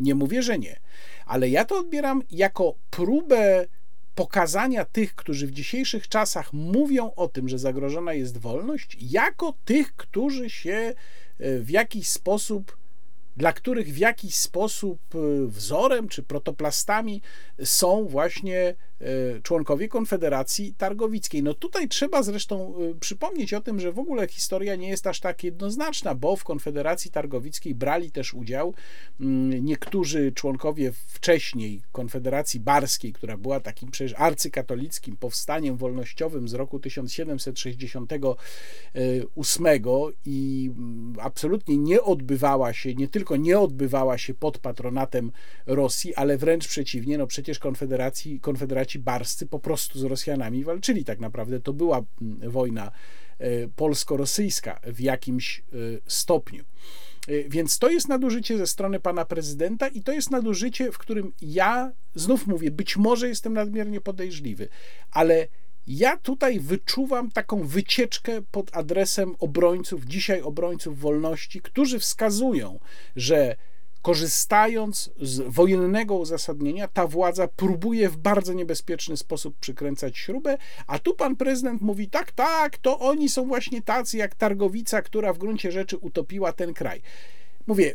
nie 0.00 0.14
mówię, 0.14 0.42
że 0.42 0.58
nie, 0.58 0.80
ale 1.26 1.48
ja 1.48 1.64
to 1.64 1.78
odbieram 1.78 2.22
jako 2.30 2.74
próbę 2.90 3.66
pokazania 4.14 4.84
tych, 4.84 5.14
którzy 5.14 5.46
w 5.46 5.50
dzisiejszych 5.50 6.08
czasach 6.08 6.52
mówią 6.52 7.10
o 7.16 7.28
tym, 7.28 7.48
że 7.48 7.58
zagrożona 7.58 8.12
jest 8.12 8.38
wolność, 8.38 8.96
jako 9.00 9.54
tych, 9.64 9.96
którzy 9.96 10.50
się 10.50 10.94
e, 11.38 11.58
w 11.58 11.70
jakiś 11.70 12.08
sposób 12.08 12.76
dla 13.36 13.52
których 13.52 13.88
w 13.88 13.98
jakiś 13.98 14.34
sposób 14.34 15.00
e, 15.14 15.18
wzorem 15.46 16.08
czy 16.08 16.22
protoplastami 16.22 17.22
są 17.64 18.06
właśnie 18.06 18.74
członkowie 19.42 19.88
Konfederacji 19.88 20.74
Targowickiej. 20.74 21.42
No 21.42 21.54
tutaj 21.54 21.88
trzeba 21.88 22.22
zresztą 22.22 22.74
e, 22.76 22.94
przypomnieć 22.94 23.54
o 23.54 23.60
tym, 23.60 23.80
że 23.80 23.92
w 23.92 23.98
ogóle 23.98 24.28
historia 24.28 24.76
nie 24.76 24.88
jest 24.88 25.06
aż 25.06 25.20
tak 25.20 25.44
jednoznaczna, 25.44 26.14
bo 26.14 26.36
w 26.36 26.44
Konfederacji 26.44 27.10
Targowickiej 27.10 27.74
brali 27.74 28.10
też 28.10 28.34
udział 28.34 28.74
mm, 29.20 29.64
niektórzy 29.64 30.32
członkowie 30.32 30.92
wcześniej 30.92 31.82
Konfederacji 31.92 32.60
Barskiej, 32.60 33.12
która 33.12 33.36
była 33.36 33.60
takim 33.60 33.90
przecież 33.90 34.14
arcykatolickim 34.18 35.16
powstaniem 35.16 35.76
wolnościowym 35.76 36.48
z 36.48 36.54
roku 36.54 36.80
1768 36.80 38.06
i 40.26 40.70
mm, 40.76 41.14
absolutnie 41.20 41.78
nie 41.78 42.02
odbywała 42.02 42.72
się 42.72 42.94
nie 42.94 43.08
tylko 43.08 43.36
nie 43.36 43.58
odbywała 43.58 44.18
się 44.18 44.34
pod 44.34 44.58
patronatem 44.58 45.32
Rosji, 45.66 46.14
ale 46.14 46.38
wręcz 46.38 46.68
przeciwnie, 46.68 47.18
no 47.18 47.26
przecież 47.26 47.58
konfederacji, 47.58 48.40
konfederaci 48.84 48.98
barscy 48.98 49.46
po 49.46 49.58
prostu 49.58 49.98
z 49.98 50.04
Rosjanami 50.04 50.64
walczyli 50.64 51.04
tak 51.04 51.20
naprawdę. 51.20 51.60
To 51.60 51.72
była 51.72 52.02
mm, 52.22 52.50
wojna 52.50 52.90
e, 53.38 53.68
polsko-rosyjska 53.68 54.80
w 54.82 55.00
jakimś 55.00 55.58
e, 55.58 55.62
stopniu. 56.06 56.64
E, 57.28 57.48
więc 57.48 57.78
to 57.78 57.90
jest 57.90 58.08
nadużycie 58.08 58.58
ze 58.58 58.66
strony 58.66 59.00
pana 59.00 59.24
prezydenta 59.24 59.88
i 59.88 60.02
to 60.02 60.12
jest 60.12 60.30
nadużycie, 60.30 60.92
w 60.92 60.98
którym 60.98 61.32
ja 61.42 61.92
znów 62.14 62.46
mówię, 62.46 62.70
być 62.70 62.96
może 62.96 63.28
jestem 63.28 63.52
nadmiernie 63.52 64.00
podejrzliwy, 64.00 64.68
ale 65.10 65.48
ja 65.86 66.16
tutaj 66.16 66.60
wyczuwam 66.60 67.30
taką 67.30 67.66
wycieczkę 67.66 68.42
pod 68.50 68.76
adresem 68.76 69.34
obrońców, 69.38 70.04
dzisiaj 70.04 70.42
obrońców 70.42 70.98
wolności, 70.98 71.60
którzy 71.60 71.98
wskazują, 71.98 72.80
że 73.16 73.56
korzystając 74.04 75.10
z 75.20 75.40
wojennego 75.40 76.14
uzasadnienia, 76.14 76.88
ta 76.88 77.06
władza 77.06 77.48
próbuje 77.48 78.08
w 78.08 78.16
bardzo 78.16 78.52
niebezpieczny 78.52 79.16
sposób 79.16 79.58
przykręcać 79.58 80.18
śrubę, 80.18 80.56
a 80.86 80.98
tu 80.98 81.14
pan 81.14 81.36
prezydent 81.36 81.82
mówi: 81.82 82.10
tak, 82.10 82.32
tak, 82.32 82.78
to 82.78 82.98
oni 82.98 83.28
są 83.28 83.46
właśnie 83.46 83.82
tacy 83.82 84.16
jak 84.16 84.34
Targowica, 84.34 85.02
która 85.02 85.32
w 85.32 85.38
gruncie 85.38 85.72
rzeczy 85.72 85.96
utopiła 85.96 86.52
ten 86.52 86.74
kraj. 86.74 87.02
Mówię, 87.66 87.94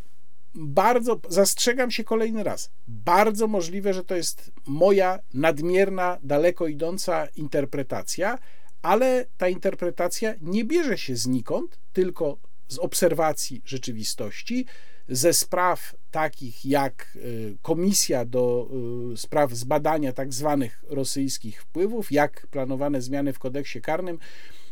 bardzo, 0.56 1.20
zastrzegam 1.30 1.92
się 1.92 2.04
kolejny 2.04 2.44
raz, 2.44 2.72
bardzo 2.88 3.48
możliwe, 3.48 3.94
że 3.94 4.04
to 4.04 4.16
jest 4.16 4.52
moja 4.66 5.20
nadmierna, 5.34 6.18
daleko 6.24 6.68
idąca 6.68 7.28
interpretacja, 7.36 8.38
ale 8.82 9.26
ta 9.38 9.50
interpretacja 9.50 10.34
nie 10.42 10.66
bierze 10.66 10.98
się 10.98 11.16
znikąd, 11.16 11.80
tylko 11.94 12.38
z 12.68 12.80
obserwacji 12.80 13.62
rzeczywistości, 13.66 14.66
ze 15.10 15.34
spraw 15.34 15.96
takich 16.12 16.66
jak 16.66 17.12
y, 17.16 17.58
Komisja 17.62 18.26
do 18.26 18.70
y, 19.14 19.18
spraw 19.18 19.54
zbadania 19.54 20.14
tak 20.14 20.34
zwanych 20.34 20.84
rosyjskich 20.90 21.62
wpływów, 21.62 22.12
jak 22.12 22.48
planowane 22.48 23.02
zmiany 23.02 23.34
w 23.34 23.40
kodeksie 23.40 23.82
karnym, 23.82 24.20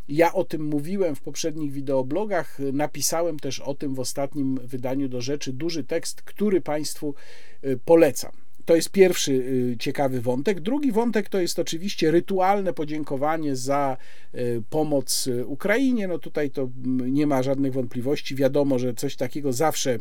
ja 0.09 0.33
o 0.33 0.43
tym 0.43 0.65
mówiłem 0.65 1.15
w 1.15 1.21
poprzednich 1.21 1.71
wideoblogach, 1.71 2.57
napisałem 2.73 3.39
też 3.39 3.59
o 3.59 3.75
tym 3.75 3.95
w 3.95 3.99
ostatnim 3.99 4.59
wydaniu 4.63 5.09
do 5.09 5.21
rzeczy 5.21 5.53
duży 5.53 5.83
tekst, 5.83 6.21
który 6.21 6.61
Państwu 6.61 7.15
y, 7.63 7.79
polecam. 7.85 8.31
To 8.65 8.75
jest 8.75 8.89
pierwszy 8.89 9.31
y, 9.31 9.75
ciekawy 9.79 10.21
wątek. 10.21 10.59
Drugi 10.59 10.91
wątek 10.91 11.29
to 11.29 11.39
jest 11.39 11.59
oczywiście 11.59 12.11
rytualne 12.11 12.73
podziękowanie 12.73 13.55
za 13.55 13.97
y, 14.35 14.63
pomoc 14.69 15.29
Ukrainie. 15.45 16.07
No 16.07 16.19
tutaj 16.19 16.49
to 16.51 16.61
mm, 16.85 17.13
nie 17.13 17.27
ma 17.27 17.43
żadnych 17.43 17.73
wątpliwości. 17.73 18.35
Wiadomo, 18.35 18.79
że 18.79 18.93
coś 18.93 19.15
takiego 19.15 19.53
zawsze 19.53 19.97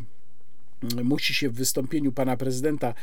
musi 1.03 1.33
się 1.33 1.49
w 1.49 1.53
wystąpieniu 1.53 2.11
pana 2.11 2.37
prezydenta 2.37 2.93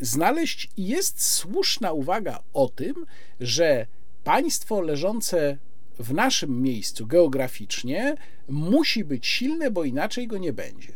znaleźć. 0.00 0.70
I 0.76 0.86
jest 0.86 1.22
słuszna 1.22 1.92
uwaga 1.92 2.42
o 2.52 2.68
tym, 2.68 3.06
że 3.40 3.86
państwo 4.24 4.80
leżące 4.80 5.58
w 5.98 6.12
naszym 6.14 6.62
miejscu 6.62 7.06
geograficznie 7.06 8.14
musi 8.48 9.04
być 9.04 9.26
silne, 9.26 9.70
bo 9.70 9.84
inaczej 9.84 10.26
go 10.26 10.38
nie 10.38 10.52
będzie. 10.52 10.92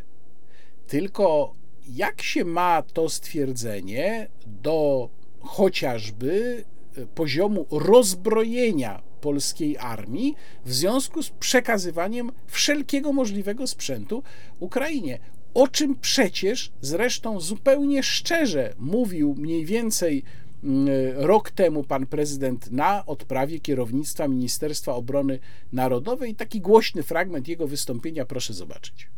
Tylko 0.87 1.55
jak 1.89 2.23
się 2.23 2.45
ma 2.45 2.83
to 2.83 3.09
stwierdzenie 3.09 4.29
do 4.47 5.11
chociażby 5.41 6.65
e, 6.97 7.07
poziomu 7.07 7.67
rozbrojenia 7.71 9.03
polskiej 9.21 9.79
armii 9.79 10.35
w 10.65 10.73
związku 10.73 11.23
z 11.23 11.31
przekazywaniem 11.31 12.33
wszelkiego 12.47 13.13
możliwego 13.13 13.67
sprzętu 13.67 14.23
Ukrainie? 14.61 15.19
O 15.57 15.69
czym 15.69 15.97
przecież 16.01 16.73
zresztą 16.81 17.41
zupełnie 17.41 18.03
szczerze 18.03 18.75
mówił 18.79 19.35
mniej 19.39 19.65
więcej 19.65 20.25
Mm, 20.65 20.89
rok 21.17 21.51
temu 21.51 21.85
pan 21.85 22.07
prezydent 22.07 22.73
na 22.73 23.07
odprawie 23.07 23.61
kierownictwa 23.61 24.29
Ministerstwa 24.29 24.95
Obrony 24.95 25.39
Narodowej. 25.73 26.35
Taki 26.35 26.61
głośny 26.61 27.03
fragment 27.03 27.49
jego 27.49 27.67
wystąpienia 27.67 28.25
proszę 28.25 28.53
zobaczyć. 28.53 29.11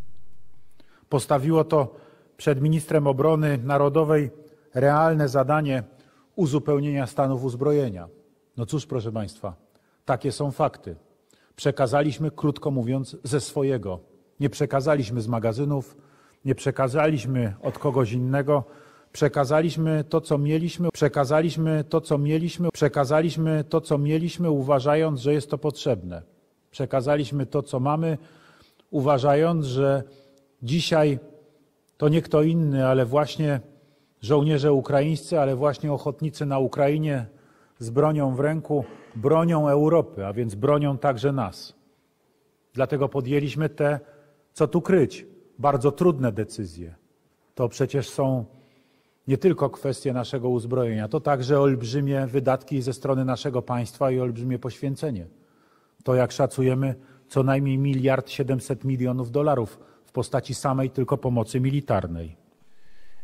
Postawiło 1.09 1.65
to 1.65 1.95
przed 2.37 2.61
ministrem 2.61 3.07
obrony 3.07 3.59
narodowej 3.59 4.31
realne 4.75 5.29
zadanie 5.29 5.83
uzupełnienia 6.37 7.07
stanów 7.07 7.45
uzbrojenia. 7.45 8.09
No 8.57 8.67
cóż, 8.67 8.87
proszę 8.87 9.13
Państwa, 9.13 9.57
takie 10.05 10.33
są 10.33 10.51
fakty. 10.51 10.97
Przekazaliśmy, 11.57 12.31
krótko 12.31 12.71
mówiąc, 12.71 13.17
ze 13.25 13.41
swojego. 13.41 14.01
Nie 14.41 14.51
przekazaliśmy 14.51 15.21
z 15.21 15.29
magazynów, 15.29 15.97
nie 16.49 16.55
przekazaliśmy 16.55 17.55
od 17.63 17.79
kogoś 17.79 18.13
innego. 18.13 18.65
Przekazaliśmy 19.13 20.05
to, 20.05 20.21
co 20.21 20.39
mieliśmy, 20.39 20.89
przekazaliśmy 20.93 21.85
to, 21.89 22.01
co 22.01 22.19
mieliśmy, 22.19 22.69
przekazaliśmy 22.73 23.65
to, 23.65 23.81
co 23.81 23.99
mieliśmy, 23.99 24.51
uważając, 24.51 25.21
że 25.21 25.33
jest 25.33 25.51
to 25.51 25.59
potrzebne. 25.59 26.23
Przekazaliśmy 26.71 27.47
to, 27.47 27.63
co 27.63 27.81
mamy, 27.81 28.19
uważając, 28.91 29.67
że 29.67 30.03
dzisiaj 30.63 31.19
to 31.97 32.09
nie 32.09 32.23
kto 32.23 32.43
inny, 32.43 32.87
ale 32.87 33.07
właśnie 33.07 33.61
żołnierze 34.21 34.73
ukraińscy, 34.73 35.41
ale 35.41 35.57
właśnie 35.57 35.93
ochotnicy 35.93 36.47
na 36.47 36.59
Ukrainie 36.59 37.27
z 37.79 37.91
bronią 37.91 38.35
w 38.35 38.41
ręku 38.41 38.85
bronią 39.17 39.69
Europy, 39.69 40.27
a 40.27 40.33
więc 40.33 40.55
bronią 40.55 40.99
także 40.99 41.33
nas. 41.33 41.75
Dlatego 42.73 43.09
podjęliśmy 43.09 43.69
te, 43.69 44.01
co 44.53 44.69
tu 44.69 44.81
kryć, 44.81 45.27
bardzo 45.59 45.93
trudne 45.93 46.33
decyzje. 46.33 46.95
To 47.55 47.69
przecież 47.69 48.09
są 48.11 48.45
nie 49.29 49.39
tylko 49.39 49.71
kwestie 49.71 50.13
naszego 50.13 50.49
uzbrojenia, 50.49 51.09
to 51.09 51.21
także 51.21 51.61
olbrzymie 51.61 52.27
wydatki 52.27 52.83
ze 52.83 52.93
strony 52.93 53.25
naszego 53.25 53.63
państwa 53.63 54.11
i 54.11 54.21
olbrzymie 54.21 54.59
poświęcenie. 54.59 55.27
To, 56.05 56.15
jak 56.15 56.33
szacujemy, 56.33 56.95
co 57.29 57.43
najmniej 57.43 57.79
miliard 57.79 58.31
siedemset 58.31 58.85
milionów 58.85 59.31
dolarów 59.31 59.79
w 60.07 60.13
postaci 60.13 60.55
samej 60.55 60.91
tylko 60.91 61.19
pomocy 61.19 61.61
militarnej. 61.61 62.37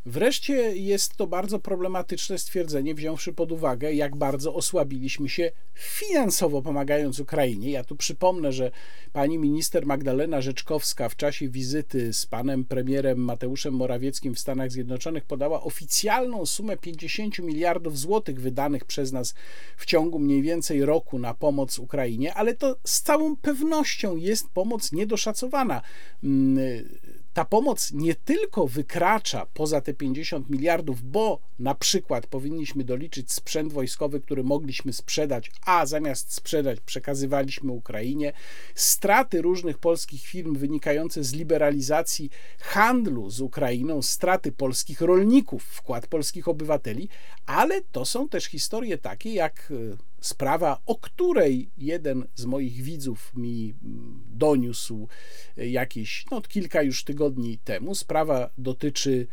Wreszcie 0.07 0.77
jest 0.77 1.17
to 1.17 1.27
bardzo 1.27 1.59
problematyczne 1.59 2.39
stwierdzenie, 2.39 2.95
wziąwszy 2.95 3.33
pod 3.33 3.53
uwagę, 3.53 3.93
jak 3.93 4.17
bardzo 4.17 4.55
osłabiliśmy 4.55 5.29
się 5.29 5.51
finansowo 5.75 6.63
pomagając 6.63 7.21
Ukrainie. 7.21 7.71
Ja 7.71 7.85
tu 7.85 7.97
przypomnę, 7.97 8.53
że 8.53 8.71
pani 9.13 9.39
minister 9.39 9.87
Magdalena 9.87 10.41
Rzeczkowska 10.41 11.09
w 11.09 11.17
czasie 11.17 11.49
wizyty 11.49 12.13
z 12.13 12.27
panem 12.27 12.65
premierem 12.65 13.19
Mateuszem 13.19 13.75
Morawieckim 13.75 14.35
w 14.35 14.39
Stanach 14.39 14.73
Zjednoczonych 14.73 15.25
podała 15.25 15.63
oficjalną 15.63 16.47
sumę 16.47 16.77
50 16.77 17.39
miliardów 17.39 17.99
złotych 17.99 18.41
wydanych 18.41 18.85
przez 18.85 19.13
nas 19.13 19.35
w 19.77 19.87
ciągu 19.87 20.19
mniej 20.19 20.43
więcej 20.43 20.85
roku 20.85 21.19
na 21.19 21.35
pomoc 21.35 21.79
Ukrainie, 21.79 22.35
ale 22.35 22.55
to 22.55 22.77
z 22.85 23.03
całą 23.03 23.37
pewnością 23.37 24.17
jest 24.17 24.49
pomoc 24.49 24.93
niedoszacowana 24.93 25.83
mm, 26.25 26.89
ta 27.35 27.45
pomoc 27.45 27.93
nie 27.93 28.15
tylko 28.15 28.67
wykracza 28.67 29.47
poza 29.55 29.81
te 29.81 29.95
50 29.95 30.51
miliardów, 30.51 31.03
bo 31.03 31.41
na 31.59 31.75
przykład 31.75 32.27
powinniśmy 32.27 32.85
doliczyć 32.85 33.33
sprzęt 33.33 33.73
wojskowy, 33.73 34.21
który 34.21 34.45
mogliśmy 34.45 34.93
sprzedać, 34.93 35.51
a 35.67 35.87
zamiast 35.87 36.35
sprzedać 36.35 36.81
przekazywaliśmy 36.81 37.73
Ukrainie, 37.73 38.33
straty 38.75 39.43
różnych 39.43 39.79
polskich 39.79 40.23
firm 40.23 40.57
wynikające 40.57 41.25
z 41.25 41.33
liberalizacji 41.33 42.31
handlu 42.59 43.31
z 43.31 43.41
Ukrainą, 43.41 44.03
straty 44.03 44.53
polskich 44.53 45.01
rolników, 45.01 45.65
wkład 45.65 46.07
polskich 46.07 46.49
obywateli, 46.49 47.09
ale 47.47 47.81
to 47.93 48.05
są 48.05 48.29
też 48.29 48.45
historie 48.45 48.99
takie 48.99 49.35
jak 49.35 49.73
e, 49.93 50.14
sprawa, 50.25 50.81
o 50.87 50.95
której 50.95 51.71
jeden 51.79 52.27
z 52.35 52.45
moich 52.45 52.83
widzów 52.83 53.33
mi 53.37 53.75
mm, 53.85 54.23
doniósł 54.27 55.09
jakieś 55.57 56.25
no, 56.31 56.43
kilka 56.43 56.83
już 56.83 57.05
tygodni 57.05 57.59
temu. 57.59 57.95
Sprawa 57.95 58.51
dotyczy 58.59 59.27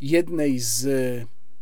jednej 0.00 0.58
z 0.58 0.88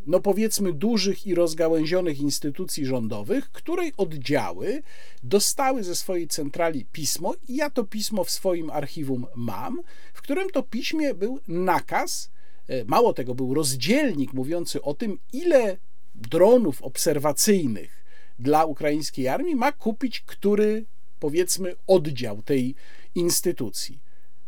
no 0.07 0.21
powiedzmy 0.21 0.73
dużych 0.73 1.27
i 1.27 1.35
rozgałęzionych 1.35 2.21
instytucji 2.21 2.87
rządowych, 2.87 3.51
której 3.53 3.93
oddziały 3.97 4.83
dostały 5.23 5.85
ze 5.85 5.97
swojej 5.97 6.29
centrali 6.29 6.85
pismo 6.85 7.35
i 7.49 7.57
ja 7.57 7.71
to 7.71 7.85
pismo 7.85 8.25
w 8.25 8.31
swoim 8.31 8.71
archiwum 8.71 9.27
mam, 9.37 9.83
w 10.15 10.23
którym 10.23 10.51
to 10.51 10.63
piśmie 10.63 11.15
był 11.15 11.41
nakaz, 11.49 12.31
e, 12.69 12.85
mało 12.85 13.13
tego 13.13 13.35
był 13.35 13.55
rozdzielnik 13.55 14.33
mówiący 14.33 14.83
o 14.83 14.95
tym, 14.95 15.19
ile 15.33 15.79
dronów 16.15 16.83
obserwacyjnych 16.83 18.06
dla 18.39 18.65
ukraińskiej 18.65 19.29
armii 19.29 19.57
ma 19.57 19.73
kupić 19.73 20.21
który, 20.21 20.85
powiedzmy, 21.21 21.77
oddział 21.87 22.43
tej 22.43 22.75
instytucji. 23.15 24.01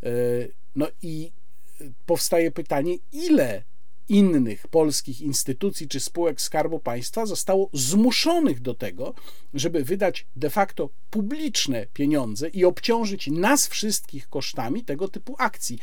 E, 0.03 0.11
no 0.77 0.87
i 1.03 1.33
powstaje 2.07 2.51
pytanie, 2.51 2.97
ile 3.13 3.63
innych 4.09 4.69
polskich 4.69 5.21
instytucji 5.21 5.89
czy 5.89 6.01
spółek 6.01 6.41
Skarbu 6.41 6.79
Państwa 6.79 7.27
zostało 7.27 7.71
zmuszonych 7.73 8.61
do 8.61 8.75
tego, 8.75 9.15
żeby 9.55 9.85
wydać 9.85 10.27
de 10.37 10.51
facto 10.51 10.91
publiczne 11.11 11.87
pieniądze 11.95 12.49
i 12.49 12.65
obciążyć 12.65 13.27
nas 13.27 13.69
wszystkich 13.69 14.29
kosztami 14.29 14.85
tego 14.85 15.09
typu 15.09 15.37
akcji 15.39 15.79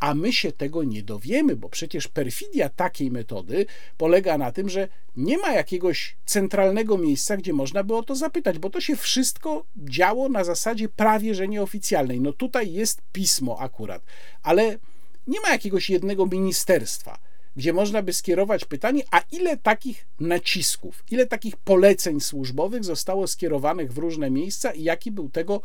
a 0.00 0.14
my 0.14 0.32
się 0.32 0.52
tego 0.52 0.84
nie 0.84 1.02
dowiemy, 1.02 1.56
bo 1.56 1.68
przecież 1.68 2.08
perfidia 2.08 2.68
takiej 2.68 3.10
metody 3.10 3.66
polega 3.96 4.38
na 4.38 4.52
tym, 4.52 4.68
że 4.68 4.88
nie 5.16 5.38
ma 5.38 5.52
jakiegoś 5.52 6.16
centralnego 6.26 6.98
miejsca, 6.98 7.36
gdzie 7.36 7.52
można 7.52 7.84
by 7.84 7.96
o 7.96 8.02
to 8.02 8.14
zapytać, 8.14 8.58
bo 8.58 8.70
to 8.70 8.80
się 8.80 8.96
wszystko 8.96 9.64
działo 9.76 10.28
na 10.28 10.44
zasadzie 10.44 10.88
prawie 10.88 11.34
że 11.34 11.48
nieoficjalnej. 11.48 12.20
No 12.20 12.32
tutaj 12.32 12.72
jest 12.72 13.02
pismo 13.12 13.60
akurat, 13.60 14.02
ale 14.42 14.78
nie 15.26 15.40
ma 15.40 15.50
jakiegoś 15.50 15.90
jednego 15.90 16.26
ministerstwa 16.26 17.18
gdzie 17.56 17.72
można 17.72 18.02
by 18.02 18.12
skierować 18.12 18.64
pytanie, 18.64 19.02
a 19.10 19.22
ile 19.32 19.56
takich 19.56 20.06
nacisków, 20.20 21.04
ile 21.10 21.26
takich 21.26 21.56
poleceń 21.56 22.20
służbowych 22.20 22.84
zostało 22.84 23.26
skierowanych 23.26 23.92
w 23.92 23.98
różne 23.98 24.30
miejsca 24.30 24.72
i 24.72 24.82
jaki 24.82 25.10
był 25.10 25.28
tego 25.28 25.60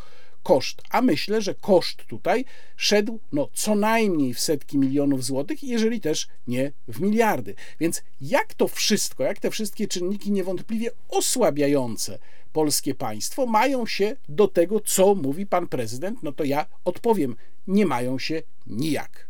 koszt. 0.49 0.81
A 0.89 1.01
myślę, 1.01 1.41
że 1.41 1.55
koszt 1.55 2.05
tutaj 2.05 2.45
szedł 2.75 3.19
no, 3.31 3.49
co 3.53 3.75
najmniej 3.75 4.33
w 4.33 4.39
setki 4.39 4.77
milionów 4.77 5.25
złotych, 5.25 5.63
jeżeli 5.63 6.01
też 6.01 6.27
nie 6.47 6.71
w 6.87 7.01
miliardy. 7.01 7.55
Więc 7.79 8.03
jak 8.21 8.53
to 8.53 8.67
wszystko, 8.67 9.23
jak 9.23 9.39
te 9.39 9.51
wszystkie 9.51 9.87
czynniki 9.87 10.31
niewątpliwie 10.31 10.91
osłabiające 11.09 12.19
polskie 12.53 12.95
państwo 12.95 13.45
mają 13.45 13.85
się 13.85 14.15
do 14.29 14.47
tego, 14.47 14.79
co 14.79 15.15
mówi 15.15 15.45
pan 15.45 15.67
prezydent, 15.67 16.23
no 16.23 16.31
to 16.31 16.43
ja 16.43 16.65
odpowiem, 16.85 17.35
nie 17.67 17.85
mają 17.85 18.19
się 18.19 18.41
nijak. 18.67 19.28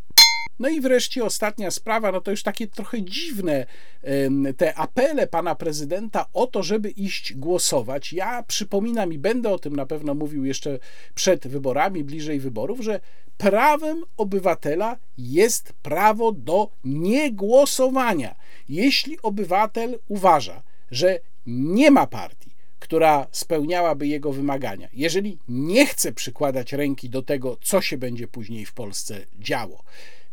No 0.60 0.70
i 0.70 0.82
wreszcie 0.82 1.26
ostatnia 1.26 1.72
sprawa, 1.72 2.12
no 2.12 2.22
to 2.22 2.32
już 2.32 2.44
takie 2.44 2.68
trochę 2.68 3.02
dziwne 3.02 3.66
te 4.58 4.76
apele 4.76 5.28
pana 5.28 5.56
prezydenta 5.56 6.26
o 6.34 6.48
to, 6.48 6.64
żeby 6.64 6.90
iść 6.90 7.34
głosować. 7.34 8.14
Ja 8.14 8.44
przypominam 8.44 9.14
i 9.14 9.18
będę 9.18 9.50
o 9.50 9.60
tym 9.60 9.76
na 9.76 9.86
pewno 9.86 10.14
mówił 10.14 10.46
jeszcze 10.46 10.80
przed 11.16 11.48
wyborami, 11.48 12.04
bliżej 12.04 12.40
wyborów, 12.40 12.80
że 12.80 13.00
prawem 13.38 14.04
obywatela 14.18 14.98
jest 15.18 15.74
prawo 15.74 16.32
do 16.32 16.72
niegłosowania. 16.84 18.36
Jeśli 18.70 19.22
obywatel 19.22 20.00
uważa, 20.08 20.64
że 20.92 21.20
nie 21.46 21.92
ma 21.92 22.08
partii, 22.08 22.56
która 22.80 23.28
spełniałaby 23.32 24.08
jego 24.08 24.34
wymagania, 24.34 24.90
jeżeli 24.94 25.38
nie 25.48 25.86
chce 25.86 26.12
przykładać 26.12 26.74
ręki 26.74 27.10
do 27.10 27.22
tego, 27.22 27.58
co 27.62 27.82
się 27.82 27.98
będzie 27.98 28.28
później 28.28 28.66
w 28.66 28.74
Polsce 28.74 29.26
działo, 29.40 29.84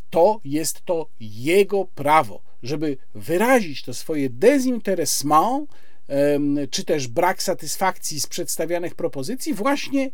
to 0.09 0.39
jest 0.45 0.85
to 0.85 1.07
jego 1.19 1.85
prawo, 1.85 2.41
żeby 2.63 2.97
wyrazić 3.15 3.83
to 3.83 3.93
swoje 3.93 4.29
dezinteresement, 4.29 5.69
czy 6.69 6.83
też 6.83 7.07
brak 7.07 7.43
satysfakcji 7.43 8.19
z 8.19 8.27
przedstawianych 8.27 8.95
propozycji 8.95 9.53
właśnie 9.53 10.11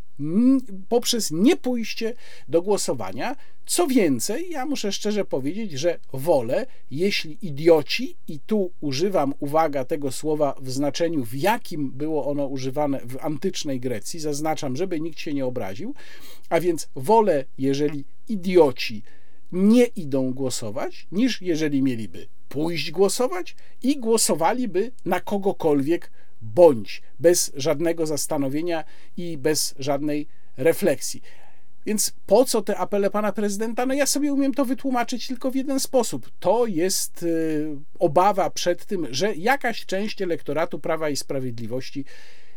poprzez 0.90 1.32
niepójście 1.32 2.14
do 2.48 2.62
głosowania. 2.62 3.36
Co 3.66 3.88
więcej, 3.88 4.50
ja 4.50 4.66
muszę 4.66 4.92
szczerze 4.92 5.26
powiedzieć, 5.26 5.72
że 5.72 6.00
wolę, 6.14 6.66
jeśli 6.92 7.38
idioci, 7.42 8.16
i 8.28 8.40
tu 8.40 8.72
używam, 8.82 9.34
uwaga, 9.40 9.86
tego 9.86 10.12
słowa 10.12 10.56
w 10.62 10.72
znaczeniu, 10.72 11.24
w 11.24 11.34
jakim 11.34 11.92
było 11.92 12.26
ono 12.26 12.46
używane 12.46 13.00
w 13.00 13.18
antycznej 13.22 13.80
Grecji, 13.80 14.20
zaznaczam, 14.20 14.76
żeby 14.76 15.00
nikt 15.00 15.20
się 15.20 15.34
nie 15.34 15.46
obraził, 15.46 15.94
a 16.50 16.60
więc 16.60 16.90
wolę, 16.96 17.46
jeżeli 17.58 18.06
idioci 18.30 19.04
nie 19.54 19.86
idą 19.86 20.34
głosować, 20.34 21.08
niż 21.12 21.42
jeżeli 21.42 21.82
mieliby 21.82 22.28
pójść 22.50 22.92
głosować 22.92 23.56
i 23.84 24.00
głosowaliby 24.00 24.92
na 25.06 25.20
kogokolwiek 25.20 26.12
bądź 26.42 27.02
bez 27.20 27.52
żadnego 27.56 28.06
zastanowienia 28.06 28.84
i 29.18 29.38
bez 29.38 29.76
żadnej 29.80 30.28
refleksji. 30.58 31.22
Więc 31.86 32.14
po 32.26 32.46
co 32.46 32.62
te 32.62 32.78
apele 32.78 33.10
pana 33.10 33.32
prezydenta? 33.32 33.86
No 33.86 33.94
ja 33.94 34.06
sobie 34.06 34.34
umiem 34.34 34.54
to 34.54 34.66
wytłumaczyć 34.66 35.28
tylko 35.28 35.52
w 35.52 35.56
jeden 35.56 35.80
sposób. 35.80 36.32
To 36.40 36.66
jest 36.66 37.24
y, 37.24 37.76
obawa 38.00 38.50
przed 38.50 38.86
tym, 38.86 39.08
że 39.12 39.36
jakaś 39.36 39.86
część 39.86 40.22
elektoratu 40.22 40.80
Prawa 40.80 41.10
i 41.10 41.16
Sprawiedliwości 41.16 42.06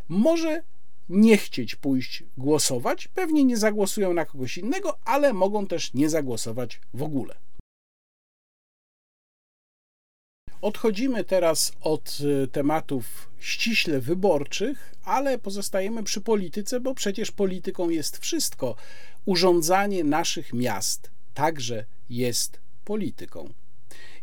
może 0.08 0.62
nie 1.08 1.36
chcieć 1.36 1.76
pójść 1.76 2.24
głosować. 2.36 3.08
Pewnie 3.08 3.44
nie 3.44 3.56
zagłosują 3.56 4.14
na 4.14 4.24
kogoś 4.24 4.58
innego, 4.58 4.98
ale 5.04 5.32
mogą 5.32 5.66
też 5.66 5.94
nie 5.94 6.10
zagłosować 6.10 6.80
w 6.94 7.02
ogóle. 7.02 7.34
Odchodzimy 10.62 11.24
teraz 11.24 11.72
od 11.80 12.18
y, 12.20 12.48
tematów 12.48 13.30
ściśle 13.38 14.00
wyborczych, 14.00 14.94
ale 15.04 15.38
pozostajemy 15.38 16.02
przy 16.02 16.20
polityce, 16.20 16.80
bo 16.80 16.94
przecież 16.94 17.32
polityką 17.32 17.90
jest 17.90 18.18
wszystko. 18.18 18.76
Urządzanie 19.24 20.04
naszych 20.04 20.52
miast 20.52 21.10
także 21.34 21.84
jest 22.10 22.60
polityką. 22.84 23.52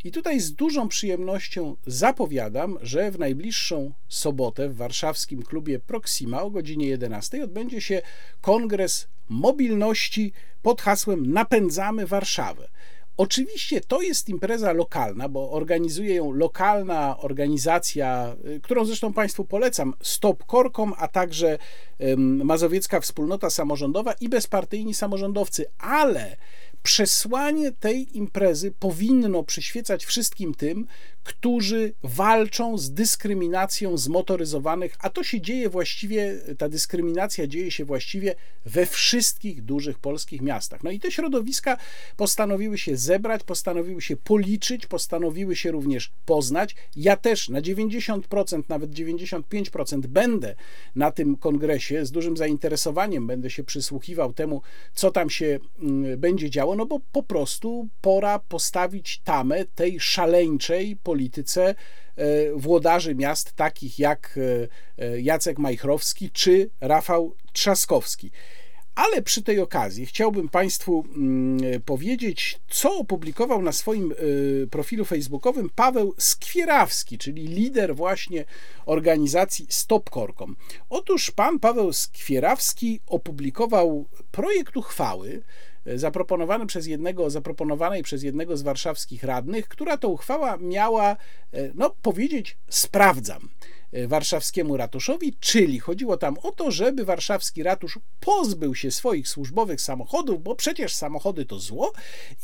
I 0.04 0.12
tutaj 0.12 0.40
z 0.40 0.54
dużą 0.54 0.88
przyjemnością 0.88 1.76
zapowiadam, 1.88 2.78
że 2.82 3.12
w 3.12 3.20
najbliższą 3.20 3.92
sobotę 4.08 4.70
w 4.70 4.76
warszawskim 4.76 5.44
klubie 5.44 5.80
Proxima 5.80 6.42
o 6.42 6.50
godzinie 6.50 6.88
11 6.88 7.44
odbędzie 7.44 7.82
się 7.82 8.02
kongres 8.42 9.08
mobilności 9.30 10.34
pod 10.62 10.82
hasłem 10.82 11.34
Napędzamy 11.34 12.08
Warszawę. 12.08 12.70
Oczywiście 13.18 13.82
to 13.82 14.02
jest 14.02 14.30
impreza 14.30 14.74
lokalna, 14.74 15.30
bo 15.30 15.52
organizuje 15.52 16.16
ją 16.16 16.32
lokalna 16.32 17.18
organizacja, 17.20 18.36
y, 18.46 18.60
którą 18.60 18.86
zresztą 18.86 19.14
Państwu 19.14 19.46
polecam, 19.46 19.94
Stop 20.02 20.46
Korkom, 20.46 20.94
a 20.98 21.08
także 21.08 21.58
Mazowiecka 22.18 23.00
Wspólnota 23.00 23.50
Samorządowa 23.50 24.14
i 24.14 24.30
bezpartyjni 24.30 24.94
samorządowcy, 24.94 25.66
ale 25.78 26.38
przesłanie 26.84 27.72
tej 27.72 28.18
imprezy 28.18 28.72
powinno 28.72 29.44
przyświecać 29.44 30.06
wszystkim 30.06 30.54
tym, 30.54 30.88
którzy 31.24 31.94
walczą 32.04 32.78
z 32.78 32.92
dyskryminacją 32.92 33.98
zmotoryzowanych, 33.98 34.96
a 35.00 35.10
to 35.10 35.24
się 35.24 35.42
dzieje 35.42 35.70
właściwie, 35.70 36.36
ta 36.58 36.70
dyskryminacja 36.70 37.48
dzieje 37.48 37.72
się 37.72 37.86
właściwie 37.86 38.36
we 38.66 38.86
wszystkich 38.86 39.62
dużych 39.62 40.00
polskich 40.00 40.42
miastach. 40.42 40.84
No 40.84 40.92
i 40.92 41.00
te 41.00 41.12
środowiska 41.12 41.78
postanowiły 42.18 42.78
się 42.78 42.98
zebrać, 42.98 43.44
postanowiły 43.44 44.02
się 44.02 44.16
policzyć, 44.16 44.88
postanowiły 44.88 45.56
się 45.56 45.72
również 45.72 46.12
poznać. 46.26 46.76
Ja 46.96 47.18
też 47.18 47.50
na 47.50 47.62
90%, 47.62 48.64
nawet 48.70 48.92
95% 48.92 50.00
będę 50.00 50.56
na 50.96 51.12
tym 51.12 51.36
kongresie 51.38 52.06
z 52.06 52.12
dużym 52.12 52.38
zainteresowaniem 52.38 53.28
będę 53.28 53.50
się 53.50 53.64
przysłuchiwał 53.64 54.34
temu, 54.34 54.62
co 54.94 55.12
tam 55.12 55.30
się 55.30 55.60
mm, 55.80 56.20
będzie 56.20 56.50
działo, 56.50 56.76
no 56.76 56.86
bo 56.86 57.00
po 57.12 57.24
prostu 57.24 57.88
pora 58.02 58.40
postawić 58.40 59.22
tamę 59.24 59.66
tej 59.76 60.00
szaleńczej 60.00 60.96
polityce 61.14 61.76
e, 62.16 62.26
włodarzy 62.56 63.16
miast 63.16 63.54
takich 63.54 64.00
jak 64.00 64.36
e, 64.38 65.04
e, 65.06 65.22
Jacek 65.22 65.60
Majchrowski 65.60 66.32
czy 66.32 66.70
Rafał 66.82 67.36
Trzaskowski. 67.54 68.32
Ale 68.96 69.22
przy 69.22 69.44
tej 69.44 69.60
okazji 69.60 70.06
chciałbym 70.06 70.50
Państwu 70.50 71.06
mm, 71.16 71.82
powiedzieć, 71.82 72.60
co 72.70 72.98
opublikował 72.98 73.62
na 73.62 73.72
swoim 73.72 74.14
profilu 74.72 75.06
facebookowym 75.06 75.70
Paweł 75.76 76.16
Skwierawski, 76.18 77.18
czyli 77.18 77.48
lider 77.48 77.96
właśnie 77.96 78.46
organizacji 78.86 79.66
Stop 79.70 80.10
Korkom. 80.10 80.56
Otóż 80.90 81.32
pan 81.32 81.60
Paweł 81.60 81.94
Skwierawski 81.94 83.00
opublikował 83.08 84.06
projekt 84.32 84.78
uchwały, 84.78 85.42
zaproponowany 85.86 86.66
przez 86.66 86.88
jednego, 86.88 87.30
zaproponowanej 87.30 88.04
przez 88.04 88.24
jednego 88.24 88.58
z 88.58 88.62
warszawskich 88.62 89.24
radnych, 89.24 89.68
która 89.68 89.98
to 89.98 90.10
uchwała 90.10 90.58
miała, 90.58 91.12
e, 91.12 91.16
no 91.76 91.96
powiedzieć, 92.02 92.58
sprawdzam 92.70 93.50
e, 93.92 94.08
warszawskiemu 94.08 94.78
ratuszowi, 94.78 95.34
czyli 95.40 95.80
chodziło 95.80 96.18
tam 96.18 96.38
o 96.44 96.52
to, 96.52 96.72
żeby 96.72 97.06
warszawski 97.06 97.64
ratusz 97.64 98.00
pozbył 98.20 98.76
się 98.76 98.92
swoich 98.92 99.28
służbowych 99.28 99.82
samochodów, 99.82 100.44
bo 100.44 100.56
przecież 100.56 100.94
samochody 100.94 101.46
to 101.46 101.60
zło 101.60 101.94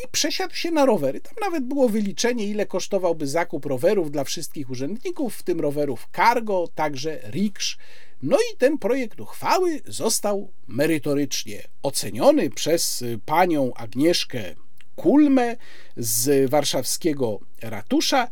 i 0.03 0.07
przesiadł 0.11 0.55
się 0.55 0.71
na 0.71 0.85
rowery. 0.85 1.21
Tam 1.21 1.33
nawet 1.41 1.63
było 1.63 1.89
wyliczenie, 1.89 2.45
ile 2.45 2.65
kosztowałby 2.65 3.27
zakup 3.27 3.65
rowerów 3.65 4.11
dla 4.11 4.23
wszystkich 4.23 4.69
urzędników, 4.69 5.35
w 5.35 5.43
tym 5.43 5.59
rowerów 5.59 6.09
cargo, 6.15 6.67
także 6.75 7.19
riksz, 7.31 7.77
no 8.21 8.37
i 8.53 8.57
ten 8.57 8.77
projekt 8.77 9.19
uchwały 9.19 9.81
został 9.87 10.51
merytorycznie 10.67 11.63
oceniony 11.83 12.49
przez 12.49 13.03
panią 13.25 13.73
Agnieszkę 13.73 14.55
Kulmę 14.95 15.55
z 15.97 16.49
warszawskiego 16.49 17.39
ratusza 17.61 18.27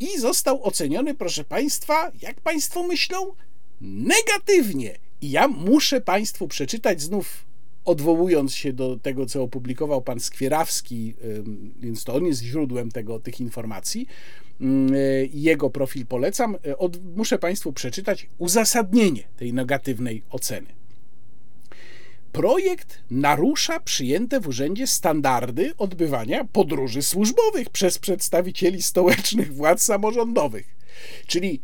i 0.00 0.18
został 0.18 0.64
oceniony, 0.64 1.14
proszę 1.14 1.44
Państwa, 1.44 2.12
jak 2.22 2.40
Państwo 2.40 2.82
myślą, 2.82 3.32
negatywnie. 3.80 4.98
I 5.20 5.30
ja 5.30 5.48
muszę 5.48 6.00
Państwu 6.00 6.48
przeczytać 6.48 7.02
znów 7.02 7.44
odwołując 7.86 8.54
się 8.54 8.72
do 8.72 8.96
tego, 8.96 9.26
co 9.26 9.42
opublikował 9.42 10.02
pan 10.02 10.20
Skwierawski, 10.20 11.14
więc 11.80 12.04
to 12.04 12.14
on 12.14 12.26
jest 12.26 12.42
źródłem 12.42 12.90
tego, 12.90 13.20
tych 13.20 13.40
informacji, 13.40 14.06
jego 15.32 15.70
profil 15.70 16.06
polecam, 16.06 16.56
e, 16.66 16.78
od, 16.78 17.16
muszę 17.16 17.38
Państwu 17.38 17.72
przeczytać 17.72 18.28
uzasadnienie 18.38 19.22
tej 19.36 19.52
negatywnej 19.52 20.22
oceny. 20.30 20.66
Projekt 22.32 22.98
narusza 23.10 23.80
przyjęte 23.80 24.40
w 24.40 24.48
urzędzie 24.48 24.86
standardy 24.86 25.72
odbywania 25.78 26.44
podróży 26.44 27.02
służbowych 27.02 27.70
przez 27.70 27.98
przedstawicieli 27.98 28.82
stołecznych 28.82 29.54
władz 29.54 29.82
samorządowych. 29.82 30.76
Czyli 31.26 31.60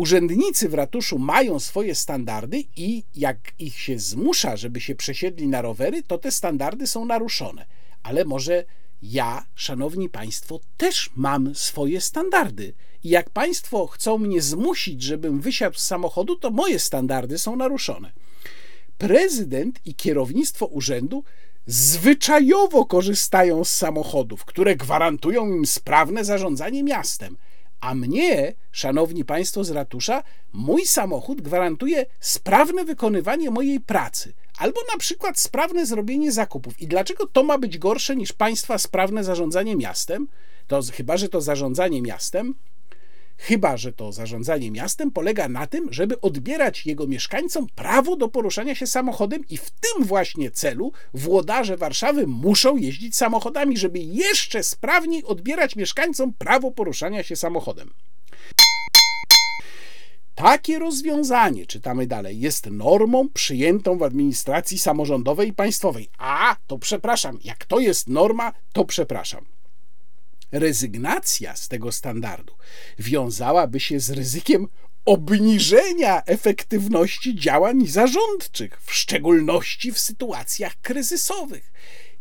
Urzędnicy 0.00 0.68
w 0.68 0.74
ratuszu 0.74 1.18
mają 1.18 1.58
swoje 1.58 1.94
standardy 1.94 2.64
i 2.76 3.04
jak 3.16 3.38
ich 3.58 3.78
się 3.78 3.98
zmusza, 3.98 4.56
żeby 4.56 4.80
się 4.80 4.94
przesiedli 4.94 5.48
na 5.48 5.62
rowery, 5.62 6.02
to 6.02 6.18
te 6.18 6.30
standardy 6.30 6.86
są 6.86 7.04
naruszone. 7.04 7.66
Ale 8.02 8.24
może 8.24 8.64
ja, 9.02 9.46
szanowni 9.54 10.08
państwo, 10.08 10.60
też 10.76 11.10
mam 11.16 11.54
swoje 11.54 12.00
standardy. 12.00 12.72
I 13.04 13.08
jak 13.08 13.30
państwo 13.30 13.86
chcą 13.86 14.18
mnie 14.18 14.42
zmusić, 14.42 15.02
żebym 15.02 15.40
wysiadł 15.40 15.78
z 15.78 15.82
samochodu, 15.82 16.36
to 16.36 16.50
moje 16.50 16.78
standardy 16.78 17.38
są 17.38 17.56
naruszone. 17.56 18.12
Prezydent 18.98 19.80
i 19.84 19.94
kierownictwo 19.94 20.66
urzędu 20.66 21.24
zwyczajowo 21.66 22.84
korzystają 22.84 23.64
z 23.64 23.70
samochodów, 23.70 24.44
które 24.44 24.76
gwarantują 24.76 25.46
im 25.46 25.66
sprawne 25.66 26.24
zarządzanie 26.24 26.84
miastem. 26.84 27.36
A 27.80 27.94
mnie, 27.94 28.54
szanowni 28.72 29.24
państwo 29.24 29.64
z 29.64 29.70
ratusza, 29.70 30.22
mój 30.52 30.86
samochód 30.86 31.40
gwarantuje 31.40 32.06
sprawne 32.20 32.84
wykonywanie 32.84 33.50
mojej 33.50 33.80
pracy, 33.80 34.32
albo 34.58 34.80
na 34.92 34.98
przykład 34.98 35.40
sprawne 35.40 35.86
zrobienie 35.86 36.32
zakupów. 36.32 36.80
I 36.80 36.86
dlaczego 36.86 37.26
to 37.26 37.42
ma 37.42 37.58
być 37.58 37.78
gorsze 37.78 38.16
niż 38.16 38.32
państwa 38.32 38.78
sprawne 38.78 39.24
zarządzanie 39.24 39.76
miastem? 39.76 40.28
To 40.66 40.80
chyba, 40.92 41.16
że 41.16 41.28
to 41.28 41.40
zarządzanie 41.40 42.02
miastem 42.02 42.54
Chyba, 43.40 43.76
że 43.76 43.92
to 43.92 44.12
zarządzanie 44.12 44.70
miastem 44.70 45.10
polega 45.10 45.48
na 45.48 45.66
tym, 45.66 45.92
żeby 45.92 46.20
odbierać 46.20 46.86
jego 46.86 47.06
mieszkańcom 47.06 47.66
prawo 47.74 48.16
do 48.16 48.28
poruszania 48.28 48.74
się 48.74 48.86
samochodem, 48.86 49.44
i 49.48 49.56
w 49.56 49.70
tym 49.70 50.04
właśnie 50.04 50.50
celu 50.50 50.92
włodarze 51.14 51.76
Warszawy 51.76 52.26
muszą 52.26 52.76
jeździć 52.76 53.16
samochodami, 53.16 53.76
żeby 53.76 53.98
jeszcze 53.98 54.62
sprawniej 54.62 55.24
odbierać 55.24 55.76
mieszkańcom 55.76 56.32
prawo 56.32 56.70
poruszania 56.70 57.22
się 57.22 57.36
samochodem. 57.36 57.90
Takie 60.34 60.78
rozwiązanie, 60.78 61.66
czytamy 61.66 62.06
dalej, 62.06 62.40
jest 62.40 62.66
normą 62.66 63.28
przyjętą 63.28 63.98
w 63.98 64.02
administracji 64.02 64.78
samorządowej 64.78 65.48
i 65.48 65.52
państwowej. 65.52 66.08
A, 66.18 66.56
to 66.66 66.78
przepraszam, 66.78 67.38
jak 67.44 67.64
to 67.64 67.78
jest 67.78 68.08
norma, 68.08 68.52
to 68.72 68.84
przepraszam 68.84 69.59
rezygnacja 70.52 71.56
z 71.56 71.68
tego 71.68 71.92
standardu 71.92 72.54
wiązałaby 72.98 73.80
się 73.80 74.00
z 74.00 74.10
ryzykiem 74.10 74.68
obniżenia 75.04 76.22
efektywności 76.24 77.34
działań 77.34 77.86
zarządczych, 77.86 78.80
w 78.82 78.94
szczególności 78.94 79.92
w 79.92 79.98
sytuacjach 79.98 80.80
kryzysowych. 80.80 81.72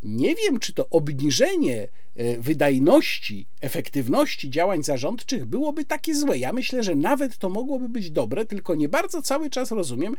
Nie 0.03 0.35
wiem, 0.35 0.59
czy 0.59 0.73
to 0.73 0.89
obniżenie 0.89 1.87
e, 2.15 2.37
wydajności, 2.37 3.47
efektywności 3.61 4.49
działań 4.49 4.83
zarządczych 4.83 5.45
byłoby 5.45 5.85
takie 5.85 6.15
złe. 6.15 6.37
Ja 6.37 6.53
myślę, 6.53 6.83
że 6.83 6.95
nawet 6.95 7.37
to 7.37 7.49
mogłoby 7.49 7.89
być 7.89 8.11
dobre, 8.11 8.45
tylko 8.45 8.75
nie 8.75 8.89
bardzo 8.89 9.21
cały 9.21 9.49
czas 9.49 9.71
rozumiem, 9.71 10.15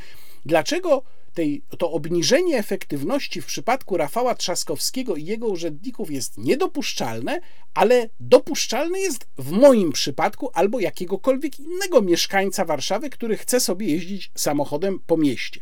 dlaczego 0.46 1.02
tej, 1.34 1.62
to 1.78 1.92
obniżenie 1.92 2.58
efektywności 2.58 3.42
w 3.42 3.46
przypadku 3.46 3.96
Rafała 3.96 4.34
Trzaskowskiego 4.34 5.16
i 5.16 5.24
jego 5.24 5.46
urzędników 5.48 6.10
jest 6.10 6.38
niedopuszczalne, 6.38 7.40
ale 7.74 8.08
dopuszczalne 8.20 9.00
jest 9.00 9.26
w 9.38 9.50
moim 9.50 9.92
przypadku 9.92 10.50
albo 10.54 10.80
jakiegokolwiek 10.80 11.60
innego 11.60 12.02
mieszkańca 12.02 12.64
Warszawy, 12.64 13.10
który 13.10 13.36
chce 13.36 13.60
sobie 13.60 13.86
jeździć 13.86 14.30
samochodem 14.34 15.00
po 15.06 15.16
mieście. 15.16 15.60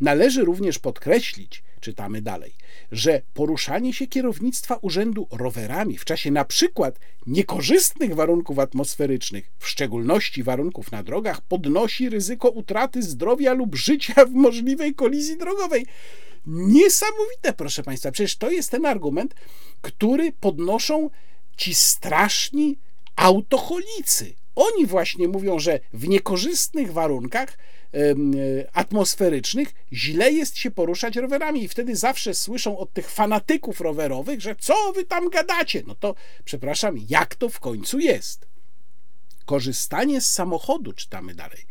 Należy 0.00 0.44
również 0.44 0.78
podkreślić, 0.78 1.64
czytamy 1.80 2.22
dalej, 2.22 2.54
że 2.92 3.22
poruszanie 3.34 3.92
się 3.92 4.06
kierownictwa 4.06 4.76
urzędu 4.82 5.28
rowerami 5.30 5.98
w 5.98 6.04
czasie 6.04 6.30
na 6.30 6.44
przykład 6.44 6.98
niekorzystnych 7.26 8.14
warunków 8.14 8.58
atmosferycznych, 8.58 9.50
w 9.58 9.68
szczególności 9.68 10.42
warunków 10.42 10.92
na 10.92 11.02
drogach, 11.02 11.40
podnosi 11.40 12.08
ryzyko 12.08 12.50
utraty 12.50 13.02
zdrowia 13.02 13.52
lub 13.52 13.74
życia 13.74 14.24
w 14.24 14.30
możliwej 14.30 14.94
kolizji 14.94 15.36
drogowej. 15.38 15.86
Niesamowite, 16.46 17.52
proszę 17.56 17.82
Państwa. 17.82 18.10
Przecież 18.10 18.36
to 18.36 18.50
jest 18.50 18.70
ten 18.70 18.86
argument, 18.86 19.34
który 19.80 20.32
podnoszą 20.32 21.10
ci 21.56 21.74
straszni 21.74 22.78
autocholicy. 23.16 24.34
Oni 24.54 24.86
właśnie 24.86 25.28
mówią, 25.28 25.58
że 25.58 25.80
w 25.92 26.08
niekorzystnych 26.08 26.92
warunkach 26.92 27.58
atmosferycznych 28.72 29.74
źle 29.92 30.32
jest 30.32 30.56
się 30.56 30.70
poruszać 30.70 31.16
rowerami 31.16 31.62
i 31.62 31.68
wtedy 31.68 31.96
zawsze 31.96 32.34
słyszą 32.34 32.78
od 32.78 32.92
tych 32.92 33.10
fanatyków 33.10 33.80
rowerowych, 33.80 34.40
że 34.40 34.56
co 34.56 34.92
wy 34.92 35.04
tam 35.04 35.30
gadacie? 35.30 35.82
No 35.86 35.94
to 35.94 36.14
przepraszam, 36.44 36.96
jak 37.08 37.34
to 37.34 37.48
w 37.48 37.60
końcu 37.60 37.98
jest? 37.98 38.46
Korzystanie 39.44 40.20
z 40.20 40.32
samochodu, 40.32 40.92
czytamy 40.92 41.34
dalej, 41.34 41.66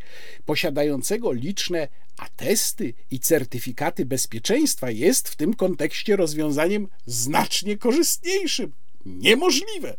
posiadającego 0.46 1.32
liczne 1.32 1.88
atesty 2.18 2.94
i 3.12 3.20
certyfikaty 3.20 4.06
bezpieczeństwa 4.06 4.92
jest 4.92 5.30
w 5.30 5.36
tym 5.36 5.54
kontekście 5.54 6.16
rozwiązaniem 6.16 6.88
znacznie 7.06 7.78
korzystniejszym. 7.78 8.72
Niemożliwe. 9.06 9.98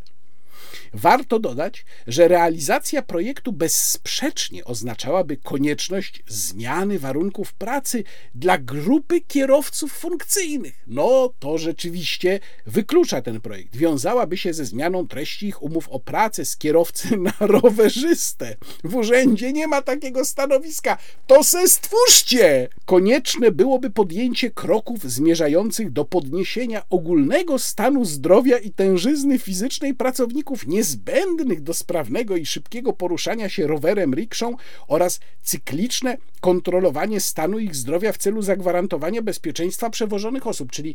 Warto 0.95 1.39
dodać, 1.39 1.85
że 2.07 2.29
realizacja 2.29 3.03
projektu 3.03 3.53
bezsprzecznie 3.53 4.65
oznaczałaby 4.65 5.37
konieczność 5.37 6.23
zmiany 6.29 6.99
warunków 6.99 7.55
pracy 7.55 8.05
dla 8.35 8.59
grupy 8.59 9.21
kierowców 9.21 9.93
funkcyjnych. 9.93 10.75
No, 10.87 11.33
to 11.39 11.59
rzeczywiście 11.59 12.41
wyklucza 12.67 13.23
ten 13.23 13.41
projekt. 13.41 13.77
Wiązałaby 13.77 14.37
się 14.37 14.55
ze 14.55 14.65
zmianą 14.65 15.09
treści 15.09 15.47
ich 15.47 15.63
umów 15.63 15.89
o 15.89 16.01
pracę 16.01 16.45
z 16.45 16.57
kierowcy 16.57 17.17
na 17.27 17.33
rowerzystę. 17.41 18.57
W 18.85 18.95
urzędzie 18.95 19.53
nie 19.53 19.67
ma 19.67 19.83
takiego 19.83 20.25
stanowiska. 20.25 20.99
To 21.27 21.45
se 21.45 21.69
stwórzcie! 21.69 22.69
Konieczne 22.85 23.53
byłoby 23.53 23.91
podjęcie 23.91 24.51
kroków 24.51 25.11
zmierzających 25.11 25.93
do 25.93 26.05
podniesienia 26.05 26.83
ogólnego 26.91 27.59
stanu 27.59 28.05
zdrowia 28.05 28.59
i 28.59 28.71
tężyzny 28.71 29.39
fizycznej 29.39 29.95
pracowników 29.95 30.66
niezbędnych 30.67 31.63
do 31.63 31.75
sprawnego 31.75 32.37
i 32.37 32.47
szybkiego 32.47 32.93
poruszania 32.93 33.49
się 33.49 33.67
rowerem 33.67 34.15
rikszą 34.15 34.57
oraz 34.89 35.21
cykliczne 35.43 36.17
kontrolowanie 36.41 37.21
stanu 37.21 37.59
ich 37.59 37.77
zdrowia 37.77 38.13
w 38.13 38.19
celu 38.19 38.43
zagwarantowania 38.43 39.23
bezpieczeństwa 39.23 39.91
przewożonych 39.91 40.47
osób. 40.47 40.73
Czyli 40.73 40.95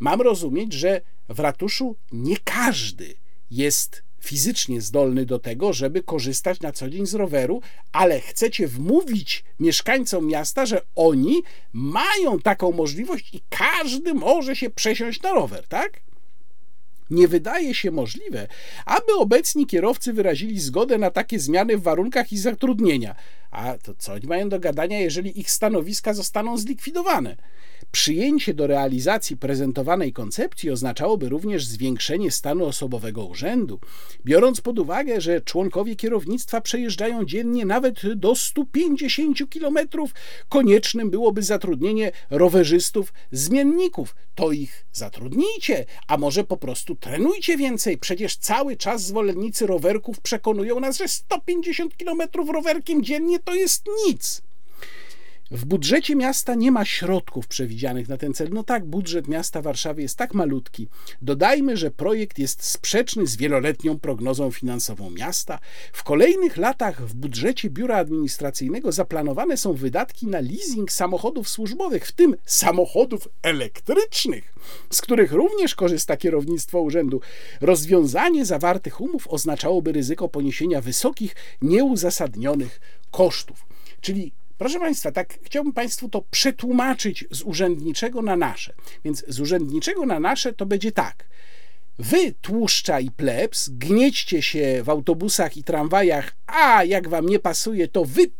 mam 0.00 0.20
rozumieć, 0.20 0.72
że 0.72 1.00
w 1.28 1.40
ratuszu 1.40 1.96
nie 2.12 2.36
każdy 2.44 3.14
jest 3.50 4.02
fizycznie 4.20 4.80
zdolny 4.80 5.26
do 5.26 5.38
tego, 5.38 5.72
żeby 5.72 6.02
korzystać 6.02 6.60
na 6.60 6.72
co 6.72 6.90
dzień 6.90 7.06
z 7.06 7.14
roweru, 7.14 7.62
ale 7.92 8.20
chcecie 8.20 8.68
wmówić 8.68 9.44
mieszkańcom 9.60 10.26
miasta, 10.26 10.66
że 10.66 10.82
oni 10.96 11.42
mają 11.72 12.38
taką 12.38 12.72
możliwość 12.72 13.34
i 13.34 13.40
każdy 13.48 14.14
może 14.14 14.56
się 14.56 14.70
przesiąść 14.70 15.22
na 15.22 15.32
rower, 15.32 15.68
tak? 15.68 16.00
Nie 17.10 17.28
wydaje 17.28 17.74
się 17.74 17.90
możliwe, 17.90 18.46
aby 18.86 19.12
obecni 19.18 19.66
kierowcy 19.66 20.12
wyrazili 20.12 20.60
zgodę 20.60 20.98
na 20.98 21.10
takie 21.10 21.38
zmiany 21.38 21.78
w 21.78 21.82
warunkach 21.82 22.32
ich 22.32 22.38
zatrudnienia. 22.38 23.14
A 23.50 23.78
to 23.78 23.94
co 23.98 24.12
oni 24.12 24.26
mają 24.26 24.48
do 24.48 24.60
gadania, 24.60 25.00
jeżeli 25.00 25.40
ich 25.40 25.50
stanowiska 25.50 26.14
zostaną 26.14 26.58
zlikwidowane? 26.58 27.36
Przyjęcie 27.92 28.54
do 28.54 28.66
realizacji 28.66 29.36
prezentowanej 29.36 30.12
koncepcji 30.12 30.70
oznaczałoby 30.70 31.28
również 31.28 31.66
zwiększenie 31.66 32.30
stanu 32.30 32.64
osobowego 32.64 33.24
urzędu, 33.24 33.80
biorąc 34.24 34.60
pod 34.60 34.78
uwagę, 34.78 35.20
że 35.20 35.40
członkowie 35.40 35.96
kierownictwa 35.96 36.60
przejeżdżają 36.60 37.24
dziennie 37.24 37.64
nawet 37.64 38.14
do 38.14 38.34
150 38.34 39.38
km, 39.52 39.78
koniecznym 40.48 41.10
byłoby 41.10 41.42
zatrudnienie 41.42 42.12
rowerzystów, 42.30 43.12
zmienników. 43.32 44.14
To 44.34 44.52
ich 44.52 44.86
zatrudnijcie, 44.92 45.84
a 46.06 46.16
może 46.16 46.44
po 46.44 46.56
prostu 46.56 46.94
trenujcie 46.94 47.56
więcej. 47.56 47.98
Przecież 47.98 48.36
cały 48.36 48.76
czas 48.76 49.06
zwolennicy 49.06 49.66
rowerków 49.66 50.20
przekonują 50.20 50.80
nas, 50.80 50.98
że 50.98 51.08
150 51.08 51.94
km 51.96 52.20
rowerkiem 52.54 53.02
dziennie 53.04 53.38
to 53.38 53.54
jest 53.54 53.84
nic. 54.06 54.42
W 55.52 55.64
budżecie 55.64 56.16
miasta 56.16 56.54
nie 56.54 56.72
ma 56.72 56.84
środków 56.84 57.46
przewidzianych 57.46 58.08
na 58.08 58.16
ten 58.16 58.34
cel. 58.34 58.48
No 58.52 58.62
tak, 58.62 58.84
budżet 58.84 59.28
miasta 59.28 59.62
Warszawy 59.62 60.02
jest 60.02 60.16
tak 60.16 60.34
malutki. 60.34 60.88
Dodajmy, 61.22 61.76
że 61.76 61.90
projekt 61.90 62.38
jest 62.38 62.64
sprzeczny 62.64 63.26
z 63.26 63.36
wieloletnią 63.36 63.98
prognozą 63.98 64.50
finansową 64.50 65.10
miasta. 65.10 65.58
W 65.92 66.02
kolejnych 66.02 66.56
latach 66.56 67.06
w 67.06 67.14
budżecie 67.14 67.70
biura 67.70 67.96
administracyjnego 67.96 68.92
zaplanowane 68.92 69.56
są 69.56 69.72
wydatki 69.72 70.26
na 70.26 70.40
leasing 70.40 70.92
samochodów 70.92 71.48
służbowych, 71.48 72.06
w 72.06 72.12
tym 72.12 72.36
samochodów 72.44 73.28
elektrycznych, 73.42 74.54
z 74.90 75.00
których 75.00 75.32
również 75.32 75.74
korzysta 75.74 76.16
kierownictwo 76.16 76.80
urzędu. 76.80 77.20
Rozwiązanie 77.60 78.44
zawartych 78.44 79.00
umów 79.00 79.28
oznaczałoby 79.28 79.92
ryzyko 79.92 80.28
poniesienia 80.28 80.80
wysokich, 80.80 81.36
nieuzasadnionych 81.62 82.80
kosztów. 83.10 83.66
Czyli 84.00 84.32
Proszę 84.60 84.80
Państwa, 84.80 85.12
tak 85.12 85.38
chciałbym 85.42 85.72
Państwu 85.72 86.08
to 86.08 86.22
przetłumaczyć 86.30 87.24
z 87.30 87.42
urzędniczego 87.42 88.22
na 88.22 88.36
nasze. 88.36 88.72
Więc 89.04 89.24
z 89.28 89.40
urzędniczego 89.40 90.06
na 90.06 90.20
nasze 90.20 90.52
to 90.52 90.66
będzie 90.66 90.92
tak. 90.92 91.24
Wy, 91.98 92.32
tłuszcza 92.40 93.00
i 93.00 93.10
plebs, 93.10 93.68
gniećcie 93.68 94.42
się 94.42 94.82
w 94.84 94.88
autobusach 94.88 95.56
i 95.56 95.64
tramwajach, 95.64 96.32
a 96.46 96.84
jak 96.84 97.08
wam 97.08 97.26
nie 97.26 97.38
pasuje, 97.38 97.88
to 97.88 98.04
wy 98.04 98.30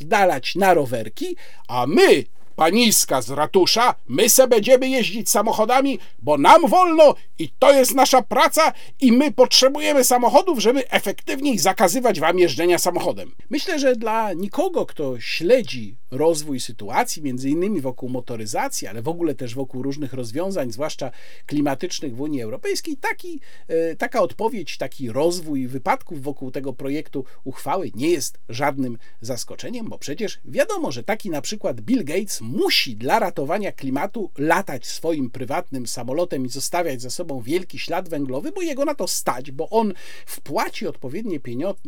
dalać 0.00 0.54
na 0.54 0.74
rowerki, 0.74 1.36
a 1.68 1.86
my, 1.86 2.24
paniska 2.56 3.22
z 3.22 3.30
ratusza, 3.30 3.94
my 4.08 4.28
se 4.28 4.48
będziemy 4.48 4.88
jeździć 4.88 5.30
samochodami, 5.30 5.98
bo 6.18 6.38
nam 6.38 6.66
wolno 6.68 7.14
i 7.38 7.48
to 7.58 7.72
jest 7.72 7.94
nasza 7.94 8.22
praca 8.22 8.72
i 9.00 9.12
my 9.12 9.32
potrzebujemy 9.32 10.04
samochodów, 10.04 10.58
żeby 10.58 10.90
efektywniej 10.90 11.58
zakazywać 11.58 12.20
wam 12.20 12.38
jeżdżenia 12.38 12.78
samochodem. 12.78 13.34
Myślę, 13.50 13.78
że 13.78 13.96
dla 13.96 14.32
nikogo, 14.32 14.86
kto 14.86 15.20
śledzi 15.20 15.96
rozwój 16.14 16.60
sytuacji, 16.60 17.22
między 17.22 17.50
innymi 17.50 17.80
wokół 17.80 18.08
motoryzacji, 18.08 18.88
ale 18.88 19.02
w 19.02 19.08
ogóle 19.08 19.34
też 19.34 19.54
wokół 19.54 19.82
różnych 19.82 20.12
rozwiązań, 20.12 20.72
zwłaszcza 20.72 21.10
klimatycznych 21.46 22.16
w 22.16 22.20
Unii 22.20 22.42
Europejskiej, 22.42 22.96
taki, 22.96 23.40
e, 23.68 23.96
taka 23.96 24.20
odpowiedź, 24.20 24.78
taki 24.78 25.12
rozwój 25.12 25.66
wypadków 25.66 26.22
wokół 26.22 26.50
tego 26.50 26.72
projektu 26.72 27.24
uchwały 27.44 27.90
nie 27.94 28.10
jest 28.10 28.38
żadnym 28.48 28.98
zaskoczeniem, 29.20 29.88
bo 29.88 29.98
przecież 29.98 30.40
wiadomo, 30.44 30.92
że 30.92 31.02
taki 31.02 31.30
na 31.30 31.40
przykład 31.40 31.80
Bill 31.80 32.04
Gates 32.04 32.40
musi 32.40 32.96
dla 32.96 33.18
ratowania 33.18 33.72
klimatu 33.72 34.30
latać 34.38 34.86
swoim 34.86 35.30
prywatnym 35.30 35.86
samolotem 35.86 36.46
i 36.46 36.48
zostawiać 36.48 37.02
za 37.02 37.10
sobą 37.10 37.40
wielki 37.40 37.78
ślad 37.78 38.08
węglowy, 38.08 38.52
bo 38.52 38.62
jego 38.62 38.84
na 38.84 38.94
to 38.94 39.08
stać, 39.08 39.50
bo 39.50 39.70
on 39.70 39.92
wpłaci 40.26 40.86
odpowiednie 40.86 41.40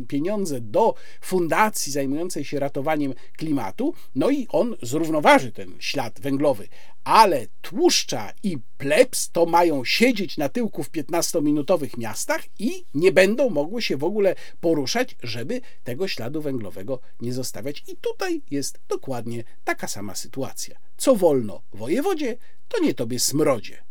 pieniądze 0.07 0.61
do 0.61 0.93
fundacji 1.21 1.91
zajmującej 1.91 2.45
się 2.45 2.59
ratowaniem 2.59 3.13
klimatu, 3.37 3.93
no 4.17 4.29
i 4.29 4.47
on 4.49 4.75
zrównoważy 4.81 5.51
ten 5.51 5.75
ślad 5.79 6.19
węglowy. 6.19 6.67
Ale 7.03 7.47
tłuszcza 7.61 8.33
i 8.43 8.57
plebs 8.77 9.29
to 9.31 9.45
mają 9.45 9.85
siedzieć 9.85 10.37
na 10.37 10.49
tyłku 10.49 10.83
w 10.83 10.91
15-minutowych 10.91 11.97
miastach 11.97 12.41
i 12.59 12.85
nie 12.93 13.11
będą 13.11 13.49
mogły 13.49 13.81
się 13.81 13.97
w 13.97 14.03
ogóle 14.03 14.35
poruszać, 14.61 15.15
żeby 15.23 15.61
tego 15.83 16.07
śladu 16.07 16.41
węglowego 16.41 16.99
nie 17.21 17.33
zostawiać. 17.33 17.83
I 17.87 17.95
tutaj 17.95 18.41
jest 18.51 18.79
dokładnie 18.87 19.43
taka 19.63 19.87
sama 19.87 20.15
sytuacja. 20.15 20.77
Co 20.97 21.15
wolno 21.15 21.61
wojewodzie, 21.73 22.37
to 22.67 22.79
nie 22.79 22.93
tobie 22.93 23.19
smrodzie. 23.19 23.83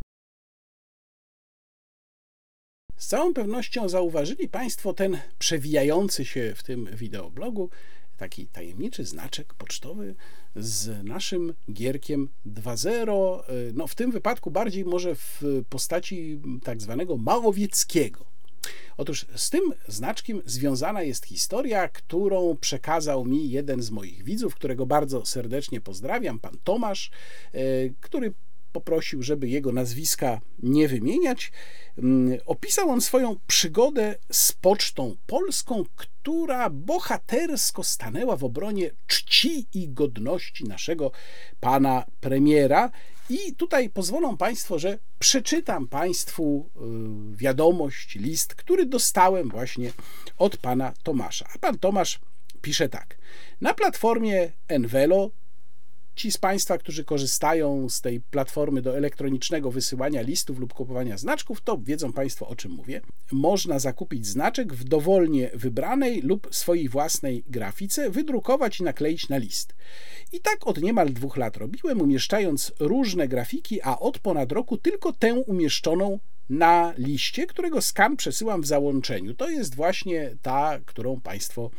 Z 2.96 3.06
całą 3.06 3.34
pewnością 3.34 3.88
zauważyli 3.88 4.48
Państwo 4.48 4.92
ten 4.92 5.18
przewijający 5.38 6.24
się 6.24 6.54
w 6.56 6.62
tym 6.62 6.88
wideoblogu 6.92 7.70
taki 8.16 8.46
tajemniczy 8.46 9.04
znaczek 9.04 9.54
pocztowy 9.54 10.14
z 10.56 11.04
naszym 11.04 11.54
gierkiem 11.72 12.28
2.0, 12.46 13.40
no 13.74 13.86
w 13.86 13.94
tym 13.94 14.10
wypadku 14.10 14.50
bardziej 14.50 14.84
może 14.84 15.14
w 15.14 15.42
postaci 15.68 16.40
tak 16.64 16.82
zwanego 16.82 17.16
małowieckiego. 17.16 18.36
Otóż 18.96 19.26
z 19.36 19.50
tym 19.50 19.72
znaczkiem 19.88 20.42
związana 20.44 21.02
jest 21.02 21.26
historia, 21.26 21.88
którą 21.88 22.56
przekazał 22.60 23.24
mi 23.24 23.50
jeden 23.50 23.82
z 23.82 23.90
moich 23.90 24.24
widzów, 24.24 24.54
którego 24.54 24.86
bardzo 24.86 25.26
serdecznie 25.26 25.80
pozdrawiam, 25.80 26.38
pan 26.38 26.58
Tomasz, 26.64 27.10
e, 27.52 27.60
który 28.00 28.34
poprosił, 28.76 29.22
żeby 29.22 29.48
jego 29.48 29.72
nazwiska 29.72 30.40
nie 30.62 30.88
wymieniać. 30.88 31.52
Mm, 31.98 32.38
opisał 32.46 32.90
on 32.90 33.00
swoją 33.00 33.36
przygodę 33.46 34.14
z 34.32 34.52
Pocztą 34.52 35.16
Polską, 35.26 35.84
która 35.96 36.70
bohatersko 36.70 37.84
stanęła 37.84 38.36
w 38.36 38.44
obronie 38.44 38.90
czci 39.06 39.66
i 39.74 39.88
godności 39.88 40.64
naszego 40.64 41.10
pana 41.60 42.04
premiera. 42.20 42.90
I 43.30 43.54
tutaj 43.54 43.90
pozwolą 43.90 44.36
Państwo, 44.36 44.78
że 44.78 44.98
przeczytam 45.18 45.88
Państwu 45.88 46.68
y, 47.32 47.36
wiadomość, 47.36 48.14
list, 48.14 48.54
który 48.54 48.86
dostałem 48.86 49.48
właśnie 49.48 49.92
od 50.38 50.56
pana 50.56 50.92
Tomasza. 51.02 51.48
A 51.54 51.58
pan 51.58 51.78
Tomasz 51.78 52.20
pisze 52.62 52.88
tak. 52.88 53.18
Na 53.60 53.74
platformie 53.74 54.52
Envelo 54.68 55.30
Ci 56.16 56.32
z 56.32 56.38
Państwa, 56.38 56.78
którzy 56.78 57.04
korzystają 57.04 57.88
z 57.88 58.00
tej 58.00 58.20
platformy 58.20 58.82
do 58.82 58.96
elektronicznego 58.96 59.70
wysyłania 59.70 60.22
listów 60.22 60.58
lub 60.58 60.74
kupowania 60.74 61.18
znaczków, 61.18 61.60
to 61.60 61.78
wiedzą 61.78 62.12
Państwo 62.12 62.48
o 62.48 62.56
czym 62.56 62.72
mówię. 62.72 63.00
Można 63.32 63.78
zakupić 63.78 64.26
znaczek 64.26 64.74
w 64.74 64.84
dowolnie 64.84 65.50
wybranej 65.54 66.22
lub 66.22 66.48
swojej 66.50 66.88
własnej 66.88 67.44
grafice, 67.46 68.10
wydrukować 68.10 68.80
i 68.80 68.82
nakleić 68.82 69.28
na 69.28 69.36
list. 69.36 69.74
I 70.32 70.40
tak 70.40 70.66
od 70.66 70.82
niemal 70.82 71.12
dwóch 71.12 71.36
lat 71.36 71.56
robiłem, 71.56 72.00
umieszczając 72.00 72.72
różne 72.80 73.28
grafiki, 73.28 73.82
a 73.82 73.98
od 73.98 74.18
ponad 74.18 74.52
roku 74.52 74.76
tylko 74.76 75.12
tę 75.12 75.34
umieszczoną 75.34 76.18
na 76.50 76.94
liście, 76.98 77.46
którego 77.46 77.82
skan 77.82 78.16
przesyłam 78.16 78.62
w 78.62 78.66
załączeniu. 78.66 79.34
To 79.34 79.50
jest 79.50 79.74
właśnie 79.74 80.36
ta, 80.42 80.78
którą 80.86 81.20
Państwo 81.20 81.70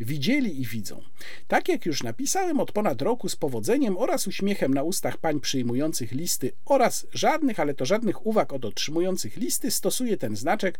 widzieli 0.00 0.60
i 0.60 0.66
widzą. 0.66 1.02
Tak 1.48 1.68
jak 1.68 1.86
już 1.86 2.02
napisałem, 2.02 2.60
od 2.60 2.72
ponad 2.72 3.02
roku 3.02 3.28
z 3.28 3.36
powodzeniem 3.36 3.98
oraz 3.98 4.26
uśmiechem 4.26 4.74
na 4.74 4.82
ustach 4.82 5.16
pań 5.16 5.40
przyjmujących 5.40 6.12
listy 6.12 6.52
oraz 6.64 7.06
żadnych, 7.12 7.60
ale 7.60 7.74
to 7.74 7.84
żadnych 7.84 8.26
uwag 8.26 8.52
od 8.52 8.64
otrzymujących 8.64 9.36
listy 9.36 9.70
stosuję 9.70 10.16
ten 10.16 10.36
znaczek 10.36 10.78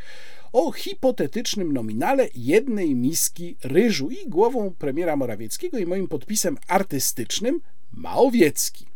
o 0.52 0.72
hipotetycznym 0.72 1.72
nominale 1.72 2.28
jednej 2.34 2.94
miski 2.94 3.56
ryżu 3.64 4.10
i 4.10 4.28
głową 4.28 4.74
premiera 4.78 5.16
Morawieckiego 5.16 5.78
i 5.78 5.86
moim 5.86 6.08
podpisem 6.08 6.58
artystycznym 6.68 7.60
Maowiecki. 7.92 8.91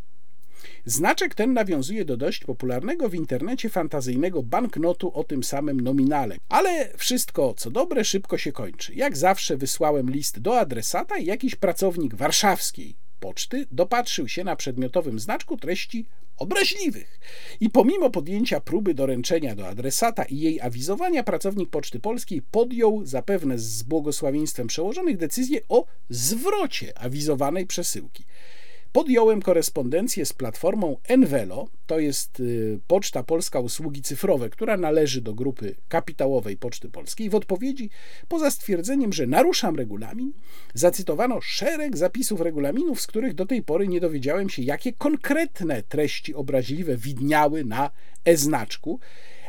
Znaczek 0.85 1.35
ten 1.35 1.53
nawiązuje 1.53 2.05
do 2.05 2.17
dość 2.17 2.45
popularnego 2.45 3.09
w 3.09 3.15
internecie 3.15 3.71
fantazyjnego 3.71 4.43
banknotu 4.43 5.13
o 5.15 5.25
tym 5.25 5.45
samym 5.45 5.81
nominale. 5.81 6.37
Ale 6.49 6.93
wszystko, 6.97 7.55
co 7.55 7.71
dobre, 7.71 8.05
szybko 8.05 8.39
się 8.39 8.53
kończy. 8.53 8.95
Jak 8.95 9.17
zawsze 9.17 9.57
wysłałem 9.57 10.11
list 10.11 10.39
do 10.39 10.59
adresata 10.59 11.19
i 11.19 11.25
jakiś 11.25 11.55
pracownik 11.55 12.15
warszawskiej 12.15 12.97
poczty 13.21 13.67
dopatrzył 13.73 14.29
się 14.29 14.45
na 14.45 14.57
przedmiotowym 14.57 15.21
znaczku 15.21 15.57
treści 15.57 16.07
obraźliwych. 16.37 17.21
I 17.61 17.71
pomimo 17.71 18.11
podjęcia 18.11 18.61
próby 18.61 18.95
doręczenia 18.95 19.55
do 19.55 19.69
adresata 19.69 20.25
i 20.25 20.39
jej 20.39 20.61
awizowania, 20.61 21.23
pracownik 21.23 21.71
Poczty 21.71 22.01
Polskiej 22.01 22.43
podjął, 22.43 23.07
zapewne 23.07 23.59
z 23.59 23.83
błogosławieństwem 23.83 24.67
przełożonych, 24.67 25.17
decyzję 25.17 25.61
o 25.69 25.85
zwrocie 26.11 26.99
awizowanej 26.99 27.67
przesyłki 27.67 28.25
podjąłem 28.97 29.43
korespondencję 29.43 30.27
z 30.27 30.33
platformą 30.33 30.97
Envelo, 31.09 31.69
to 31.87 31.99
jest 31.99 32.41
y, 32.41 32.79
Poczta 32.87 33.23
Polska 33.23 33.61
Usługi 33.61 34.03
Cyfrowe, 34.03 34.51
która 34.51 34.77
należy 34.77 35.21
do 35.21 35.35
grupy 35.35 35.75
kapitałowej 35.89 36.57
Poczty 36.57 36.89
Polskiej. 36.89 37.31
W 37.31 37.35
odpowiedzi, 37.35 37.91
poza 38.29 38.51
stwierdzeniem, 38.51 39.13
że 39.13 39.27
naruszam 39.27 39.77
regulamin, 39.77 40.33
zacytowano 40.75 41.41
szereg 41.41 41.97
zapisów 41.97 42.41
regulaminów, 42.41 43.01
z 43.01 43.07
których 43.07 43.35
do 43.35 43.47
tej 43.47 43.63
pory 43.63 43.89
nie 43.89 44.01
dowiedziałem 44.01 44.49
się, 44.49 44.63
jakie 44.63 44.93
konkretne 44.93 45.83
treści 45.83 46.35
obraźliwe 46.35 46.97
widniały 46.97 47.65
na 47.65 47.91
e-znaczku, 48.25 49.01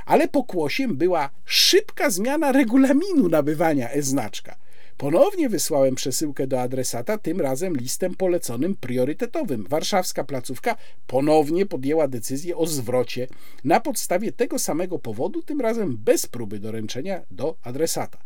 ale 0.06 0.28
pokłosiem 0.28 0.98
była 0.98 1.30
szybka 1.46 2.10
zmiana 2.10 2.52
regulaminu 2.52 3.30
nabywania 3.30 3.90
e-znaczka. 3.90 4.67
Ponownie 4.98 5.50
wysłałem 5.50 5.96
przesyłkę 5.96 6.48
do 6.48 6.62
adresata, 6.62 7.18
tym 7.18 7.42
razem 7.42 7.78
listem 7.78 8.16
poleconym 8.16 8.76
priorytetowym. 8.76 9.66
Warszawska 9.70 10.24
placówka 10.24 10.76
ponownie 11.08 11.66
podjęła 11.66 12.08
decyzję 12.08 12.58
o 12.58 12.68
zwrocie 12.68 13.28
na 13.64 13.80
podstawie 13.80 14.32
tego 14.32 14.60
samego 14.60 15.00
powodu, 15.00 15.42
tym 15.42 15.62
razem 15.62 15.98
bez 15.98 16.28
próby 16.28 16.60
doręczenia 16.60 17.22
do 17.32 17.56
adresata. 17.64 18.18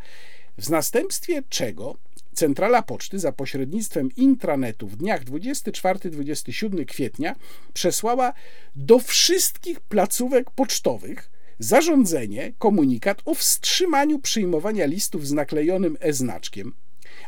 W 0.58 0.70
następstwie 0.70 1.42
czego 1.48 1.96
Centrala 2.32 2.82
Poczty 2.82 3.18
za 3.18 3.32
pośrednictwem 3.32 4.08
intranetu 4.16 4.88
w 4.88 4.96
dniach 4.96 5.24
24-27 5.24 6.84
kwietnia 6.84 7.34
przesłała 7.72 8.32
do 8.76 8.98
wszystkich 8.98 9.80
placówek 9.80 10.50
pocztowych 10.50 11.31
zarządzenie, 11.62 12.52
komunikat 12.58 13.22
o 13.24 13.34
wstrzymaniu 13.34 14.18
przyjmowania 14.18 14.86
listów 14.86 15.26
z 15.26 15.32
naklejonym 15.32 15.96
e-znaczkiem, 16.00 16.72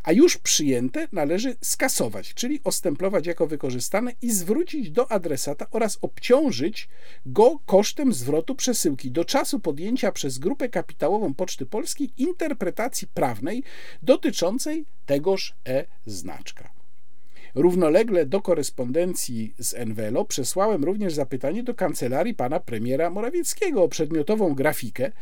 a 0.02 0.12
już 0.12 0.38
przyjęte 0.38 1.08
należy 1.12 1.56
skasować, 1.60 2.34
czyli 2.34 2.60
ostemplować 2.64 3.26
jako 3.26 3.46
wykorzystane 3.46 4.12
i 4.22 4.32
zwrócić 4.32 4.90
do 4.90 5.12
adresata 5.12 5.66
oraz 5.70 5.98
obciążyć 6.00 6.88
go 7.26 7.58
kosztem 7.66 8.12
zwrotu 8.12 8.54
przesyłki 8.54 9.10
do 9.10 9.24
czasu 9.24 9.60
podjęcia 9.60 10.12
przez 10.12 10.38
grupę 10.38 10.68
kapitałową 10.68 11.34
Poczty 11.34 11.66
Polskiej 11.66 12.10
interpretacji 12.16 13.08
prawnej 13.08 13.62
dotyczącej 14.02 14.84
tegoż 15.06 15.54
e-znaczka. 15.66 16.73
Równolegle 17.54 18.26
do 18.26 18.40
korespondencji 18.40 19.54
z 19.58 19.74
Envelo 19.74 20.24
przesłałem 20.24 20.84
również 20.84 21.14
zapytanie 21.14 21.62
do 21.62 21.74
kancelarii 21.74 22.34
pana 22.34 22.60
premiera 22.60 23.10
Morawieckiego 23.10 23.82
o 23.82 23.88
przedmiotową 23.88 24.54
grafikę 24.54 25.12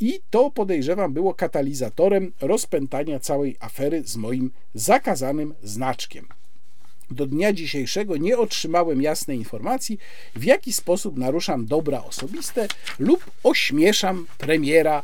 i 0.00 0.20
to 0.30 0.50
podejrzewam 0.50 1.12
było 1.12 1.34
katalizatorem 1.34 2.32
rozpętania 2.40 3.20
całej 3.20 3.56
afery 3.60 4.02
z 4.04 4.16
moim 4.16 4.50
zakazanym 4.74 5.54
znaczkiem. 5.62 6.26
Do 7.10 7.26
dnia 7.26 7.52
dzisiejszego 7.52 8.16
nie 8.16 8.38
otrzymałem 8.38 9.02
jasnej 9.02 9.38
informacji, 9.38 9.98
w 10.36 10.44
jaki 10.44 10.72
sposób 10.72 11.18
naruszam 11.18 11.66
dobra 11.66 12.02
osobiste 12.04 12.68
lub 12.98 13.30
ośmieszam 13.42 14.26
premiera 14.38 15.02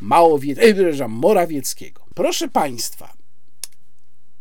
Małowie... 0.00 0.54
E, 0.58 1.08
Morawieckiego. 1.08 2.02
Proszę 2.14 2.48
Państwa, 2.48 3.17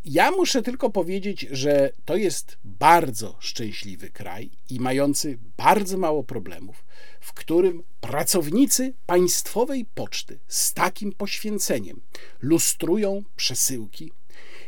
ja 0.07 0.31
muszę 0.31 0.61
tylko 0.61 0.89
powiedzieć, 0.89 1.47
że 1.51 1.91
to 2.05 2.15
jest 2.15 2.57
bardzo 2.63 3.35
szczęśliwy 3.39 4.09
kraj 4.09 4.49
i 4.69 4.79
mający 4.79 5.37
bardzo 5.57 5.97
mało 5.97 6.23
problemów, 6.23 6.85
w 7.19 7.33
którym 7.33 7.83
pracownicy 8.01 8.93
państwowej 9.05 9.85
poczty 9.85 10.39
z 10.47 10.73
takim 10.73 11.11
poświęceniem 11.11 12.01
lustrują 12.41 13.23
przesyłki, 13.35 14.11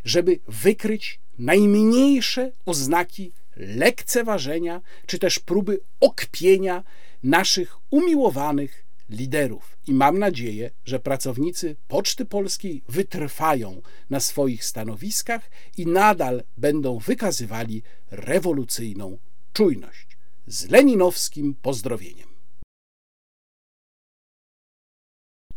żeby 0.03 0.39
wykryć 0.47 1.19
najmniejsze 1.37 2.51
oznaki 2.65 3.31
lekceważenia 3.55 4.81
czy 5.05 5.19
też 5.19 5.39
próby 5.39 5.79
okpienia 5.99 6.83
naszych 7.23 7.77
umiłowanych 7.89 8.88
liderów. 9.09 9.77
I 9.87 9.93
mam 9.93 10.19
nadzieję, 10.19 10.71
że 10.85 10.99
pracownicy 10.99 11.75
Poczty 11.87 12.25
Polskiej 12.25 12.83
wytrwają 12.89 13.81
na 14.09 14.19
swoich 14.19 14.65
stanowiskach 14.65 15.49
i 15.77 15.87
nadal 15.87 16.43
będą 16.57 16.99
wykazywali 16.99 17.83
rewolucyjną 18.11 19.17
czujność. 19.53 20.17
Z 20.47 20.69
leninowskim 20.69 21.55
pozdrowieniem. 21.61 22.29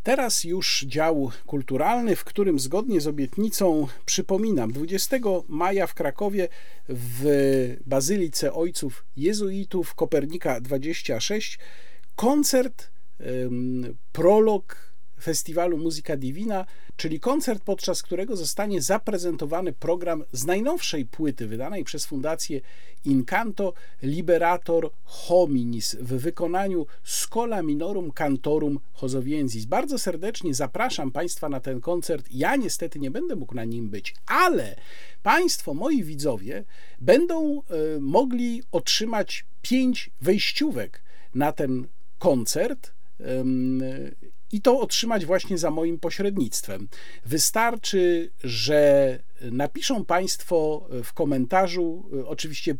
Teraz 0.02 0.44
już 0.44 0.84
dział 0.88 1.30
kulturalny, 1.46 2.16
w 2.16 2.24
którym 2.24 2.58
zgodnie 2.58 3.00
z 3.00 3.06
obietnicą 3.06 3.86
przypominam, 4.06 4.72
20 4.72 5.16
maja 5.48 5.86
w 5.86 5.94
Krakowie 5.94 6.48
w 6.88 7.76
Bazylice 7.86 8.52
Ojców 8.52 9.04
Jezuitów 9.16 9.94
Kopernika 9.94 10.60
26 10.60 11.58
koncert 12.16 12.90
prolog 14.12 14.92
festiwalu 15.22 15.78
Muzyka 15.78 16.16
Divina, 16.16 16.66
czyli 16.96 17.20
koncert, 17.20 17.62
podczas 17.62 18.02
którego 18.02 18.36
zostanie 18.36 18.82
zaprezentowany 18.82 19.72
program 19.72 20.24
z 20.32 20.44
najnowszej 20.44 21.06
płyty 21.06 21.46
wydanej 21.46 21.84
przez 21.84 22.06
Fundację 22.06 22.60
Incanto 23.04 23.72
Liberator 24.02 24.90
Hominis 25.04 25.94
w 25.94 26.08
wykonaniu 26.08 26.86
Scola 27.04 27.62
Minorum 27.62 28.12
Cantorum 28.12 28.80
Hozowienzis. 28.92 29.64
Bardzo 29.64 29.98
serdecznie 29.98 30.54
zapraszam 30.54 31.12
Państwa 31.12 31.48
na 31.48 31.60
ten 31.60 31.80
koncert. 31.80 32.28
Ja 32.30 32.56
niestety 32.56 32.98
nie 32.98 33.10
będę 33.10 33.36
mógł 33.36 33.54
na 33.54 33.64
nim 33.64 33.88
być, 33.90 34.14
ale 34.26 34.76
Państwo, 35.22 35.74
moi 35.74 36.04
widzowie, 36.04 36.64
będą 37.00 37.58
e, 37.58 37.62
mogli 38.00 38.62
otrzymać 38.72 39.44
pięć 39.62 40.10
wejściówek 40.20 41.02
na 41.34 41.52
ten 41.52 41.86
koncert 42.18 42.92
i 44.52 44.60
to 44.60 44.80
otrzymać 44.80 45.26
właśnie 45.26 45.58
za 45.58 45.70
moim 45.70 45.98
pośrednictwem. 45.98 46.88
Wystarczy, 47.26 48.30
że 48.44 49.18
napiszą 49.40 50.04
Państwo 50.04 50.88
w 51.04 51.12
komentarzu, 51.12 52.10
oczywiście 52.26 52.74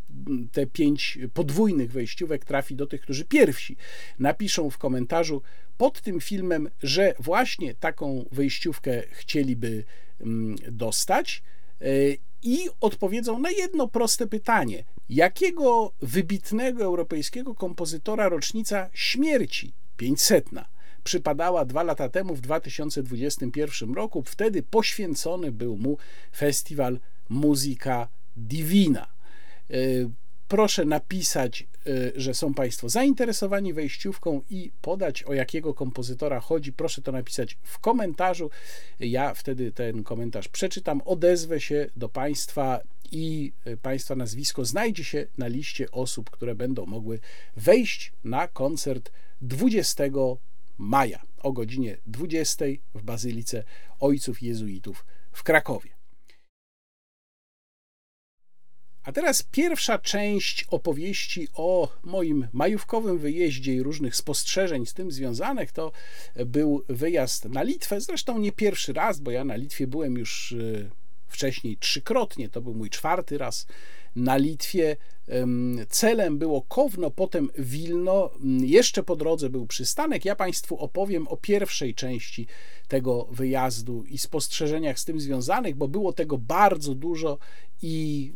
te 0.52 0.66
pięć 0.66 1.18
podwójnych 1.34 1.92
wejściówek 1.92 2.44
trafi 2.44 2.76
do 2.76 2.86
tych, 2.86 3.00
którzy 3.00 3.24
pierwsi 3.24 3.76
napiszą 4.18 4.70
w 4.70 4.78
komentarzu 4.78 5.42
pod 5.76 6.00
tym 6.00 6.20
filmem, 6.20 6.68
że 6.82 7.14
właśnie 7.18 7.74
taką 7.74 8.24
wejściówkę 8.32 9.02
chcieliby 9.10 9.84
dostać 10.70 11.42
e, 11.80 11.84
i 12.42 12.68
odpowiedzą 12.80 13.38
na 13.38 13.50
jedno 13.50 13.88
proste 13.88 14.26
pytanie: 14.26 14.84
jakiego 15.08 15.92
wybitnego 16.02 16.84
europejskiego 16.84 17.54
kompozytora 17.54 18.28
rocznica 18.28 18.90
śmierci 18.92 19.72
500 19.96 20.50
przypadała 21.04 21.64
dwa 21.64 21.82
lata 21.82 22.08
temu, 22.08 22.34
w 22.34 22.40
2021 22.40 23.94
roku. 23.94 24.22
Wtedy 24.26 24.62
poświęcony 24.62 25.52
był 25.52 25.76
mu 25.76 25.96
festiwal 26.36 26.98
Muzyka 27.28 28.08
Divina. 28.36 29.06
E, 29.70 29.74
proszę 30.48 30.84
napisać, 30.84 31.66
y, 31.86 32.12
że 32.16 32.34
są 32.34 32.54
Państwo 32.54 32.88
zainteresowani 32.88 33.72
wejściówką 33.72 34.42
i 34.50 34.72
podać 34.82 35.22
o 35.22 35.34
jakiego 35.34 35.74
kompozytora 35.74 36.40
chodzi. 36.40 36.72
Proszę 36.72 37.02
to 37.02 37.12
napisać 37.12 37.58
w 37.62 37.78
komentarzu. 37.78 38.50
Ja 39.00 39.34
wtedy 39.34 39.72
ten 39.72 40.04
komentarz 40.04 40.48
przeczytam, 40.48 41.02
odezwę 41.04 41.60
się 41.60 41.90
do 41.96 42.08
Państwa 42.08 42.80
i 43.12 43.52
y, 43.66 43.76
Państwa 43.76 44.16
nazwisko 44.16 44.64
znajdzie 44.64 45.04
się 45.04 45.26
na 45.38 45.46
liście 45.46 45.90
osób, 45.90 46.30
które 46.30 46.54
będą 46.54 46.86
mogły 46.86 47.20
wejść 47.56 48.12
na 48.24 48.48
koncert 48.48 49.12
20 49.40 50.04
maja 50.78 51.22
o 51.42 51.52
godzinie 51.52 51.96
20 52.06 52.64
w 52.94 53.02
Bazylice 53.02 53.64
Ojców 54.00 54.42
Jezuitów 54.42 55.06
w 55.32 55.42
Krakowie. 55.42 55.90
A 59.02 59.12
teraz 59.12 59.42
pierwsza 59.42 59.98
część 59.98 60.64
opowieści 60.70 61.48
o 61.54 61.88
moim 62.02 62.48
majówkowym 62.52 63.18
wyjeździe 63.18 63.74
i 63.74 63.82
różnych 63.82 64.16
spostrzeżeń 64.16 64.86
z 64.86 64.94
tym 64.94 65.10
związanych 65.12 65.72
to 65.72 65.92
był 66.46 66.84
wyjazd 66.88 67.44
na 67.44 67.62
Litwę. 67.62 68.00
Zresztą 68.00 68.38
nie 68.38 68.52
pierwszy 68.52 68.92
raz, 68.92 69.20
bo 69.20 69.30
ja 69.30 69.44
na 69.44 69.56
Litwie 69.56 69.86
byłem 69.86 70.18
już 70.18 70.52
y, 70.52 70.90
wcześniej 71.32 71.76
trzykrotnie. 71.76 72.48
To 72.48 72.60
był 72.60 72.74
mój 72.74 72.90
czwarty 72.90 73.38
raz 73.38 73.66
na 74.16 74.36
Litwie. 74.36 74.96
Celem 75.88 76.38
było 76.38 76.62
Kowno, 76.62 77.10
potem 77.10 77.50
Wilno. 77.58 78.30
Jeszcze 78.60 79.02
po 79.02 79.16
drodze 79.16 79.50
był 79.50 79.66
przystanek. 79.66 80.24
Ja 80.24 80.36
Państwu 80.36 80.78
opowiem 80.78 81.28
o 81.28 81.36
pierwszej 81.36 81.94
części 81.94 82.46
tego 82.88 83.28
wyjazdu 83.30 84.04
i 84.04 84.18
spostrzeżeniach 84.18 84.98
z 84.98 85.04
tym 85.04 85.20
związanych, 85.20 85.76
bo 85.76 85.88
było 85.88 86.12
tego 86.12 86.38
bardzo 86.38 86.94
dużo 86.94 87.38
i 87.82 88.32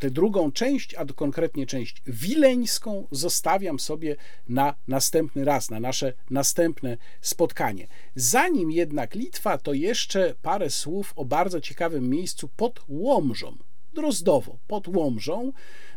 tę 0.00 0.10
drugą 0.10 0.52
część, 0.52 0.94
a 0.94 1.04
konkretnie 1.04 1.66
część 1.66 2.02
wileńską, 2.06 3.06
zostawiam 3.10 3.78
sobie 3.78 4.16
na 4.48 4.74
następny 4.88 5.44
raz, 5.44 5.70
na 5.70 5.80
nasze 5.80 6.12
następne 6.30 6.96
spotkanie. 7.20 7.88
Zanim 8.14 8.70
jednak 8.70 9.14
Litwa, 9.14 9.58
to 9.58 9.72
jeszcze 9.72 10.34
parę 10.42 10.70
słów 10.70 11.12
o 11.16 11.24
bardzo 11.24 11.60
ciekawym 11.60 12.08
miejscu 12.08 12.48
pod 12.56 12.84
Łomżą. 12.88 13.56
Drozdowo, 13.94 14.58
pod 14.66 14.88
Łomżą. 14.88 15.52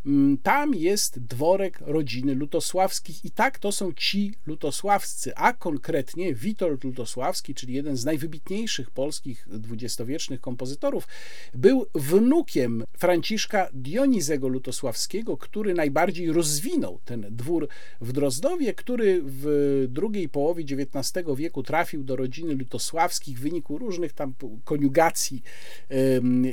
Mm, 0.06 0.38
tam 0.38 0.76
jest 0.76 1.20
dworek 1.20 1.80
rodziny 1.82 2.36
Lutosławskich 2.36 3.26
i 3.26 3.32
tak 3.32 3.60
to 3.60 3.72
są 3.72 3.94
ci 3.94 4.34
lutosławscy, 4.48 5.36
a 5.36 5.54
konkretnie 5.54 6.34
Witold 6.34 6.84
Lutosławski, 6.84 7.56
czyli 7.56 7.74
jeden 7.74 7.98
z 7.98 8.06
najwybitniejszych 8.06 8.92
polskich 8.92 9.48
dwudziestowiecznych 9.50 10.42
kompozytorów, 10.42 11.08
był 11.54 11.86
wnukiem 11.96 12.84
Franciszka 12.98 13.70
Dionizego 13.74 14.48
Lutosławskiego, 14.48 15.38
który 15.38 15.74
najbardziej 15.74 16.32
rozwinął 16.32 17.00
ten 17.06 17.26
dwór 17.30 17.68
w 18.02 18.12
Drozdowie, 18.12 18.74
który 18.74 19.22
w 19.26 19.86
drugiej 19.90 20.30
połowie 20.30 20.64
XIX 20.64 21.26
wieku 21.36 21.64
trafił 21.64 22.04
do 22.04 22.16
rodziny 22.16 22.54
Lutosławskich 22.54 23.38
w 23.40 23.42
wyniku 23.42 23.78
różnych 23.78 24.14
tam 24.14 24.34
koniugacji 24.64 25.42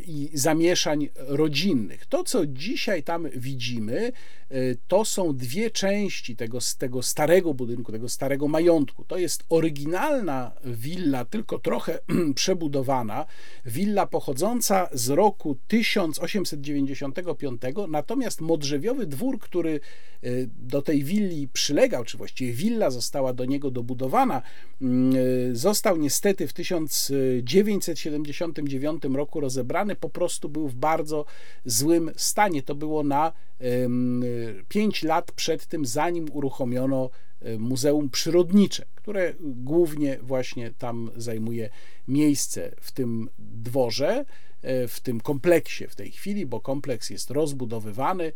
i 0.07 0.31
zamieszań 0.35 1.09
rodzinnych. 1.17 2.07
To, 2.07 2.25
co 2.25 2.47
dzisiaj 2.47 3.03
tam 3.03 3.29
widzimy, 3.43 4.13
e, 4.51 4.55
to 4.89 5.05
są 5.05 5.37
dwie 5.37 5.71
części 5.71 6.37
tego, 6.37 6.59
tego 6.79 7.03
starego 7.03 7.55
budynku, 7.55 7.93
tego 7.93 8.09
starego 8.09 8.49
majątku. 8.49 9.05
To 9.05 9.19
jest 9.19 9.45
oryginalna 9.49 10.53
willa, 10.65 11.25
tylko 11.25 11.59
trochę 11.59 11.99
przebudowana, 12.35 13.27
willa 13.67 14.07
pochodząca 14.07 14.89
z 14.93 15.09
roku 15.09 15.57
1895, 15.69 17.63
natomiast 17.89 18.41
modrzewiowy 18.41 19.07
dwór, 19.07 19.39
który 19.39 19.81
e, 20.23 20.29
do 20.47 20.83
tej 20.83 21.05
willi 21.05 21.49
przylegał, 21.49 22.05
czy 22.05 22.19
właściwie 22.19 22.53
willa 22.53 22.91
została 22.91 23.33
do 23.33 23.45
niego 23.45 23.71
dobudowana, 23.71 24.43
mm, 24.83 25.17
e, 25.17 25.19
został 25.55 25.97
niestety 25.97 26.49
w 26.49 26.53
1979 26.53 29.03
roku 29.15 29.41
rozebrany, 29.41 29.97
po 29.97 30.09
prostu 30.09 30.49
był 30.49 30.69
w 30.69 30.75
bardzo 30.75 31.25
złym 31.65 32.11
stanie. 32.17 32.63
To 32.63 32.75
było 32.75 33.03
na 33.03 33.32
5 34.69 35.03
lat 35.03 35.33
przed 35.33 35.67
tym, 35.67 35.87
zanim 35.87 36.27
uruchomiono 36.33 37.11
Muzeum 37.59 38.11
Przyrodnicze, 38.11 38.85
które 38.95 39.35
głównie 39.41 40.19
właśnie 40.23 40.71
tam 40.71 41.11
zajmuje 41.17 41.71
miejsce 42.09 42.75
w 42.81 42.93
tym 42.93 43.29
dworze, 43.39 44.25
e, 44.63 44.89
w 44.89 45.01
tym 45.01 45.21
kompleksie 45.21 45.87
w 45.87 45.95
tej 45.95 46.11
chwili, 46.11 46.47
bo 46.47 46.61
kompleks 46.61 47.11
jest 47.11 47.31
rozbudowywany 47.31 48.33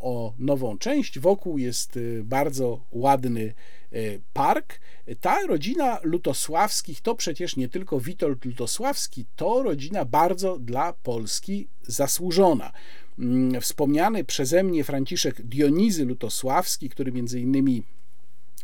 o 0.00 0.34
nową 0.38 0.78
część. 0.78 1.18
Wokół 1.18 1.58
jest 1.58 1.96
e, 1.96 2.00
bardzo 2.22 2.80
ładny 2.90 3.54
e, 3.92 3.98
park. 4.32 4.80
Ta 5.20 5.46
rodzina 5.46 5.98
Lutosławskich 6.02 7.00
to 7.00 7.14
przecież 7.14 7.56
nie 7.56 7.68
tylko 7.68 8.00
Witold 8.00 8.44
Lutosławski, 8.44 9.26
to 9.36 9.62
rodzina 9.62 10.04
bardzo 10.04 10.58
dla 10.58 10.92
Polski 10.92 11.68
zasłużona. 11.82 12.72
Mm, 13.18 13.60
wspomniany 13.60 14.24
przeze 14.24 14.62
mnie 14.62 14.84
Franciszek 14.84 15.42
Dionizy 15.42 16.04
Lutosławski, 16.04 16.88
który 16.88 17.12
między 17.12 17.40
innymi 17.40 17.82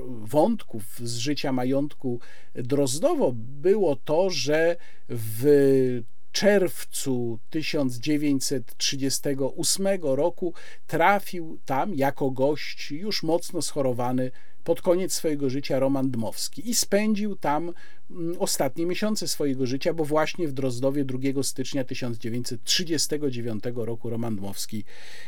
wątków 0.09 0.85
z 0.99 1.17
życia 1.17 1.53
majątku 1.53 2.21
Drozdowo 2.55 3.33
było 3.37 3.97
to, 3.97 4.31
że 4.31 4.77
w 5.09 6.03
czerwcu 6.33 7.39
1938 7.51 9.87
roku 10.03 10.55
trafił 10.87 11.59
tam 11.65 11.95
jako 11.95 12.31
gość 12.31 12.91
już 12.91 13.23
mocno 13.23 13.63
schorowany 13.63 14.31
pod 14.65 14.83
koniec 14.83 15.13
swojego 15.13 15.51
życia 15.51 15.79
Roman 15.79 16.11
Dmowski 16.11 16.71
i 16.71 16.75
spędził 16.75 17.37
tam 17.37 17.73
mm, 18.11 18.37
ostatnie 18.39 18.87
miesiące 18.87 19.29
swojego 19.29 19.67
życia, 19.67 19.95
bo 19.95 20.05
właśnie 20.05 20.49
w 20.49 20.53
Drozdowie 20.53 21.05
2 21.05 21.43
stycznia 21.43 21.85
1939 21.85 23.65
roku 23.75 24.11
Roman 24.11 24.37
Dmowski 24.37 24.85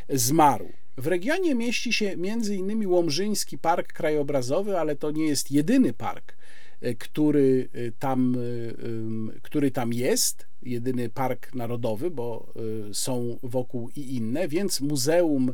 zmarł. 0.08 0.72
W 0.96 1.06
regionie 1.06 1.54
mieści 1.54 1.92
się 1.92 2.06
m.in. 2.06 2.86
Łomżyński 2.86 3.58
Park 3.58 3.92
Krajobrazowy, 3.92 4.78
ale 4.78 4.96
to 4.96 5.10
nie 5.10 5.26
jest 5.26 5.50
jedyny 5.50 5.92
park, 5.92 6.36
e, 6.80 6.94
który 6.94 7.68
e, 7.72 7.92
tam, 7.92 8.36
e, 9.36 9.40
który 9.40 9.70
tam 9.70 9.92
jest, 9.92 10.46
jedyny 10.62 11.08
park 11.08 11.54
narodowy, 11.54 12.10
bo 12.10 12.52
są 12.92 13.38
wokół 13.42 13.90
i 13.96 14.14
inne, 14.14 14.48
więc 14.48 14.80
Muzeum 14.80 15.52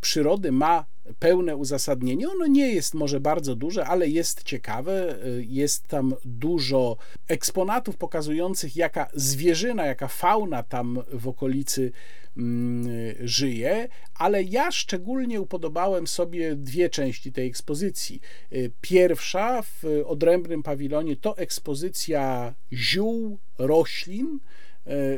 Przyrody 0.00 0.52
ma 0.52 0.84
pełne 1.18 1.56
uzasadnienie. 1.56 2.28
Ono 2.28 2.46
nie 2.46 2.74
jest 2.74 2.94
może 2.94 3.20
bardzo 3.20 3.56
duże, 3.56 3.86
ale 3.86 4.08
jest 4.08 4.42
ciekawe. 4.42 5.18
Jest 5.40 5.88
tam 5.88 6.14
dużo 6.24 6.96
eksponatów 7.28 7.96
pokazujących, 7.96 8.76
jaka 8.76 9.10
zwierzyna, 9.14 9.86
jaka 9.86 10.08
fauna 10.08 10.62
tam 10.62 10.98
w 11.12 11.28
okolicy 11.28 11.92
mm, 12.36 12.88
żyje, 13.20 13.88
ale 14.14 14.42
ja 14.42 14.72
szczególnie 14.72 15.40
upodobałem 15.40 16.06
sobie 16.06 16.56
dwie 16.56 16.90
części 16.90 17.32
tej 17.32 17.48
ekspozycji. 17.48 18.20
Pierwsza 18.80 19.62
w 19.62 19.84
odrębnym 20.06 20.62
pawilonie 20.62 21.16
to 21.16 21.38
ekspozycja 21.38 22.54
ziół, 22.72 23.38
roślin, 23.58 24.38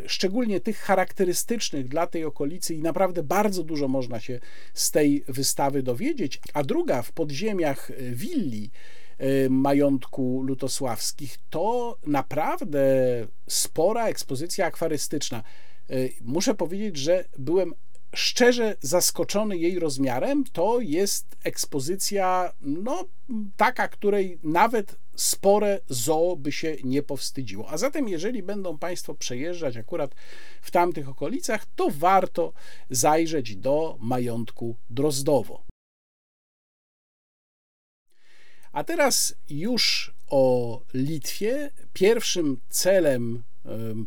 szczególnie 0.06 0.60
tych 0.60 0.78
charakterystycznych 0.78 1.88
dla 1.88 2.06
tej 2.06 2.24
okolicy 2.24 2.74
i 2.74 2.82
naprawdę 2.82 3.22
bardzo 3.22 3.62
dużo 3.64 3.88
można 3.88 4.20
się 4.20 4.40
z 4.74 4.90
tej 4.90 5.24
wystawy 5.28 5.82
dowiedzieć. 5.82 6.40
A 6.54 6.62
druga 6.62 7.02
w 7.02 7.12
podziemiach 7.12 7.92
willi 8.12 8.70
e, 9.18 9.48
majątku 9.48 10.42
lutosławskich 10.42 11.38
to 11.50 11.98
naprawdę 12.06 12.86
spora 13.48 14.06
ekspozycja 14.06 14.66
akwarystyczna. 14.66 15.42
E, 15.90 15.94
muszę 16.20 16.54
powiedzieć, 16.54 16.96
że 16.96 17.24
byłem 17.38 17.74
szczerze 18.14 18.76
zaskoczony 18.80 19.56
jej 19.58 19.78
rozmiarem, 19.78 20.44
to 20.44 20.80
jest 20.80 21.36
ekspozycja, 21.44 22.52
no, 22.60 23.04
taka, 23.56 23.88
której 23.88 24.38
nawet 24.42 24.98
spore 25.16 25.80
zoo 25.88 26.36
by 26.36 26.52
się 26.52 26.76
nie 26.84 27.02
powstydziło. 27.02 27.70
A 27.70 27.78
zatem, 27.78 28.08
jeżeli 28.08 28.42
będą 28.42 28.78
Państwo 28.78 29.14
przejeżdżać 29.14 29.76
akurat 29.76 30.14
w 30.62 30.70
tamtych 30.70 31.08
okolicach, 31.08 31.66
to 31.76 31.88
warto 31.90 32.52
zajrzeć 32.90 33.56
do 33.56 33.96
majątku 34.00 34.76
Drozdowo. 34.90 35.66
A 38.72 38.84
teraz 38.84 39.34
już 39.50 40.14
o 40.30 40.80
Litwie. 40.94 41.70
Pierwszym 41.92 42.60
celem 42.68 43.42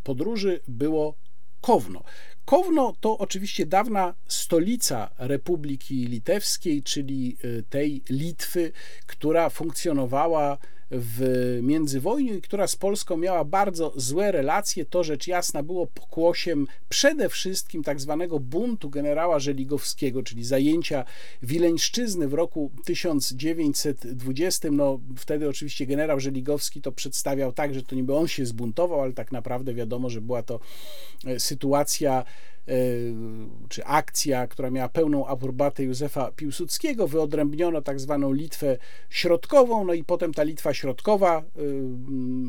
podróży 0.03 0.59
było 0.67 1.15
Kowno. 1.61 2.03
Kowno 2.49 2.93
to 2.99 3.17
oczywiście 3.17 3.65
dawna 3.65 4.13
stolica 4.27 5.09
Republiki 5.17 5.95
Litewskiej, 5.95 6.83
czyli 6.83 7.37
y, 7.45 7.63
tej 7.69 8.03
Litwy, 8.09 8.71
która 9.05 9.49
funkcjonowała 9.49 10.57
w 10.91 11.59
międzywojniu 11.63 12.35
i 12.35 12.41
która 12.41 12.67
z 12.67 12.75
Polską 12.75 13.17
miała 13.17 13.45
bardzo 13.45 13.93
złe 13.95 14.31
relacje, 14.31 14.85
to 14.85 15.03
rzecz 15.03 15.27
jasna 15.27 15.63
było 15.63 15.87
pokłosiem 15.87 16.67
przede 16.89 17.29
wszystkim 17.29 17.83
tak 17.83 18.01
zwanego 18.01 18.39
buntu 18.39 18.89
generała 18.89 19.39
Żeligowskiego, 19.39 20.23
czyli 20.23 20.43
zajęcia 20.43 21.05
Wileńszczyzny 21.43 22.27
w 22.27 22.33
roku 22.33 22.71
1920. 22.85 24.71
No, 24.71 24.99
wtedy 25.17 25.49
oczywiście 25.49 25.85
generał 25.85 26.19
Żeligowski 26.19 26.81
to 26.81 26.91
przedstawiał 26.91 27.51
tak, 27.51 27.73
że 27.73 27.83
to 27.83 27.95
niby 27.95 28.15
on 28.15 28.27
się 28.27 28.45
zbuntował, 28.45 29.01
ale 29.01 29.13
tak 29.13 29.31
naprawdę 29.31 29.73
wiadomo, 29.73 30.09
że 30.09 30.21
była 30.21 30.43
to 30.43 30.59
e, 31.25 31.39
sytuacja 31.39 32.25
czy 33.69 33.85
akcja, 33.85 34.47
która 34.47 34.71
miała 34.71 34.89
pełną 34.89 35.27
aprobatę 35.27 35.83
Józefa 35.83 36.31
Piłsudskiego, 36.31 37.07
wyodrębniono 37.07 37.81
tak 37.81 37.99
zwaną 37.99 38.33
Litwę 38.33 38.77
Środkową, 39.09 39.85
no 39.85 39.93
i 39.93 40.03
potem 40.03 40.33
ta 40.33 40.43
Litwa 40.43 40.73
Środkowa 40.73 41.39
e, 41.39 41.43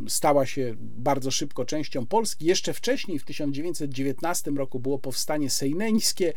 stała 0.08 0.46
się 0.46 0.74
bardzo 0.78 1.30
szybko 1.30 1.64
częścią 1.64 2.06
Polski. 2.06 2.46
Jeszcze 2.46 2.72
wcześniej, 2.72 3.18
w 3.18 3.24
1919 3.24 4.50
roku, 4.50 4.80
było 4.80 4.98
powstanie 4.98 5.50
sejneńskie, 5.50 6.32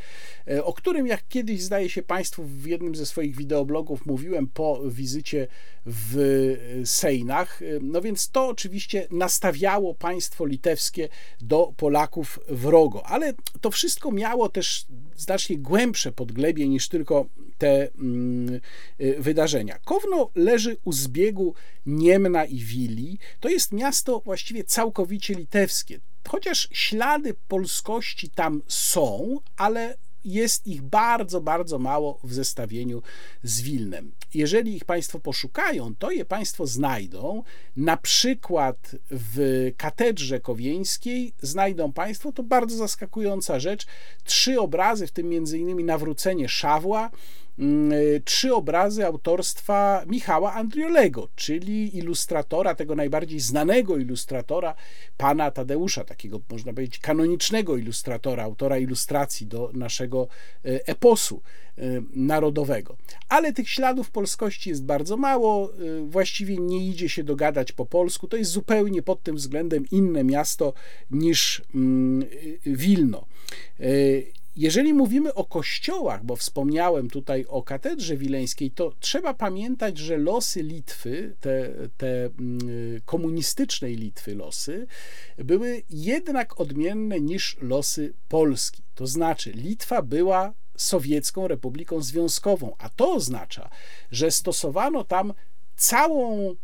e, 0.48 0.64
o 0.64 0.74
którym 0.74 1.08
jak 1.08 1.28
kiedyś, 1.28 1.64
zdaje 1.64 1.90
się 1.90 2.04
Państwu, 2.04 2.44
w 2.44 2.66
jednym 2.66 2.96
ze 2.96 3.06
swoich 3.06 3.36
wideoblogów 3.36 4.06
mówiłem 4.06 4.48
po 4.48 4.82
wizycie 4.90 5.48
w 5.86 6.56
Sejnach. 6.86 7.60
No 7.82 8.02
więc 8.02 8.30
to 8.30 8.48
oczywiście 8.48 9.08
nastawiało 9.12 9.96
państwo 9.96 10.46
litewskie 10.46 11.10
do 11.42 11.74
Polaków 11.78 12.40
wrogo, 12.48 13.06
ale 13.06 13.34
to 13.62 13.72
wszystko 13.74 14.12
miało 14.12 14.50
też 14.50 14.86
znacznie 15.16 15.58
głębsze 15.58 16.12
podglebie 16.12 16.68
niż 16.68 16.90
tylko 16.90 17.26
te 17.58 17.92
mm, 17.92 18.60
y, 19.02 19.16
wydarzenia. 19.20 19.80
Kowno 19.86 20.30
leży 20.36 20.78
u 20.84 20.94
zbiegu 20.94 21.54
Niemna 21.86 22.46
i 22.46 22.60
Wili. 22.60 23.20
To 23.40 23.50
jest 23.50 23.72
miasto 23.72 24.22
właściwie 24.26 24.64
całkowicie 24.64 25.34
litewskie. 25.34 26.00
Chociaż 26.28 26.70
ślady 26.72 27.34
polskości 27.48 28.30
tam 28.30 28.62
są, 28.68 29.40
ale 29.58 29.98
jest 30.26 30.68
ich 30.68 30.82
bardzo, 30.82 31.42
bardzo 31.42 31.80
mało 31.80 32.20
w 32.24 32.34
zestawieniu 32.34 33.02
z 33.44 33.62
Wilnem. 33.62 34.12
Jeżeli 34.34 34.76
ich 34.76 34.86
Państwo 34.86 35.20
poszukają, 35.20 35.96
to 35.96 36.12
je 36.12 36.26
Państwo 36.26 36.68
znajdą. 36.68 37.44
Na 37.76 37.98
przykład 37.98 38.96
w 39.12 39.72
katedrze 39.78 40.40
kowieńskiej 40.40 41.34
znajdą 41.42 41.94
Państwo, 41.94 42.32
to 42.32 42.44
bardzo 42.44 42.78
zaskakująca 42.78 43.60
rzecz, 43.60 43.86
trzy 44.24 44.60
obrazy, 44.60 45.08
w 45.08 45.12
tym 45.12 45.30
między 45.30 45.60
innymi 45.60 45.84
nawrócenie 45.84 46.50
Szawła, 46.50 47.10
trzy 48.26 48.56
obrazy 48.56 49.06
autorstwa 49.06 50.04
Michała 50.08 50.54
Andriolego, 50.54 51.30
czyli 51.36 51.98
ilustratora, 51.98 52.76
tego 52.76 52.96
najbardziej 52.96 53.40
znanego 53.40 53.98
ilustratora, 53.98 54.76
pana 55.18 55.52
Tadeusza, 55.52 56.04
takiego 56.04 56.42
można 56.50 56.74
powiedzieć 56.74 57.00
kanonicznego 57.00 57.78
ilustratora, 57.78 58.44
autora 58.44 58.78
ilustracji 58.78 59.48
do 59.48 59.72
naszego 59.74 60.28
y, 60.66 60.86
eposu 60.86 61.42
y, 61.78 62.04
narodowego. 62.14 62.98
Ale 63.30 63.54
tych 63.54 63.70
śladów 63.70 64.12
polskości 64.12 64.70
jest 64.70 64.86
bardzo 64.86 65.18
mało, 65.18 65.72
właściwie 66.04 66.58
nie 66.58 66.88
idzie 66.88 67.10
się 67.10 67.24
dogadać 67.24 67.72
po 67.72 67.86
polsku. 67.86 68.28
To 68.28 68.38
jest 68.38 68.52
zupełnie 68.52 69.02
pod 69.02 69.24
tym 69.24 69.36
względem 69.36 69.86
inne 69.92 70.24
miasto 70.24 70.74
niż 71.12 71.62
mm, 71.76 72.26
Wilno. 72.66 73.26
Jeżeli 74.56 74.94
mówimy 74.94 75.34
o 75.34 75.46
kościołach, 75.46 76.26
bo 76.26 76.36
wspomniałem 76.36 77.10
tutaj 77.10 77.46
o 77.48 77.64
katedrze 77.64 78.18
wileńskiej, 78.18 78.72
to 78.72 78.94
trzeba 79.00 79.34
pamiętać, 79.34 79.98
że 79.98 80.18
losy 80.18 80.64
Litwy, 80.64 81.36
te, 81.40 81.70
te 81.98 82.26
mm, 82.26 82.60
komunistycznej 83.06 83.96
Litwy 83.96 84.36
losy, 84.36 84.88
były 85.38 85.84
jednak 85.90 86.60
odmienne 86.60 87.22
niż 87.22 87.58
losy 87.62 88.14
Polski. 88.28 88.84
To 88.96 89.08
znaczy, 89.08 89.52
Litwa 89.52 90.02
była 90.02 90.54
sowiecką 90.78 91.48
republiką 91.48 92.02
związkową, 92.02 92.76
a 92.78 92.90
to 92.90 93.14
oznacza, 93.14 93.70
że 94.12 94.32
stosowano 94.32 95.04
tam 95.04 95.34
całą 95.76 96.56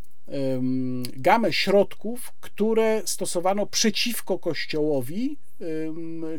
gamę 1.18 1.54
środków, 1.54 2.34
które 2.42 3.02
stosowano 3.06 3.66
przeciwko 3.66 4.40
Kościołowi 4.40 5.38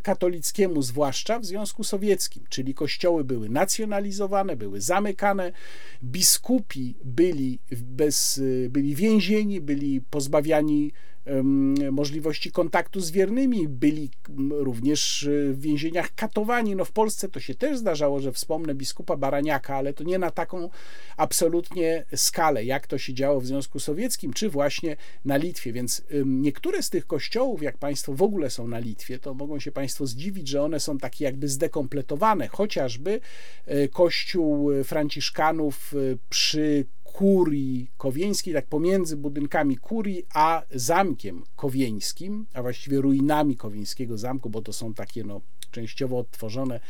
katolickiemu, 0.02 0.82
zwłaszcza 0.82 1.38
w 1.38 1.44
Związku 1.44 1.84
Sowieckim, 1.84 2.44
czyli 2.48 2.74
kościoły 2.74 3.24
były 3.24 3.48
nacjonalizowane, 3.48 4.56
były 4.56 4.80
zamykane, 4.80 5.52
biskupi 6.04 6.94
byli, 7.04 7.58
bez, 7.82 8.42
byli 8.68 8.94
więzieni, 8.94 9.60
byli 9.60 10.00
pozbawiani 10.00 10.92
możliwości 11.92 12.52
kontaktu 12.52 13.00
z 13.00 13.10
wiernymi, 13.10 13.68
byli 13.68 14.10
również 14.50 15.22
e, 15.22 15.52
w 15.52 15.60
więzieniach 15.60 16.14
katowani. 16.14 16.76
No 16.76 16.84
w 16.84 16.92
Polsce 16.92 17.28
to 17.28 17.40
się 17.40 17.54
też 17.54 17.78
zdarzało, 17.78 18.20
że 18.20 18.32
wspomnę 18.32 18.74
biskupa 18.74 19.16
Baraniaka, 19.16 19.76
ale 19.76 19.92
to 19.92 20.04
nie 20.04 20.18
na 20.18 20.30
taką 20.30 20.70
absolutnie 21.16 22.04
skalę, 22.16 22.64
jak 22.64 22.86
to 22.86 22.98
się 22.98 23.14
działo 23.14 23.40
w 23.40 23.46
Związku 23.46 23.80
Sowieckim, 23.80 24.32
czy 24.32 24.48
właśnie 24.48 24.96
na 25.24 25.36
Litwie. 25.36 25.72
Więc 25.72 26.02
niektóre 26.24 26.82
z 26.82 26.90
tych 26.90 27.06
kościołów, 27.06 27.62
jak 27.62 27.78
Państwo 27.78 28.14
w 28.14 28.22
ogóle 28.22 28.50
są 28.50 28.68
na 28.68 28.78
Litwie, 28.78 29.18
to 29.18 29.34
mogą 29.34 29.58
się 29.58 29.72
Państwo 29.72 30.06
zdziwić, 30.06 30.48
że 30.48 30.62
one 30.62 30.80
są 30.80 30.98
takie 30.98 31.24
jakby 31.24 31.48
zdekompletowane, 31.48 32.48
chociażby 32.48 33.20
e, 33.66 33.88
kościół 33.88 34.70
Franciszkanów 34.84 35.94
e, 35.94 36.16
przy 36.28 36.86
kurii 37.12 37.90
kowieńskiej, 37.96 38.54
tak 38.54 38.66
pomiędzy 38.66 39.16
budynkami 39.16 39.76
kurii 39.76 40.26
a 40.34 40.62
zamkiem 40.70 41.42
kowieńskim, 41.56 42.46
a 42.54 42.62
właściwie 42.62 43.00
ruinami 43.00 43.56
kowieńskiego 43.56 44.18
zamku, 44.18 44.50
bo 44.50 44.62
to 44.62 44.72
są 44.72 44.94
takie 44.94 45.24
no, 45.24 45.40
częściowo 45.70 46.18
odtworzone 46.18 46.80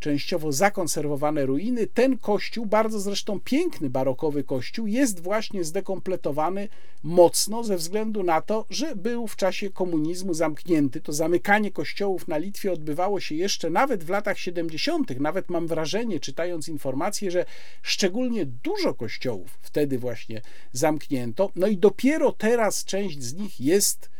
częściowo 0.00 0.52
zakonserwowane 0.52 1.46
ruiny. 1.46 1.86
Ten 1.86 2.18
kościół, 2.18 2.66
bardzo 2.66 3.00
zresztą 3.00 3.40
piękny 3.40 3.90
barokowy 3.90 4.44
kościół, 4.44 4.86
jest 4.86 5.20
właśnie 5.20 5.64
zdekompletowany 5.64 6.68
mocno 7.02 7.64
ze 7.64 7.76
względu 7.76 8.22
na 8.22 8.40
to, 8.40 8.66
że 8.70 8.96
był 8.96 9.26
w 9.26 9.36
czasie 9.36 9.70
komunizmu 9.70 10.34
zamknięty. 10.34 11.00
To 11.00 11.12
zamykanie 11.12 11.70
kościołów 11.70 12.28
na 12.28 12.38
Litwie 12.38 12.72
odbywało 12.72 13.20
się 13.20 13.34
jeszcze 13.34 13.70
nawet 13.70 14.04
w 14.04 14.08
latach 14.08 14.38
70. 14.38 15.20
Nawet 15.20 15.50
mam 15.50 15.66
wrażenie, 15.66 16.20
czytając 16.20 16.68
informacje, 16.68 17.30
że 17.30 17.44
szczególnie 17.82 18.46
dużo 18.46 18.94
kościołów 18.94 19.58
wtedy 19.60 19.98
właśnie 19.98 20.42
zamknięto. 20.72 21.50
No 21.56 21.66
i 21.66 21.76
dopiero 21.76 22.32
teraz 22.32 22.84
część 22.84 23.22
z 23.22 23.34
nich 23.34 23.60
jest 23.60 24.10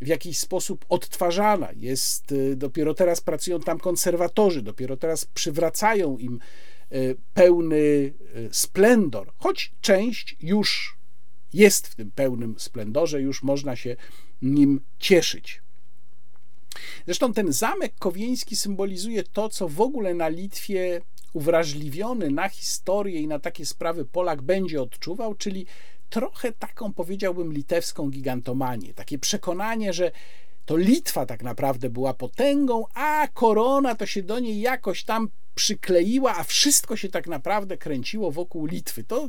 w 0.00 0.06
jakiś 0.06 0.38
sposób 0.38 0.84
odtwarzana. 0.88 1.68
Jest, 1.76 2.32
y, 2.32 2.56
dopiero 2.56 2.94
teraz 2.94 3.20
pracują 3.20 3.60
tam 3.60 3.78
konserwatorzy, 3.78 4.62
dopiero 4.62 4.96
teraz 4.96 5.24
przywracają 5.24 6.18
im 6.18 6.38
y, 6.92 7.16
pełny 7.34 7.76
y, 7.76 8.14
splendor, 8.52 9.32
choć 9.36 9.72
część 9.80 10.36
już 10.40 10.98
jest 11.52 11.88
w 11.88 11.94
tym 11.94 12.10
pełnym 12.10 12.54
splendorze, 12.58 13.20
już 13.20 13.42
można 13.42 13.76
się 13.76 13.96
nim 14.42 14.80
cieszyć. 14.98 15.62
Zresztą 17.06 17.32
ten 17.32 17.52
zamek 17.52 17.94
kowieński 17.98 18.56
symbolizuje 18.56 19.22
to, 19.22 19.48
co 19.48 19.68
w 19.68 19.80
ogóle 19.80 20.14
na 20.14 20.28
Litwie 20.28 21.00
uwrażliwiony 21.32 22.30
na 22.30 22.48
historię 22.48 23.20
i 23.20 23.26
na 23.26 23.38
takie 23.38 23.66
sprawy 23.66 24.04
Polak 24.04 24.42
będzie 24.42 24.82
odczuwał, 24.82 25.34
czyli 25.34 25.66
trochę 26.08 26.52
taką, 26.52 26.92
powiedziałbym, 26.92 27.52
litewską 27.52 28.10
gigantomanię. 28.10 28.94
Takie 28.94 29.18
przekonanie, 29.18 29.92
że 29.92 30.10
to 30.64 30.76
Litwa 30.76 31.26
tak 31.26 31.42
naprawdę 31.42 31.90
była 31.90 32.14
potęgą, 32.14 32.84
a 32.94 33.28
korona 33.34 33.94
to 33.94 34.06
się 34.06 34.22
do 34.22 34.38
niej 34.38 34.60
jakoś 34.60 35.04
tam 35.04 35.28
przykleiła, 35.58 36.36
a 36.36 36.44
wszystko 36.44 36.96
się 36.96 37.08
tak 37.08 37.26
naprawdę 37.26 37.76
kręciło 37.76 38.32
wokół 38.32 38.66
Litwy. 38.66 39.04
To 39.04 39.28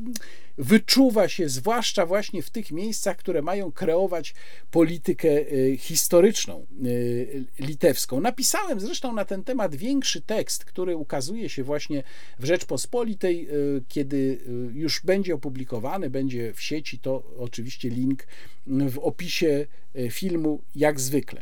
wyczuwa 0.58 1.28
się 1.28 1.50
zwłaszcza 1.50 2.06
właśnie 2.06 2.42
w 2.42 2.50
tych 2.50 2.72
miejscach, 2.72 3.18
które 3.18 3.42
mają 3.42 3.72
kreować 3.72 4.34
politykę 4.72 5.28
y, 5.28 5.78
historyczną 5.78 6.66
y, 6.86 7.46
litewską. 7.60 8.22
Napisałem 8.22 8.80
zresztą 8.80 9.14
na 9.14 9.26
ten 9.26 9.44
temat 9.44 9.76
większy 9.76 10.22
tekst, 10.22 10.66
który 10.66 10.96
ukazuje 10.96 11.50
się 11.50 11.64
właśnie 11.64 12.04
w 12.40 12.46
Rzeczpospolitej, 12.46 13.48
y, 13.50 13.84
kiedy 13.88 14.40
już 14.74 15.02
będzie 15.04 15.36
opublikowany, 15.36 16.10
będzie 16.10 16.54
w 16.54 16.62
sieci, 16.62 17.00
to 17.00 17.24
oczywiście 17.38 17.90
link 17.90 18.28
w 18.68 19.00
opisie 19.00 19.68
filmu, 20.10 20.62
jak 20.76 21.00
zwykle. 21.00 21.42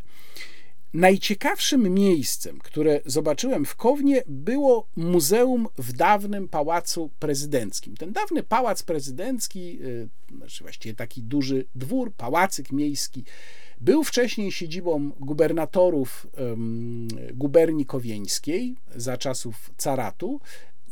Najciekawszym 0.93 1.93
miejscem, 1.93 2.59
które 2.59 3.01
zobaczyłem 3.05 3.65
w 3.65 3.75
Kownie, 3.75 4.23
było 4.27 4.87
muzeum 4.95 5.67
w 5.77 5.93
dawnym 5.93 6.47
pałacu 6.47 7.09
prezydenckim. 7.19 7.97
Ten 7.97 8.11
dawny 8.11 8.43
pałac 8.43 8.83
prezydencki, 8.83 9.79
y, 9.81 10.09
znaczy 10.37 10.63
właściwie 10.63 10.95
taki 10.95 11.23
duży 11.23 11.65
dwór, 11.75 12.13
pałacyk 12.13 12.71
miejski, 12.71 13.23
był 13.81 14.03
wcześniej 14.03 14.51
siedzibą 14.51 15.11
gubernatorów 15.19 16.27
guberni 17.33 17.85
kowieńskiej 17.85 18.75
za 18.95 19.17
czasów 19.17 19.71
caratu. 19.77 20.41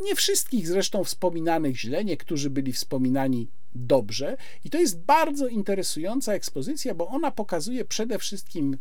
Nie 0.01 0.15
wszystkich 0.15 0.67
zresztą 0.67 1.03
wspominanych 1.03 1.79
źle, 1.79 2.05
niektórzy 2.05 2.49
byli 2.49 2.73
wspominani 2.73 3.47
dobrze. 3.75 4.37
I 4.63 4.69
to 4.69 4.79
jest 4.79 4.99
bardzo 4.99 5.47
interesująca 5.47 6.33
ekspozycja, 6.33 6.95
bo 6.95 7.07
ona 7.07 7.31
pokazuje 7.31 7.85
przede 7.85 8.19
wszystkim 8.19 8.77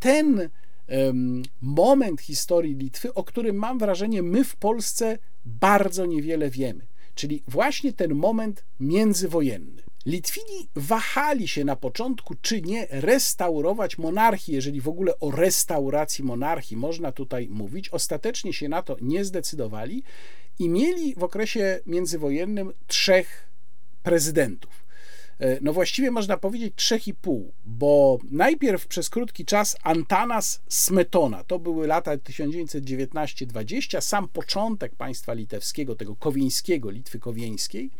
ten 0.00 0.50
moment 1.60 2.20
historii 2.20 2.74
Litwy, 2.74 3.14
o 3.14 3.24
którym 3.24 3.56
mam 3.56 3.78
wrażenie, 3.78 4.22
my 4.22 4.44
w 4.44 4.56
Polsce 4.56 5.18
bardzo 5.44 6.06
niewiele 6.06 6.50
wiemy. 6.50 6.86
Czyli 7.14 7.42
właśnie 7.48 7.92
ten 7.92 8.14
moment 8.14 8.64
międzywojenny. 8.80 9.82
Litwini 10.06 10.68
wahali 10.76 11.48
się 11.48 11.64
na 11.64 11.76
początku, 11.76 12.34
czy 12.42 12.62
nie 12.62 12.86
restaurować 12.90 13.98
monarchii, 13.98 14.54
jeżeli 14.54 14.80
w 14.80 14.88
ogóle 14.88 15.18
o 15.18 15.30
restauracji 15.30 16.24
monarchii 16.24 16.76
można 16.76 17.12
tutaj 17.12 17.48
mówić. 17.48 17.88
Ostatecznie 17.88 18.52
się 18.52 18.68
na 18.68 18.82
to 18.82 18.96
nie 19.00 19.24
zdecydowali 19.24 20.02
i 20.58 20.68
mieli 20.68 21.14
w 21.14 21.24
okresie 21.24 21.80
międzywojennym 21.86 22.72
trzech 22.86 23.48
prezydentów. 24.02 24.89
E, 25.40 25.58
no 25.60 25.72
właściwie 25.72 26.10
można 26.10 26.36
powiedzieć 26.36 26.74
3,5, 26.76 27.42
bo 27.64 28.18
najpierw 28.30 28.86
przez 28.86 29.10
krótki 29.10 29.44
czas 29.44 29.76
Antanas 29.82 30.62
Smetona, 30.68 31.44
to 31.44 31.58
były 31.58 31.86
lata 31.86 32.16
1919-20, 32.16 34.00
sam 34.00 34.28
początek 34.28 34.94
państwa 34.94 35.32
litewskiego, 35.32 35.94
tego 35.96 36.16
kowieńskiego, 36.16 36.90
Litwy 36.90 37.18
kowieńskiej. 37.18 37.90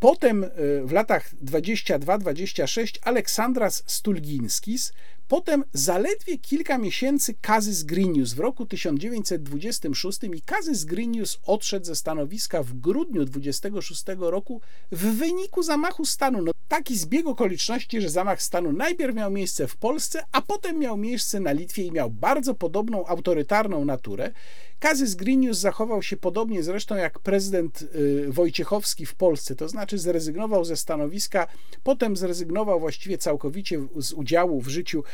Potem 0.00 0.44
e, 0.44 0.48
w 0.84 0.92
latach 0.92 1.34
22-26 1.44 2.98
Aleksandras 3.02 3.82
Stulginskis, 3.86 4.92
Potem 5.28 5.64
zaledwie 5.72 6.38
kilka 6.38 6.78
miesięcy 6.78 7.34
Kazys 7.40 7.82
Grinius 7.82 8.32
w 8.32 8.38
roku 8.38 8.66
1926 8.66 10.18
i 10.24 10.42
Kazys 10.42 10.84
Grinius 10.84 11.38
odszedł 11.46 11.86
ze 11.86 11.96
stanowiska 11.96 12.62
w 12.62 12.72
grudniu 12.72 13.24
26 13.24 14.04
roku 14.18 14.60
w 14.92 15.16
wyniku 15.18 15.62
zamachu 15.62 16.04
stanu. 16.04 16.42
No, 16.42 16.52
taki 16.68 16.98
zbieg 16.98 17.26
okoliczności, 17.26 18.00
że 18.00 18.10
zamach 18.10 18.42
stanu 18.42 18.72
najpierw 18.72 19.14
miał 19.14 19.30
miejsce 19.30 19.68
w 19.68 19.76
Polsce, 19.76 20.24
a 20.32 20.42
potem 20.42 20.78
miał 20.78 20.96
miejsce 20.96 21.40
na 21.40 21.52
Litwie 21.52 21.82
i 21.82 21.92
miał 21.92 22.10
bardzo 22.10 22.54
podobną 22.54 23.06
autorytarną 23.06 23.84
naturę. 23.84 24.32
Kazys 24.78 25.14
Grinius 25.14 25.58
zachował 25.58 26.02
się 26.02 26.16
podobnie 26.16 26.62
zresztą 26.62 26.96
jak 26.96 27.18
prezydent 27.18 27.82
y, 27.82 28.26
Wojciechowski 28.28 29.06
w 29.06 29.14
Polsce, 29.14 29.54
to 29.54 29.68
znaczy 29.68 29.98
zrezygnował 29.98 30.64
ze 30.64 30.76
stanowiska, 30.76 31.46
potem 31.82 32.16
zrezygnował 32.16 32.80
właściwie 32.80 33.18
całkowicie 33.18 33.86
z 33.96 34.12
udziału 34.12 34.60
w 34.60 34.68
życiu 34.68 35.04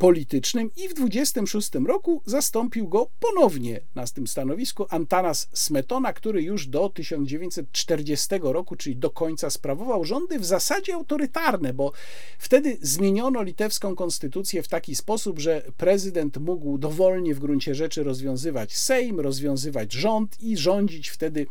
politycznym 0.00 0.70
i 0.76 0.88
w 0.88 0.94
26 0.94 1.70
roku 1.86 2.22
zastąpił 2.26 2.88
go 2.88 3.10
ponownie 3.20 3.80
na 3.94 4.06
tym 4.06 4.26
stanowisku 4.26 4.86
Antanas 4.90 5.48
Smetona, 5.52 6.12
który 6.12 6.42
już 6.42 6.66
do 6.66 6.88
1940 6.88 8.28
roku, 8.42 8.76
czyli 8.76 8.96
do 8.96 9.10
końca 9.10 9.50
sprawował 9.50 10.04
rządy 10.04 10.38
w 10.38 10.44
zasadzie 10.44 10.94
autorytarne, 10.94 11.74
bo 11.74 11.92
wtedy 12.38 12.78
zmieniono 12.82 13.42
litewską 13.42 13.96
konstytucję 13.96 14.62
w 14.62 14.68
taki 14.68 14.94
sposób, 14.94 15.38
że 15.38 15.62
prezydent 15.76 16.36
mógł 16.36 16.78
dowolnie 16.78 17.34
w 17.34 17.38
gruncie 17.38 17.74
rzeczy 17.74 18.02
rozwiązywać 18.04 18.76
Sejm, 18.76 19.20
rozwiązywać 19.20 19.92
rząd 19.92 20.42
i 20.42 20.56
rządzić 20.56 21.08
wtedy 21.08 21.46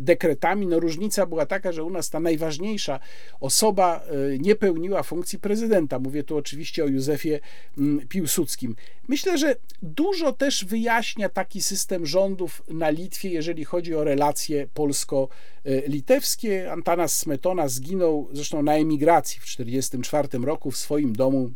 dekretami. 0.00 0.66
No 0.66 0.80
różnica 0.80 1.26
była 1.26 1.46
taka, 1.46 1.72
że 1.72 1.84
u 1.84 1.90
nas 1.90 2.10
ta 2.10 2.20
najważniejsza 2.20 3.00
osoba 3.40 4.04
y, 4.34 4.38
nie 4.38 4.54
pełniła 4.54 5.02
funkcji 5.02 5.38
prezydenta. 5.38 5.98
Mówię 5.98 6.24
tu 6.24 6.36
oczywiście 6.36 6.84
o 6.84 6.86
Józefie 6.86 7.40
mm, 7.78 8.08
Piłsudskim. 8.08 8.76
Myślę, 9.08 9.38
że 9.38 9.56
dużo 9.82 10.32
też 10.32 10.64
wyjaśnia 10.64 11.28
taki 11.28 11.62
system 11.62 12.06
rządów 12.06 12.62
na 12.68 12.90
Litwie, 12.90 13.28
jeżeli 13.28 13.64
chodzi 13.64 13.94
o 13.94 14.04
relacje 14.04 14.66
polsko-litewskie. 14.74 16.72
Antanas 16.72 17.18
Smetona 17.18 17.68
zginął 17.68 18.28
zresztą 18.32 18.62
na 18.62 18.74
emigracji 18.74 19.40
w 19.40 19.44
1944 19.44 20.44
roku 20.44 20.70
w 20.70 20.76
swoim 20.76 21.12
domu 21.12 21.50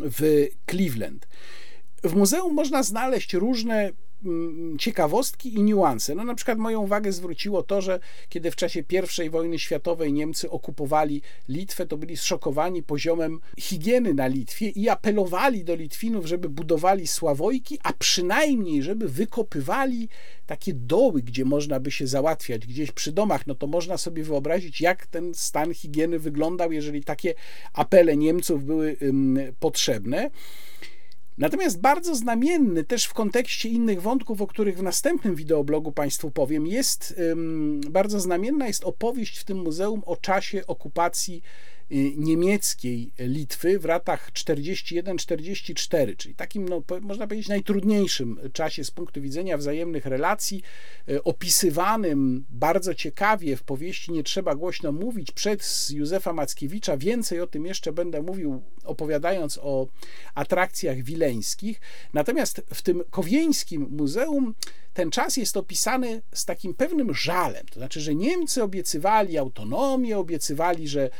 w 0.00 0.46
Cleveland. 0.70 1.28
W 2.04 2.14
muzeum 2.14 2.54
można 2.54 2.82
znaleźć 2.82 3.34
różne 3.34 3.90
ciekawostki 4.78 5.54
i 5.54 5.62
niuanse. 5.62 6.14
No 6.14 6.24
na 6.24 6.34
przykład 6.34 6.58
moją 6.58 6.80
uwagę 6.80 7.12
zwróciło 7.12 7.62
to, 7.62 7.80
że 7.80 8.00
kiedy 8.28 8.50
w 8.50 8.56
czasie 8.56 8.84
I 9.24 9.30
wojny 9.30 9.58
światowej 9.58 10.12
Niemcy 10.12 10.50
okupowali 10.50 11.22
Litwę, 11.48 11.86
to 11.86 11.96
byli 11.96 12.16
zszokowani 12.16 12.82
poziomem 12.82 13.40
higieny 13.58 14.14
na 14.14 14.26
Litwie 14.26 14.68
i 14.68 14.88
apelowali 14.88 15.64
do 15.64 15.74
Litwinów, 15.74 16.26
żeby 16.26 16.48
budowali 16.48 17.06
sławojki, 17.06 17.78
a 17.82 17.92
przynajmniej, 17.92 18.82
żeby 18.82 19.08
wykopywali 19.08 20.08
takie 20.46 20.74
doły, 20.74 21.22
gdzie 21.22 21.44
można 21.44 21.80
by 21.80 21.90
się 21.90 22.06
załatwiać, 22.06 22.66
gdzieś 22.66 22.92
przy 22.92 23.12
domach. 23.12 23.46
No 23.46 23.54
to 23.54 23.66
można 23.66 23.98
sobie 23.98 24.22
wyobrazić, 24.22 24.80
jak 24.80 25.06
ten 25.06 25.34
stan 25.34 25.74
higieny 25.74 26.18
wyglądał, 26.18 26.72
jeżeli 26.72 27.04
takie 27.04 27.34
apele 27.72 28.16
Niemców 28.16 28.64
były 28.64 28.96
um, 29.02 29.38
potrzebne. 29.60 30.30
Natomiast 31.38 31.80
bardzo 31.80 32.14
znamienny 32.14 32.84
też 32.84 33.04
w 33.04 33.14
kontekście 33.14 33.68
innych 33.68 34.02
wątków, 34.02 34.42
o 34.42 34.46
których 34.46 34.78
w 34.78 34.82
następnym 34.82 35.34
wideoblogu 35.34 35.92
Państwu 35.92 36.30
powiem, 36.30 36.66
jest 36.66 37.20
bardzo 37.90 38.20
znamienna 38.20 38.66
jest 38.66 38.84
opowieść 38.84 39.38
w 39.38 39.44
tym 39.44 39.58
muzeum 39.58 40.02
o 40.06 40.16
czasie 40.16 40.66
okupacji 40.66 41.42
niemieckiej 42.16 43.12
Litwy 43.18 43.78
w 43.78 43.84
latach 43.84 44.32
41-44, 44.32 46.16
czyli 46.16 46.34
takim, 46.34 46.68
no, 46.68 46.82
można 47.00 47.26
powiedzieć, 47.26 47.48
najtrudniejszym 47.48 48.40
czasie 48.52 48.84
z 48.84 48.90
punktu 48.90 49.20
widzenia 49.20 49.58
wzajemnych 49.58 50.06
relacji, 50.06 50.62
y, 51.08 51.22
opisywanym 51.22 52.44
bardzo 52.50 52.94
ciekawie 52.94 53.56
w 53.56 53.62
powieści 53.62 54.12
Nie 54.12 54.22
trzeba 54.22 54.54
głośno 54.54 54.92
mówić 54.92 55.32
przez 55.32 55.90
Józefa 55.90 56.32
Mackiewicza. 56.32 56.96
Więcej 56.96 57.40
o 57.40 57.46
tym 57.46 57.66
jeszcze 57.66 57.92
będę 57.92 58.22
mówił, 58.22 58.62
opowiadając 58.84 59.58
o 59.62 59.86
atrakcjach 60.34 61.02
wileńskich. 61.02 61.80
Natomiast 62.12 62.62
w 62.74 62.82
tym 62.82 63.02
kowieńskim 63.10 63.88
muzeum 63.90 64.54
ten 64.96 65.10
czas 65.10 65.36
jest 65.36 65.56
opisany 65.56 66.22
z 66.34 66.44
takim 66.44 66.74
pewnym 66.74 67.14
żalem. 67.14 67.66
To 67.66 67.74
znaczy, 67.74 68.00
że 68.00 68.14
Niemcy 68.14 68.62
obiecywali 68.62 69.38
autonomię, 69.38 70.18
obiecywali, 70.18 70.88
że 70.88 71.04
e, 71.04 71.10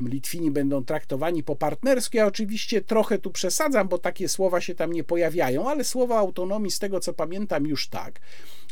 Litwini 0.00 0.50
będą 0.50 0.84
traktowani 0.84 1.42
po 1.42 1.56
partnersku. 1.56 2.16
Ja 2.16 2.26
oczywiście 2.26 2.80
trochę 2.80 3.18
tu 3.18 3.30
przesadzam, 3.30 3.88
bo 3.88 3.98
takie 3.98 4.28
słowa 4.28 4.60
się 4.60 4.74
tam 4.74 4.92
nie 4.92 5.04
pojawiają, 5.04 5.70
ale 5.70 5.84
słowa 5.84 6.18
autonomii, 6.18 6.70
z 6.70 6.78
tego 6.78 7.00
co 7.00 7.12
pamiętam, 7.12 7.66
już 7.66 7.88
tak. 7.88 8.20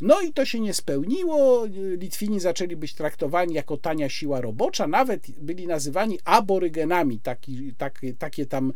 No 0.00 0.20
i 0.20 0.32
to 0.32 0.44
się 0.44 0.60
nie 0.60 0.74
spełniło. 0.74 1.66
Litwini 1.98 2.40
zaczęli 2.40 2.76
być 2.76 2.94
traktowani 2.94 3.54
jako 3.54 3.76
tania 3.76 4.08
siła 4.08 4.40
robocza, 4.40 4.86
nawet 4.86 5.30
byli 5.30 5.66
nazywani 5.66 6.18
aborygenami. 6.24 7.18
Taki, 7.18 7.74
tak, 7.78 8.00
takie 8.18 8.46
tam, 8.46 8.72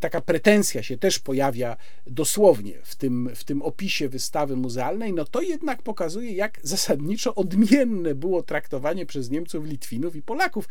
taka 0.00 0.20
pretensja 0.20 0.82
się 0.82 0.98
też 0.98 1.18
pojawia 1.18 1.76
dosłownie 2.06 2.74
w 2.82 2.96
tym, 2.96 3.30
w 3.34 3.44
tym 3.44 3.62
opisie 3.62 4.08
wystawy 4.08 4.56
muzealnej. 4.56 5.12
No 5.12 5.24
to 5.24 5.42
jednak 5.42 5.82
pokazuje, 5.82 6.32
jak 6.32 6.60
zasadniczo 6.62 7.34
odmienne 7.34 8.14
było 8.14 8.42
traktowanie 8.42 9.06
przez 9.06 9.30
Niemców, 9.30 9.66
Litwinów 9.66 10.16
i 10.16 10.22
Polaków 10.22 10.68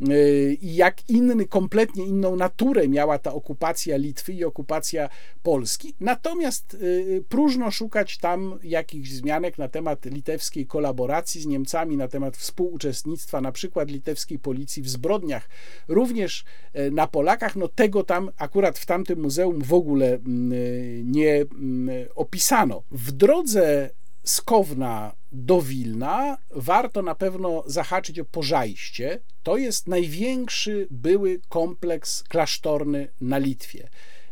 yy, 0.00 0.56
i 0.60 0.74
jak 0.74 1.10
inny, 1.10 1.46
kompletnie 1.46 2.06
inną 2.06 2.36
naturę 2.36 2.88
miała 2.88 3.18
ta 3.18 3.32
okupacja 3.32 3.96
Litwy 3.96 4.32
i 4.32 4.44
okupacja 4.44 5.08
Polski. 5.42 5.94
Natomiast 6.00 6.76
yy, 6.80 7.24
próżno 7.28 7.70
szukać 7.70 8.18
tam 8.18 8.58
jakichś 8.62 9.10
zmian 9.10 9.41
na 9.58 9.68
temat 9.68 10.04
litewskiej 10.04 10.66
kolaboracji 10.66 11.40
z 11.40 11.46
Niemcami, 11.46 11.96
na 11.96 12.08
temat 12.08 12.36
współuczestnictwa 12.36 13.40
na 13.40 13.52
przykład 13.52 13.90
litewskiej 13.90 14.38
policji 14.38 14.82
w 14.82 14.88
zbrodniach, 14.88 15.48
również 15.88 16.44
e, 16.72 16.90
na 16.90 17.06
Polakach, 17.06 17.56
no 17.56 17.68
tego 17.68 18.04
tam 18.04 18.30
akurat 18.36 18.78
w 18.78 18.86
tamtym 18.86 19.20
muzeum 19.20 19.62
w 19.62 19.74
ogóle 19.74 20.14
mm, 20.14 20.52
e, 20.52 20.56
nie 21.04 21.34
mm, 21.34 22.08
opisano. 22.14 22.82
W 22.90 23.12
drodze 23.12 23.90
z 24.24 24.40
Kowna 24.40 25.12
do 25.32 25.62
Wilna 25.62 26.38
warto 26.50 27.02
na 27.02 27.14
pewno 27.14 27.64
zahaczyć 27.66 28.18
o 28.18 28.24
Pożajście. 28.24 29.20
To 29.42 29.56
jest 29.56 29.88
największy 29.88 30.86
były 30.90 31.40
kompleks 31.48 32.22
klasztorny 32.22 33.08
na 33.20 33.38
Litwie. 33.38 33.88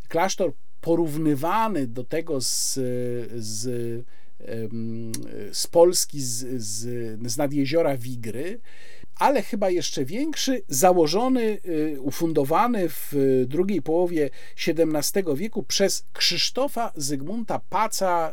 Klasztor 0.09 0.53
porównywany 0.81 1.87
do 1.87 2.05
tego 2.05 2.41
z, 2.41 2.75
z, 3.35 4.05
z 5.53 5.67
Polski, 5.67 6.21
z, 6.21 6.63
z, 6.63 6.83
z 7.31 7.37
nadjeziora 7.37 7.97
Wigry, 7.97 8.59
ale 9.21 9.43
chyba 9.43 9.71
jeszcze 9.71 10.05
większy, 10.05 10.63
założony, 10.69 11.59
y, 11.67 12.01
ufundowany 12.01 12.89
w 12.89 13.15
drugiej 13.47 13.83
połowie 13.83 14.31
XVII 14.67 15.25
wieku 15.35 15.63
przez 15.63 16.05
Krzysztofa 16.13 16.93
Zygmunta 16.97 17.61
Paca, 17.71 18.33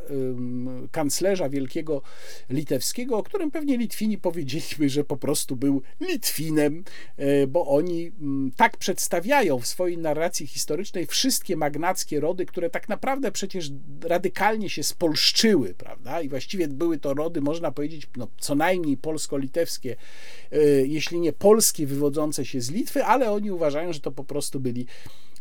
kanclerza 0.92 1.50
wielkiego 1.50 2.02
litewskiego, 2.50 3.18
o 3.18 3.24
którym 3.24 3.52
pewnie 3.52 3.78
Litwini 3.78 4.18
powiedzieliby, 4.18 4.90
że 4.90 5.04
po 5.04 5.18
prostu 5.18 5.56
był 5.56 5.82
Litwinem, 6.02 6.84
y, 7.20 7.48
bo 7.48 7.68
oni 7.68 8.12
tak 8.56 8.78
przedstawiają 8.78 9.60
w 9.60 9.68
swojej 9.68 9.98
narracji 9.98 10.48
historycznej 10.48 11.06
wszystkie 11.06 11.56
magnackie 11.56 12.20
rody, 12.20 12.46
które 12.46 12.70
tak 12.70 12.90
naprawdę 12.90 13.32
przecież 13.32 13.72
radykalnie 14.02 14.70
się 14.70 14.84
spolszczyły, 14.84 15.74
prawda? 15.74 16.22
I 16.22 16.30
właściwie 16.30 16.68
były 16.68 16.98
to 16.98 17.14
rody, 17.14 17.42
można 17.42 17.72
powiedzieć, 17.72 18.08
no, 18.18 18.28
co 18.40 18.56
najmniej 18.56 18.98
polsko-litewskie 18.98 19.92
y, 19.92 20.47
jeśli 20.86 21.20
nie 21.20 21.34
polskie, 21.34 21.88
wywodzące 21.88 22.46
się 22.46 22.62
z 22.62 22.72
Litwy, 22.72 23.04
ale 23.04 23.32
oni 23.32 23.52
uważają, 23.52 23.94
że 23.94 24.00
to 24.00 24.12
po 24.12 24.24
prostu 24.24 24.60
byli 24.60 24.86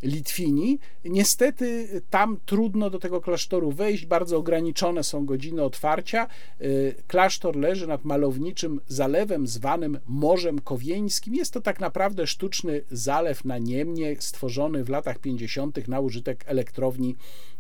Litwini. 0.03 0.79
Niestety 1.05 1.89
tam 2.11 2.39
trudno 2.47 2.91
do 2.91 2.99
tego 2.99 3.21
klasztoru 3.21 3.73
wejść, 3.73 4.07
bardzo 4.07 4.37
ograniczone 4.37 5.05
są 5.05 5.27
godziny 5.27 5.63
otwarcia. 5.63 6.27
Y, 6.61 6.95
klasztor 7.07 7.57
leży 7.57 7.87
nad 7.87 8.05
malowniczym 8.05 8.81
zalewem 8.89 9.47
zwanym 9.47 9.99
Morzem 10.07 10.61
Kowieńskim. 10.61 11.35
Jest 11.35 11.53
to 11.53 11.61
tak 11.61 11.81
naprawdę 11.81 12.27
sztuczny 12.27 12.83
zalew 12.91 13.45
na 13.45 13.59
Niemnie, 13.59 14.17
stworzony 14.19 14.85
w 14.85 14.89
latach 14.89 15.19
50. 15.19 15.89
na 15.89 16.01
użytek 16.01 16.45
elektrowni 16.47 17.17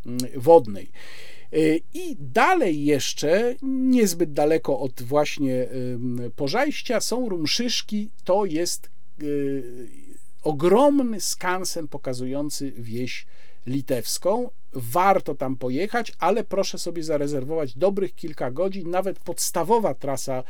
mm, 0.06 0.18
wodnej. 0.36 0.90
Y, 1.52 1.81
I 1.94 2.16
dalej 2.18 2.85
jeszcze, 2.85 3.55
niezbyt 3.62 4.32
daleko 4.32 4.81
od 4.81 5.02
właśnie 5.02 5.68
Pożajścia, 6.36 7.01
są 7.01 7.28
Rumszyszki. 7.28 8.10
To 8.24 8.44
jest 8.44 8.90
y, 9.23 9.89
ogromny 10.43 11.20
skansen 11.20 11.89
pokazujący 11.89 12.73
wieś 12.73 13.27
litewską. 13.66 14.51
Warto 14.73 15.35
tam 15.35 15.56
pojechać, 15.56 16.12
ale 16.18 16.44
proszę 16.44 16.78
sobie 16.78 17.02
zarezerwować 17.02 17.74
dobrych 17.74 18.14
kilka 18.14 18.51
godzin. 18.51 18.90
Nawet 18.90 19.18
podstawowa 19.18 19.94
trasa, 19.94 20.44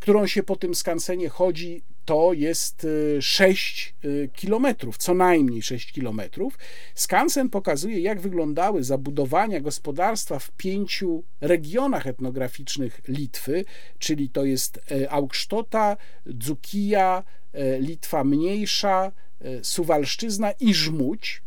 którą 0.00 0.26
się 0.26 0.42
po 0.42 0.56
tym 0.56 0.74
skansenie 0.74 1.28
chodzi, 1.28 1.82
to 2.04 2.32
jest 2.32 2.86
6 3.20 3.94
y, 4.04 4.08
y, 4.08 4.30
kilometrów, 4.32 4.98
co 4.98 5.14
najmniej 5.14 5.62
6 5.62 5.92
kilometrów. 5.92 6.58
Skansen 6.94 7.50
pokazuje, 7.50 8.00
jak 8.00 8.20
wyglądały 8.20 8.84
zabudowania 8.84 9.60
gospodarstwa 9.60 10.38
w 10.38 10.50
pięciu 10.50 11.24
regionach 11.40 12.06
etnograficznych 12.06 13.00
Litwy, 13.08 13.64
czyli 13.98 14.28
to 14.28 14.44
jest 14.44 14.80
e, 14.90 15.10
Augsztota, 15.10 15.96
Dzukija, 16.26 17.22
e, 17.52 17.80
Litwa 17.80 18.24
Mniejsza, 18.24 19.12
e, 19.40 19.64
Suwalszczyzna 19.64 20.52
i 20.52 20.74
Żmudź. 20.74 21.42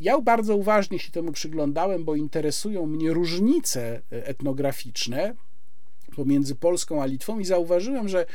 Ja 0.00 0.20
bardzo 0.20 0.56
uważnie 0.56 0.98
się 0.98 1.10
temu 1.10 1.32
przyglądałem, 1.32 2.04
bo 2.04 2.16
interesują 2.16 2.86
mnie 2.86 3.12
różnice 3.12 4.02
etnograficzne 4.10 5.34
pomiędzy 6.16 6.54
Polską 6.54 7.02
a 7.02 7.06
Litwą 7.06 7.38
i 7.38 7.44
zauważyłem, 7.44 8.08
że 8.08 8.26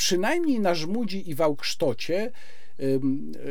przynajmniej 0.00 0.60
na 0.60 0.74
Żmudzi 0.74 1.30
i 1.30 1.34
Wałksztocie 1.34 2.32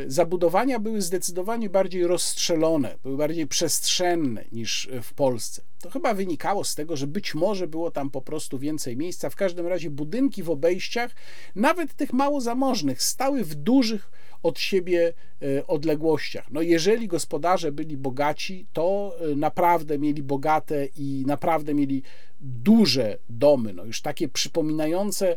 zabudowania 0.07 0.79
były 0.79 1.01
zdecydowanie 1.01 1.69
bardziej 1.69 2.07
rozstrzelone, 2.07 2.95
były 3.03 3.17
bardziej 3.17 3.47
przestrzenne 3.47 4.45
niż 4.51 4.89
w 5.03 5.13
Polsce. 5.13 5.61
To 5.81 5.89
chyba 5.89 6.13
wynikało 6.13 6.63
z 6.63 6.75
tego, 6.75 6.97
że 6.97 7.07
być 7.07 7.35
może 7.35 7.67
było 7.67 7.91
tam 7.91 8.09
po 8.09 8.21
prostu 8.21 8.59
więcej 8.59 8.97
miejsca. 8.97 9.29
W 9.29 9.35
każdym 9.35 9.67
razie 9.67 9.89
budynki 9.89 10.43
w 10.43 10.49
obejściach, 10.49 11.11
nawet 11.55 11.93
tych 11.93 12.13
mało 12.13 12.41
zamożnych, 12.41 13.03
stały 13.03 13.43
w 13.43 13.55
dużych 13.55 14.11
od 14.43 14.59
siebie 14.59 15.13
e, 15.41 15.67
odległościach. 15.67 16.51
No 16.51 16.61
jeżeli 16.61 17.07
gospodarze 17.07 17.71
byli 17.71 17.97
bogaci, 17.97 18.67
to 18.73 19.15
e, 19.19 19.35
naprawdę 19.35 19.99
mieli 19.99 20.23
bogate 20.23 20.85
i 20.85 21.23
naprawdę 21.27 21.73
mieli 21.73 22.03
duże 22.41 23.17
domy, 23.29 23.73
no 23.73 23.85
już 23.85 24.01
takie 24.01 24.29
przypominające 24.29 25.35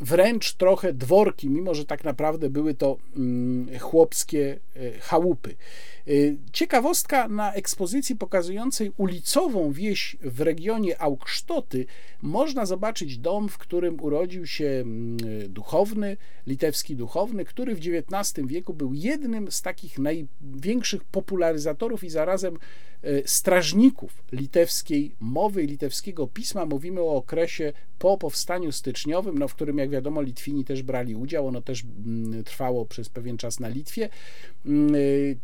wręcz 0.00 0.54
trochę 0.54 0.92
dworki, 0.92 1.50
mimo 1.50 1.74
że 1.74 1.84
tak 1.84 2.04
naprawdę 2.04 2.50
były 2.50 2.74
to 2.74 2.96
mm, 3.16 3.78
chłopskie 3.78 4.58
e, 4.76 4.98
chałupy. 4.98 5.54
E, 6.06 6.10
ciekawostka 6.52 7.28
na 7.28 7.52
ekspozycji 7.52 8.16
pokazującej 8.16 8.92
ulicową 8.96 9.72
wieś 9.72 10.16
w 10.20 10.40
regionie 10.40 11.02
Augsztoty 11.02 11.86
można 12.22 12.66
zobaczyć 12.66 13.18
dom, 13.18 13.48
w 13.48 13.58
którym 13.58 14.00
urodził 14.00 14.46
się 14.46 14.64
mm, 14.64 15.18
duchowny, 15.48 16.16
litewski 16.46 16.96
duchowny, 16.96 17.44
który 17.44 17.74
w 17.74 17.78
XIX 17.78 18.46
wieku 18.46 18.74
był 18.74 18.94
jednym 18.94 19.50
z 19.50 19.62
takich 19.62 19.98
największych 19.98 21.04
popularyzatorów 21.04 22.04
i 22.04 22.10
zarazem 22.10 22.58
e, 23.02 23.28
strażników 23.28 24.24
litewskiej 24.32 25.14
mowy 25.20 25.62
i 25.62 25.66
litewskiego 25.66 26.26
pisma. 26.26 26.66
Mówimy 26.66 27.00
o 27.00 27.16
okresie 27.16 27.72
po 27.98 28.18
powstaniu 28.18 28.72
styczniowym, 28.72 29.38
no, 29.38 29.48
w 29.48 29.54
którym, 29.54 29.78
jak 29.78 29.90
wiadomo, 29.90 30.22
Litwini 30.22 30.64
też 30.64 30.82
brali 30.82 31.16
udział. 31.16 31.46
Ono 31.46 31.60
też 31.60 31.84
mm, 31.84 32.44
trwało 32.44 32.86
przez 32.86 33.08
pewien 33.08 33.36
czas 33.36 33.60
na 33.60 33.68
Litwie. 33.68 34.08
Mm, 34.66 34.94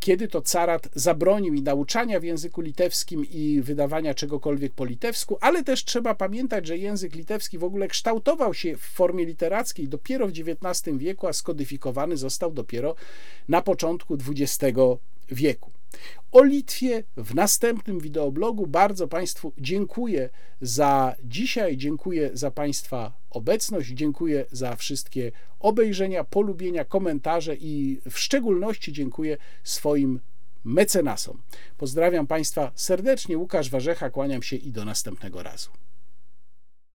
kiedy 0.00 0.28
to 0.28 0.40
carat 0.50 0.88
zabronił 0.94 1.54
i 1.54 1.62
nauczania 1.62 2.20
w 2.20 2.24
języku 2.24 2.60
litewskim 2.60 3.24
i 3.30 3.60
wydawania 3.62 4.14
czegokolwiek 4.14 4.72
po 4.72 4.84
litewsku, 4.84 5.38
ale 5.40 5.64
też 5.64 5.84
trzeba 5.84 6.14
pamiętać, 6.14 6.66
że 6.66 6.78
język 6.78 7.14
litewski 7.14 7.58
w 7.58 7.64
ogóle 7.64 7.88
kształtował 7.88 8.54
się 8.54 8.76
w 8.76 8.80
formie 8.80 9.24
literackiej 9.24 9.88
dopiero 9.88 10.26
w 10.28 10.30
XIX 10.30 10.98
wieku, 10.98 11.26
a 11.26 11.32
skodyfikowany 11.32 12.16
został 12.16 12.52
dopiero 12.52 12.94
na 13.48 13.62
początku 13.62 14.14
XX 14.14 14.76
wieku. 15.28 15.70
O 16.32 16.44
Litwie 16.44 17.04
w 17.16 17.34
następnym 17.34 18.00
wideoblogu. 18.00 18.66
Bardzo 18.66 19.08
Państwu 19.08 19.52
dziękuję 19.58 20.30
za 20.60 21.16
dzisiaj, 21.24 21.76
dziękuję 21.76 22.30
za 22.32 22.50
Państwa 22.50 23.12
obecność, 23.30 23.88
dziękuję 23.88 24.44
za 24.52 24.76
wszystkie 24.76 25.32
obejrzenia, 25.60 26.24
polubienia, 26.24 26.84
komentarze 26.84 27.56
i 27.56 28.00
w 28.10 28.18
szczególności 28.18 28.92
dziękuję 28.92 29.36
swoim 29.64 30.20
mecenasom. 30.64 31.42
Pozdrawiam 31.76 32.26
Państwa 32.26 32.72
serdecznie, 32.74 33.38
Łukasz 33.38 33.70
Warzecha, 33.70 34.10
kłaniam 34.10 34.42
się 34.42 34.56
i 34.56 34.72
do 34.72 34.84
następnego 34.84 35.42
razu. 35.42 35.70